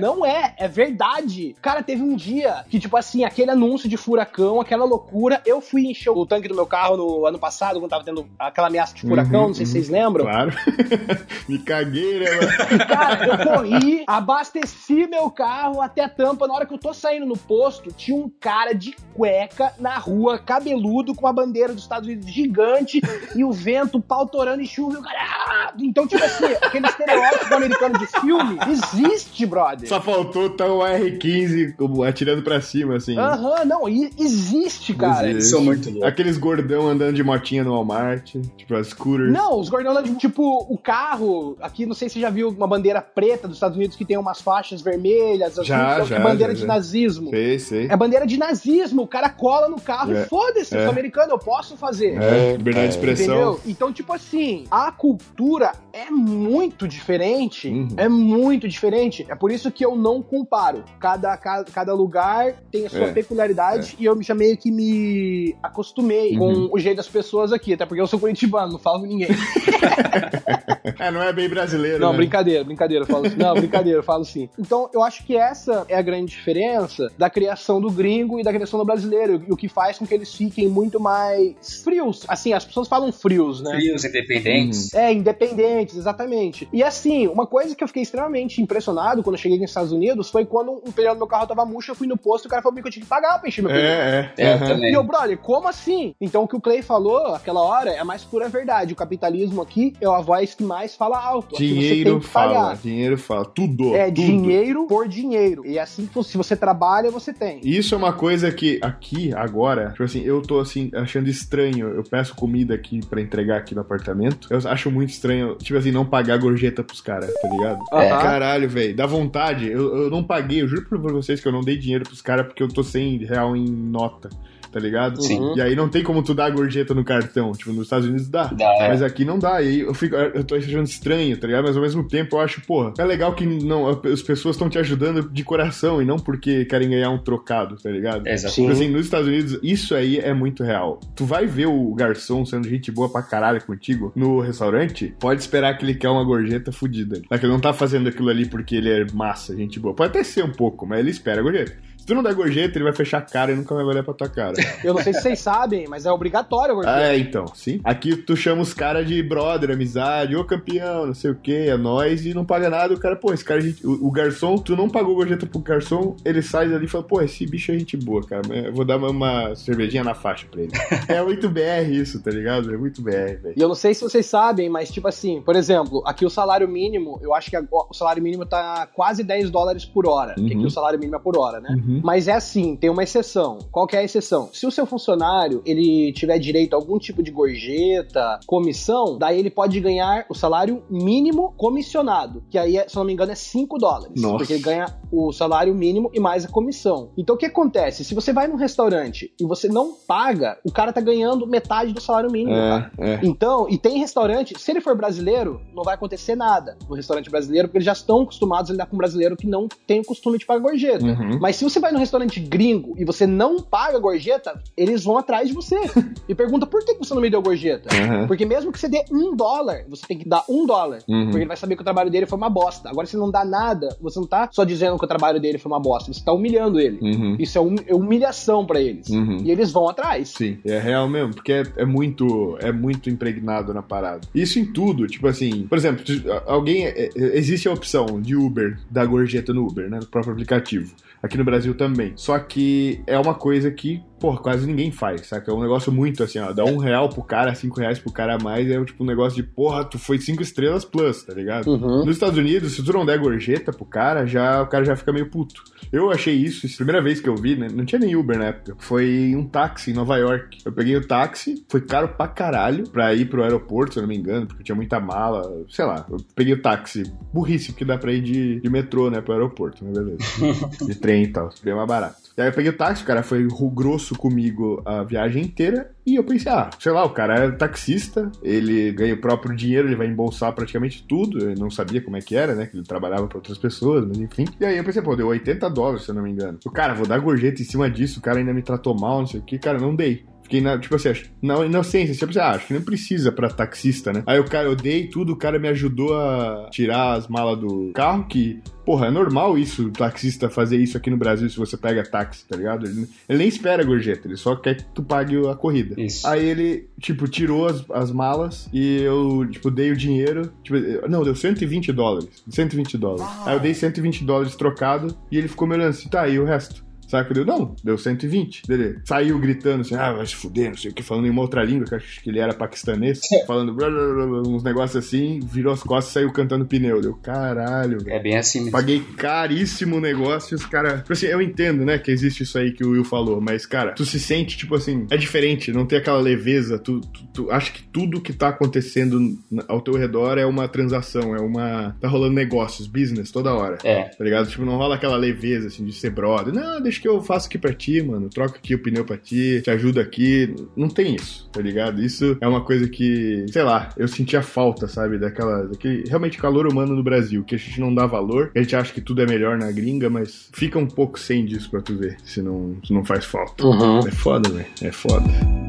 Não 0.00 0.24
é, 0.24 0.54
é 0.56 0.66
verdade. 0.66 1.54
Cara, 1.60 1.82
teve 1.82 2.02
um 2.02 2.16
dia 2.16 2.64
que, 2.70 2.80
tipo 2.80 2.96
assim, 2.96 3.24
aquele 3.24 3.50
anúncio 3.50 3.90
de 3.90 3.98
furacão, 3.98 4.58
aquela 4.58 4.86
loucura, 4.86 5.42
eu 5.44 5.60
fui 5.60 5.86
encher 5.86 6.10
o 6.10 6.24
tanque 6.24 6.48
do 6.48 6.54
meu 6.54 6.66
carro 6.66 6.96
no 6.96 7.26
ano 7.26 7.38
passado, 7.38 7.78
quando 7.78 7.90
tava 7.90 8.04
tendo 8.04 8.26
aquela 8.38 8.68
ameaça 8.68 8.94
de 8.94 9.02
furacão, 9.02 9.42
uhum, 9.42 9.46
não 9.48 9.54
sei 9.54 9.66
uhum. 9.66 9.66
se 9.66 9.72
vocês 9.72 9.88
lembram. 9.90 10.24
Claro. 10.24 10.52
Me 11.46 11.58
caguei, 11.58 12.20
né, 12.20 12.30
mano? 12.30 12.86
Cara, 12.86 13.26
eu 13.26 13.52
corri, 13.52 14.04
abasteci 14.06 15.06
meu 15.06 15.30
carro 15.30 15.82
até 15.82 16.04
a 16.04 16.08
tampa. 16.08 16.46
Na 16.46 16.54
hora 16.54 16.64
que 16.64 16.72
eu 16.72 16.78
tô 16.78 16.94
saindo 16.94 17.26
no 17.26 17.36
posto, 17.36 17.92
tinha 17.92 18.16
um 18.16 18.30
cara 18.40 18.72
de 18.72 18.96
cueca 19.14 19.57
na 19.78 19.98
rua, 19.98 20.38
cabeludo, 20.38 21.14
com 21.14 21.26
a 21.26 21.32
bandeira 21.32 21.72
dos 21.72 21.82
Estados 21.82 22.06
Unidos 22.06 22.30
gigante 22.30 23.00
e 23.34 23.44
o 23.44 23.52
vento 23.52 24.00
pautorando 24.00 24.62
e 24.62 24.66
chuva 24.66 24.94
e 24.94 24.98
o 24.98 25.02
cara. 25.02 25.18
Ah! 25.20 25.72
Então, 25.78 26.06
tipo 26.06 26.24
assim, 26.24 26.46
aquele 26.62 26.86
estereótipo 26.86 27.54
americano 27.54 27.98
de 27.98 28.06
filme 28.06 28.58
existe, 28.68 29.46
brother. 29.46 29.88
Só 29.88 30.00
faltou 30.00 30.50
tá 30.50 30.66
o 30.66 30.80
R15 30.80 31.76
como 31.76 32.02
atirando 32.02 32.42
pra 32.42 32.60
cima, 32.60 32.96
assim. 32.96 33.16
Aham, 33.16 33.60
uhum, 33.60 33.64
não, 33.64 33.88
existe, 33.88 34.94
cara. 34.94 35.30
Existe. 35.30 35.50
São 35.50 35.62
muito 35.62 35.90
loucos. 35.90 36.08
Aqueles 36.08 36.36
gordão 36.36 36.88
andando 36.88 37.14
de 37.14 37.22
motinha 37.22 37.62
no 37.64 37.72
Walmart, 37.72 38.36
tipo 38.56 38.74
as 38.74 38.88
scooters. 38.88 39.32
Não, 39.32 39.58
os 39.58 39.68
gordão 39.68 39.92
andando, 39.92 40.16
tipo, 40.16 40.66
o 40.68 40.76
carro, 40.78 41.56
aqui 41.60 41.86
não 41.86 41.94
sei 41.94 42.08
se 42.08 42.14
você 42.14 42.20
já 42.20 42.30
viu 42.30 42.48
uma 42.48 42.66
bandeira 42.66 43.00
preta 43.00 43.46
dos 43.46 43.56
Estados 43.56 43.76
Unidos 43.76 43.96
que 43.96 44.04
tem 44.04 44.16
umas 44.16 44.40
faixas 44.40 44.80
vermelhas, 44.80 45.54
já, 45.62 46.04
já, 46.04 46.16
é 46.16 46.20
bandeira 46.20 46.54
já, 46.54 46.60
de 46.60 46.66
nazismo. 46.66 47.30
Sei, 47.30 47.58
sei. 47.58 47.86
É 47.88 47.96
bandeira 47.96 48.26
de 48.26 48.38
nazismo, 48.38 49.02
o 49.02 49.06
cara 49.06 49.28
cola 49.48 49.66
no 49.66 49.80
carro 49.80 50.14
é. 50.14 50.22
e 50.22 50.26
foda-se, 50.26 50.74
eu 50.74 50.80
sou 50.82 50.88
é. 50.88 50.90
americano, 50.90 51.32
eu 51.32 51.38
posso 51.38 51.74
fazer. 51.74 52.20
É, 52.22 52.52
liberdade 52.52 52.88
de 52.88 52.94
expressão. 52.96 53.24
Entendeu? 53.24 53.60
Então, 53.66 53.90
tipo 53.90 54.12
assim, 54.12 54.66
a 54.70 54.92
cultura 54.92 55.72
é 55.98 56.10
muito 56.10 56.86
diferente. 56.86 57.68
Uhum. 57.68 57.88
É 57.96 58.08
muito 58.08 58.68
diferente. 58.68 59.26
É 59.28 59.34
por 59.34 59.50
isso 59.50 59.70
que 59.70 59.84
eu 59.84 59.96
não 59.96 60.22
comparo. 60.22 60.84
Cada, 61.00 61.36
cada, 61.36 61.64
cada 61.64 61.94
lugar 61.94 62.54
tem 62.70 62.86
a 62.86 62.90
sua 62.90 63.06
é. 63.06 63.12
peculiaridade 63.12 63.96
é. 63.98 64.02
e 64.02 64.04
eu 64.04 64.22
já 64.22 64.34
meio 64.34 64.56
que 64.56 64.70
me 64.70 65.56
acostumei 65.62 66.36
uhum. 66.36 66.68
com 66.68 66.76
o 66.76 66.78
jeito 66.78 66.98
das 66.98 67.08
pessoas 67.08 67.52
aqui, 67.52 67.74
até 67.74 67.84
porque 67.84 68.00
eu 68.00 68.06
sou 68.06 68.20
curitibano, 68.20 68.72
não 68.72 68.78
falo 68.78 69.00
com 69.00 69.06
ninguém. 69.06 69.28
é, 70.98 71.10
não 71.10 71.22
é 71.22 71.32
bem 71.32 71.48
brasileiro. 71.48 71.98
Não, 71.98 72.12
né? 72.12 72.16
brincadeira, 72.16 72.62
brincadeira. 72.62 73.02
Eu 73.02 73.06
falo 73.06 73.26
assim. 73.26 73.36
Não, 73.36 73.54
brincadeira, 73.54 73.98
eu 73.98 74.04
falo 74.04 74.24
sim. 74.24 74.48
Então, 74.58 74.88
eu 74.94 75.02
acho 75.02 75.24
que 75.24 75.36
essa 75.36 75.84
é 75.88 75.96
a 75.96 76.02
grande 76.02 76.26
diferença 76.26 77.10
da 77.18 77.28
criação 77.28 77.80
do 77.80 77.90
gringo 77.90 78.38
e 78.38 78.42
da 78.44 78.52
criação 78.52 78.78
do 78.78 78.84
brasileiro 78.84 79.44
e 79.48 79.52
o 79.52 79.56
que 79.56 79.68
faz 79.68 79.98
com 79.98 80.06
que 80.06 80.14
eles 80.14 80.32
fiquem 80.34 80.68
muito 80.68 81.00
mais 81.00 81.82
frios. 81.82 82.24
Assim, 82.28 82.52
as 82.52 82.64
pessoas 82.64 82.86
falam 82.86 83.10
frios, 83.10 83.60
né? 83.60 83.72
Frios, 83.72 84.04
independentes. 84.04 84.92
Uhum. 84.92 85.00
É, 85.00 85.12
independentes, 85.12 85.87
exatamente. 85.96 86.68
E 86.72 86.82
assim, 86.82 87.26
uma 87.26 87.46
coisa 87.46 87.74
que 87.74 87.82
eu 87.82 87.88
fiquei 87.88 88.02
extremamente 88.02 88.60
impressionado 88.60 89.22
quando 89.22 89.36
eu 89.36 89.40
cheguei 89.40 89.58
nos 89.58 89.70
Estados 89.70 89.92
Unidos 89.92 90.30
foi 90.30 90.44
quando 90.44 90.72
um 90.72 90.92
pneu 90.92 91.14
do 91.14 91.18
meu 91.18 91.26
carro 91.26 91.46
tava 91.46 91.64
murcho, 91.64 91.90
eu 91.90 91.96
fui 91.96 92.06
no 92.06 92.16
posto 92.16 92.44
e 92.44 92.48
o 92.48 92.50
cara 92.50 92.62
falou 92.62 92.80
que 92.80 92.86
eu 92.86 92.92
tinha 92.92 93.02
que 93.02 93.08
pagar 93.08 93.38
pra 93.38 93.48
encher 93.48 93.62
meu 93.62 93.70
pneu. 93.70 93.84
É, 93.84 94.32
é. 94.36 94.50
é 94.50 94.54
uhum. 94.56 94.84
E 94.84 94.92
eu, 94.92 95.02
brother, 95.02 95.38
como 95.38 95.68
assim? 95.68 96.14
Então 96.20 96.44
o 96.44 96.48
que 96.48 96.56
o 96.56 96.60
Clay 96.60 96.82
falou 96.82 97.34
aquela 97.34 97.62
hora 97.62 97.90
é 97.90 97.98
a 97.98 98.04
mais 98.04 98.24
pura 98.24 98.48
verdade. 98.48 98.92
O 98.92 98.96
capitalismo 98.96 99.62
aqui 99.62 99.94
é 100.00 100.06
a 100.06 100.20
voz 100.20 100.54
que 100.54 100.62
mais 100.62 100.94
fala 100.94 101.18
alto. 101.18 101.56
Dinheiro 101.56 102.20
fala, 102.20 102.74
dinheiro 102.74 103.18
fala, 103.18 103.44
tudo. 103.44 103.94
É, 103.94 104.06
tudo. 104.06 104.14
dinheiro 104.14 104.86
por 104.86 105.08
dinheiro. 105.08 105.66
E 105.66 105.78
é 105.78 105.80
assim 105.80 106.06
que 106.06 106.22
se 106.22 106.36
você 106.36 106.56
trabalha, 106.56 107.10
você 107.10 107.32
tem. 107.32 107.60
Isso 107.62 107.94
é 107.94 107.98
uma 107.98 108.12
coisa 108.12 108.50
que 108.50 108.78
aqui, 108.82 109.32
agora, 109.34 109.90
tipo 109.90 110.02
assim, 110.02 110.22
eu 110.22 110.42
tô 110.42 110.60
assim, 110.60 110.90
achando 110.94 111.28
estranho. 111.28 111.88
Eu 111.88 112.02
peço 112.02 112.34
comida 112.34 112.74
aqui 112.74 113.04
para 113.04 113.20
entregar 113.20 113.58
aqui 113.58 113.74
no 113.74 113.80
apartamento. 113.80 114.48
Eu 114.50 114.58
acho 114.68 114.90
muito 114.90 115.10
estranho, 115.10 115.56
tipo 115.56 115.77
assim, 115.78 115.90
não 115.90 116.04
pagar 116.04 116.38
gorjeta 116.38 116.82
pros 116.82 117.00
caras, 117.00 117.32
tá 117.40 117.48
ligado? 117.48 117.80
É. 117.92 118.08
Caralho, 118.08 118.68
velho. 118.68 118.94
Dá 118.94 119.06
vontade. 119.06 119.68
Eu, 119.68 120.04
eu 120.04 120.10
não 120.10 120.22
paguei, 120.22 120.62
eu 120.62 120.68
juro 120.68 120.86
pra 120.88 120.98
vocês 120.98 121.40
que 121.40 121.48
eu 121.48 121.52
não 121.52 121.60
dei 121.60 121.76
dinheiro 121.76 122.04
pros 122.04 122.20
caras 122.20 122.46
porque 122.46 122.62
eu 122.62 122.68
tô 122.68 122.82
sem 122.82 123.18
real 123.18 123.56
em 123.56 123.66
nota. 123.66 124.28
Tá 124.70 124.78
ligado? 124.80 125.22
Sim. 125.22 125.54
E 125.56 125.60
aí 125.60 125.74
não 125.74 125.88
tem 125.88 126.02
como 126.02 126.22
tu 126.22 126.34
dar 126.34 126.46
a 126.46 126.50
gorjeta 126.50 126.94
no 126.94 127.04
cartão. 127.04 127.52
Tipo, 127.52 127.72
nos 127.72 127.84
Estados 127.84 128.06
Unidos 128.06 128.28
dá. 128.28 128.44
Dá, 128.46 128.64
é. 128.80 128.88
Mas 128.88 129.02
aqui 129.02 129.24
não 129.24 129.38
dá. 129.38 129.62
E 129.62 129.68
aí 129.68 129.80
eu 129.80 129.94
fico, 129.94 130.14
eu 130.14 130.44
tô 130.44 130.54
achando 130.54 130.86
estranho, 130.86 131.36
tá 131.36 131.46
ligado? 131.46 131.64
Mas 131.64 131.76
ao 131.76 131.82
mesmo 131.82 132.06
tempo 132.06 132.36
eu 132.36 132.40
acho, 132.40 132.60
porra, 132.62 132.92
é 132.98 133.04
legal 133.04 133.34
que 133.34 133.46
não, 133.46 133.88
as 133.88 134.22
pessoas 134.22 134.56
estão 134.56 134.68
te 134.68 134.78
ajudando 134.78 135.28
de 135.28 135.44
coração 135.44 136.00
e 136.02 136.04
não 136.04 136.18
porque 136.18 136.64
querem 136.64 136.90
ganhar 136.90 137.10
um 137.10 137.18
trocado, 137.18 137.76
tá 137.76 137.90
ligado? 137.90 138.26
Exato. 138.26 138.54
Tipo 138.54 138.70
assim, 138.70 138.88
nos 138.88 139.04
Estados 139.04 139.28
Unidos, 139.28 139.58
isso 139.62 139.94
aí 139.94 140.18
é 140.18 140.32
muito 140.34 140.62
real. 140.62 141.00
Tu 141.14 141.24
vai 141.24 141.46
ver 141.46 141.66
o 141.66 141.94
garçom 141.94 142.44
sendo 142.44 142.68
gente 142.68 142.90
boa 142.90 143.08
pra 143.08 143.22
caralho 143.22 143.62
contigo 143.64 144.12
no 144.14 144.40
restaurante, 144.40 145.14
pode 145.18 145.40
esperar 145.40 145.76
que 145.76 145.84
ele 145.84 145.94
quer 145.94 146.08
uma 146.08 146.24
gorjeta 146.24 146.72
fodida. 146.72 147.20
Só 147.28 147.38
que 147.38 147.44
ele 147.44 147.52
não 147.52 147.60
tá 147.60 147.72
fazendo 147.72 148.08
aquilo 148.08 148.28
ali 148.28 148.46
porque 148.46 148.76
ele 148.76 148.90
é 148.90 149.06
massa, 149.12 149.56
gente 149.56 149.78
boa. 149.78 149.94
Pode 149.94 150.10
até 150.10 150.24
ser 150.24 150.44
um 150.44 150.52
pouco, 150.52 150.86
mas 150.86 151.00
ele 151.00 151.10
espera 151.10 151.40
a 151.40 151.42
gorjeta 151.42 151.88
tu 152.08 152.14
não 152.14 152.22
der 152.22 152.34
gorjeta, 152.34 152.78
ele 152.78 152.84
vai 152.84 152.94
fechar 152.94 153.18
a 153.18 153.22
cara 153.22 153.52
e 153.52 153.54
nunca 153.54 153.74
vai 153.74 153.84
olhar 153.84 154.02
pra 154.02 154.14
tua 154.14 154.28
cara. 154.30 154.54
Eu 154.82 154.94
não 154.94 155.02
sei 155.02 155.12
se 155.12 155.20
vocês 155.20 155.38
sabem, 155.38 155.86
mas 155.86 156.06
é 156.06 156.10
obrigatório 156.10 156.72
a 156.72 156.74
gorjeta. 156.76 157.02
É, 157.02 157.18
então, 157.18 157.46
sim. 157.54 157.80
Aqui 157.84 158.16
tu 158.16 158.34
chama 158.34 158.62
os 158.62 158.72
caras 158.72 159.06
de 159.06 159.22
brother, 159.22 159.70
amizade, 159.70 160.34
ô 160.34 160.42
campeão, 160.42 161.06
não 161.06 161.14
sei 161.14 161.30
o 161.30 161.34
que, 161.34 161.68
é 161.68 161.76
nóis, 161.76 162.24
e 162.24 162.32
não 162.32 162.46
paga 162.46 162.70
nada. 162.70 162.94
O 162.94 162.98
cara, 162.98 163.14
pô, 163.14 163.34
esse 163.34 163.44
cara, 163.44 163.60
o, 163.84 164.08
o 164.08 164.10
garçom, 164.10 164.56
tu 164.56 164.74
não 164.74 164.88
pagou 164.88 165.14
gorjeta 165.14 165.46
pro 165.46 165.60
garçom, 165.60 166.16
ele 166.24 166.40
sai 166.40 166.70
dali 166.70 166.86
e 166.86 166.88
fala, 166.88 167.04
pô, 167.04 167.20
esse 167.20 167.46
bicho 167.46 167.72
é 167.72 167.78
gente 167.78 167.94
boa, 167.94 168.26
cara. 168.26 168.42
Eu 168.54 168.72
vou 168.72 168.86
dar 168.86 168.96
uma, 168.96 169.10
uma 169.10 169.54
cervejinha 169.54 170.02
na 170.02 170.14
faixa 170.14 170.46
pra 170.50 170.62
ele. 170.62 170.72
é 171.08 171.22
muito 171.22 171.50
BR 171.50 171.90
isso, 171.90 172.22
tá 172.22 172.30
ligado? 172.30 172.72
É 172.72 172.78
muito 172.78 173.02
BR, 173.02 173.10
velho. 173.10 173.54
E 173.54 173.60
eu 173.60 173.68
não 173.68 173.74
sei 173.74 173.92
se 173.92 174.00
vocês 174.00 174.24
sabem, 174.24 174.70
mas 174.70 174.90
tipo 174.90 175.06
assim, 175.06 175.42
por 175.42 175.54
exemplo, 175.54 176.02
aqui 176.06 176.24
o 176.24 176.30
salário 176.30 176.66
mínimo, 176.66 177.18
eu 177.22 177.34
acho 177.34 177.50
que 177.50 177.56
o 177.70 177.92
salário 177.92 178.22
mínimo 178.22 178.46
tá 178.46 178.88
quase 178.94 179.22
10 179.22 179.50
dólares 179.50 179.84
por 179.84 180.06
hora. 180.06 180.30
Uhum. 180.30 180.42
Porque 180.42 180.54
aqui 180.54 180.66
o 180.66 180.70
salário 180.70 180.98
mínimo 180.98 181.16
é 181.16 181.20
por 181.20 181.36
hora, 181.36 181.60
né? 181.60 181.68
Uhum. 181.70 181.97
Mas 182.02 182.28
é 182.28 182.32
assim, 182.32 182.76
tem 182.76 182.90
uma 182.90 183.02
exceção. 183.02 183.58
Qual 183.70 183.86
que 183.86 183.96
é 183.96 184.00
a 184.00 184.04
exceção? 184.04 184.48
Se 184.52 184.66
o 184.66 184.70
seu 184.70 184.86
funcionário 184.86 185.62
ele 185.64 186.12
tiver 186.12 186.38
direito 186.38 186.74
a 186.74 186.76
algum 186.76 186.98
tipo 186.98 187.22
de 187.22 187.30
gorjeta, 187.30 188.40
comissão, 188.46 189.18
daí 189.18 189.38
ele 189.38 189.50
pode 189.50 189.80
ganhar 189.80 190.26
o 190.28 190.34
salário 190.34 190.82
mínimo 190.90 191.52
comissionado, 191.56 192.42
que 192.50 192.58
aí, 192.58 192.82
se 192.88 192.96
não 192.96 193.04
me 193.04 193.12
engano, 193.12 193.32
é 193.32 193.34
5 193.34 193.78
dólares. 193.78 194.20
Nossa. 194.20 194.38
Porque 194.38 194.52
ele 194.54 194.62
ganha 194.62 194.86
o 195.10 195.32
salário 195.32 195.74
mínimo 195.74 196.10
e 196.12 196.20
mais 196.20 196.44
a 196.44 196.48
comissão. 196.48 197.10
Então 197.16 197.34
o 197.34 197.38
que 197.38 197.46
acontece? 197.46 198.04
Se 198.04 198.14
você 198.14 198.32
vai 198.32 198.46
num 198.46 198.56
restaurante 198.56 199.32
e 199.40 199.44
você 199.44 199.68
não 199.68 199.92
paga, 200.06 200.58
o 200.64 200.72
cara 200.72 200.92
tá 200.92 201.00
ganhando 201.00 201.46
metade 201.46 201.92
do 201.92 202.00
salário 202.00 202.30
mínimo. 202.30 202.56
É, 202.56 202.90
é. 202.98 203.20
Então, 203.22 203.68
e 203.68 203.78
tem 203.78 203.98
restaurante, 203.98 204.54
se 204.58 204.70
ele 204.70 204.80
for 204.80 204.96
brasileiro, 204.96 205.60
não 205.74 205.82
vai 205.82 205.94
acontecer 205.94 206.34
nada 206.34 206.76
no 206.88 206.94
restaurante 206.94 207.30
brasileiro, 207.30 207.68
porque 207.68 207.78
eles 207.78 207.86
já 207.86 207.92
estão 207.92 208.22
acostumados 208.22 208.70
a 208.70 208.74
lidar 208.74 208.86
com 208.86 208.96
um 208.96 208.98
brasileiro 208.98 209.36
que 209.36 209.46
não 209.46 209.68
tem 209.86 210.00
o 210.00 210.04
costume 210.04 210.38
de 210.38 210.46
pagar 210.46 210.60
gorjeta. 210.60 211.04
Uhum. 211.04 211.38
Mas 211.40 211.56
se 211.56 211.64
você 211.64 211.80
vai 211.80 211.87
num 211.92 211.98
restaurante 211.98 212.40
gringo 212.40 212.94
e 212.98 213.04
você 213.04 213.26
não 213.26 213.60
paga 213.60 213.98
gorjeta, 213.98 214.60
eles 214.76 215.04
vão 215.04 215.18
atrás 215.18 215.48
de 215.48 215.54
você 215.54 215.76
e 216.28 216.34
pergunta 216.34 216.66
por 216.66 216.84
que 216.84 216.94
você 216.94 217.14
não 217.14 217.22
me 217.22 217.30
deu 217.30 217.42
gorjeta. 217.42 217.88
Uhum. 217.94 218.26
Porque 218.26 218.44
mesmo 218.44 218.72
que 218.72 218.78
você 218.78 218.88
dê 218.88 219.04
um 219.10 219.34
dólar, 219.34 219.84
você 219.88 220.06
tem 220.06 220.18
que 220.18 220.28
dar 220.28 220.44
um 220.48 220.66
dólar, 220.66 220.98
Uhum. 221.08 221.24
porque 221.26 221.38
ele 221.38 221.46
vai 221.46 221.56
saber 221.56 221.74
que 221.76 221.82
o 221.82 221.84
trabalho 221.84 222.10
dele 222.10 222.26
foi 222.26 222.36
uma 222.36 222.50
bosta. 222.50 222.88
Agora, 222.88 223.06
se 223.06 223.16
não 223.16 223.30
dá 223.30 223.44
nada, 223.44 223.96
você 224.00 224.18
não 224.18 224.26
tá 224.26 224.48
só 224.52 224.64
dizendo 224.64 224.98
que 224.98 225.04
o 225.04 225.08
trabalho 225.08 225.40
dele 225.40 225.58
foi 225.58 225.70
uma 225.70 225.80
bosta, 225.80 226.12
você 226.12 226.24
tá 226.24 226.32
humilhando 226.32 226.78
ele. 226.80 226.98
Uhum. 227.00 227.36
Isso 227.38 227.58
é, 227.58 227.90
é 227.90 227.94
humilhação 227.94 228.64
pra 228.66 228.80
eles. 228.80 229.08
Uhum. 229.08 229.38
E 229.44 229.50
eles 229.50 229.70
vão 229.72 229.88
atrás. 229.88 230.28
Sim, 230.30 230.58
é 230.64 230.78
real 230.78 231.08
mesmo, 231.08 231.34
porque 231.34 231.52
é, 231.52 231.62
é 231.76 231.84
muito 231.84 232.56
é 232.60 232.72
muito 232.72 233.08
impregnado 233.10 233.72
na 233.74 233.82
parada. 233.82 234.20
Isso 234.34 234.58
em 234.58 234.64
tudo, 234.64 235.06
tipo 235.06 235.26
assim, 235.26 235.66
por 235.68 235.76
exemplo, 235.78 236.02
alguém 236.46 236.86
é- 236.86 237.06
é- 237.06 237.10
existe 237.38 237.68
a 237.68 237.72
opção 237.72 238.20
de 238.20 238.34
Uber 238.36 238.78
dar 238.90 239.06
gorjeta 239.06 239.52
no 239.52 239.66
Uber, 239.66 239.88
né, 239.90 239.98
no 240.00 240.06
próprio 240.06 240.32
aplicativo. 240.32 240.94
Aqui 241.22 241.36
no 241.36 241.44
Brasil 241.44 241.74
também. 241.74 242.12
Só 242.16 242.38
que 242.38 243.02
é 243.06 243.18
uma 243.18 243.34
coisa 243.34 243.70
que, 243.70 244.02
pô, 244.20 244.36
quase 244.36 244.66
ninguém 244.66 244.90
faz, 244.90 245.26
saca? 245.26 245.50
É 245.50 245.54
um 245.54 245.60
negócio 245.60 245.92
muito 245.92 246.22
assim, 246.22 246.38
ó, 246.38 246.52
dá 246.52 246.64
um 246.64 246.78
real 246.78 247.08
pro 247.08 247.22
cara, 247.22 247.54
cinco 247.54 247.80
reais 247.80 247.98
pro 247.98 248.12
cara 248.12 248.34
a 248.36 248.38
mais, 248.38 248.68
é 248.70 248.82
tipo 248.84 249.02
um 249.02 249.06
negócio 249.06 249.36
de, 249.36 249.42
porra, 249.48 249.84
tu 249.84 249.98
foi 249.98 250.18
cinco 250.18 250.42
estrelas 250.42 250.84
plus, 250.84 251.22
tá 251.22 251.34
ligado? 251.34 251.68
Uhum. 251.68 252.04
Nos 252.04 252.16
Estados 252.16 252.38
Unidos, 252.38 252.72
se 252.74 252.82
tu 252.82 252.92
não 252.92 253.04
der 253.06 253.18
gorjeta 253.18 253.72
pro 253.72 253.84
cara, 253.84 254.26
já, 254.26 254.62
o 254.62 254.66
cara 254.66 254.84
já 254.84 254.96
fica 254.96 255.12
meio 255.12 255.30
puto. 255.30 255.62
Eu 255.92 256.10
achei 256.10 256.34
isso, 256.34 256.66
a 256.66 256.76
primeira 256.76 257.02
vez 257.02 257.20
que 257.20 257.28
eu 257.28 257.36
vi, 257.36 257.56
né? 257.56 257.68
Não 257.72 257.84
tinha 257.84 257.98
nem 257.98 258.14
Uber 258.16 258.36
na 258.38 258.46
época. 258.46 258.74
Foi 258.78 259.34
um 259.36 259.46
táxi 259.46 259.90
em 259.90 259.94
Nova 259.94 260.16
York. 260.16 260.58
Eu 260.64 260.72
peguei 260.72 260.96
o 260.96 261.06
táxi, 261.06 261.64
foi 261.68 261.80
caro 261.80 262.08
pra 262.08 262.28
caralho 262.28 262.84
pra 262.90 263.14
ir 263.14 263.26
pro 263.26 263.42
aeroporto, 263.42 263.94
se 263.94 263.98
eu 263.98 264.02
não 264.02 264.08
me 264.08 264.16
engano, 264.16 264.46
porque 264.46 264.62
tinha 264.62 264.76
muita 264.76 265.00
mala, 265.00 265.42
sei 265.68 265.84
lá. 265.84 266.04
Eu 266.10 266.18
peguei 266.34 266.54
o 266.54 266.60
táxi. 266.62 267.04
Burrice, 267.32 267.72
porque 267.72 267.84
dá 267.84 267.96
pra 267.96 268.12
ir 268.12 268.20
de, 268.22 268.60
de 268.60 268.68
metrô, 268.70 269.10
né, 269.10 269.20
pro 269.20 269.32
aeroporto, 269.32 269.84
mas 269.84 269.96
beleza. 269.98 270.18
de 270.86 270.94
trem 270.94 271.22
e 271.24 271.28
tal, 271.28 271.50
bem 271.62 271.74
mais 271.74 271.86
barato. 271.88 272.16
E 272.36 272.40
aí 272.40 272.48
eu 272.48 272.52
peguei 272.52 272.70
o 272.70 272.76
táxi, 272.76 273.02
o 273.02 273.06
cara 273.06 273.22
foi 273.22 273.44
ru- 273.48 273.70
comigo 274.16 274.82
a 274.84 275.02
viagem 275.02 275.42
inteira. 275.42 275.90
E 276.06 276.14
eu 276.14 276.24
pensei, 276.24 276.50
ah, 276.50 276.70
sei 276.78 276.92
lá, 276.92 277.04
o 277.04 277.10
cara 277.10 277.44
é 277.44 277.50
taxista, 277.50 278.30
ele 278.42 278.92
ganha 278.92 279.14
o 279.14 279.20
próprio 279.20 279.54
dinheiro, 279.54 279.88
ele 279.88 279.96
vai 279.96 280.06
embolsar 280.06 280.54
praticamente 280.54 281.04
tudo. 281.06 281.50
Eu 281.50 281.54
não 281.56 281.70
sabia 281.70 282.00
como 282.00 282.16
é 282.16 282.20
que 282.20 282.34
era, 282.34 282.54
né? 282.54 282.66
Que 282.66 282.76
ele 282.76 282.84
trabalhava 282.84 283.26
pra 283.26 283.38
outras 283.38 283.58
pessoas, 283.58 284.06
mas 284.06 284.18
enfim. 284.18 284.46
E 284.58 284.64
aí 284.64 284.78
eu 284.78 284.84
pensei, 284.84 285.02
pô, 285.02 285.14
deu 285.14 285.26
80 285.26 285.68
dólares, 285.68 286.04
se 286.04 286.10
eu 286.10 286.14
não 286.14 286.22
me 286.22 286.30
engano. 286.30 286.58
O 286.64 286.70
cara, 286.70 286.94
vou 286.94 287.06
dar 287.06 287.18
gorjeta 287.18 287.60
em 287.60 287.64
cima 287.64 287.90
disso, 287.90 288.20
o 288.20 288.22
cara 288.22 288.38
ainda 288.38 288.54
me 288.54 288.62
tratou 288.62 288.98
mal, 288.98 289.20
não 289.20 289.26
sei 289.26 289.40
o 289.40 289.42
que, 289.42 289.58
cara, 289.58 289.78
não 289.78 289.94
dei. 289.94 290.24
Fiquei 290.48 290.62
na, 290.62 290.78
tipo 290.78 290.94
assim, 290.96 291.10
acho- 291.10 291.26
na 291.42 291.64
inocência, 291.66 292.14
tipo 292.14 292.30
assim, 292.30 292.38
ah, 292.38 292.52
acho 292.52 292.66
que 292.68 292.72
não 292.74 292.80
precisa 292.80 293.30
pra 293.30 293.50
taxista, 293.50 294.12
né? 294.14 294.22
Aí 294.26 294.38
o 294.40 294.44
cara, 294.44 294.66
eu 294.66 294.74
dei 294.74 295.06
tudo, 295.06 295.34
o 295.34 295.36
cara 295.36 295.58
me 295.58 295.68
ajudou 295.68 296.16
a 296.18 296.68
tirar 296.70 297.12
as 297.12 297.28
malas 297.28 297.58
do 297.58 297.90
carro, 297.94 298.24
que, 298.24 298.58
porra, 298.84 299.08
é 299.08 299.10
normal 299.10 299.58
isso, 299.58 299.88
o 299.88 299.90
taxista 299.90 300.48
fazer 300.48 300.78
isso 300.78 300.96
aqui 300.96 301.10
no 301.10 301.18
Brasil 301.18 301.50
se 301.50 301.56
você 301.58 301.76
pega 301.76 302.02
táxi, 302.02 302.46
tá 302.48 302.56
ligado? 302.56 302.86
Ele, 302.86 303.06
ele 303.28 303.38
nem 303.38 303.46
espera 303.48 303.82
a 303.82 303.84
gorjeta, 303.84 304.26
ele 304.26 304.36
só 304.38 304.56
quer 304.56 304.76
que 304.78 304.84
tu 304.94 305.02
pague 305.02 305.36
a 305.46 305.54
corrida. 305.54 306.00
Isso. 306.00 306.26
Aí 306.26 306.46
ele, 306.48 306.88
tipo, 306.98 307.28
tirou 307.28 307.66
as, 307.66 307.84
as 307.90 308.10
malas 308.10 308.70
e 308.72 309.02
eu, 309.02 309.46
tipo, 309.50 309.70
dei 309.70 309.90
o 309.92 309.96
dinheiro. 309.96 310.50
Tipo, 310.62 310.78
não, 311.10 311.22
deu 311.24 311.34
120 311.36 311.92
dólares. 311.92 312.28
120 312.48 312.96
dólares. 312.96 313.26
Aí 313.44 313.54
eu 313.54 313.60
dei 313.60 313.74
120 313.74 314.24
dólares 314.24 314.56
trocado 314.56 315.14
e 315.30 315.36
ele 315.36 315.48
ficou 315.48 315.68
me 315.68 315.74
olhando 315.74 315.90
assim, 315.90 316.08
tá, 316.08 316.26
e 316.26 316.38
o 316.38 316.44
resto? 316.46 316.87
Saca? 317.08 317.32
Deu, 317.32 317.44
não, 317.44 317.74
deu 317.82 317.96
120. 317.96 318.62
Dele 318.66 318.98
saiu 319.04 319.38
gritando 319.38 319.80
assim, 319.80 319.94
ah, 319.94 320.12
vai 320.12 320.26
se 320.26 320.36
fuder, 320.36 320.68
não 320.68 320.76
sei 320.76 320.90
o 320.90 320.94
que, 320.94 321.02
falando 321.02 321.26
em 321.26 321.30
uma 321.30 321.42
outra 321.42 321.64
língua, 321.64 321.86
que 321.86 321.94
acho 321.94 322.22
que 322.22 322.30
ele 322.30 322.38
era 322.38 322.54
paquistanês, 322.54 323.20
falando 323.46 323.74
blá, 323.74 323.88
blá, 323.88 324.26
blá, 324.26 324.42
uns 324.42 324.62
negócios 324.62 325.04
assim, 325.04 325.40
virou 325.40 325.72
as 325.72 325.82
costas 325.82 326.10
e 326.10 326.14
saiu 326.14 326.32
cantando 326.32 326.66
pneu. 326.66 327.00
Deu, 327.00 327.14
caralho, 327.14 327.98
velho. 327.98 328.16
É 328.16 328.20
bem 328.20 328.36
assim 328.36 328.58
mesmo. 328.58 328.72
Paguei 328.72 329.00
caríssimo 329.16 329.96
o 329.96 330.00
negócio 330.00 330.54
e 330.54 330.56
os 330.56 330.66
caras. 330.66 331.00
Tipo 331.00 331.12
assim, 331.12 331.26
eu 331.26 331.40
entendo, 331.40 331.84
né, 331.84 331.98
que 331.98 332.10
existe 332.10 332.42
isso 332.42 332.58
aí 332.58 332.72
que 332.72 332.84
o 332.84 332.90
Will 332.90 333.04
falou, 333.04 333.40
mas, 333.40 333.64
cara, 333.64 333.92
tu 333.92 334.04
se 334.04 334.20
sente, 334.20 334.56
tipo 334.56 334.74
assim, 334.74 335.06
é 335.10 335.16
diferente, 335.16 335.72
não 335.72 335.86
tem 335.86 335.98
aquela 335.98 336.20
leveza. 336.20 336.78
Tu, 336.78 337.00
tu, 337.00 337.26
tu 337.32 337.50
acha 337.50 337.72
que 337.72 337.82
tudo 337.82 338.20
que 338.20 338.32
tá 338.32 338.48
acontecendo 338.48 339.38
ao 339.66 339.80
teu 339.80 339.94
redor 339.94 340.38
é 340.38 340.44
uma 340.44 340.68
transação, 340.68 341.34
é 341.34 341.40
uma. 341.40 341.96
Tá 342.00 342.08
rolando 342.08 342.34
negócios, 342.34 342.86
business 342.86 343.30
toda 343.30 343.54
hora. 343.54 343.78
É. 343.82 344.04
Tá 344.04 344.24
ligado? 344.24 344.48
Tipo, 344.48 344.64
não 344.64 344.76
rola 344.76 344.96
aquela 344.96 345.16
leveza, 345.16 345.68
assim, 345.68 345.84
de 345.84 345.92
ser 345.92 346.10
brother. 346.10 346.52
Não, 346.52 346.80
deixa 346.80 346.97
que 347.00 347.08
eu 347.08 347.20
faço 347.22 347.46
aqui 347.46 347.58
pra 347.58 347.72
ti, 347.72 348.02
mano. 348.02 348.28
Troca 348.28 348.58
aqui 348.58 348.74
o 348.74 348.82
pneu 348.82 349.04
pra 349.04 349.16
ti, 349.16 349.60
te 349.62 349.70
ajuda 349.70 350.00
aqui. 350.00 350.54
Não 350.76 350.88
tem 350.88 351.14
isso, 351.14 351.48
tá 351.50 351.60
ligado? 351.60 352.02
Isso 352.02 352.36
é 352.40 352.48
uma 352.48 352.62
coisa 352.62 352.88
que, 352.88 353.46
sei 353.48 353.62
lá, 353.62 353.90
eu 353.96 354.08
sentia 354.08 354.42
falta, 354.42 354.86
sabe? 354.88 355.18
Daquela. 355.18 355.66
Daquele 355.68 356.04
realmente 356.08 356.38
calor 356.38 356.66
humano 356.66 356.94
no 356.94 357.02
Brasil, 357.02 357.44
que 357.44 357.54
a 357.54 357.58
gente 357.58 357.80
não 357.80 357.94
dá 357.94 358.06
valor, 358.06 358.50
a 358.54 358.60
gente 358.60 358.76
acha 358.76 358.92
que 358.92 359.00
tudo 359.00 359.22
é 359.22 359.26
melhor 359.26 359.58
na 359.58 359.70
gringa, 359.70 360.08
mas 360.08 360.48
fica 360.52 360.78
um 360.78 360.86
pouco 360.86 361.18
sem 361.18 361.44
disso 361.44 361.70
pra 361.70 361.80
tu 361.80 361.96
ver, 361.96 362.16
se 362.24 362.42
não, 362.42 362.76
se 362.84 362.92
não 362.92 363.04
faz 363.04 363.24
falta. 363.24 363.64
Uhum. 363.64 364.00
É 364.00 364.10
foda, 364.10 364.48
velho. 364.48 364.66
É 364.82 364.92
foda. 364.92 365.67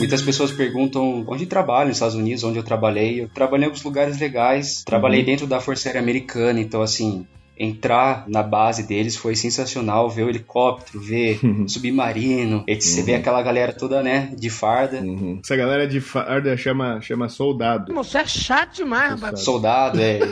Muitas 0.00 0.22
pessoas 0.22 0.50
perguntam 0.50 1.26
onde 1.28 1.44
trabalho 1.44 1.88
nos 1.88 1.98
Estados 1.98 2.14
Unidos, 2.14 2.42
onde 2.42 2.58
eu 2.58 2.62
trabalhei. 2.62 3.20
Eu 3.20 3.28
trabalhei 3.28 3.64
em 3.64 3.66
alguns 3.66 3.82
lugares 3.82 4.18
legais, 4.18 4.82
trabalhei 4.82 5.22
dentro 5.22 5.46
da 5.46 5.60
Força 5.60 5.90
Aérea 5.90 6.00
Americana, 6.00 6.58
então 6.58 6.80
assim, 6.80 7.26
entrar 7.60 8.24
na 8.26 8.42
base 8.42 8.84
deles 8.84 9.14
foi 9.16 9.36
sensacional, 9.36 10.08
ver 10.08 10.22
o 10.22 10.30
helicóptero, 10.30 10.98
ver 10.98 11.38
submarino, 11.68 12.64
e 12.66 12.80
você 12.80 13.02
vê 13.02 13.14
aquela 13.14 13.42
galera 13.42 13.74
toda, 13.74 14.02
né, 14.02 14.32
de 14.34 14.48
farda. 14.48 14.98
Uhum. 14.98 15.38
Essa 15.44 15.54
galera 15.56 15.86
de 15.86 16.00
farda 16.00 16.56
chama, 16.56 17.00
chama 17.02 17.28
soldado. 17.28 17.92
Você 17.92 18.16
é 18.16 18.26
chato 18.26 18.76
demais, 18.76 19.20
rapaz. 19.20 19.40
Soldado, 19.40 20.00
é. 20.00 20.20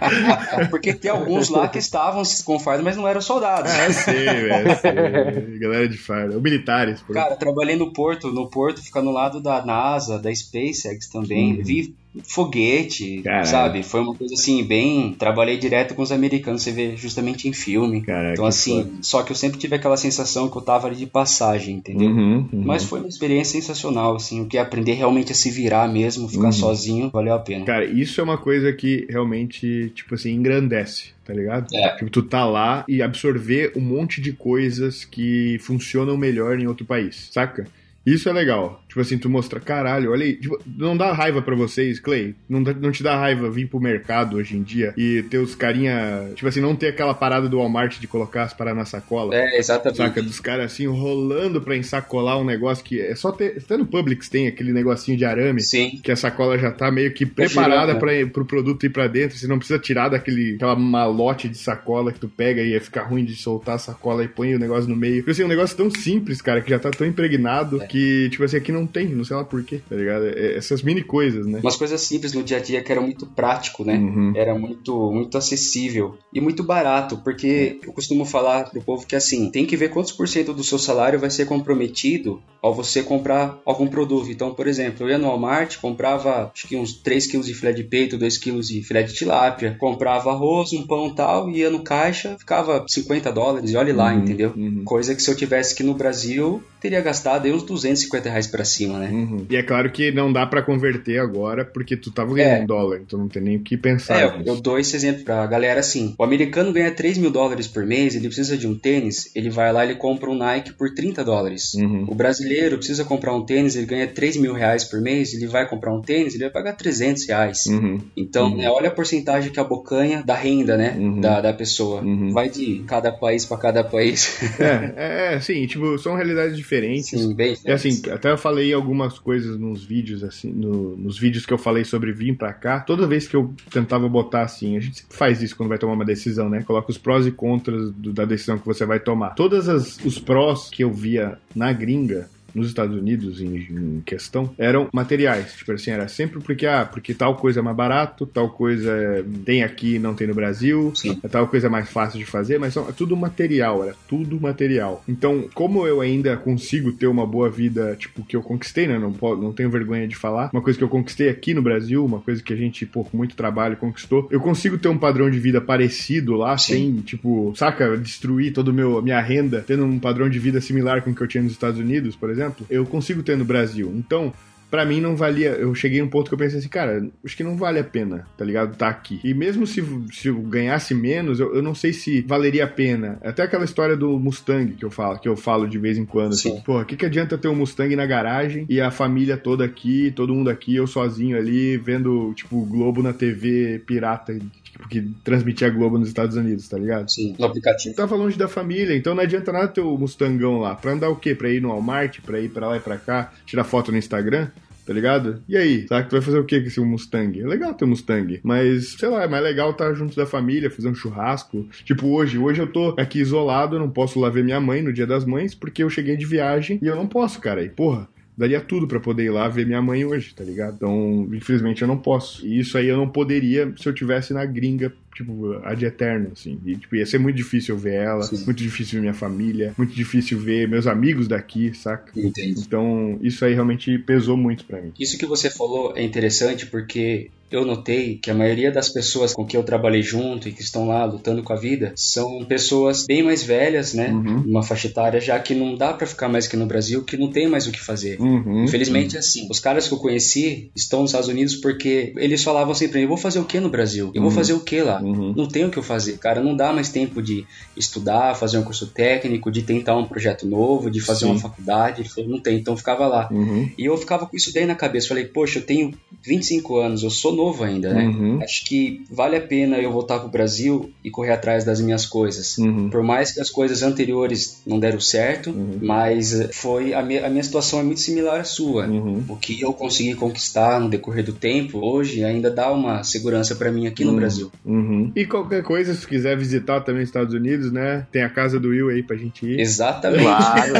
Porque 0.70 0.94
tem 0.94 1.10
alguns 1.10 1.50
lá 1.50 1.68
que 1.68 1.78
estavam 1.78 2.22
com 2.46 2.58
farda, 2.58 2.82
mas 2.82 2.96
não 2.96 3.06
eram 3.06 3.20
soldados. 3.20 3.70
Ah, 3.70 3.92
sei, 3.92 4.24
velho. 4.24 4.80
sei. 4.80 5.58
Galera 5.60 5.88
de 5.88 5.98
farda. 5.98 6.34
Ou 6.34 6.40
militares, 6.40 7.02
por 7.02 7.12
Cara, 7.12 7.36
trabalhei 7.36 7.76
no 7.76 7.92
porto, 7.92 8.32
no 8.32 8.48
porto 8.48 8.82
fica 8.82 9.02
no 9.02 9.10
lado 9.10 9.40
da 9.40 9.64
NASA, 9.64 10.18
da 10.18 10.34
SpaceX 10.34 11.08
também. 11.10 11.58
Uhum. 11.58 11.64
Vi 11.64 11.94
foguete, 12.24 13.22
Caraca. 13.22 13.44
sabe? 13.44 13.82
Foi 13.82 14.00
uma 14.00 14.14
coisa 14.14 14.34
assim, 14.34 14.64
bem. 14.64 15.14
Trabalhei 15.18 15.56
direto 15.56 15.94
com 15.94 16.02
os 16.02 16.10
americanos, 16.10 16.62
você 16.62 16.72
vê 16.72 16.96
justamente 16.96 17.48
em 17.48 17.52
filme. 17.52 18.02
Caraca, 18.02 18.32
então, 18.32 18.46
assim, 18.46 18.98
só 19.00 19.22
que 19.22 19.32
eu 19.32 19.36
sempre 19.36 19.58
tive 19.58 19.76
aquela 19.76 19.96
sensação 19.96 20.48
que 20.48 20.56
eu 20.56 20.62
tava 20.62 20.88
ali 20.88 20.96
de 20.96 21.06
passagem, 21.06 21.76
entendeu? 21.76 22.08
Uhum, 22.08 22.48
uhum. 22.52 22.62
Mas 22.64 22.84
foi 22.84 23.00
uma 23.00 23.08
experiência 23.08 23.60
sensacional, 23.60 24.16
assim, 24.16 24.40
o 24.40 24.46
que 24.46 24.58
é 24.58 24.60
aprender 24.60 24.94
realmente 24.94 25.32
a 25.32 25.34
se 25.34 25.50
virar 25.50 25.88
mesmo, 25.88 26.28
ficar 26.28 26.46
uhum. 26.46 26.52
sozinho, 26.52 27.10
valeu 27.10 27.34
a 27.34 27.38
pena. 27.38 27.64
Cara, 27.64 27.84
isso 27.84 28.20
é 28.20 28.24
uma 28.24 28.38
coisa 28.38 28.72
que 28.72 29.06
realmente, 29.08 29.92
tipo 29.94 30.14
assim, 30.14 30.32
engrandece 30.32 31.18
tá 31.22 31.34
ligado? 31.34 31.72
É. 31.72 31.94
Tipo, 31.96 32.10
tu 32.10 32.22
tá 32.22 32.44
lá 32.44 32.84
e 32.88 33.00
absorver 33.00 33.72
um 33.76 33.80
monte 33.80 34.20
de 34.20 34.32
coisas 34.32 35.04
que 35.04 35.58
funcionam 35.60 36.16
melhor 36.16 36.58
em 36.58 36.66
outro 36.66 36.84
país, 36.84 37.28
saca? 37.30 37.68
Isso 38.04 38.28
é 38.28 38.32
legal. 38.32 38.82
Tipo 38.90 39.00
assim, 39.00 39.16
tu 39.16 39.30
mostra, 39.30 39.60
caralho, 39.60 40.10
olha 40.10 40.24
aí. 40.24 40.34
Tipo, 40.34 40.60
não 40.66 40.96
dá 40.96 41.12
raiva 41.12 41.40
para 41.40 41.54
vocês, 41.54 42.00
Clay? 42.00 42.34
Não, 42.48 42.58
não 42.58 42.90
te 42.90 43.04
dá 43.04 43.16
raiva 43.16 43.48
vir 43.48 43.68
pro 43.68 43.78
mercado 43.78 44.36
hoje 44.36 44.56
em 44.56 44.64
dia 44.64 44.92
e 44.96 45.22
ter 45.22 45.38
os 45.38 45.54
carinha. 45.54 46.32
Tipo 46.34 46.48
assim, 46.48 46.60
não 46.60 46.74
ter 46.74 46.88
aquela 46.88 47.14
parada 47.14 47.48
do 47.48 47.58
Walmart 47.58 48.00
de 48.00 48.08
colocar 48.08 48.42
as 48.42 48.52
paradas 48.52 48.78
na 48.78 48.84
sacola. 48.84 49.32
É, 49.32 49.58
exatamente. 49.58 49.96
Saca? 49.96 50.20
Dos 50.20 50.40
caras 50.40 50.72
assim, 50.72 50.88
rolando 50.88 51.60
pra 51.60 51.76
ensacolar 51.76 52.36
um 52.40 52.44
negócio 52.44 52.84
que 52.84 53.00
é 53.00 53.14
só 53.14 53.30
ter. 53.30 53.58
Até 53.58 53.76
no 53.76 53.86
Publix 53.86 54.28
tem 54.28 54.48
aquele 54.48 54.72
negocinho 54.72 55.16
de 55.16 55.24
arame. 55.24 55.60
Sim. 55.60 56.00
Que 56.02 56.10
a 56.10 56.16
sacola 56.16 56.58
já 56.58 56.72
tá 56.72 56.90
meio 56.90 57.12
que 57.14 57.24
preparada 57.24 57.94
para 57.94 58.26
pro 58.26 58.44
produto 58.44 58.84
ir 58.84 58.90
pra 58.90 59.06
dentro. 59.06 59.38
Você 59.38 59.46
não 59.46 59.58
precisa 59.58 59.78
tirar 59.78 60.08
daquele 60.08 60.56
aquela 60.56 60.74
malote 60.74 61.48
de 61.48 61.56
sacola 61.56 62.12
que 62.12 62.18
tu 62.18 62.28
pega 62.28 62.60
e 62.60 62.70
ia 62.70 62.80
ficar 62.80 63.04
ruim 63.04 63.24
de 63.24 63.36
soltar 63.36 63.76
a 63.76 63.78
sacola 63.78 64.24
e 64.24 64.28
põe 64.28 64.52
o 64.52 64.58
negócio 64.58 64.90
no 64.90 64.96
meio. 64.96 65.18
Tipo 65.18 65.30
assim, 65.30 65.44
um 65.44 65.48
negócio 65.48 65.76
tão 65.76 65.88
simples, 65.90 66.42
cara, 66.42 66.60
que 66.60 66.70
já 66.70 66.78
tá 66.78 66.90
tão 66.90 67.06
impregnado 67.06 67.80
é. 67.80 67.86
que, 67.86 68.28
tipo 68.30 68.42
assim, 68.42 68.56
aqui 68.56 68.72
não 68.72 68.79
não 68.80 68.86
tem, 68.86 69.08
não 69.08 69.24
sei 69.24 69.36
lá 69.36 69.44
porquê, 69.44 69.80
tá 69.88 69.96
ligado? 69.96 70.26
É, 70.26 70.56
essas 70.56 70.82
mini 70.82 71.02
coisas, 71.02 71.46
né? 71.46 71.60
Umas 71.62 71.76
coisas 71.76 72.00
simples 72.00 72.32
no 72.32 72.42
dia 72.42 72.56
a 72.56 72.60
dia 72.60 72.82
que 72.82 72.90
era 72.90 73.00
muito 73.00 73.26
prático, 73.26 73.84
né? 73.84 73.96
Uhum. 73.96 74.32
Era 74.34 74.54
muito, 74.54 75.10
muito 75.12 75.38
acessível 75.38 76.16
e 76.32 76.40
muito 76.40 76.62
barato, 76.62 77.18
porque 77.18 77.78
eu 77.82 77.92
costumo 77.92 78.24
falar 78.24 78.70
pro 78.70 78.82
povo 78.82 79.06
que 79.06 79.16
assim, 79.16 79.50
tem 79.50 79.66
que 79.66 79.76
ver 79.76 79.90
quantos 79.90 80.12
por 80.12 80.28
cento 80.28 80.52
do 80.52 80.64
seu 80.64 80.78
salário 80.78 81.18
vai 81.18 81.30
ser 81.30 81.46
comprometido 81.46 82.42
ao 82.62 82.74
você 82.74 83.02
comprar 83.02 83.58
algum 83.64 83.86
produto. 83.86 84.30
Então, 84.30 84.54
por 84.54 84.66
exemplo, 84.66 85.06
eu 85.06 85.10
ia 85.10 85.18
no 85.18 85.28
Walmart, 85.28 85.78
comprava 85.78 86.50
acho 86.54 86.68
que 86.68 86.76
uns 86.76 86.92
3 86.92 87.26
quilos 87.26 87.46
de 87.46 87.54
filé 87.54 87.72
de 87.72 87.84
peito, 87.84 88.18
2 88.18 88.38
quilos 88.38 88.68
de 88.68 88.82
filé 88.82 89.02
de 89.02 89.14
tilápia, 89.14 89.76
comprava 89.78 90.30
arroz, 90.30 90.72
um 90.72 90.86
pão 90.86 91.14
tal, 91.14 91.50
ia 91.50 91.70
no 91.70 91.82
caixa, 91.82 92.36
ficava 92.38 92.84
50 92.86 93.32
dólares 93.32 93.70
e 93.70 93.76
olhe 93.76 93.92
lá, 93.92 94.12
uhum, 94.12 94.20
entendeu? 94.20 94.52
Uhum. 94.56 94.82
Coisa 94.84 95.14
que 95.14 95.22
se 95.22 95.30
eu 95.30 95.36
tivesse 95.36 95.74
aqui 95.74 95.82
no 95.82 95.94
Brasil, 95.94 96.62
teria 96.80 97.00
gastado 97.00 97.46
aí 97.46 97.52
uns 97.52 97.62
250 97.62 98.28
reais 98.28 98.46
pra 98.46 98.64
cima, 98.64 98.98
né? 98.98 99.10
Uhum. 99.10 99.46
E 99.48 99.56
é 99.56 99.62
claro 99.62 99.90
que 99.90 100.10
não 100.10 100.32
dá 100.32 100.46
para 100.46 100.62
converter 100.62 101.18
agora, 101.18 101.64
porque 101.64 101.96
tu 101.96 102.10
tava 102.10 102.34
ganhando 102.34 102.62
é. 102.62 102.66
dólar, 102.66 103.00
então 103.00 103.18
não 103.18 103.28
tem 103.28 103.42
nem 103.42 103.56
o 103.56 103.60
que 103.60 103.76
pensar. 103.76 104.20
É, 104.20 104.24
eu, 104.24 104.54
eu 104.54 104.60
dou 104.60 104.78
esse 104.78 104.96
exemplo 104.96 105.24
pra 105.24 105.46
galera 105.46 105.80
assim: 105.80 106.14
o 106.18 106.24
americano 106.24 106.72
ganha 106.72 106.90
3 106.90 107.18
mil 107.18 107.30
dólares 107.30 107.66
por 107.66 107.84
mês, 107.84 108.14
ele 108.14 108.26
precisa 108.26 108.56
de 108.56 108.66
um 108.66 108.76
tênis, 108.76 109.30
ele 109.34 109.50
vai 109.50 109.72
lá 109.72 109.84
e 109.84 109.94
compra 109.94 110.30
um 110.30 110.36
Nike 110.36 110.72
por 110.72 110.94
30 110.94 111.24
dólares. 111.24 111.74
Uhum. 111.74 112.06
O 112.08 112.14
brasileiro 112.14 112.76
precisa 112.78 113.04
comprar 113.04 113.34
um 113.34 113.44
tênis, 113.44 113.76
ele 113.76 113.86
ganha 113.86 114.06
3 114.06 114.36
mil 114.38 114.54
reais 114.54 114.84
por 114.84 115.00
mês, 115.00 115.34
ele 115.34 115.46
vai 115.46 115.68
comprar 115.68 115.92
um 115.92 116.00
tênis, 116.00 116.34
ele 116.34 116.44
vai 116.44 116.52
pagar 116.52 116.72
300 116.74 117.26
reais. 117.26 117.66
Uhum. 117.66 117.98
Então, 118.16 118.56
né, 118.56 118.70
olha 118.70 118.88
a 118.88 118.92
porcentagem 118.92 119.52
que 119.52 119.60
abocanha 119.60 120.22
da 120.22 120.34
renda, 120.34 120.76
né, 120.76 120.96
uhum. 120.98 121.20
da, 121.20 121.40
da 121.40 121.52
pessoa. 121.52 122.00
Uhum. 122.00 122.32
Vai 122.32 122.48
de 122.48 122.84
cada 122.86 123.12
país 123.12 123.44
para 123.44 123.58
cada 123.58 123.84
país. 123.84 124.40
é, 124.58 124.94
é, 124.96 125.34
é, 125.34 125.40
sim, 125.40 125.66
tipo, 125.66 125.98
são 125.98 126.14
realidades 126.14 126.56
diferentes. 126.56 126.69
Sim, 127.02 127.34
bem. 127.34 127.56
É 127.64 127.72
assim, 127.72 128.02
até 128.10 128.30
eu 128.30 128.38
falei 128.38 128.72
algumas 128.72 129.18
coisas 129.18 129.58
nos 129.58 129.84
vídeos, 129.84 130.22
assim, 130.22 130.52
no, 130.52 130.96
nos 130.96 131.18
vídeos 131.18 131.44
que 131.44 131.52
eu 131.52 131.58
falei 131.58 131.84
sobre 131.84 132.12
vir 132.12 132.36
para 132.36 132.52
cá. 132.52 132.80
Toda 132.80 133.06
vez 133.06 133.26
que 133.26 133.34
eu 133.34 133.52
tentava 133.70 134.08
botar 134.08 134.42
assim, 134.42 134.76
a 134.76 134.80
gente 134.80 134.98
sempre 135.00 135.16
faz 135.16 135.42
isso 135.42 135.56
quando 135.56 135.68
vai 135.68 135.78
tomar 135.78 135.94
uma 135.94 136.04
decisão, 136.04 136.48
né? 136.48 136.62
Coloca 136.62 136.90
os 136.90 136.98
prós 136.98 137.26
e 137.26 137.30
contras 137.30 137.90
do, 137.92 138.12
da 138.12 138.24
decisão 138.24 138.58
que 138.58 138.66
você 138.66 138.84
vai 138.84 139.00
tomar. 139.00 139.30
Todas 139.30 139.68
os 140.04 140.18
prós 140.18 140.68
que 140.68 140.84
eu 140.84 140.92
via 140.92 141.38
na 141.54 141.72
gringa 141.72 142.28
nos 142.54 142.68
Estados 142.68 142.96
Unidos 142.96 143.40
em, 143.40 143.56
em, 143.56 144.02
questão 144.04 144.52
eram 144.58 144.88
materiais. 144.92 145.54
Tipo 145.54 145.72
assim, 145.72 145.90
era 145.90 146.08
sempre 146.08 146.40
porque, 146.40 146.66
ah, 146.66 146.84
porque 146.84 147.14
tal 147.14 147.36
coisa 147.36 147.60
é 147.60 147.62
mais 147.62 147.76
barato, 147.76 148.26
tal 148.26 148.50
coisa 148.50 149.24
tem 149.44 149.62
aqui 149.62 149.98
não 149.98 150.14
tem 150.14 150.26
no 150.26 150.34
Brasil, 150.34 150.92
Sim. 150.94 151.16
tal 151.30 151.46
coisa 151.48 151.66
é 151.66 151.70
mais 151.70 151.90
fácil 151.90 152.18
de 152.18 152.24
fazer, 152.24 152.58
mas 152.58 152.74
são, 152.74 152.88
é 152.88 152.92
tudo 152.92 153.16
material, 153.16 153.82
era 153.84 153.94
tudo 154.08 154.40
material. 154.40 155.02
Então, 155.08 155.48
como 155.54 155.86
eu 155.86 156.00
ainda 156.00 156.36
consigo 156.36 156.92
ter 156.92 157.06
uma 157.06 157.26
boa 157.26 157.48
vida, 157.48 157.96
tipo, 157.96 158.24
que 158.24 158.36
eu 158.36 158.42
conquistei, 158.42 158.86
né? 158.86 158.98
Não, 158.98 159.14
não 159.36 159.52
tenho 159.52 159.70
vergonha 159.70 160.06
de 160.06 160.16
falar, 160.16 160.50
uma 160.52 160.62
coisa 160.62 160.78
que 160.78 160.84
eu 160.84 160.88
conquistei 160.88 161.28
aqui 161.28 161.54
no 161.54 161.62
Brasil, 161.62 162.04
uma 162.04 162.20
coisa 162.20 162.42
que 162.42 162.52
a 162.52 162.56
gente, 162.56 162.86
por 162.86 163.08
muito 163.12 163.36
trabalho, 163.36 163.76
conquistou, 163.76 164.28
eu 164.30 164.40
consigo 164.40 164.78
ter 164.78 164.88
um 164.88 164.98
padrão 164.98 165.30
de 165.30 165.38
vida 165.38 165.60
parecido 165.60 166.34
lá, 166.34 166.56
Sim. 166.56 166.72
sem, 166.72 166.96
tipo, 167.02 167.52
saca, 167.56 167.96
destruir 167.96 168.52
toda 168.52 168.70
a 168.70 169.02
minha 169.02 169.20
renda, 169.20 169.64
tendo 169.66 169.84
um 169.84 169.98
padrão 169.98 170.28
de 170.28 170.38
vida 170.38 170.60
similar 170.60 171.02
com 171.02 171.10
o 171.10 171.14
que 171.14 171.22
eu 171.22 171.28
tinha 171.28 171.42
nos 171.42 171.52
Estados 171.52 171.78
Unidos, 171.78 172.16
por 172.16 172.30
exemplo 172.30 172.39
exemplo, 172.40 172.66
eu 172.70 172.84
consigo 172.86 173.22
ter 173.22 173.36
no 173.36 173.44
Brasil. 173.44 173.92
Então, 173.94 174.32
para 174.70 174.84
mim 174.84 175.00
não 175.00 175.16
valia. 175.16 175.50
Eu 175.50 175.74
cheguei 175.74 176.00
a 176.00 176.04
um 176.04 176.08
ponto 176.08 176.28
que 176.28 176.34
eu 176.34 176.38
pensei 176.38 176.58
assim, 176.58 176.68
cara, 176.68 177.06
acho 177.24 177.36
que 177.36 177.42
não 177.42 177.56
vale 177.56 177.78
a 177.78 177.84
pena, 177.84 178.26
tá 178.36 178.44
ligado? 178.44 178.76
Tá 178.76 178.88
aqui. 178.88 179.20
E 179.24 179.34
mesmo 179.34 179.66
se, 179.66 179.82
se 180.12 180.28
eu 180.28 180.36
ganhasse 180.42 180.94
menos, 180.94 181.40
eu, 181.40 181.54
eu 181.54 181.62
não 181.62 181.74
sei 181.74 181.92
se 181.92 182.22
valeria 182.22 182.64
a 182.64 182.68
pena. 182.68 183.18
Até 183.22 183.42
aquela 183.42 183.64
história 183.64 183.96
do 183.96 184.18
Mustang 184.18 184.72
que 184.74 184.84
eu 184.84 184.90
falo, 184.90 185.18
que 185.18 185.28
eu 185.28 185.36
falo 185.36 185.68
de 185.68 185.78
vez 185.78 185.98
em 185.98 186.04
quando, 186.04 186.32
assim, 186.32 186.50
Sim. 186.50 186.54
assim, 186.54 186.62
porra, 186.62 186.82
o 186.82 186.86
que, 186.86 186.96
que 186.96 187.06
adianta 187.06 187.36
ter 187.36 187.48
um 187.48 187.54
Mustang 187.54 187.94
na 187.96 188.06
garagem 188.06 188.66
e 188.68 188.80
a 188.80 188.90
família 188.90 189.36
toda 189.36 189.64
aqui, 189.64 190.12
todo 190.14 190.34
mundo 190.34 190.50
aqui, 190.50 190.76
eu 190.76 190.86
sozinho 190.86 191.36
ali, 191.36 191.76
vendo, 191.76 192.32
tipo, 192.34 192.56
o 192.56 192.64
Globo 192.64 193.02
na 193.02 193.12
TV 193.12 193.82
pirata 193.86 194.36
porque 194.80 195.04
transmitia 195.22 195.66
a 195.66 195.70
Globo 195.70 195.98
nos 195.98 196.08
Estados 196.08 196.36
Unidos, 196.36 196.68
tá 196.68 196.78
ligado? 196.78 197.10
Sim, 197.10 197.34
no 197.38 197.44
aplicativo. 197.44 197.94
Tava 197.94 198.16
longe 198.16 198.38
da 198.38 198.48
família, 198.48 198.96
então 198.96 199.14
não 199.14 199.22
adianta 199.22 199.52
nada 199.52 199.68
ter 199.68 199.80
o 199.80 199.96
Mustangão 199.96 200.58
lá. 200.58 200.74
Pra 200.74 200.92
andar 200.92 201.10
o 201.10 201.16
quê? 201.16 201.34
Pra 201.34 201.50
ir 201.50 201.60
no 201.60 201.68
Walmart, 201.68 202.20
pra 202.20 202.40
ir 202.40 202.48
pra 202.48 202.68
lá 202.68 202.76
e 202.76 202.80
pra 202.80 202.96
cá, 202.96 203.32
tirar 203.44 203.64
foto 203.64 203.92
no 203.92 203.98
Instagram? 203.98 204.48
Tá 204.86 204.92
ligado? 204.92 205.42
E 205.48 205.56
aí, 205.56 205.86
sabe 205.86 206.04
que 206.04 206.10
tu 206.10 206.12
vai 206.12 206.20
fazer 206.20 206.38
o 206.38 206.44
que 206.44 206.60
com 206.60 206.66
esse 206.66 206.80
Mustang? 206.80 207.40
É 207.40 207.46
legal 207.46 207.74
ter 207.74 207.84
um 207.84 207.88
Mustang, 207.88 208.40
mas 208.42 208.92
sei 208.92 209.08
lá, 209.08 209.24
é 209.24 209.28
mais 209.28 209.42
legal 209.42 209.70
estar 209.70 209.92
junto 209.94 210.16
da 210.16 210.26
família, 210.26 210.70
fazer 210.70 210.88
um 210.88 210.94
churrasco. 210.94 211.66
Tipo 211.84 212.08
hoje, 212.08 212.38
hoje 212.38 212.60
eu 212.60 212.66
tô 212.66 212.94
aqui 212.98 213.20
isolado, 213.20 213.78
não 213.78 213.90
posso 213.90 214.18
lá 214.20 214.28
ver 214.28 214.44
minha 214.44 214.60
mãe 214.60 214.82
no 214.82 214.92
Dia 214.92 215.06
das 215.06 215.24
Mães 215.24 215.54
porque 215.54 215.82
eu 215.82 215.90
cheguei 215.90 216.16
de 216.16 216.26
viagem 216.26 216.78
e 216.82 216.86
eu 216.86 216.96
não 216.96 217.06
posso, 217.06 217.40
cara. 217.40 217.62
E 217.62 217.68
porra, 217.68 218.08
daria 218.36 218.60
tudo 218.60 218.88
para 218.88 218.98
poder 218.98 219.24
ir 219.24 219.30
lá 219.30 219.48
ver 219.48 219.66
minha 219.66 219.82
mãe 219.82 220.04
hoje, 220.04 220.34
tá 220.34 220.42
ligado? 220.42 220.76
Então, 220.76 221.28
infelizmente 221.32 221.82
eu 221.82 221.88
não 221.88 221.98
posso. 221.98 222.46
E 222.46 222.58
isso 222.58 222.78
aí 222.78 222.88
eu 222.88 222.96
não 222.96 223.08
poderia 223.08 223.72
se 223.76 223.86
eu 223.86 223.92
tivesse 223.92 224.32
na 224.32 224.44
gringa 224.44 224.92
tipo, 225.14 225.54
ad 225.64 225.84
eterno, 225.84 226.30
assim. 226.32 226.58
E, 226.64 226.76
tipo, 226.76 226.96
ia 226.96 227.06
ser 227.06 227.18
muito 227.18 227.36
difícil 227.36 227.76
ver 227.76 227.94
ela, 227.94 228.22
Sim. 228.22 228.44
muito 228.44 228.62
difícil 228.62 228.94
ver 228.94 229.00
minha 229.00 229.14
família, 229.14 229.74
muito 229.76 229.94
difícil 229.94 230.38
ver 230.38 230.68
meus 230.68 230.86
amigos 230.86 231.28
daqui, 231.28 231.72
saca? 231.74 232.12
Entendi. 232.18 232.60
Então, 232.60 233.18
isso 233.22 233.44
aí 233.44 233.54
realmente 233.54 233.98
pesou 233.98 234.36
muito 234.36 234.64
para 234.64 234.80
mim. 234.80 234.92
Isso 234.98 235.18
que 235.18 235.26
você 235.26 235.50
falou 235.50 235.92
é 235.96 236.02
interessante 236.02 236.66
porque 236.66 237.30
eu 237.50 237.66
notei 237.66 238.16
que 238.16 238.30
a 238.30 238.34
maioria 238.34 238.70
das 238.70 238.88
pessoas 238.88 239.34
com 239.34 239.44
que 239.44 239.56
eu 239.56 239.62
trabalhei 239.62 240.02
junto 240.02 240.48
e 240.48 240.52
que 240.52 240.62
estão 240.62 240.86
lá 240.86 241.04
lutando 241.04 241.42
com 241.42 241.52
a 241.52 241.56
vida 241.56 241.92
são 241.96 242.44
pessoas 242.44 243.04
bem 243.06 243.22
mais 243.22 243.42
velhas, 243.42 243.92
né? 243.92 244.08
Uhum. 244.10 244.44
Uma 244.46 244.62
faixa 244.62 244.86
etária 244.86 245.20
já 245.20 245.38
que 245.38 245.54
não 245.54 245.74
dá 245.74 245.92
para 245.92 246.06
ficar 246.06 246.28
mais 246.28 246.46
aqui 246.46 246.56
no 246.56 246.66
Brasil, 246.66 247.02
que 247.02 247.16
não 247.16 247.30
tem 247.30 247.48
mais 247.48 247.66
o 247.66 247.72
que 247.72 247.80
fazer. 247.80 248.20
Uhum. 248.20 248.64
Infelizmente, 248.64 249.14
uhum. 249.14 249.20
assim, 249.20 249.48
os 249.50 249.58
caras 249.58 249.88
que 249.88 249.94
eu 249.94 249.98
conheci 249.98 250.70
estão 250.76 251.00
nos 251.00 251.10
Estados 251.10 251.28
Unidos 251.28 251.56
porque 251.56 252.12
eles 252.16 252.44
falavam 252.44 252.74
sempre: 252.74 253.02
eu 253.02 253.08
vou 253.08 253.16
fazer 253.16 253.40
o 253.40 253.44
que 253.44 253.58
no 253.58 253.68
Brasil? 253.68 254.12
Eu 254.14 254.22
vou 254.22 254.30
uhum. 254.30 254.36
fazer 254.36 254.52
o 254.52 254.60
que 254.60 254.80
lá? 254.80 254.99
Uhum. 255.02 255.34
Não 255.36 255.46
tem 255.46 255.64
o 255.64 255.70
que 255.70 255.78
eu 255.78 255.82
fazer, 255.82 256.18
cara. 256.18 256.42
Não 256.42 256.56
dá 256.56 256.72
mais 256.72 256.88
tempo 256.88 257.22
de 257.22 257.46
estudar, 257.76 258.34
fazer 258.34 258.58
um 258.58 258.62
curso 258.62 258.86
técnico, 258.86 259.50
de 259.50 259.62
tentar 259.62 259.96
um 259.96 260.04
projeto 260.04 260.46
novo, 260.46 260.90
de 260.90 261.00
fazer 261.00 261.26
Sim. 261.26 261.32
uma 261.32 261.38
faculdade. 261.38 262.02
Ele 262.02 262.08
falou: 262.08 262.30
não 262.30 262.40
tem, 262.40 262.58
então 262.58 262.76
ficava 262.76 263.06
lá. 263.06 263.28
Uhum. 263.30 263.70
E 263.76 263.84
eu 263.84 263.96
ficava 263.96 264.26
com 264.26 264.36
isso 264.36 264.52
daí 264.52 264.66
na 264.66 264.74
cabeça. 264.74 265.08
Falei: 265.08 265.24
poxa, 265.24 265.58
eu 265.58 265.62
tenho 265.62 265.92
25 266.22 266.76
anos, 266.76 267.02
eu 267.02 267.10
sou 267.10 267.34
novo 267.34 267.64
ainda, 267.64 267.92
né? 267.92 268.04
Uhum. 268.06 268.42
Acho 268.42 268.64
que 268.64 269.04
vale 269.10 269.36
a 269.36 269.40
pena 269.40 269.78
eu 269.78 269.90
voltar 269.90 270.18
pro 270.18 270.28
Brasil 270.28 270.90
e 271.04 271.10
correr 271.10 271.32
atrás 271.32 271.64
das 271.64 271.80
minhas 271.80 272.06
coisas. 272.06 272.58
Uhum. 272.58 272.90
Por 272.90 273.02
mais 273.02 273.32
que 273.32 273.40
as 273.40 273.50
coisas 273.50 273.82
anteriores 273.82 274.62
não 274.66 274.78
deram 274.78 275.00
certo, 275.00 275.50
uhum. 275.50 275.78
mas 275.80 276.38
eh, 276.38 276.50
foi 276.52 276.94
a 276.94 277.02
minha, 277.02 277.26
a 277.26 277.30
minha 277.30 277.42
situação 277.42 277.80
é 277.80 277.82
muito 277.82 278.00
similar 278.00 278.40
à 278.40 278.44
sua. 278.44 278.86
Uhum. 278.86 279.24
O 279.28 279.36
que 279.36 279.60
eu 279.60 279.72
consegui 279.72 280.14
conquistar 280.14 280.80
no 280.80 280.88
decorrer 280.88 281.24
do 281.24 281.32
tempo, 281.32 281.78
hoje 281.78 282.24
ainda 282.24 282.50
dá 282.50 282.70
uma 282.70 283.02
segurança 283.02 283.54
para 283.54 283.72
mim 283.72 283.86
aqui 283.86 284.04
no 284.04 284.14
Brasil. 284.14 284.50
Uhum. 284.64 284.89
E 285.14 285.24
qualquer 285.26 285.62
coisa, 285.62 285.94
se 285.94 286.06
quiser 286.06 286.36
visitar 286.36 286.80
também 286.80 287.02
os 287.02 287.08
Estados 287.08 287.34
Unidos, 287.34 287.72
né? 287.72 288.06
Tem 288.10 288.22
a 288.22 288.30
casa 288.30 288.58
do 288.58 288.68
Will 288.68 288.88
aí 288.88 289.02
pra 289.02 289.16
gente 289.16 289.46
ir. 289.46 289.60
Exatamente. 289.60 290.22
Claro. 290.22 290.72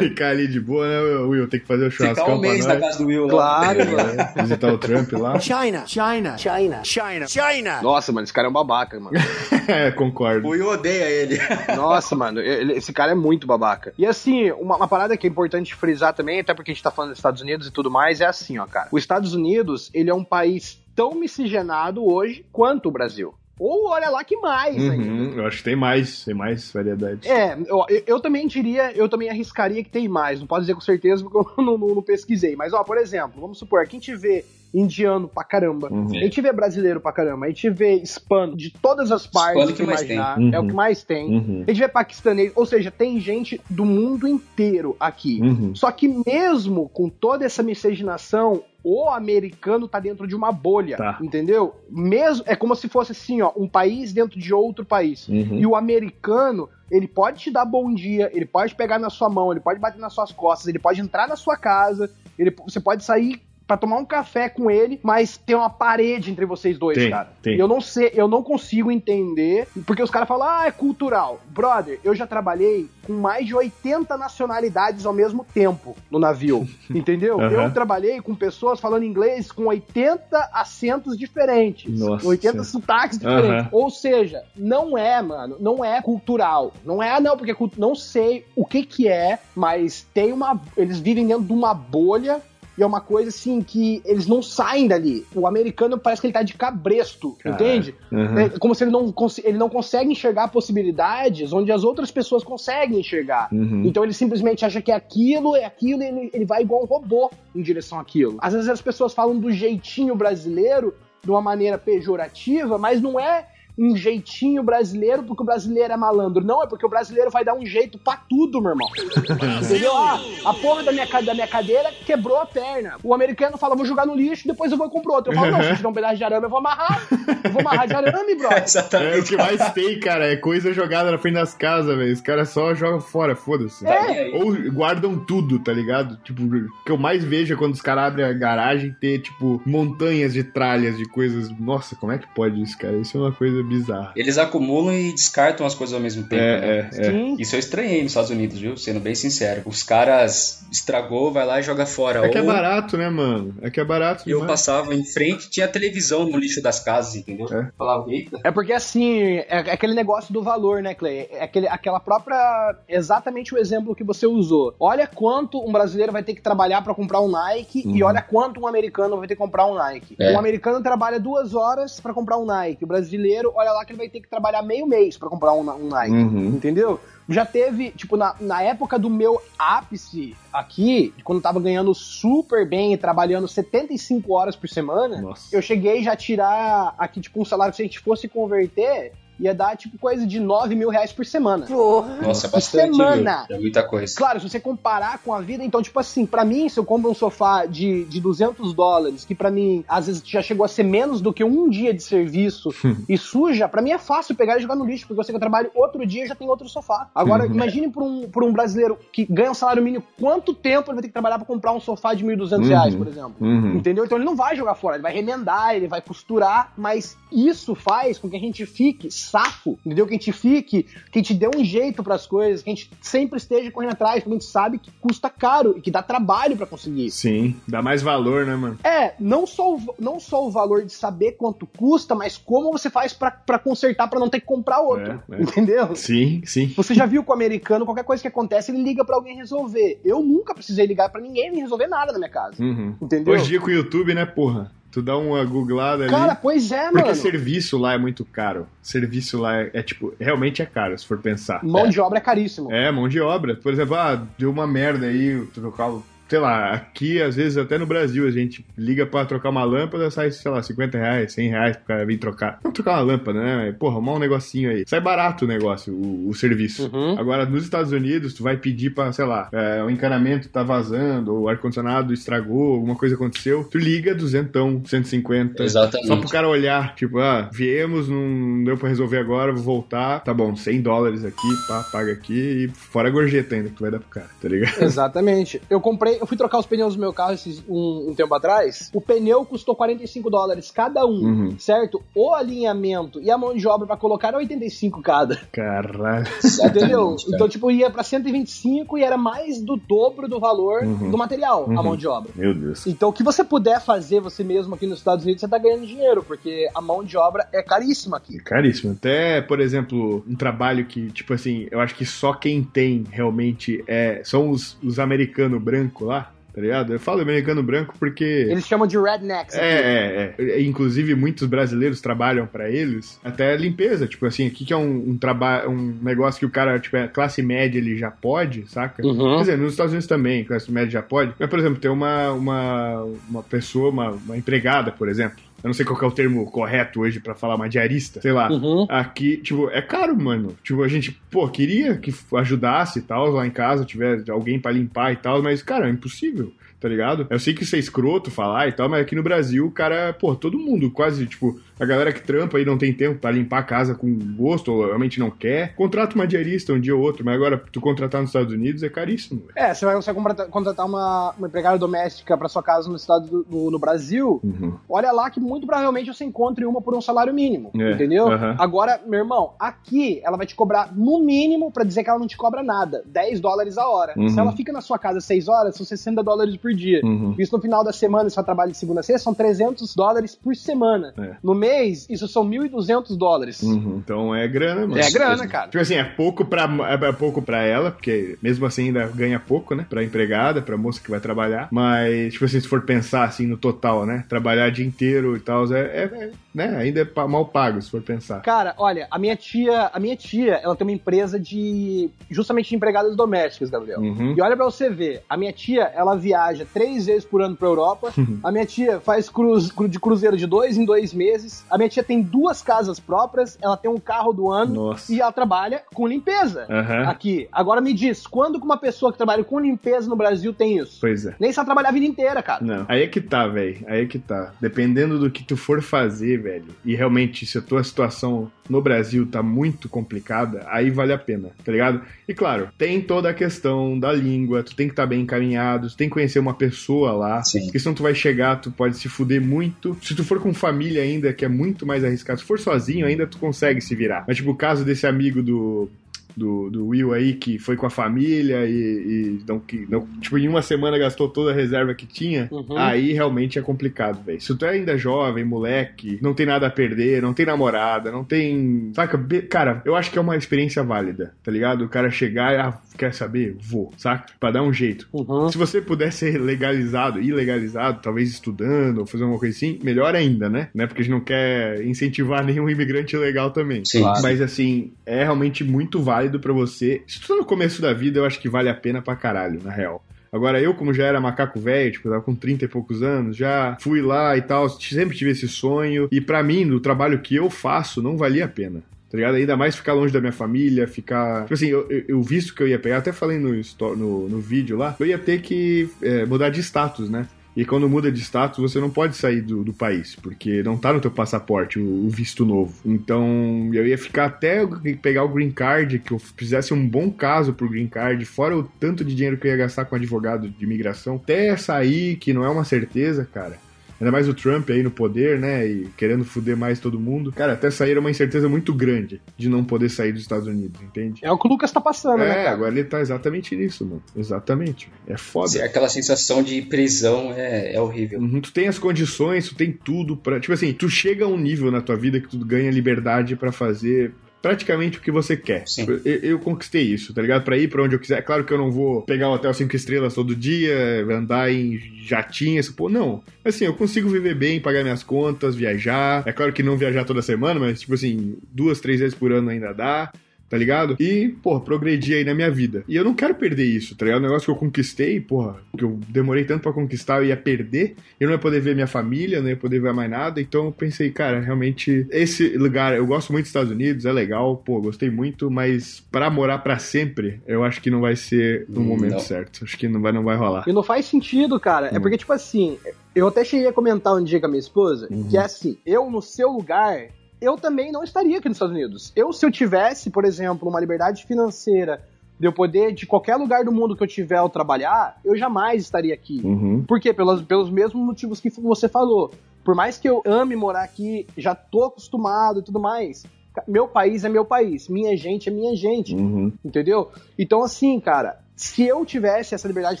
Ficar 0.00 0.28
ali 0.28 0.48
de 0.48 0.60
boa, 0.60 0.86
né, 0.86 1.00
Will? 1.24 1.48
Tem 1.48 1.60
que 1.60 1.66
fazer 1.66 1.86
o 1.86 1.90
churrascão 1.90 2.24
Ficar 2.24 2.36
um 2.36 2.40
mês 2.40 2.66
na 2.66 2.76
casa 2.76 2.98
do 2.98 3.06
Will. 3.06 3.28
Claro, 3.28 3.78
mano. 3.90 4.28
Visitar 4.42 4.72
o 4.72 4.78
Trump 4.78 5.12
lá. 5.12 5.38
China, 5.40 5.84
China, 5.86 6.38
China, 6.38 6.84
China, 6.84 7.26
China. 7.26 7.82
Nossa, 7.82 8.12
mano, 8.12 8.24
esse 8.24 8.32
cara 8.32 8.46
é 8.46 8.50
um 8.50 8.52
babaca, 8.52 8.98
mano. 8.98 9.16
é, 9.68 9.90
concordo. 9.90 10.46
O 10.46 10.50
Will 10.50 10.68
odeia 10.68 11.08
ele. 11.08 11.38
Nossa, 11.76 12.14
mano, 12.14 12.40
esse 12.40 12.92
cara 12.92 13.12
é 13.12 13.14
muito 13.14 13.46
babaca. 13.46 13.92
E 13.98 14.06
assim, 14.06 14.50
uma, 14.52 14.76
uma 14.76 14.88
parada 14.88 15.16
que 15.16 15.26
é 15.26 15.30
importante 15.30 15.74
frisar 15.74 16.12
também, 16.12 16.40
até 16.40 16.54
porque 16.54 16.70
a 16.70 16.74
gente 16.74 16.82
tá 16.82 16.90
falando 16.90 17.10
dos 17.10 17.18
Estados 17.18 17.42
Unidos 17.42 17.66
e 17.66 17.70
tudo 17.70 17.90
mais, 17.90 18.20
é 18.20 18.26
assim, 18.26 18.58
ó, 18.58 18.66
cara. 18.66 18.88
Os 18.90 19.02
Estados 19.02 19.34
Unidos, 19.34 19.90
ele 19.92 20.10
é 20.10 20.14
um 20.14 20.24
país 20.24 20.78
tão 20.96 21.14
miscigenado 21.14 22.02
hoje 22.04 22.44
quanto 22.50 22.88
o 22.88 22.90
Brasil. 22.90 23.34
Ou 23.58 23.88
olha 23.88 24.10
lá 24.10 24.22
que 24.22 24.36
mais 24.36 24.76
uhum, 24.76 24.90
ainda. 24.90 25.40
Eu 25.40 25.46
acho 25.46 25.58
que 25.58 25.64
tem 25.64 25.76
mais, 25.76 26.24
tem 26.24 26.34
mais 26.34 26.70
variedade. 26.70 27.26
É, 27.26 27.56
eu, 27.66 27.86
eu, 28.06 28.20
também 28.20 28.46
diria, 28.46 28.92
eu 28.92 29.08
também 29.08 29.30
arriscaria 29.30 29.82
que 29.82 29.88
tem 29.88 30.08
mais. 30.08 30.40
Não 30.40 30.46
posso 30.46 30.62
dizer 30.62 30.74
com 30.74 30.80
certeza 30.80 31.24
porque 31.28 31.60
eu 31.60 31.64
não, 31.64 31.78
não, 31.78 31.88
não 31.94 32.02
pesquisei. 32.02 32.54
Mas, 32.54 32.74
ó, 32.74 32.84
por 32.84 32.98
exemplo, 32.98 33.40
vamos 33.40 33.58
supor, 33.58 33.86
gente 33.86 34.14
vê 34.14 34.44
indiano 34.72 35.28
pra 35.28 35.44
caramba. 35.44 35.88
Uhum. 35.90 36.10
A 36.10 36.18
gente 36.18 36.40
vê 36.40 36.52
brasileiro 36.52 37.00
pra 37.00 37.12
caramba. 37.12 37.46
A 37.46 37.48
gente 37.48 37.68
vê 37.70 37.94
hispano 37.94 38.56
de 38.56 38.70
todas 38.70 39.10
as 39.10 39.26
partes 39.26 39.72
que, 39.72 39.82
imaginar. 39.82 40.38
Uhum. 40.38 40.54
É 40.54 40.58
o 40.58 40.66
que 40.66 40.74
mais 40.74 41.02
tem. 41.02 41.28
Uhum. 41.28 41.64
A 41.66 41.70
gente 41.70 41.80
vê 41.80 41.88
paquistanês. 41.88 42.52
Ou 42.54 42.66
seja, 42.66 42.90
tem 42.90 43.18
gente 43.20 43.60
do 43.70 43.84
mundo 43.84 44.26
inteiro 44.28 44.96
aqui. 44.98 45.40
Uhum. 45.42 45.74
Só 45.74 45.90
que 45.90 46.08
mesmo 46.26 46.88
com 46.88 47.08
toda 47.08 47.44
essa 47.44 47.62
miscigenação, 47.62 48.62
o 48.88 49.08
americano 49.08 49.88
tá 49.88 49.98
dentro 49.98 50.28
de 50.28 50.36
uma 50.36 50.52
bolha, 50.52 50.96
tá. 50.96 51.18
entendeu? 51.20 51.74
Mesmo 51.90 52.44
é 52.46 52.54
como 52.54 52.76
se 52.76 52.88
fosse 52.88 53.10
assim, 53.10 53.42
ó, 53.42 53.50
um 53.56 53.66
país 53.66 54.12
dentro 54.12 54.38
de 54.38 54.54
outro 54.54 54.84
país. 54.84 55.26
Uhum. 55.26 55.58
E 55.58 55.66
o 55.66 55.74
americano, 55.74 56.68
ele 56.88 57.08
pode 57.08 57.40
te 57.40 57.50
dar 57.50 57.64
bom 57.64 57.92
dia, 57.92 58.30
ele 58.32 58.46
pode 58.46 58.76
pegar 58.76 59.00
na 59.00 59.10
sua 59.10 59.28
mão, 59.28 59.50
ele 59.50 59.58
pode 59.58 59.80
bater 59.80 59.98
nas 59.98 60.12
suas 60.12 60.30
costas, 60.30 60.68
ele 60.68 60.78
pode 60.78 61.00
entrar 61.00 61.26
na 61.26 61.34
sua 61.34 61.56
casa, 61.56 62.08
ele, 62.38 62.54
você 62.64 62.78
pode 62.78 63.02
sair 63.02 63.42
para 63.66 63.76
tomar 63.76 63.96
um 63.96 64.04
café 64.04 64.48
com 64.48 64.70
ele, 64.70 65.00
mas 65.02 65.36
tem 65.36 65.56
uma 65.56 65.68
parede 65.68 66.30
entre 66.30 66.46
vocês 66.46 66.78
dois, 66.78 66.96
tem, 66.96 67.10
cara. 67.10 67.32
Tem. 67.42 67.58
Eu 67.58 67.66
não 67.66 67.80
sei, 67.80 68.12
eu 68.14 68.28
não 68.28 68.42
consigo 68.42 68.90
entender, 68.90 69.66
porque 69.84 70.02
os 70.02 70.10
caras 70.10 70.28
falam, 70.28 70.48
ah, 70.48 70.66
é 70.66 70.70
cultural. 70.70 71.40
Brother, 71.48 71.98
eu 72.04 72.14
já 72.14 72.26
trabalhei 72.26 72.88
com 73.06 73.14
mais 73.14 73.46
de 73.46 73.54
80 73.54 74.16
nacionalidades 74.16 75.04
ao 75.04 75.12
mesmo 75.12 75.44
tempo 75.52 75.96
no 76.10 76.18
navio, 76.18 76.68
entendeu? 76.88 77.38
Uhum. 77.38 77.50
Eu 77.50 77.72
trabalhei 77.72 78.20
com 78.20 78.34
pessoas 78.34 78.78
falando 78.78 79.04
inglês 79.04 79.50
com 79.50 79.66
80 79.66 80.50
acentos 80.52 81.18
diferentes, 81.18 81.98
Nossa 81.98 82.26
80 82.26 82.62
sotaques 82.64 83.18
diferentes. 83.18 83.64
Uhum. 83.64 83.68
Ou 83.72 83.90
seja, 83.90 84.44
não 84.54 84.96
é, 84.96 85.20
mano, 85.20 85.56
não 85.58 85.84
é 85.84 86.00
cultural. 86.00 86.72
Não 86.84 87.02
é, 87.02 87.20
não, 87.20 87.36
porque 87.36 87.54
não 87.76 87.94
sei 87.94 88.46
o 88.54 88.64
que 88.64 88.84
que 88.84 89.08
é, 89.08 89.38
mas 89.54 90.06
tem 90.14 90.32
uma, 90.32 90.60
eles 90.76 90.98
vivem 90.98 91.26
dentro 91.26 91.44
de 91.44 91.52
uma 91.52 91.74
bolha 91.74 92.40
e 92.76 92.82
é 92.82 92.86
uma 92.86 93.00
coisa 93.00 93.30
assim 93.30 93.62
que 93.62 94.02
eles 94.04 94.26
não 94.26 94.42
saem 94.42 94.86
dali. 94.86 95.26
O 95.34 95.46
americano 95.46 95.98
parece 95.98 96.20
que 96.20 96.26
ele 96.26 96.34
tá 96.34 96.42
de 96.42 96.54
cabresto, 96.54 97.36
entende? 97.44 97.94
Uhum. 98.12 98.38
É 98.38 98.48
como 98.50 98.74
se 98.74 98.84
ele 98.84 98.90
não, 98.90 99.12
ele 99.42 99.58
não 99.58 99.68
consegue 99.68 100.10
enxergar 100.10 100.48
possibilidades 100.48 101.52
onde 101.52 101.72
as 101.72 101.84
outras 101.84 102.10
pessoas 102.10 102.44
conseguem 102.44 103.00
enxergar. 103.00 103.48
Uhum. 103.52 103.82
Então 103.84 104.04
ele 104.04 104.12
simplesmente 104.12 104.64
acha 104.64 104.82
que 104.82 104.92
é 104.92 104.94
aquilo, 104.94 105.56
é 105.56 105.64
aquilo, 105.64 106.02
e 106.02 106.06
ele, 106.06 106.30
ele 106.32 106.44
vai 106.44 106.62
igual 106.62 106.82
um 106.82 106.86
robô 106.86 107.30
em 107.54 107.62
direção 107.62 107.98
àquilo. 107.98 108.36
Às 108.40 108.52
vezes 108.52 108.68
as 108.68 108.82
pessoas 108.82 109.14
falam 109.14 109.38
do 109.38 109.50
jeitinho 109.50 110.14
brasileiro 110.14 110.94
de 111.22 111.30
uma 111.30 111.40
maneira 111.40 111.78
pejorativa, 111.78 112.78
mas 112.78 113.00
não 113.00 113.18
é 113.18 113.46
um 113.78 113.96
jeitinho 113.96 114.62
brasileiro 114.62 115.22
porque 115.24 115.42
o 115.42 115.46
brasileiro 115.46 115.92
é 115.92 115.96
malandro. 115.96 116.44
Não, 116.44 116.62
é 116.62 116.66
porque 116.66 116.86
o 116.86 116.88
brasileiro 116.88 117.30
vai 117.30 117.44
dar 117.44 117.54
um 117.54 117.64
jeito 117.66 117.98
pra 117.98 118.16
tudo, 118.16 118.60
meu 118.60 118.70
irmão. 118.70 118.88
Entendeu? 119.62 119.94
Ah, 119.94 120.18
a 120.44 120.54
porra 120.54 120.82
da 120.82 120.92
minha, 120.92 121.06
da 121.06 121.34
minha 121.34 121.46
cadeira 121.46 121.90
quebrou 122.04 122.38
a 122.38 122.46
perna. 122.46 122.96
O 123.02 123.12
americano 123.14 123.58
fala, 123.58 123.76
vou 123.76 123.84
jogar 123.84 124.06
no 124.06 124.14
lixo, 124.14 124.48
depois 124.48 124.72
eu 124.72 124.78
vou 124.78 124.88
comprar 124.88 125.16
outro. 125.16 125.32
Eu 125.32 125.36
falo, 125.36 125.50
não, 125.50 125.62
se 125.62 125.76
tiver 125.76 125.88
um 125.88 125.92
pedaço 125.92 126.16
de 126.16 126.24
arame, 126.24 126.46
eu 126.46 126.50
vou 126.50 126.58
amarrar. 126.58 127.06
Eu 127.44 127.50
vou 127.50 127.60
amarrar 127.60 127.86
de 127.86 127.94
arame, 127.94 128.34
bro. 128.34 128.48
É, 128.96 129.18
o 129.18 129.24
que 129.24 129.36
mais 129.36 129.72
tem, 129.72 129.98
cara, 130.00 130.26
é 130.26 130.36
coisa 130.36 130.72
jogada 130.72 131.10
na 131.10 131.18
frente 131.18 131.34
das 131.34 131.54
casas, 131.54 131.96
velho. 131.96 132.12
Os 132.12 132.20
caras 132.20 132.48
só 132.50 132.74
jogam 132.74 133.00
fora, 133.00 133.34
foda-se. 133.34 133.86
É. 133.86 134.30
Ou 134.34 134.54
guardam 134.72 135.18
tudo, 135.18 135.58
tá 135.58 135.72
ligado? 135.72 136.16
Tipo, 136.22 136.42
o 136.42 136.84
que 136.84 136.92
eu 136.92 136.96
mais 136.96 137.24
vejo 137.24 137.54
é 137.54 137.56
quando 137.56 137.74
os 137.74 137.82
caras 137.82 138.04
abrem 138.04 138.24
a 138.24 138.32
garagem 138.32 138.94
ter, 139.00 139.20
tipo, 139.20 139.60
montanhas 139.66 140.32
de 140.32 140.44
tralhas 140.44 140.96
de 140.96 141.04
coisas. 141.06 141.50
Nossa, 141.58 141.96
como 141.96 142.12
é 142.12 142.18
que 142.18 142.26
pode 142.34 142.62
isso, 142.62 142.78
cara? 142.78 142.96
Isso 142.96 143.16
é 143.16 143.20
uma 143.20 143.32
coisa 143.32 143.62
bizarra. 143.66 144.12
Eles 144.16 144.38
acumulam 144.38 144.94
e 144.94 145.12
descartam 145.12 145.66
as 145.66 145.74
coisas 145.74 145.94
ao 145.94 146.00
mesmo 146.00 146.24
tempo. 146.24 146.42
É, 146.42 146.82
né? 146.82 146.90
é, 146.92 147.06
é. 147.06 147.34
Isso 147.38 147.54
eu 147.54 147.60
estranhei 147.60 148.02
nos 148.02 148.12
Estados 148.12 148.30
Unidos, 148.30 148.58
viu? 148.58 148.76
Sendo 148.76 149.00
bem 149.00 149.14
sincero. 149.14 149.62
Os 149.66 149.82
caras 149.82 150.64
estragou, 150.70 151.32
vai 151.32 151.44
lá 151.46 151.60
e 151.60 151.62
joga 151.62 151.86
fora. 151.86 152.24
É 152.26 152.28
que 152.28 152.38
é 152.38 152.42
barato, 152.42 152.96
né, 152.96 153.08
mano? 153.08 153.54
É 153.62 153.70
que 153.70 153.80
é 153.80 153.84
barato. 153.84 154.22
Eu 154.26 154.40
demais. 154.40 154.52
passava 154.52 154.94
em 154.94 155.04
frente, 155.04 155.50
tinha 155.50 155.68
televisão 155.68 156.24
no 156.28 156.38
lixo 156.38 156.62
das 156.62 156.80
casas, 156.80 157.16
entendeu? 157.16 157.46
É. 157.52 157.70
Falava, 157.76 158.10
eita. 158.10 158.40
É 158.44 158.50
porque 158.50 158.72
assim, 158.72 159.36
é, 159.36 159.46
é 159.48 159.72
aquele 159.72 159.94
negócio 159.94 160.32
do 160.32 160.42
valor, 160.42 160.82
né, 160.82 160.94
Clay? 160.94 161.28
É 161.30 161.44
aquele, 161.44 161.68
aquela 161.68 162.00
própria. 162.00 162.76
Exatamente 162.88 163.54
o 163.54 163.58
exemplo 163.58 163.94
que 163.94 164.04
você 164.04 164.26
usou. 164.26 164.74
Olha 164.78 165.06
quanto 165.06 165.60
um 165.60 165.72
brasileiro 165.72 166.12
vai 166.12 166.22
ter 166.22 166.34
que 166.34 166.42
trabalhar 166.42 166.82
para 166.82 166.94
comprar 166.94 167.20
um 167.20 167.28
Nike 167.28 167.82
uhum. 167.84 167.96
e 167.96 168.02
olha 168.02 168.22
quanto 168.22 168.60
um 168.60 168.66
americano 168.66 169.16
vai 169.16 169.26
ter 169.26 169.34
que 169.34 169.40
comprar 169.40 169.66
um 169.66 169.74
Nike. 169.74 170.16
É. 170.18 170.32
Um 170.32 170.38
americano 170.38 170.82
trabalha 170.82 171.18
duas 171.18 171.54
horas 171.54 172.00
para 172.00 172.14
comprar 172.14 172.38
um 172.38 172.44
Nike. 172.44 172.84
O 172.84 172.86
brasileiro, 172.86 173.52
olha 173.56 173.72
lá 173.72 173.84
que 173.84 173.92
ele 173.92 173.98
vai 173.98 174.08
ter 174.08 174.20
que 174.20 174.28
trabalhar 174.28 174.62
meio 174.62 174.86
mês 174.86 175.16
para 175.16 175.28
comprar 175.28 175.54
um, 175.54 175.60
um 175.60 175.88
Nike. 175.88 176.12
Uhum. 176.12 176.48
Entendeu? 176.48 177.00
Já 177.28 177.44
teve, 177.44 177.90
tipo, 177.90 178.16
na, 178.16 178.36
na 178.38 178.62
época 178.62 178.98
do 178.98 179.10
meu 179.10 179.42
ápice 179.58 180.36
aqui, 180.52 181.12
quando 181.24 181.38
eu 181.38 181.42
tava 181.42 181.58
ganhando 181.58 181.92
super 181.94 182.68
bem 182.68 182.92
e 182.92 182.96
trabalhando 182.96 183.48
75 183.48 184.32
horas 184.32 184.54
por 184.54 184.68
semana, 184.68 185.20
Nossa. 185.20 185.54
eu 185.54 185.60
cheguei 185.60 186.04
já 186.04 186.12
a 186.12 186.16
tirar 186.16 186.94
aqui, 186.96 187.20
tipo, 187.20 187.40
um 187.40 187.44
salário 187.44 187.72
que 187.72 187.76
se 187.76 187.82
a 187.82 187.86
gente 187.86 187.98
fosse 187.98 188.28
converter, 188.28 189.12
ia 189.38 189.54
dar 189.54 189.76
tipo 189.76 189.98
coisa 189.98 190.26
de 190.26 190.40
9 190.40 190.74
mil 190.74 190.88
reais 190.88 191.12
por 191.12 191.24
semana. 191.24 191.66
Porra. 191.66 192.16
Nossa, 192.22 192.46
é 192.46 192.50
bastante. 192.50 192.96
Semana. 192.96 193.46
É 193.50 193.58
muita 193.58 193.82
coisa. 193.82 194.14
Claro, 194.16 194.40
se 194.40 194.48
você 194.48 194.60
comparar 194.60 195.18
com 195.18 195.32
a 195.32 195.40
vida, 195.40 195.62
então, 195.62 195.82
tipo 195.82 195.98
assim, 195.98 196.26
para 196.26 196.44
mim, 196.44 196.68
se 196.68 196.78
eu 196.78 196.84
compro 196.84 197.10
um 197.10 197.14
sofá 197.14 197.66
de, 197.66 198.04
de 198.04 198.20
200 198.20 198.72
dólares, 198.72 199.24
que 199.24 199.34
para 199.34 199.50
mim, 199.50 199.84
às 199.88 200.06
vezes 200.06 200.22
já 200.24 200.42
chegou 200.42 200.64
a 200.64 200.68
ser 200.68 200.82
menos 200.82 201.20
do 201.20 201.32
que 201.32 201.44
um 201.44 201.68
dia 201.68 201.92
de 201.92 202.02
serviço 202.02 202.70
e 203.08 203.16
suja, 203.18 203.68
para 203.68 203.82
mim 203.82 203.90
é 203.90 203.98
fácil 203.98 204.34
pegar 204.34 204.56
e 204.56 204.60
jogar 204.60 204.76
no 204.76 204.84
lixo, 204.84 205.06
porque 205.06 205.20
eu 205.20 205.24
sei 205.24 205.32
que 205.32 205.36
eu 205.36 205.40
trabalho 205.40 205.70
outro 205.74 206.06
dia 206.06 206.24
e 206.24 206.28
já 206.28 206.34
tem 206.34 206.48
outro 206.48 206.68
sofá. 206.68 207.08
Agora, 207.14 207.44
uhum. 207.44 207.52
imagine 207.52 207.90
por 207.90 208.02
um, 208.02 208.28
por 208.28 208.44
um 208.44 208.52
brasileiro 208.52 208.98
que 209.12 209.24
ganha 209.24 209.50
um 209.50 209.54
salário 209.54 209.82
mínimo, 209.82 210.04
quanto 210.18 210.54
tempo 210.54 210.90
ele 210.90 210.96
vai 210.96 211.02
ter 211.02 211.08
que 211.08 211.14
trabalhar 211.14 211.38
para 211.38 211.46
comprar 211.46 211.72
um 211.72 211.80
sofá 211.80 212.14
de 212.14 212.24
1.200 212.24 212.52
uhum. 212.52 212.64
reais, 212.64 212.94
por 212.94 213.06
exemplo. 213.06 213.34
Uhum. 213.40 213.76
Entendeu? 213.76 214.04
Então 214.04 214.18
ele 214.18 214.24
não 214.24 214.36
vai 214.36 214.56
jogar 214.56 214.74
fora, 214.74 214.96
ele 214.96 215.02
vai 215.02 215.12
remendar, 215.12 215.74
ele 215.74 215.88
vai 215.88 216.00
costurar, 216.00 216.72
mas 216.76 217.16
isso 217.30 217.74
faz 217.74 218.18
com 218.18 218.28
que 218.28 218.36
a 218.36 218.40
gente 218.40 218.64
fique 218.64 219.10
safo, 219.26 219.78
entendeu? 219.84 220.06
Que 220.06 220.14
a 220.14 220.16
gente 220.16 220.32
fique, 220.32 220.82
que 220.82 221.18
a 221.18 221.22
gente 221.22 221.34
dê 221.34 221.48
um 221.48 221.64
jeito 221.64 222.02
para 222.02 222.14
as 222.14 222.26
coisas, 222.26 222.62
que 222.62 222.70
a 222.70 222.74
gente 222.74 222.90
sempre 223.00 223.38
esteja 223.38 223.70
correndo 223.70 223.92
atrás, 223.92 224.22
porque 224.22 224.30
a 224.30 224.32
gente 224.38 224.44
sabe 224.44 224.78
que 224.78 224.90
custa 225.00 225.28
caro 225.28 225.74
e 225.76 225.80
que 225.80 225.90
dá 225.90 226.02
trabalho 226.02 226.56
para 226.56 226.66
conseguir. 226.66 227.10
Sim, 227.10 227.56
dá 227.66 227.82
mais 227.82 228.02
valor, 228.02 228.46
né, 228.46 228.56
mano? 228.56 228.78
É, 228.84 229.14
não 229.18 229.46
só 229.46 229.74
o, 229.74 229.94
não 229.98 230.18
só 230.20 230.46
o 230.46 230.50
valor 230.50 230.84
de 230.84 230.92
saber 230.92 231.32
quanto 231.32 231.66
custa, 231.66 232.14
mas 232.14 232.36
como 232.36 232.72
você 232.72 232.88
faz 232.90 233.12
para 233.12 233.58
consertar 233.58 234.08
para 234.08 234.20
não 234.20 234.28
ter 234.28 234.40
que 234.40 234.46
comprar 234.46 234.80
outro, 234.80 235.22
é, 235.30 235.36
é. 235.36 235.42
entendeu? 235.42 235.94
Sim, 235.96 236.42
sim. 236.44 236.72
Você 236.76 236.94
já 236.94 237.06
viu 237.06 237.24
com 237.24 237.32
o 237.32 237.34
americano, 237.34 237.84
qualquer 237.84 238.04
coisa 238.04 238.22
que 238.22 238.28
acontece, 238.28 238.70
ele 238.70 238.82
liga 238.82 239.04
para 239.04 239.16
alguém 239.16 239.36
resolver. 239.36 240.00
Eu 240.04 240.22
nunca 240.22 240.54
precisei 240.54 240.86
ligar 240.86 241.10
para 241.10 241.20
ninguém 241.20 241.54
resolver 241.60 241.86
nada 241.86 242.12
na 242.12 242.18
minha 242.18 242.30
casa. 242.30 242.62
Uhum. 242.62 242.94
Entendeu? 243.00 243.34
Hoje 243.34 243.46
dia 243.46 243.60
com 243.60 243.66
o 243.66 243.70
YouTube, 243.70 244.14
né, 244.14 244.24
porra? 244.24 244.72
Tu 244.90 245.02
dá 245.02 245.16
uma 245.16 245.44
googlada 245.44 246.04
ali. 246.04 246.12
Cara, 246.12 246.34
pois 246.34 246.72
é, 246.72 246.84
porque 246.84 246.94
mano. 246.94 247.06
Porque 247.06 247.14
serviço 247.20 247.76
lá 247.76 247.94
é 247.94 247.98
muito 247.98 248.24
caro. 248.24 248.66
Serviço 248.80 249.38
lá 249.38 249.60
é, 249.60 249.70
é, 249.74 249.82
tipo, 249.82 250.14
realmente 250.18 250.62
é 250.62 250.66
caro, 250.66 250.96
se 250.98 251.06
for 251.06 251.18
pensar. 251.18 251.62
Mão 251.62 251.86
é. 251.86 251.88
de 251.88 252.00
obra 252.00 252.18
é 252.18 252.20
caríssimo. 252.20 252.72
É, 252.72 252.90
mão 252.90 253.08
de 253.08 253.20
obra. 253.20 253.54
Por 253.54 253.72
exemplo, 253.72 253.94
ah, 253.94 254.26
deu 254.38 254.50
uma 254.50 254.66
merda 254.66 255.06
aí, 255.06 255.44
tu 255.52 255.60
trocar 255.60 255.92
sei 256.28 256.38
lá, 256.38 256.72
aqui, 256.72 257.20
às 257.22 257.36
vezes, 257.36 257.56
até 257.56 257.78
no 257.78 257.86
Brasil, 257.86 258.26
a 258.26 258.30
gente 258.30 258.64
liga 258.76 259.06
pra 259.06 259.24
trocar 259.24 259.50
uma 259.50 259.64
lâmpada, 259.64 260.10
sai, 260.10 260.30
sei 260.30 260.50
lá, 260.50 260.62
50 260.62 260.98
reais, 260.98 261.32
100 261.32 261.48
reais 261.48 261.76
pro 261.76 261.86
cara 261.86 262.06
vir 262.06 262.18
trocar. 262.18 262.58
Não 262.64 262.72
trocar 262.72 262.94
uma 262.94 263.12
lâmpada, 263.12 263.40
né? 263.40 263.74
Porra, 263.78 263.94
arrumar 263.94 264.14
um 264.14 264.18
negocinho 264.18 264.70
aí. 264.70 264.84
Sai 264.86 265.00
barato 265.00 265.44
o 265.44 265.48
negócio, 265.48 265.94
o, 265.94 266.28
o 266.28 266.34
serviço. 266.34 266.90
Uhum. 266.92 267.18
Agora, 267.18 267.46
nos 267.46 267.64
Estados 267.64 267.92
Unidos, 267.92 268.34
tu 268.34 268.42
vai 268.42 268.56
pedir 268.56 268.90
pra, 268.90 269.12
sei 269.12 269.24
lá, 269.24 269.48
é, 269.52 269.82
o 269.82 269.90
encanamento 269.90 270.48
tá 270.48 270.62
vazando, 270.62 271.34
ou 271.34 271.42
o 271.42 271.48
ar-condicionado 271.48 272.12
estragou, 272.12 272.74
alguma 272.74 272.96
coisa 272.96 273.14
aconteceu, 273.14 273.64
tu 273.64 273.78
liga 273.78 274.14
duzentão, 274.14 274.82
150. 274.84 275.62
Exatamente. 275.62 276.08
Só 276.08 276.16
pro 276.16 276.28
cara 276.28 276.48
olhar, 276.48 276.94
tipo, 276.94 277.18
ah, 277.18 277.48
viemos, 277.52 278.08
não 278.08 278.64
deu 278.64 278.76
pra 278.76 278.88
resolver 278.88 279.18
agora, 279.18 279.52
vou 279.52 279.62
voltar. 279.62 280.20
Tá 280.20 280.34
bom, 280.34 280.56
100 280.56 280.82
dólares 280.82 281.24
aqui, 281.24 281.48
pá, 281.68 281.84
paga 281.92 282.12
aqui, 282.12 282.64
e 282.64 282.68
fora 282.68 283.08
a 283.08 283.10
gorjeta 283.10 283.54
ainda 283.54 283.68
que 283.68 283.76
tu 283.76 283.82
vai 283.82 283.90
dar 283.90 283.98
pro 283.98 284.08
cara, 284.08 284.28
tá 284.40 284.48
ligado? 284.48 284.82
Exatamente. 284.82 285.60
Eu 285.70 285.80
comprei 285.80 286.15
comprei, 286.16 286.20
eu 286.20 286.26
fui 286.26 286.36
trocar 286.36 286.58
os 286.58 286.66
pneus 286.66 286.94
do 286.94 287.00
meu 287.00 287.12
carro 287.12 287.34
esses, 287.34 287.62
um, 287.68 288.10
um, 288.10 288.14
tempo 288.14 288.34
atrás. 288.34 288.90
O 288.92 289.00
pneu 289.00 289.44
custou 289.44 289.74
45 289.74 290.30
dólares 290.30 290.70
cada 290.70 291.04
um, 291.06 291.24
uhum. 291.24 291.58
certo? 291.58 292.02
O 292.14 292.34
alinhamento 292.34 293.20
e 293.20 293.30
a 293.30 293.38
mão 293.38 293.54
de 293.54 293.66
obra 293.66 293.86
pra 293.86 293.96
colocar 293.96 294.28
era 294.28 294.38
85 294.38 295.02
cada. 295.02 295.36
Caralho. 295.52 296.26
Entendeu? 296.64 297.16
Então, 297.36 297.48
tipo, 297.48 297.70
ia 297.70 297.90
pra 297.90 298.02
125 298.02 298.96
e 298.96 299.02
era 299.02 299.18
mais 299.18 299.60
do 299.60 299.76
dobro 299.76 300.28
do 300.28 300.38
valor 300.38 300.82
uhum. 300.82 301.10
do 301.10 301.18
material, 301.18 301.66
uhum. 301.68 301.78
a 301.78 301.82
mão 301.82 301.96
de 301.96 302.06
obra. 302.06 302.30
Meu 302.34 302.54
Deus. 302.54 302.86
Então, 302.86 303.08
o 303.08 303.12
que 303.12 303.22
você 303.22 303.44
puder 303.44 303.80
fazer 303.80 304.20
você 304.20 304.42
mesmo 304.44 304.74
aqui 304.74 304.86
nos 304.86 304.98
Estados 304.98 305.24
Unidos, 305.24 305.40
você 305.40 305.48
tá 305.48 305.58
ganhando 305.58 305.86
dinheiro, 305.86 306.22
porque 306.22 306.68
a 306.74 306.80
mão 306.80 307.04
de 307.04 307.16
obra 307.16 307.46
é 307.52 307.62
caríssima 307.62 308.16
aqui. 308.16 308.36
É 308.36 308.40
caríssima. 308.40 308.92
Até, 308.92 309.42
por 309.42 309.60
exemplo, 309.60 310.24
um 310.26 310.34
trabalho 310.34 310.86
que, 310.86 311.10
tipo 311.10 311.34
assim, 311.34 311.66
eu 311.70 311.80
acho 311.80 311.94
que 311.94 312.06
só 312.06 312.32
quem 312.32 312.62
tem 312.62 313.04
realmente 313.10 313.84
é, 313.86 314.22
são 314.24 314.50
os, 314.50 314.78
os 314.82 314.98
americanos 314.98 315.60
brancos 315.60 316.05
lá, 316.06 316.32
tá 316.54 316.60
ligado? 316.60 316.92
Eu 316.92 316.98
falo 316.98 317.20
americano 317.20 317.62
branco 317.62 317.94
porque. 317.98 318.24
Eles 318.24 318.66
chamam 318.66 318.86
de 318.86 318.98
rednecks. 318.98 319.54
É, 319.54 320.34
é, 320.38 320.42
é. 320.42 320.62
Inclusive, 320.62 321.14
muitos 321.14 321.46
brasileiros 321.46 322.00
trabalham 322.00 322.46
para 322.46 322.70
eles. 322.70 323.20
Até 323.22 323.54
limpeza, 323.56 324.06
tipo 324.06 324.24
assim, 324.24 324.46
aqui 324.46 324.64
que 324.64 324.72
é 324.72 324.76
um, 324.76 325.10
um 325.10 325.18
trabalho, 325.18 325.70
um 325.70 325.98
negócio 326.02 326.38
que 326.40 326.46
o 326.46 326.50
cara, 326.50 326.78
tipo, 326.78 326.96
é 326.96 327.06
classe 327.08 327.42
média, 327.42 327.78
ele 327.78 327.96
já 327.96 328.10
pode, 328.10 328.66
saca? 328.70 329.06
Uhum. 329.06 329.34
Quer 329.34 329.40
dizer, 329.40 329.58
nos 329.58 329.72
Estados 329.72 329.92
Unidos 329.92 330.06
também, 330.06 330.44
classe 330.44 330.72
média 330.72 330.90
já 330.90 331.02
pode. 331.02 331.34
Mas, 331.38 331.50
por 331.50 331.58
exemplo, 331.58 331.78
tem 331.78 331.90
uma, 331.90 332.32
uma, 332.32 333.02
uma 333.28 333.42
pessoa, 333.42 333.90
uma, 333.90 334.10
uma 334.12 334.36
empregada, 334.36 334.90
por 334.90 335.08
exemplo 335.08 335.45
eu 335.62 335.68
não 335.68 335.74
sei 335.74 335.84
qual 335.84 336.00
é 336.00 336.06
o 336.06 336.10
termo 336.10 336.44
correto 336.50 337.00
hoje 337.00 337.18
para 337.18 337.34
falar 337.34 337.56
uma 337.56 337.68
diarista, 337.68 338.20
sei 338.20 338.32
lá. 338.32 338.50
Uhum. 338.50 338.86
Aqui, 338.88 339.38
tipo, 339.38 339.68
é 339.70 339.82
caro, 339.82 340.16
mano. 340.16 340.56
Tipo, 340.62 340.82
a 340.82 340.88
gente, 340.88 341.12
pô, 341.30 341.48
queria 341.48 341.96
que 341.96 342.14
ajudasse 342.34 343.00
e 343.00 343.02
tal, 343.02 343.30
lá 343.30 343.46
em 343.46 343.50
casa, 343.50 343.84
tiver 343.84 344.22
alguém 344.28 344.60
para 344.60 344.72
limpar 344.72 345.12
e 345.12 345.16
tal, 345.16 345.42
mas, 345.42 345.62
cara, 345.62 345.88
é 345.88 345.90
impossível 345.90 346.52
tá 346.80 346.88
ligado? 346.88 347.26
Eu 347.30 347.38
sei 347.38 347.54
que 347.54 347.62
isso 347.62 347.76
é 347.76 347.78
escroto 347.78 348.30
falar 348.30 348.68
e 348.68 348.72
tal, 348.72 348.88
mas 348.88 349.00
aqui 349.00 349.14
no 349.14 349.22
Brasil, 349.22 349.66
o 349.66 349.70
cara, 349.70 350.12
pô, 350.12 350.34
todo 350.34 350.58
mundo 350.58 350.90
quase, 350.90 351.26
tipo, 351.26 351.58
a 351.78 351.84
galera 351.84 352.12
que 352.12 352.22
trampa 352.22 352.56
aí 352.56 352.64
não 352.64 352.78
tem 352.78 352.92
tempo 352.92 353.18
para 353.18 353.30
limpar 353.30 353.58
a 353.58 353.62
casa 353.62 353.94
com 353.94 354.18
gosto, 354.36 354.72
ou 354.72 354.86
realmente 354.86 355.20
não 355.20 355.30
quer, 355.30 355.74
contrata 355.74 356.14
uma 356.14 356.26
diarista 356.26 356.72
um 356.72 356.80
dia 356.80 356.96
ou 356.96 357.02
outro, 357.02 357.24
mas 357.24 357.34
agora 357.34 357.62
tu 357.70 357.80
contratar 357.80 358.20
nos 358.20 358.30
Estados 358.30 358.52
Unidos 358.52 358.82
é 358.82 358.88
caríssimo. 358.88 359.42
É, 359.54 359.74
você 359.74 359.84
vai, 359.84 359.94
você 359.94 360.12
contratar 360.14 360.86
uma, 360.86 361.34
uma 361.36 361.48
empregada 361.48 361.78
doméstica 361.78 362.36
para 362.36 362.48
sua 362.48 362.62
casa 362.62 362.88
no 362.88 362.96
estado 362.96 363.26
do, 363.26 363.44
do 363.44 363.70
no 363.70 363.78
Brasil, 363.78 364.40
uhum. 364.42 364.74
olha 364.88 365.12
lá 365.12 365.30
que 365.30 365.40
muito 365.40 365.66
provavelmente 365.66 366.12
você 366.12 366.24
encontre 366.24 366.64
uma 366.64 366.80
por 366.80 366.94
um 366.94 367.00
salário 367.00 367.32
mínimo, 367.32 367.70
é, 367.74 367.92
entendeu? 367.92 368.26
Uhum. 368.26 368.54
Agora, 368.58 369.00
meu 369.06 369.20
irmão, 369.20 369.54
aqui 369.58 370.20
ela 370.24 370.36
vai 370.36 370.46
te 370.46 370.54
cobrar 370.54 370.94
no 370.94 371.20
mínimo 371.20 371.70
para 371.70 371.84
dizer 371.84 372.04
que 372.04 372.10
ela 372.10 372.18
não 372.18 372.26
te 372.26 372.36
cobra 372.36 372.62
nada, 372.62 373.02
10 373.06 373.40
dólares 373.40 373.76
a 373.76 373.88
hora. 373.88 374.14
Uhum. 374.16 374.28
Se 374.28 374.38
ela 374.38 374.52
fica 374.52 374.72
na 374.72 374.80
sua 374.80 374.98
casa 374.98 375.20
6 375.20 375.48
horas, 375.48 375.76
são 375.76 375.84
60 375.84 376.22
dólares 376.22 376.56
por 376.56 376.65
dia. 376.74 377.00
Uhum. 377.04 377.34
Isso 377.38 377.54
no 377.54 377.60
final 377.60 377.84
da 377.84 377.92
semana, 377.92 378.28
se 378.30 378.38
ela 378.38 378.44
trabalha 378.44 378.72
de 378.72 378.78
segunda 378.78 379.00
a 379.00 379.02
sexta, 379.02 379.24
são 379.24 379.34
300 379.34 379.94
dólares 379.94 380.34
por 380.34 380.54
semana. 380.56 381.12
É. 381.18 381.36
No 381.42 381.54
mês, 381.54 382.06
isso 382.08 382.26
são 382.28 382.48
1.200 382.48 383.16
dólares. 383.16 383.62
Uhum. 383.62 384.00
Então 384.02 384.34
é 384.34 384.46
grana, 384.46 384.86
mano. 384.86 384.98
É 384.98 385.10
grana, 385.10 385.46
cara. 385.46 385.68
Tipo 385.68 385.82
assim, 385.82 385.94
é 385.94 386.04
pouco 386.04 386.44
pra, 386.44 386.68
é 386.88 387.12
pouco 387.12 387.42
pra 387.42 387.62
ela, 387.62 387.90
porque 387.90 388.38
mesmo 388.42 388.66
assim 388.66 388.86
ainda 388.86 389.06
ganha 389.08 389.38
pouco, 389.38 389.74
né? 389.74 389.86
Pra 389.88 390.02
empregada, 390.02 390.62
pra 390.62 390.76
moça 390.76 391.00
que 391.00 391.10
vai 391.10 391.20
trabalhar. 391.20 391.68
Mas, 391.70 392.32
tipo 392.32 392.44
assim, 392.44 392.60
se 392.60 392.68
for 392.68 392.82
pensar 392.82 393.24
assim 393.24 393.46
no 393.46 393.56
total, 393.56 394.06
né? 394.06 394.24
Trabalhar 394.28 394.68
o 394.68 394.72
dia 394.72 394.86
inteiro 394.86 395.36
e 395.36 395.40
tal, 395.40 395.64
é, 395.72 395.80
é, 395.80 396.30
né? 396.54 396.76
Ainda 396.76 397.00
é 397.00 397.26
mal 397.26 397.46
pago, 397.46 397.80
se 397.80 397.90
for 397.90 398.02
pensar. 398.02 398.40
Cara, 398.42 398.74
olha, 398.78 399.06
a 399.10 399.18
minha 399.18 399.36
tia, 399.36 399.90
a 399.92 400.00
minha 400.00 400.16
tia, 400.16 400.54
ela 400.62 400.74
tem 400.74 400.86
uma 400.86 400.92
empresa 400.92 401.38
de 401.38 402.08
justamente 402.30 402.70
de 402.70 402.76
empregadas 402.76 403.14
domésticas, 403.16 403.70
Gabriel. 403.70 404.00
Uhum. 404.00 404.34
E 404.36 404.40
olha 404.40 404.56
para 404.56 404.64
você 404.64 404.88
ver, 404.88 405.22
a 405.28 405.36
minha 405.36 405.52
tia, 405.52 405.82
ela 405.94 406.16
viaja 406.16 406.55
três 406.64 407.06
vezes 407.06 407.24
por 407.24 407.42
ano 407.42 407.56
pra 407.56 407.68
Europa. 407.68 408.12
Uhum. 408.16 408.38
A 408.42 408.50
minha 408.50 408.66
tia 408.66 409.00
faz 409.00 409.28
cruz, 409.28 409.70
de 409.88 410.00
cruzeiro 410.00 410.36
de 410.36 410.46
dois 410.46 410.76
em 410.76 410.84
dois 410.84 411.12
meses. 411.12 411.64
A 411.70 411.76
minha 411.76 411.88
tia 411.88 412.02
tem 412.02 412.22
duas 412.22 412.62
casas 412.62 412.98
próprias, 412.98 413.58
ela 413.60 413.76
tem 413.76 413.90
um 413.90 413.98
carro 413.98 414.32
do 414.32 414.50
ano 414.50 414.74
Nossa. 414.74 415.12
e 415.12 415.20
ela 415.20 415.32
trabalha 415.32 415.82
com 415.94 416.06
limpeza 416.06 416.66
uhum. 416.68 417.08
aqui. 417.08 417.48
Agora 417.52 417.80
me 417.80 417.92
diz, 417.92 418.26
quando 418.26 418.58
que 418.58 418.64
uma 418.64 418.78
pessoa 418.78 419.12
que 419.12 419.18
trabalha 419.18 419.44
com 419.44 419.60
limpeza 419.60 420.08
no 420.08 420.16
Brasil 420.16 420.52
tem 420.52 420.78
isso? 420.78 420.98
Pois 421.00 421.26
é. 421.26 421.34
Nem 421.38 421.52
se 421.52 421.58
ela 421.58 421.66
trabalhar 421.66 421.90
a 421.90 421.92
vida 421.92 422.06
inteira, 422.06 422.42
cara. 422.42 422.64
Não. 422.64 422.86
Aí 422.88 423.02
é 423.02 423.06
que 423.06 423.20
tá, 423.20 423.46
velho. 423.46 423.84
Aí 423.86 424.02
é 424.02 424.06
que 424.06 424.18
tá. 424.18 424.52
Dependendo 424.60 425.18
do 425.18 425.30
que 425.30 425.44
tu 425.44 425.56
for 425.56 425.82
fazer, 425.82 426.38
velho, 426.42 426.66
e 426.84 426.94
realmente 426.94 427.46
se 427.46 427.58
a 427.58 427.62
tua 427.62 427.82
situação 427.82 428.50
no 428.68 428.80
Brasil 428.80 429.26
tá 429.26 429.42
muito 429.42 429.88
complicada, 429.88 430.66
aí 430.68 430.90
vale 430.90 431.12
a 431.12 431.18
pena, 431.18 431.50
tá 431.64 431.72
ligado? 431.72 432.02
E 432.28 432.34
claro, 432.34 432.68
tem 432.76 433.00
toda 433.00 433.30
a 433.30 433.34
questão 433.34 433.98
da 433.98 434.12
língua, 434.12 434.62
tu 434.62 434.74
tem 434.74 434.86
que 434.86 434.92
estar 434.92 435.04
tá 435.04 435.06
bem 435.08 435.20
encaminhado, 435.20 435.88
tu 435.88 435.96
tem 435.96 436.08
que 436.08 436.14
conhecer 436.14 436.40
uma 436.46 436.54
pessoa 436.54 437.12
lá, 437.12 437.42
Sim. 437.42 437.64
porque 437.64 437.78
senão 437.78 437.94
tu 437.94 438.02
vai 438.02 438.14
chegar, 438.14 438.56
tu 438.56 438.70
pode 438.70 438.96
se 438.96 439.08
fuder 439.08 439.40
muito. 439.40 439.96
Se 440.02 440.14
tu 440.14 440.24
for 440.24 440.40
com 440.40 440.52
família 440.54 441.02
ainda, 441.02 441.32
que 441.32 441.44
é 441.44 441.48
muito 441.48 441.86
mais 441.86 442.04
arriscado, 442.04 442.40
se 442.40 442.46
for 442.46 442.58
sozinho 442.58 443.06
ainda, 443.06 443.26
tu 443.26 443.38
consegue 443.38 443.80
se 443.80 443.94
virar. 443.94 444.24
Mas 444.26 444.36
tipo, 444.36 444.50
o 444.50 444.56
caso 444.56 444.84
desse 444.84 445.06
amigo 445.06 445.42
do 445.42 445.90
do, 446.36 446.68
do 446.68 446.88
Will 446.88 447.14
aí, 447.14 447.34
que 447.34 447.58
foi 447.58 447.76
com 447.76 447.86
a 447.86 447.90
família 447.90 448.66
e, 448.66 448.72
e 448.72 449.40
não, 449.48 449.58
que, 449.58 449.86
não, 449.88 450.06
tipo, 450.20 450.36
em 450.36 450.46
uma 450.46 450.60
semana 450.60 450.98
gastou 450.98 451.28
toda 451.28 451.50
a 451.50 451.54
reserva 451.54 451.94
que 451.94 452.04
tinha, 452.04 452.46
uhum. 452.52 452.76
aí 452.76 453.12
realmente 453.12 453.58
é 453.58 453.62
complicado, 453.62 454.22
velho. 454.22 454.40
Se 454.40 454.54
tu 454.54 454.66
é 454.66 454.70
ainda 454.70 454.98
jovem, 454.98 455.44
moleque, 455.44 456.18
não 456.20 456.34
tem 456.34 456.44
nada 456.44 456.66
a 456.66 456.70
perder, 456.70 457.22
não 457.22 457.32
tem 457.32 457.46
namorada, 457.46 458.12
não 458.12 458.22
tem. 458.22 458.90
Saca? 458.94 459.18
Cara, 459.48 459.80
eu 459.84 459.96
acho 459.96 460.10
que 460.10 460.18
é 460.18 460.20
uma 460.20 460.36
experiência 460.36 460.82
válida, 460.82 461.32
tá 461.42 461.50
ligado? 461.50 461.84
O 461.84 461.88
cara 461.88 462.10
chegar 462.10 462.52
e, 462.52 462.56
ah, 462.58 462.78
quer 462.96 463.14
saber? 463.14 463.56
Vou, 463.60 463.92
saca? 463.96 464.32
Pra 464.38 464.50
dar 464.50 464.62
um 464.62 464.72
jeito. 464.72 465.08
Uhum. 465.12 465.48
Se 465.48 465.58
você 465.58 465.80
puder 465.80 466.12
ser 466.12 466.40
legalizado, 466.40 467.20
ilegalizado, 467.20 468.00
talvez 468.02 468.30
estudando 468.30 468.98
ou 468.98 469.06
fazer 469.06 469.24
uma 469.24 469.38
coisa 469.38 469.56
assim, 469.56 469.78
melhor 469.82 470.14
ainda, 470.14 470.48
né? 470.48 470.68
né? 470.74 470.86
Porque 470.86 471.02
a 471.02 471.04
gente 471.04 471.12
não 471.12 471.20
quer 471.20 471.84
incentivar 471.84 472.42
nenhum 472.46 472.68
imigrante 472.68 473.16
ilegal 473.16 473.50
também. 473.50 473.84
Sim. 473.84 474.02
Mas 474.22 474.40
assim, 474.40 474.92
é 475.04 475.22
realmente 475.22 475.64
muito 475.64 476.00
válido 476.02 476.40
para 476.40 476.52
você. 476.52 477.02
Se 477.06 477.20
tu 477.20 477.28
tá 477.28 477.34
no 477.34 477.44
começo 477.44 477.80
da 477.80 477.92
vida, 477.92 478.20
eu 478.20 478.24
acho 478.24 478.40
que 478.40 478.48
vale 478.48 478.68
a 478.68 478.74
pena 478.74 479.02
pra 479.02 479.16
caralho, 479.16 479.60
na 479.62 479.70
real. 479.70 480.04
Agora, 480.32 480.60
eu, 480.60 480.74
como 480.74 480.92
já 480.92 481.06
era 481.06 481.20
macaco 481.20 481.58
velho, 481.58 481.92
tipo, 481.92 482.10
tava 482.10 482.20
com 482.20 482.34
30 482.34 482.64
e 482.64 482.68
poucos 482.68 483.02
anos, 483.02 483.36
já 483.36 483.76
fui 483.80 484.02
lá 484.02 484.36
e 484.36 484.42
tal, 484.42 484.68
sempre 484.68 485.16
tive 485.16 485.30
esse 485.30 485.48
sonho. 485.48 486.08
E 486.10 486.20
para 486.20 486.42
mim, 486.42 486.64
no 486.64 486.80
trabalho 486.80 487.20
que 487.20 487.34
eu 487.34 487.48
faço, 487.48 488.02
não 488.02 488.16
valia 488.16 488.44
a 488.44 488.48
pena. 488.48 488.82
Tá 489.10 489.16
ligado? 489.16 489.36
Ainda 489.36 489.56
mais 489.56 489.76
ficar 489.76 489.92
longe 489.92 490.12
da 490.12 490.20
minha 490.20 490.32
família, 490.32 490.88
ficar. 490.88 491.42
Tipo 491.42 491.54
assim, 491.54 491.68
eu, 491.68 491.86
eu, 492.08 492.20
visto 492.22 492.54
que 492.54 492.62
eu 492.62 492.68
ia 492.68 492.78
pegar, 492.78 492.98
até 492.98 493.12
falei 493.12 493.38
no, 493.38 493.52
no, 493.96 494.28
no 494.28 494.40
vídeo 494.40 494.76
lá, 494.76 494.96
eu 494.98 495.06
ia 495.06 495.18
ter 495.18 495.40
que 495.40 495.88
é, 496.02 496.26
mudar 496.26 496.50
de 496.50 496.60
status, 496.60 497.08
né? 497.08 497.28
E 497.56 497.64
quando 497.64 497.88
muda 497.88 498.12
de 498.12 498.20
status, 498.20 498.58
você 498.58 498.78
não 498.78 498.90
pode 498.90 499.16
sair 499.16 499.40
do, 499.40 499.64
do 499.64 499.72
país, 499.72 500.14
porque 500.14 500.62
não 500.62 500.76
tá 500.76 500.92
no 500.92 501.00
teu 501.00 501.10
passaporte 501.10 501.78
o, 501.78 502.06
o, 502.06 502.10
visto 502.10 502.44
novo. 502.44 502.74
Então, 502.84 503.70
eu 503.72 503.86
ia 503.86 503.96
ficar 503.96 504.26
até 504.26 504.60
pegar 505.00 505.24
o 505.24 505.28
green 505.28 505.50
card, 505.50 506.00
que 506.00 506.12
eu 506.12 506.18
fizesse 506.18 506.74
um 506.74 506.86
bom 506.86 507.10
caso 507.10 507.54
pro 507.54 507.68
green 507.68 507.86
card, 507.86 508.22
fora 508.26 508.58
o 508.58 508.62
tanto 508.62 509.02
de 509.02 509.14
dinheiro 509.14 509.38
que 509.38 509.46
eu 509.46 509.50
ia 509.52 509.56
gastar 509.56 509.86
com 509.86 509.96
advogado 509.96 510.50
de 510.50 510.64
imigração, 510.64 511.16
até 511.16 511.56
sair, 511.56 512.16
que 512.16 512.34
não 512.34 512.44
é 512.44 512.50
uma 512.50 512.64
certeza, 512.64 513.26
cara. 513.32 513.56
Ainda 514.00 514.12
mais 514.12 514.28
o 514.28 514.34
Trump 514.34 514.68
aí 514.70 514.82
no 514.82 514.90
poder, 514.90 515.38
né? 515.38 515.66
E 515.66 515.88
querendo 515.96 516.24
fuder 516.24 516.56
mais 516.56 516.78
todo 516.78 517.00
mundo. 517.00 517.32
Cara, 517.32 517.54
até 517.54 517.70
sair 517.70 517.96
é 517.96 518.00
uma 518.00 518.10
incerteza 518.10 518.48
muito 518.48 518.74
grande 518.74 519.20
de 519.36 519.48
não 519.48 519.64
poder 519.64 519.88
sair 519.88 520.12
dos 520.12 520.22
Estados 520.22 520.46
Unidos, 520.46 520.80
entende? 520.82 521.20
É 521.24 521.30
o 521.30 521.38
que 521.38 521.46
o 521.46 521.50
Lucas 521.50 521.72
tá 521.72 521.80
passando, 521.80 522.22
é, 522.22 522.28
né? 522.28 522.44
É, 522.44 522.48
agora 522.48 522.72
ele 522.72 522.84
tá 522.84 523.00
exatamente 523.00 523.56
nisso, 523.56 523.84
mano. 523.84 524.02
Exatamente. 524.16 524.90
É 525.06 525.16
foda. 525.16 525.48
Sim, 525.48 525.60
aquela 525.60 525.88
sensação 525.88 526.42
de 526.42 526.62
prisão 526.62 527.32
é, 527.32 527.74
é 527.74 527.80
horrível. 527.80 528.20
Uhum, 528.20 528.40
tu 528.40 528.52
tem 528.52 528.68
as 528.68 528.78
condições, 528.78 529.48
tu 529.48 529.54
tem 529.54 529.72
tudo 529.72 530.16
para 530.16 530.40
Tipo 530.40 530.52
assim, 530.52 530.72
tu 530.72 530.88
chega 530.88 531.24
a 531.24 531.28
um 531.28 531.36
nível 531.36 531.70
na 531.70 531.80
tua 531.80 531.96
vida 531.96 532.20
que 532.20 532.28
tu 532.28 532.38
ganha 532.44 532.70
liberdade 532.70 533.34
para 533.34 533.50
fazer 533.50 534.12
praticamente 534.46 534.98
o 534.98 535.00
que 535.00 535.10
você 535.10 535.36
quer. 535.36 535.64
Eu, 536.04 536.16
eu, 536.22 536.38
conquistei 536.38 536.82
isso, 536.82 537.12
tá 537.12 537.20
ligado? 537.20 537.42
Pra 537.42 537.58
ir 537.58 537.68
pra 537.68 537.82
onde 537.82 537.96
eu 537.96 537.98
quiser. 537.98 538.22
Claro 538.22 538.44
que 538.44 538.52
eu 538.52 538.58
não 538.58 538.70
vou 538.70 539.02
pegar 539.02 539.28
um 539.28 539.32
hotel 539.32 539.52
cinco 539.52 539.74
estrelas 539.74 540.14
todo 540.14 540.36
dia, 540.36 541.04
andar 541.10 541.52
em 541.52 541.80
jatinhas, 542.02 542.68
pô, 542.68 542.88
não. 542.88 543.22
Assim, 543.44 543.64
eu 543.64 543.74
consigo 543.74 544.08
viver 544.08 544.34
bem, 544.34 544.60
pagar 544.60 544.84
minhas 544.84 545.02
contas, 545.02 545.56
viajar. 545.56 546.22
É 546.26 546.32
claro 546.32 546.52
que 546.52 546.62
não 546.62 546.76
viajar 546.76 547.04
toda 547.04 547.20
semana, 547.22 547.58
mas, 547.58 547.80
tipo 547.80 547.94
assim, 547.94 548.36
duas, 548.52 548.80
três 548.80 549.00
vezes 549.00 549.14
por 549.14 549.32
ano 549.32 549.50
ainda 549.50 549.72
dá 549.72 550.12
tá 550.48 550.56
ligado? 550.56 550.96
E, 551.00 551.28
porra, 551.42 551.60
progredi 551.60 552.14
aí 552.14 552.24
na 552.24 552.34
minha 552.34 552.50
vida. 552.50 552.84
E 552.88 552.96
eu 552.96 553.04
não 553.04 553.14
quero 553.14 553.34
perder 553.34 553.64
isso, 553.64 553.96
tá 553.96 554.04
ligado? 554.04 554.20
O 554.20 554.26
negócio 554.26 554.46
que 554.46 554.50
eu 554.50 554.56
conquistei, 554.56 555.20
porra, 555.20 555.56
que 555.76 555.84
eu 555.84 555.98
demorei 556.08 556.44
tanto 556.44 556.62
para 556.62 556.72
conquistar, 556.72 557.18
eu 557.18 557.26
ia 557.26 557.36
perder. 557.36 557.96
Eu 558.18 558.28
não 558.28 558.34
ia 558.34 558.38
poder 558.38 558.60
ver 558.60 558.74
minha 558.74 558.86
família, 558.86 559.40
não 559.40 559.48
ia 559.48 559.56
poder 559.56 559.80
ver 559.80 559.92
mais 559.92 560.10
nada. 560.10 560.40
Então 560.40 560.66
eu 560.66 560.72
pensei, 560.72 561.10
cara, 561.10 561.40
realmente, 561.40 562.06
esse 562.10 562.56
lugar, 562.56 562.96
eu 562.96 563.06
gosto 563.06 563.32
muito 563.32 563.44
dos 563.44 563.50
Estados 563.50 563.70
Unidos, 563.70 564.06
é 564.06 564.12
legal, 564.12 564.56
pô, 564.56 564.80
gostei 564.80 565.10
muito, 565.10 565.50
mas 565.50 566.00
para 566.10 566.30
morar 566.30 566.58
para 566.58 566.78
sempre, 566.78 567.40
eu 567.46 567.64
acho 567.64 567.80
que 567.80 567.90
não 567.90 568.00
vai 568.00 568.16
ser 568.16 568.66
no 568.68 568.80
hum, 568.80 568.84
momento 568.84 569.12
não. 569.12 569.20
certo. 569.20 569.64
Acho 569.64 569.76
que 569.76 569.88
não 569.88 570.00
vai, 570.00 570.12
não 570.12 570.22
vai 570.22 570.36
rolar. 570.36 570.64
E 570.66 570.72
não 570.72 570.82
faz 570.82 571.06
sentido, 571.06 571.58
cara. 571.58 571.88
É 571.88 571.98
hum. 571.98 572.00
porque, 572.00 572.16
tipo 572.16 572.32
assim, 572.32 572.78
eu 573.14 573.26
até 573.28 573.44
cheguei 573.44 573.66
a 573.66 573.72
comentar 573.72 574.14
um 574.14 574.22
dia 574.22 574.38
com 574.38 574.46
a 574.46 574.48
minha 574.48 574.60
esposa, 574.60 575.08
uhum. 575.10 575.24
que 575.28 575.36
é 575.36 575.40
assim, 575.40 575.78
eu 575.86 576.10
no 576.10 576.20
seu 576.20 576.50
lugar, 576.50 577.08
eu 577.40 577.56
também 577.56 577.92
não 577.92 578.02
estaria 578.02 578.38
aqui 578.38 578.48
nos 578.48 578.56
Estados 578.56 578.74
Unidos. 578.74 579.12
Eu, 579.14 579.32
se 579.32 579.44
eu 579.44 579.50
tivesse, 579.50 580.10
por 580.10 580.24
exemplo, 580.24 580.68
uma 580.68 580.80
liberdade 580.80 581.24
financeira 581.26 582.02
de 582.38 582.46
eu 582.46 582.52
poder, 582.52 582.92
de 582.92 583.06
qualquer 583.06 583.36
lugar 583.36 583.64
do 583.64 583.72
mundo 583.72 583.96
que 583.96 584.02
eu 584.02 584.06
tiver 584.06 584.36
ao 584.36 584.48
trabalhar, 584.48 585.18
eu 585.24 585.36
jamais 585.36 585.82
estaria 585.82 586.12
aqui. 586.12 586.40
Uhum. 586.44 586.84
Por 586.86 587.00
quê? 587.00 587.12
Pelos, 587.12 587.42
pelos 587.42 587.70
mesmos 587.70 588.04
motivos 588.04 588.40
que 588.40 588.50
você 588.50 588.88
falou. 588.88 589.32
Por 589.64 589.74
mais 589.74 589.98
que 589.98 590.08
eu 590.08 590.22
ame 590.24 590.54
morar 590.54 590.82
aqui, 590.82 591.26
já 591.36 591.54
tô 591.54 591.84
acostumado 591.84 592.60
e 592.60 592.62
tudo 592.62 592.78
mais, 592.78 593.24
meu 593.66 593.88
país 593.88 594.24
é 594.24 594.28
meu 594.28 594.44
país, 594.44 594.88
minha 594.88 595.16
gente 595.16 595.48
é 595.48 595.52
minha 595.52 595.74
gente, 595.74 596.14
uhum. 596.14 596.52
entendeu? 596.64 597.10
Então, 597.38 597.62
assim, 597.64 597.98
cara, 597.98 598.38
se 598.56 598.84
eu 598.84 599.04
tivesse 599.04 599.54
essa 599.54 599.68
liberdade 599.68 600.00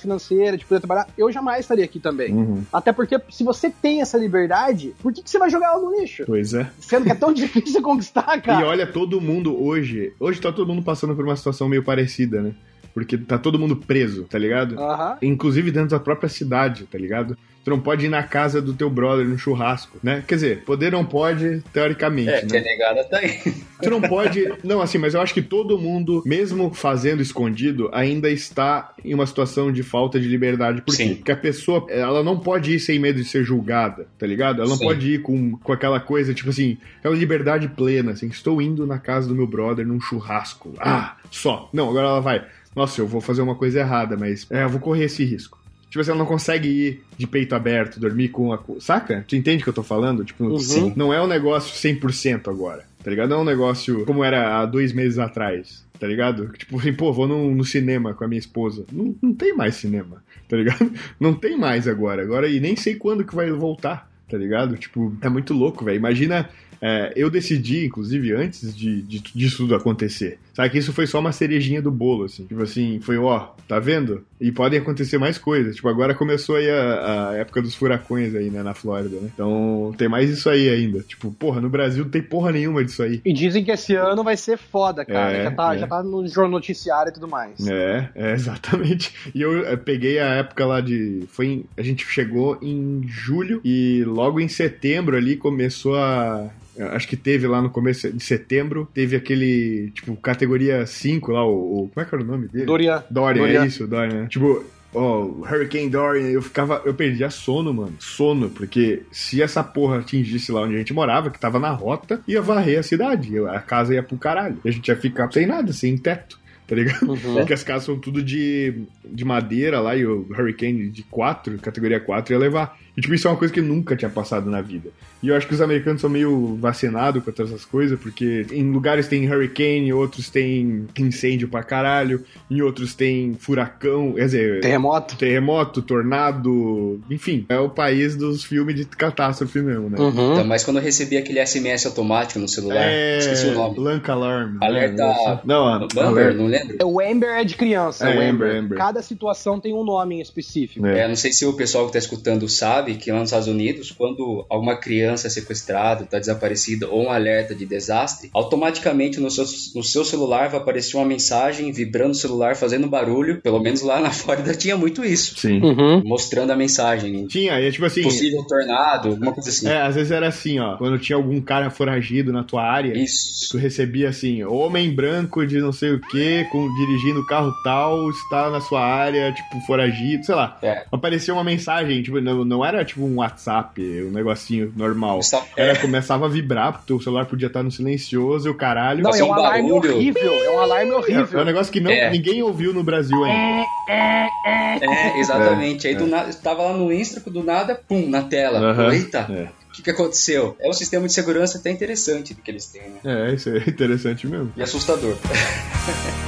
financeira 0.00 0.56
de 0.56 0.64
poder 0.64 0.80
trabalhar, 0.80 1.06
eu 1.16 1.30
jamais 1.30 1.60
estaria 1.60 1.84
aqui 1.84 2.00
também. 2.00 2.32
Uhum. 2.32 2.62
Até 2.72 2.90
porque, 2.90 3.20
se 3.30 3.44
você 3.44 3.68
tem 3.68 4.00
essa 4.00 4.16
liberdade, 4.16 4.94
por 5.02 5.12
que, 5.12 5.22
que 5.22 5.28
você 5.28 5.38
vai 5.38 5.50
jogar 5.50 5.66
ela 5.68 5.80
no 5.80 6.00
lixo? 6.00 6.24
Pois 6.26 6.54
é. 6.54 6.66
Sendo 6.80 7.04
que 7.04 7.12
é 7.12 7.14
tão 7.14 7.30
difícil 7.34 7.82
conquistar, 7.82 8.40
cara. 8.40 8.62
E 8.62 8.64
olha, 8.64 8.86
todo 8.86 9.20
mundo 9.20 9.54
hoje. 9.62 10.14
Hoje 10.18 10.40
tá 10.40 10.50
todo 10.50 10.66
mundo 10.66 10.82
passando 10.82 11.14
por 11.14 11.24
uma 11.24 11.36
situação 11.36 11.68
meio 11.68 11.84
parecida, 11.84 12.40
né? 12.40 12.54
Porque 12.94 13.18
tá 13.18 13.36
todo 13.36 13.58
mundo 13.58 13.76
preso, 13.76 14.24
tá 14.24 14.38
ligado? 14.38 14.74
Uhum. 14.74 15.16
Inclusive 15.20 15.70
dentro 15.70 15.90
da 15.90 16.00
própria 16.00 16.30
cidade, 16.30 16.86
tá 16.86 16.96
ligado? 16.96 17.36
Tu 17.66 17.70
não 17.70 17.80
pode 17.80 18.06
ir 18.06 18.08
na 18.08 18.22
casa 18.22 18.62
do 18.62 18.72
teu 18.72 18.88
brother 18.88 19.26
no 19.26 19.36
churrasco, 19.36 19.98
né? 20.00 20.22
Quer 20.24 20.36
dizer, 20.36 20.62
poder 20.62 20.92
não 20.92 21.04
pode, 21.04 21.64
teoricamente. 21.72 22.30
É, 22.30 22.42
né? 22.42 22.46
que 22.48 22.56
a 22.58 22.60
negada 22.60 23.02
tá 23.02 23.18
aí. 23.18 23.40
Tu 23.82 23.90
não 23.90 24.00
pode. 24.00 24.52
Não, 24.62 24.80
assim, 24.80 24.98
mas 24.98 25.14
eu 25.14 25.20
acho 25.20 25.34
que 25.34 25.42
todo 25.42 25.76
mundo, 25.76 26.22
mesmo 26.24 26.72
fazendo 26.72 27.20
escondido, 27.20 27.90
ainda 27.92 28.30
está 28.30 28.94
em 29.04 29.12
uma 29.12 29.26
situação 29.26 29.72
de 29.72 29.82
falta 29.82 30.20
de 30.20 30.28
liberdade. 30.28 30.80
Por 30.80 30.96
quê? 30.96 31.16
Porque 31.16 31.32
a 31.32 31.36
pessoa, 31.36 31.84
ela 31.90 32.22
não 32.22 32.38
pode 32.38 32.72
ir 32.72 32.78
sem 32.78 33.00
medo 33.00 33.20
de 33.20 33.28
ser 33.28 33.42
julgada, 33.42 34.06
tá 34.16 34.28
ligado? 34.28 34.60
Ela 34.60 34.70
não 34.70 34.78
Sim. 34.78 34.84
pode 34.84 35.14
ir 35.14 35.22
com, 35.22 35.58
com 35.58 35.72
aquela 35.72 35.98
coisa, 35.98 36.32
tipo 36.32 36.50
assim, 36.50 36.78
aquela 37.00 37.16
liberdade 37.16 37.66
plena, 37.66 38.12
assim, 38.12 38.28
estou 38.28 38.62
indo 38.62 38.86
na 38.86 39.00
casa 39.00 39.26
do 39.26 39.34
meu 39.34 39.46
brother 39.48 39.84
num 39.84 40.00
churrasco. 40.00 40.72
Ah, 40.78 41.16
só. 41.32 41.68
Não, 41.72 41.90
agora 41.90 42.06
ela 42.06 42.20
vai. 42.20 42.46
Nossa, 42.76 43.00
eu 43.00 43.06
vou 43.06 43.22
fazer 43.22 43.40
uma 43.40 43.54
coisa 43.54 43.80
errada, 43.80 44.18
mas 44.18 44.46
é, 44.50 44.62
eu 44.62 44.68
vou 44.68 44.78
correr 44.78 45.06
esse 45.06 45.24
risco. 45.24 45.55
Tipo 45.96 46.02
assim, 46.02 46.10
ela 46.10 46.18
não 46.18 46.26
consegue 46.26 46.68
ir 46.68 47.02
de 47.16 47.26
peito 47.26 47.54
aberto, 47.54 47.98
dormir 47.98 48.28
com 48.28 48.52
a. 48.52 48.60
Saca? 48.78 49.24
Tu 49.26 49.34
entende 49.34 49.62
o 49.62 49.64
que 49.64 49.70
eu 49.70 49.74
tô 49.74 49.82
falando? 49.82 50.26
Tipo, 50.26 50.44
uhum. 50.44 50.92
não 50.94 51.10
é 51.10 51.22
um 51.22 51.26
negócio 51.26 51.74
100% 51.74 52.50
agora, 52.50 52.84
tá 53.02 53.10
ligado? 53.10 53.30
Não 53.30 53.38
é 53.38 53.40
um 53.40 53.44
negócio 53.46 54.04
como 54.04 54.22
era 54.22 54.58
há 54.58 54.66
dois 54.66 54.92
meses 54.92 55.18
atrás, 55.18 55.86
tá 55.98 56.06
ligado? 56.06 56.48
Tipo 56.48 56.78
assim, 56.78 56.92
pô, 56.92 57.14
vou 57.14 57.26
no, 57.26 57.54
no 57.54 57.64
cinema 57.64 58.12
com 58.12 58.24
a 58.24 58.28
minha 58.28 58.38
esposa. 58.38 58.84
Não, 58.92 59.16
não 59.22 59.32
tem 59.32 59.56
mais 59.56 59.76
cinema, 59.76 60.22
tá 60.46 60.58
ligado? 60.58 60.92
Não 61.18 61.32
tem 61.32 61.56
mais 61.56 61.88
agora. 61.88 62.20
Agora, 62.20 62.46
e 62.46 62.60
nem 62.60 62.76
sei 62.76 62.96
quando 62.96 63.24
que 63.24 63.34
vai 63.34 63.50
voltar, 63.50 64.10
tá 64.28 64.36
ligado? 64.36 64.76
Tipo, 64.76 65.16
é 65.22 65.30
muito 65.30 65.54
louco, 65.54 65.82
velho. 65.82 65.96
Imagina 65.96 66.46
é, 66.80 67.10
eu 67.16 67.30
decidi, 67.30 67.86
inclusive, 67.86 68.32
antes 68.34 68.76
de, 68.76 69.00
de, 69.00 69.20
disso 69.34 69.58
tudo 69.58 69.74
acontecer. 69.74 70.38
Sabe 70.56 70.70
que 70.70 70.78
isso 70.78 70.90
foi 70.94 71.06
só 71.06 71.20
uma 71.20 71.32
cerejinha 71.32 71.82
do 71.82 71.90
bolo, 71.90 72.24
assim. 72.24 72.46
Tipo 72.46 72.62
assim, 72.62 72.98
foi, 72.98 73.18
ó, 73.18 73.50
tá 73.68 73.78
vendo? 73.78 74.24
E 74.40 74.50
podem 74.50 74.78
acontecer 74.78 75.18
mais 75.18 75.36
coisas. 75.36 75.76
Tipo, 75.76 75.86
agora 75.86 76.14
começou 76.14 76.56
aí 76.56 76.70
a, 76.70 77.28
a 77.28 77.34
época 77.34 77.60
dos 77.60 77.74
furacões 77.74 78.34
aí, 78.34 78.48
né, 78.48 78.62
na 78.62 78.72
Flórida, 78.72 79.20
né? 79.20 79.28
Então, 79.34 79.94
tem 79.98 80.08
mais 80.08 80.30
isso 80.30 80.48
aí 80.48 80.70
ainda. 80.70 81.00
Tipo, 81.00 81.30
porra, 81.30 81.60
no 81.60 81.68
Brasil 81.68 82.04
não 82.04 82.10
tem 82.10 82.22
porra 82.22 82.52
nenhuma 82.52 82.82
disso 82.82 83.02
aí. 83.02 83.20
E 83.22 83.34
dizem 83.34 83.62
que 83.62 83.70
esse 83.70 83.94
ano 83.94 84.24
vai 84.24 84.34
ser 84.34 84.56
foda, 84.56 85.04
cara. 85.04 85.30
É, 85.30 85.44
já, 85.44 85.50
tá, 85.50 85.74
é. 85.74 85.78
já 85.78 85.86
tá 85.86 86.02
no 86.02 86.26
jornal 86.26 86.52
noticiário 86.52 87.10
e 87.10 87.12
tudo 87.12 87.28
mais. 87.28 87.66
É, 87.66 88.08
é, 88.14 88.32
exatamente. 88.32 89.12
E 89.34 89.42
eu, 89.42 89.58
eu 89.58 89.76
peguei 89.76 90.18
a 90.18 90.36
época 90.36 90.64
lá 90.64 90.80
de... 90.80 91.24
Foi 91.28 91.46
em, 91.48 91.64
a 91.76 91.82
gente 91.82 92.06
chegou 92.06 92.58
em 92.62 93.04
julho 93.06 93.60
e 93.62 94.02
logo 94.06 94.40
em 94.40 94.48
setembro 94.48 95.18
ali 95.18 95.36
começou 95.36 95.96
a 95.96 96.50
Acho 96.78 97.08
que 97.08 97.16
teve 97.16 97.46
lá 97.46 97.62
no 97.62 97.70
começo 97.70 98.12
de 98.12 98.22
setembro, 98.22 98.88
teve 98.92 99.16
aquele, 99.16 99.90
tipo, 99.92 100.14
categoria 100.16 100.45
5 100.86 101.32
lá, 101.32 101.46
o, 101.46 101.84
o 101.84 101.88
como 101.88 102.04
é 102.04 102.08
que 102.08 102.14
era 102.14 102.24
o 102.24 102.26
nome 102.26 102.48
dele? 102.48 102.66
Dorian. 102.66 103.04
Dorian, 103.10 103.42
Dorian. 103.42 103.62
é 103.62 103.66
isso, 103.66 103.86
Dorian. 103.86 104.22
Né? 104.22 104.26
Tipo, 104.28 104.64
ó, 104.94 105.22
oh, 105.22 105.42
Hurricane 105.42 105.88
Dorian, 105.88 106.28
eu 106.28 106.42
ficava, 106.42 106.82
eu 106.84 106.94
perdia 106.94 107.30
sono, 107.30 107.72
mano. 107.72 107.94
Sono, 107.98 108.50
porque 108.50 109.02
se 109.10 109.42
essa 109.42 109.62
porra 109.62 109.98
atingisse 109.98 110.52
lá 110.52 110.62
onde 110.62 110.74
a 110.74 110.78
gente 110.78 110.94
morava, 110.94 111.30
que 111.30 111.38
tava 111.38 111.58
na 111.58 111.70
rota, 111.70 112.20
ia 112.26 112.40
varrer 112.40 112.78
a 112.78 112.82
cidade, 112.82 113.38
a 113.46 113.60
casa 113.60 113.94
ia 113.94 114.02
pro 114.02 114.16
caralho. 114.16 114.58
E 114.64 114.68
a 114.68 114.72
gente 114.72 114.88
ia 114.88 114.96
ficar 114.96 115.30
sem 115.32 115.46
nada, 115.46 115.72
sem 115.72 115.96
teto 115.96 116.38
tá 116.66 116.74
ligado? 116.74 117.08
Uhum. 117.08 117.34
Porque 117.36 117.54
as 117.54 117.62
casas 117.62 117.84
são 117.84 117.98
tudo 117.98 118.22
de, 118.22 118.86
de 119.04 119.24
madeira 119.24 119.80
lá 119.80 119.94
e 119.94 120.04
o 120.04 120.26
Hurricane 120.30 120.90
de 120.90 121.02
4, 121.04 121.58
categoria 121.58 122.00
4, 122.00 122.34
ia 122.34 122.38
levar. 122.38 122.78
E, 122.96 123.00
tipo, 123.00 123.14
isso 123.14 123.28
é 123.28 123.30
uma 123.30 123.36
coisa 123.36 123.52
que 123.52 123.60
nunca 123.60 123.94
tinha 123.94 124.10
passado 124.10 124.50
na 124.50 124.62
vida. 124.62 124.90
E 125.22 125.28
eu 125.28 125.36
acho 125.36 125.46
que 125.46 125.54
os 125.54 125.60
americanos 125.60 126.00
são 126.00 126.08
meio 126.08 126.56
vacinados 126.56 127.22
com 127.22 127.30
todas 127.30 127.52
essas 127.52 127.64
coisas, 127.64 127.98
porque 127.98 128.46
em 128.50 128.70
lugares 128.70 129.06
tem 129.06 129.30
hurricane, 129.30 129.92
outros 129.92 130.30
tem 130.30 130.86
incêndio 130.98 131.48
pra 131.48 131.62
caralho, 131.62 132.24
em 132.50 132.62
outros 132.62 132.94
tem 132.94 133.34
furacão, 133.38 134.12
quer 134.12 134.24
dizer... 134.24 134.60
Terremoto. 134.60 135.16
Terremoto, 135.16 135.82
tornado, 135.82 137.00
enfim. 137.10 137.44
É 137.48 137.58
o 137.58 137.68
país 137.68 138.16
dos 138.16 138.44
filmes 138.44 138.74
de 138.76 138.84
catástrofe 138.86 139.60
mesmo, 139.60 139.90
né? 139.90 139.98
Uhum. 139.98 140.32
Então, 140.32 140.44
mas 140.44 140.64
quando 140.64 140.78
eu 140.78 140.82
recebi 140.82 141.16
aquele 141.16 141.44
SMS 141.44 141.84
automático 141.86 142.38
no 142.38 142.48
celular, 142.48 142.86
é... 142.86 143.18
esqueci 143.18 143.48
o 143.48 143.54
nome. 143.54 143.78
Lank 143.78 144.10
Alarm. 144.10 144.56
Alerta... 144.62 145.06
Né? 145.06 145.40
Não, 145.44 145.80
não, 145.80 146.08
Amber, 146.08 146.34
não 146.34 146.46
lembro. 146.46 146.76
O 146.86 147.00
Amber 147.00 147.30
é 147.30 147.44
de 147.44 147.56
criança. 147.56 148.08
É, 148.08 148.16
o 148.16 148.30
Amber, 148.30 148.56
Amber. 148.56 148.78
Cada 148.78 149.02
situação 149.02 149.60
tem 149.60 149.74
um 149.74 149.84
nome 149.84 150.16
em 150.16 150.20
específico. 150.20 150.86
É. 150.86 151.00
é, 151.00 151.08
não 151.08 151.16
sei 151.16 151.32
se 151.32 151.44
o 151.44 151.52
pessoal 151.52 151.86
que 151.86 151.92
tá 151.92 151.98
escutando 151.98 152.48
sabe 152.48 152.85
que 152.94 153.10
lá 153.10 153.20
nos 153.20 153.28
Estados 153.28 153.48
Unidos, 153.48 153.90
quando 153.90 154.44
alguma 154.48 154.76
criança 154.76 155.26
é 155.26 155.30
sequestrada, 155.30 156.04
está 156.04 156.18
desaparecida 156.18 156.88
ou 156.88 157.04
um 157.04 157.10
alerta 157.10 157.54
de 157.54 157.66
desastre, 157.66 158.30
automaticamente 158.32 159.20
no 159.20 159.30
seu, 159.30 159.44
no 159.74 159.82
seu 159.82 160.04
celular 160.04 160.48
vai 160.48 160.60
aparecer 160.60 160.96
uma 160.96 161.04
mensagem 161.04 161.72
vibrando 161.72 162.12
o 162.12 162.14
celular, 162.14 162.56
fazendo 162.56 162.88
barulho. 162.88 163.40
Pelo 163.40 163.60
menos 163.60 163.82
lá 163.82 164.00
na 164.00 164.10
Flórida 164.16 164.54
tinha 164.54 164.76
muito 164.76 165.04
isso. 165.04 165.38
Sim. 165.38 165.60
Uhum. 165.60 166.02
Mostrando 166.04 166.50
a 166.50 166.56
mensagem. 166.56 167.26
Tinha, 167.26 167.52
é 167.54 167.70
tipo 167.70 167.84
assim. 167.84 168.02
Possível 168.02 168.44
tornado, 168.44 169.10
alguma 169.10 169.32
coisa 169.32 169.50
assim. 169.50 169.68
É, 169.68 169.82
às 169.82 169.94
vezes 169.94 170.10
era 170.10 170.28
assim, 170.28 170.58
ó. 170.58 170.76
Quando 170.76 170.98
tinha 170.98 171.16
algum 171.16 171.40
cara 171.40 171.70
foragido 171.70 172.32
na 172.32 172.44
tua 172.44 172.62
área, 172.62 172.96
isso. 172.96 173.48
tu 173.50 173.58
recebia 173.58 174.08
assim: 174.08 174.42
homem 174.44 174.90
branco 174.94 175.46
de 175.46 175.58
não 175.58 175.72
sei 175.72 175.92
o 175.92 176.00
que, 176.00 176.44
com, 176.50 176.72
dirigindo 176.74 177.24
carro 177.26 177.52
tal, 177.62 178.08
está 178.10 178.50
na 178.50 178.60
sua 178.60 178.84
área, 178.84 179.32
tipo, 179.32 179.60
foragido, 179.66 180.24
sei 180.24 180.34
lá. 180.34 180.58
É. 180.62 180.84
Aparecia 180.90 181.34
uma 181.34 181.44
mensagem, 181.44 182.02
tipo, 182.02 182.20
não, 182.20 182.44
não 182.44 182.64
era 182.64 182.75
tipo 182.84 183.04
um 183.04 183.16
WhatsApp, 183.16 183.80
um 184.02 184.10
negocinho 184.10 184.72
normal. 184.76 185.20
Era, 185.56 185.72
é. 185.72 185.76
começava 185.76 186.26
a 186.26 186.28
vibrar, 186.28 186.72
porque 186.72 186.92
o 186.92 187.00
celular 187.00 187.26
podia 187.26 187.46
estar 187.46 187.62
no 187.62 187.70
silencioso 187.70 188.48
e 188.48 188.50
o 188.50 188.54
caralho. 188.54 189.02
Não, 189.02 189.14
é 189.14 189.22
um, 189.22 189.28
um 189.28 189.34
alarme 189.34 189.72
horrível. 189.72 190.32
É 190.32 190.50
um 190.50 190.60
alarme 190.60 190.92
horrível. 190.92 191.38
É, 191.38 191.40
é 191.40 191.42
um 191.42 191.44
negócio 191.44 191.72
que 191.72 191.80
não, 191.80 191.90
é. 191.90 192.10
ninguém 192.10 192.42
ouviu 192.42 192.72
no 192.72 192.82
Brasil 192.82 193.22
ainda. 193.24 193.64
É, 193.88 195.18
exatamente. 195.18 195.86
Aí 195.86 195.94
do 195.94 196.06
nada, 196.06 196.32
tava 196.34 196.62
lá 196.62 196.72
no 196.72 196.92
Insta, 196.92 197.20
do 197.30 197.42
nada, 197.42 197.80
pum, 197.88 198.08
na 198.08 198.22
tela. 198.22 198.74
Uhum. 198.74 198.92
Eita. 198.92 199.52
O 199.68 199.72
que, 199.72 199.82
que 199.82 199.90
aconteceu? 199.90 200.56
É 200.58 200.68
um 200.68 200.72
sistema 200.72 201.06
de 201.06 201.12
segurança 201.12 201.58
até 201.58 201.70
interessante 201.70 202.34
que 202.34 202.50
eles 202.50 202.66
têm, 202.66 202.82
né? 202.82 203.00
É, 203.04 203.34
isso 203.34 203.50
é 203.50 203.58
interessante 203.68 204.26
mesmo. 204.26 204.52
E 204.56 204.62
assustador. 204.62 205.16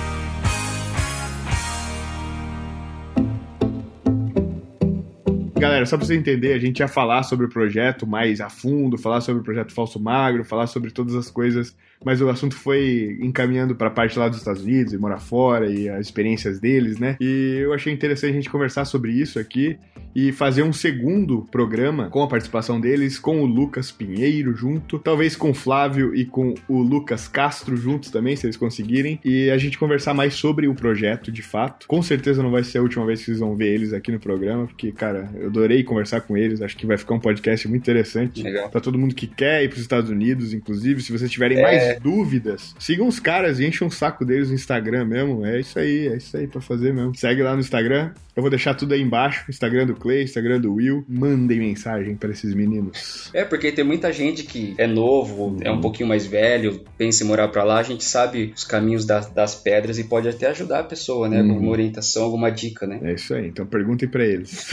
Galera, 5.58 5.84
só 5.86 5.96
pra 5.96 6.06
você 6.06 6.14
entender, 6.14 6.52
a 6.52 6.58
gente 6.58 6.78
ia 6.78 6.88
falar 6.88 7.24
sobre 7.24 7.46
o 7.46 7.48
projeto 7.48 8.06
mais 8.06 8.40
a 8.40 8.48
fundo, 8.48 8.96
falar 8.96 9.20
sobre 9.20 9.40
o 9.40 9.44
projeto 9.44 9.72
Falso 9.72 9.98
Magro, 9.98 10.44
falar 10.44 10.68
sobre 10.68 10.90
todas 10.90 11.16
as 11.16 11.30
coisas 11.30 11.74
mas 12.04 12.20
o 12.20 12.28
assunto 12.28 12.54
foi 12.54 13.18
encaminhando 13.20 13.74
para 13.74 13.88
a 13.88 13.90
parte 13.90 14.18
lá 14.18 14.28
dos 14.28 14.38
Estados 14.38 14.62
Unidos 14.62 14.92
e 14.92 14.98
morar 14.98 15.18
fora 15.18 15.70
e 15.70 15.88
as 15.88 16.06
experiências 16.06 16.60
deles, 16.60 16.98
né? 16.98 17.16
E 17.20 17.58
eu 17.60 17.72
achei 17.72 17.92
interessante 17.92 18.30
a 18.30 18.34
gente 18.34 18.50
conversar 18.50 18.84
sobre 18.84 19.12
isso 19.12 19.38
aqui 19.38 19.78
e 20.14 20.32
fazer 20.32 20.62
um 20.62 20.72
segundo 20.72 21.46
programa 21.50 22.08
com 22.08 22.22
a 22.22 22.28
participação 22.28 22.80
deles, 22.80 23.18
com 23.18 23.42
o 23.42 23.46
Lucas 23.46 23.90
Pinheiro 23.90 24.54
junto, 24.54 24.98
talvez 24.98 25.36
com 25.36 25.50
o 25.50 25.54
Flávio 25.54 26.14
e 26.14 26.24
com 26.24 26.54
o 26.68 26.80
Lucas 26.80 27.28
Castro 27.28 27.76
juntos 27.76 28.10
também, 28.10 28.34
se 28.34 28.46
eles 28.46 28.56
conseguirem, 28.56 29.20
e 29.24 29.50
a 29.50 29.58
gente 29.58 29.78
conversar 29.78 30.14
mais 30.14 30.34
sobre 30.34 30.66
o 30.66 30.74
projeto 30.74 31.30
de 31.30 31.42
fato. 31.42 31.86
Com 31.86 32.02
certeza 32.02 32.42
não 32.42 32.50
vai 32.50 32.64
ser 32.64 32.78
a 32.78 32.82
última 32.82 33.04
vez 33.06 33.20
que 33.20 33.26
vocês 33.26 33.38
vão 33.38 33.54
ver 33.54 33.74
eles 33.74 33.92
aqui 33.92 34.10
no 34.10 34.18
programa, 34.18 34.66
porque, 34.66 34.90
cara, 34.90 35.30
eu 35.34 35.47
adorei 35.48 35.82
conversar 35.82 36.20
com 36.20 36.36
eles, 36.36 36.62
acho 36.62 36.76
que 36.76 36.86
vai 36.86 36.96
ficar 36.96 37.14
um 37.14 37.20
podcast 37.20 37.66
muito 37.68 37.82
interessante 37.82 38.42
para 38.70 38.80
todo 38.80 38.98
mundo 38.98 39.14
que 39.14 39.26
quer 39.26 39.64
ir 39.64 39.68
para 39.68 39.76
os 39.76 39.82
Estados 39.82 40.10
Unidos, 40.10 40.52
inclusive, 40.52 41.02
se 41.02 41.12
vocês 41.12 41.30
tiverem 41.30 41.58
é... 41.58 41.62
mais 41.62 42.00
dúvidas, 42.00 42.74
sigam 42.78 43.06
os 43.06 43.18
caras 43.20 43.58
e 43.58 43.66
enchem 43.66 43.86
um 43.86 43.90
saco 43.90 44.24
deles 44.24 44.48
no 44.48 44.54
Instagram 44.54 45.04
mesmo. 45.04 45.44
É 45.44 45.60
isso 45.60 45.78
aí, 45.78 46.08
é 46.08 46.16
isso 46.16 46.36
aí 46.36 46.46
pra 46.46 46.60
fazer 46.60 46.92
mesmo. 46.92 47.14
Segue 47.14 47.42
lá 47.42 47.54
no 47.54 47.60
Instagram. 47.60 48.12
Eu 48.38 48.42
vou 48.42 48.50
deixar 48.50 48.72
tudo 48.72 48.94
aí 48.94 49.02
embaixo. 49.02 49.44
Instagram 49.48 49.84
do 49.84 49.96
Clay, 49.96 50.22
Instagram 50.22 50.60
do 50.60 50.72
Will. 50.72 51.04
Mandem 51.08 51.58
mensagem 51.58 52.14
para 52.14 52.30
esses 52.30 52.54
meninos. 52.54 53.30
É, 53.34 53.44
porque 53.44 53.72
tem 53.72 53.84
muita 53.84 54.12
gente 54.12 54.44
que 54.44 54.76
é 54.78 54.86
novo, 54.86 55.46
uhum. 55.46 55.58
é 55.60 55.72
um 55.72 55.80
pouquinho 55.80 56.08
mais 56.08 56.24
velho, 56.24 56.84
pensa 56.96 57.24
em 57.24 57.26
morar 57.26 57.48
para 57.48 57.64
lá, 57.64 57.80
a 57.80 57.82
gente 57.82 58.04
sabe 58.04 58.52
os 58.54 58.62
caminhos 58.62 59.04
das, 59.04 59.28
das 59.28 59.56
pedras 59.56 59.98
e 59.98 60.04
pode 60.04 60.28
até 60.28 60.46
ajudar 60.50 60.78
a 60.78 60.84
pessoa, 60.84 61.28
né? 61.28 61.42
Uhum. 61.42 61.48
Com 61.48 61.60
uma 61.64 61.72
orientação, 61.72 62.22
alguma 62.22 62.48
dica, 62.48 62.86
né? 62.86 63.00
É 63.02 63.14
isso 63.14 63.34
aí, 63.34 63.48
então 63.48 63.66
perguntem 63.66 64.08
para 64.08 64.24
eles. 64.24 64.70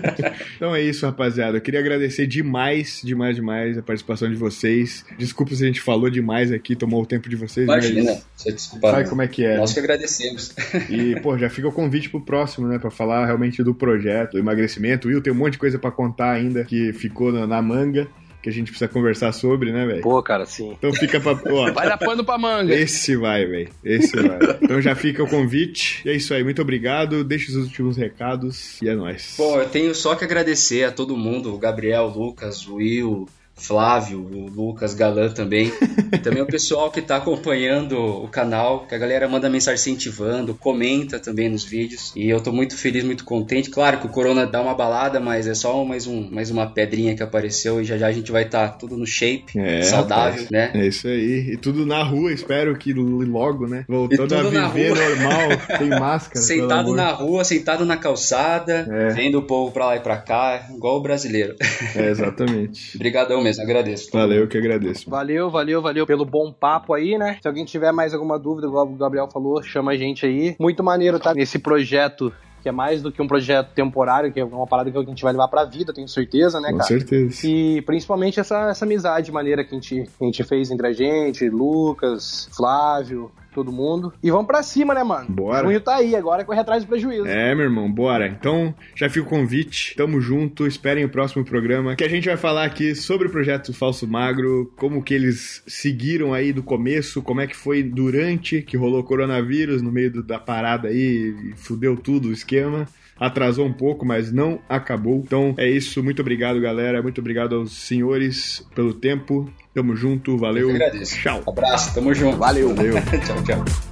então 0.56 0.74
é 0.74 0.80
isso, 0.80 1.04
rapaziada. 1.04 1.58
Eu 1.58 1.60
queria 1.60 1.80
agradecer 1.80 2.26
demais, 2.26 3.02
demais, 3.04 3.36
demais 3.36 3.76
a 3.76 3.82
participação 3.82 4.30
de 4.30 4.36
vocês. 4.36 5.04
Desculpa 5.18 5.54
se 5.54 5.62
a 5.64 5.66
gente 5.66 5.82
falou 5.82 6.08
demais 6.08 6.50
aqui, 6.50 6.74
tomou 6.74 7.02
o 7.02 7.06
tempo 7.06 7.28
de 7.28 7.36
vocês. 7.36 7.66
Imagina, 7.66 8.18
você 8.34 8.52
desculpa. 8.52 8.90
Sabe 8.90 9.08
como 9.10 9.20
é 9.20 9.28
que 9.28 9.44
é? 9.44 9.58
Nós 9.58 9.68
né? 9.68 9.74
que 9.74 9.80
agradecemos. 9.80 10.54
E, 10.88 11.20
pô, 11.20 11.36
já 11.36 11.50
fica 11.50 11.68
o 11.68 11.72
convite 11.72 12.08
pro 12.08 12.22
próximo, 12.22 12.66
né? 12.66 12.78
Pra 12.78 12.90
falar 13.02 13.26
realmente 13.26 13.62
do 13.62 13.74
projeto, 13.74 14.32
do 14.32 14.38
emagrecimento. 14.38 15.08
Will, 15.08 15.20
tem 15.20 15.32
um 15.32 15.36
monte 15.36 15.54
de 15.54 15.58
coisa 15.58 15.78
para 15.78 15.90
contar 15.90 16.30
ainda 16.30 16.64
que 16.64 16.92
ficou 16.92 17.32
na, 17.32 17.46
na 17.46 17.60
manga 17.60 18.08
que 18.40 18.48
a 18.48 18.52
gente 18.52 18.72
precisa 18.72 18.88
conversar 18.88 19.30
sobre, 19.30 19.70
né, 19.70 19.86
velho? 19.86 20.02
Pô, 20.02 20.20
cara, 20.20 20.44
sim. 20.44 20.72
Então 20.72 20.92
fica 20.92 21.20
pra. 21.20 21.38
Ó, 21.48 21.70
vai 21.72 21.88
dar 21.88 21.96
pano 21.96 22.24
pra 22.24 22.36
manga. 22.36 22.74
Esse 22.74 23.16
vai, 23.16 23.46
velho. 23.46 23.68
Esse 23.84 24.16
vai. 24.16 24.38
Então 24.60 24.82
já 24.82 24.96
fica 24.96 25.22
o 25.22 25.28
convite. 25.28 26.02
E 26.04 26.10
é 26.10 26.16
isso 26.16 26.34
aí. 26.34 26.42
Muito 26.42 26.60
obrigado. 26.60 27.22
Deixe 27.22 27.52
os 27.52 27.56
últimos 27.56 27.96
recados 27.96 28.82
e 28.82 28.88
é 28.88 28.96
nóis. 28.96 29.36
Bom, 29.38 29.60
eu 29.60 29.68
tenho 29.68 29.94
só 29.94 30.16
que 30.16 30.24
agradecer 30.24 30.82
a 30.82 30.90
todo 30.90 31.16
mundo: 31.16 31.54
o 31.54 31.58
Gabriel, 31.58 32.06
o 32.06 32.18
Lucas, 32.18 32.66
o 32.66 32.74
Will. 32.76 33.28
Flávio, 33.54 34.20
o 34.20 34.48
Lucas 34.48 34.94
Galan 34.94 35.30
também. 35.30 35.72
E 36.12 36.18
também 36.18 36.42
o 36.42 36.46
pessoal 36.46 36.90
que 36.90 37.00
está 37.00 37.16
acompanhando 37.16 37.98
o 37.98 38.28
canal, 38.28 38.86
que 38.86 38.94
a 38.94 38.98
galera 38.98 39.28
manda 39.28 39.48
mensagem 39.48 39.80
incentivando, 39.80 40.54
comenta 40.54 41.18
também 41.18 41.48
nos 41.48 41.64
vídeos. 41.64 42.12
E 42.16 42.28
eu 42.28 42.38
estou 42.38 42.52
muito 42.52 42.76
feliz, 42.76 43.04
muito 43.04 43.24
contente. 43.24 43.70
Claro 43.70 43.98
que 43.98 44.06
o 44.06 44.10
Corona 44.10 44.46
dá 44.46 44.60
uma 44.60 44.74
balada, 44.74 45.20
mas 45.20 45.46
é 45.46 45.54
só 45.54 45.84
mais, 45.84 46.06
um, 46.06 46.28
mais 46.30 46.50
uma 46.50 46.66
pedrinha 46.66 47.14
que 47.14 47.22
apareceu 47.22 47.80
e 47.80 47.84
já 47.84 47.96
já 47.96 48.08
a 48.08 48.12
gente 48.12 48.32
vai 48.32 48.44
estar 48.44 48.68
tá 48.68 48.74
tudo 48.76 48.96
no 48.96 49.06
shape, 49.06 49.58
é, 49.58 49.82
saudável, 49.82 50.44
rapaz. 50.44 50.50
né? 50.50 50.70
É 50.74 50.86
isso 50.86 51.06
aí. 51.06 51.52
E 51.52 51.56
tudo 51.56 51.86
na 51.86 52.02
rua, 52.02 52.32
espero 52.32 52.76
que 52.76 52.92
logo, 52.92 53.66
né? 53.66 53.84
Voltando 53.88 54.36
a 54.36 54.68
viver 54.68 54.94
normal, 54.94 55.78
sem 55.78 55.88
máscara. 55.98 56.44
Sentado 56.44 56.94
na 56.94 57.10
rua, 57.10 57.44
sentado 57.44 57.84
na 57.84 57.96
calçada, 57.96 58.86
é. 58.90 59.08
vendo 59.08 59.38
o 59.38 59.42
povo 59.42 59.72
pra 59.72 59.86
lá 59.86 59.96
e 59.96 60.00
pra 60.00 60.16
cá, 60.16 60.68
igual 60.74 60.98
o 60.98 61.02
brasileiro. 61.02 61.56
É, 61.94 62.10
exatamente. 62.10 62.96
Obrigadão 62.96 63.41
mesmo 63.42 63.62
agradeço. 63.62 64.10
Valeu, 64.12 64.46
que 64.46 64.58
agradeço. 64.58 65.08
Valeu, 65.08 65.50
valeu, 65.50 65.82
valeu 65.82 66.06
pelo 66.06 66.24
bom 66.24 66.52
papo 66.52 66.94
aí, 66.94 67.18
né? 67.18 67.38
Se 67.40 67.48
alguém 67.48 67.64
tiver 67.64 67.92
mais 67.92 68.14
alguma 68.14 68.38
dúvida, 68.38 68.66
igual 68.66 68.86
o 68.86 68.96
Gabriel 68.96 69.28
falou, 69.30 69.62
chama 69.62 69.92
a 69.92 69.96
gente 69.96 70.24
aí. 70.26 70.56
Muito 70.58 70.82
maneiro, 70.82 71.18
tá? 71.18 71.34
Nesse 71.34 71.58
projeto 71.58 72.32
que 72.62 72.68
é 72.68 72.72
mais 72.72 73.02
do 73.02 73.10
que 73.10 73.20
um 73.20 73.26
projeto 73.26 73.74
temporário, 73.74 74.32
que 74.32 74.38
é 74.38 74.44
uma 74.44 74.66
parada 74.68 74.90
que 74.90 74.96
a 74.96 75.02
gente 75.02 75.22
vai 75.22 75.32
levar 75.32 75.48
pra 75.48 75.64
vida, 75.64 75.92
tenho 75.92 76.06
certeza, 76.06 76.60
né, 76.60 76.68
cara? 76.68 76.78
Com 76.78 76.84
certeza. 76.84 77.46
E 77.46 77.82
principalmente 77.82 78.38
essa, 78.38 78.70
essa 78.70 78.84
amizade 78.84 79.32
maneira 79.32 79.64
que 79.64 79.74
a, 79.74 79.74
gente, 79.74 80.04
que 80.04 80.10
a 80.20 80.24
gente 80.24 80.44
fez 80.44 80.70
entre 80.70 80.86
a 80.86 80.92
gente, 80.92 81.48
Lucas, 81.48 82.48
Flávio, 82.52 83.32
todo 83.52 83.72
mundo. 83.72 84.12
E 84.22 84.30
vamos 84.30 84.46
para 84.46 84.62
cima, 84.62 84.94
né, 84.94 85.02
mano? 85.02 85.26
Bora. 85.28 85.64
O 85.64 85.66
junho 85.68 85.80
tá 85.80 85.96
aí, 85.96 86.16
agora 86.16 86.42
é 86.42 86.44
correr 86.44 86.60
atrás 86.60 86.84
do 86.84 86.88
prejuízo. 86.88 87.26
É, 87.26 87.54
meu 87.54 87.64
irmão, 87.64 87.90
bora. 87.90 88.26
Então, 88.26 88.74
já 88.94 89.08
fica 89.08 89.26
o 89.26 89.28
convite. 89.28 89.94
Tamo 89.96 90.20
junto, 90.20 90.66
esperem 90.66 91.04
o 91.04 91.08
próximo 91.08 91.44
programa, 91.44 91.96
que 91.96 92.04
a 92.04 92.08
gente 92.08 92.28
vai 92.28 92.36
falar 92.36 92.64
aqui 92.64 92.94
sobre 92.94 93.28
o 93.28 93.30
projeto 93.30 93.72
Falso 93.72 94.06
Magro, 94.06 94.72
como 94.76 95.02
que 95.02 95.14
eles 95.14 95.62
seguiram 95.66 96.32
aí 96.34 96.52
do 96.52 96.62
começo, 96.62 97.22
como 97.22 97.40
é 97.40 97.46
que 97.46 97.56
foi 97.56 97.82
durante 97.82 98.62
que 98.62 98.76
rolou 98.76 99.02
coronavírus 99.04 99.82
no 99.82 99.92
meio 99.92 100.10
do, 100.10 100.22
da 100.22 100.38
parada 100.38 100.88
aí, 100.88 101.52
fudeu 101.56 101.96
tudo 101.96 102.28
o 102.28 102.32
esquema 102.32 102.86
atrasou 103.18 103.66
um 103.66 103.72
pouco, 103.72 104.04
mas 104.04 104.32
não 104.32 104.60
acabou. 104.68 105.22
Então 105.24 105.54
é 105.58 105.68
isso. 105.68 106.02
Muito 106.02 106.20
obrigado, 106.20 106.60
galera. 106.60 107.02
Muito 107.02 107.20
obrigado 107.20 107.54
aos 107.54 107.72
senhores 107.72 108.66
pelo 108.74 108.92
tempo. 108.92 109.50
Tamo 109.74 109.96
junto, 109.96 110.36
valeu. 110.36 110.68
Tchau. 111.04 111.42
Abraço, 111.46 111.94
tamo 111.94 112.12
junto. 112.14 112.36
Valeu. 112.36 112.74
Valeu. 112.74 112.94
tchau, 113.24 113.44
tchau. 113.44 113.91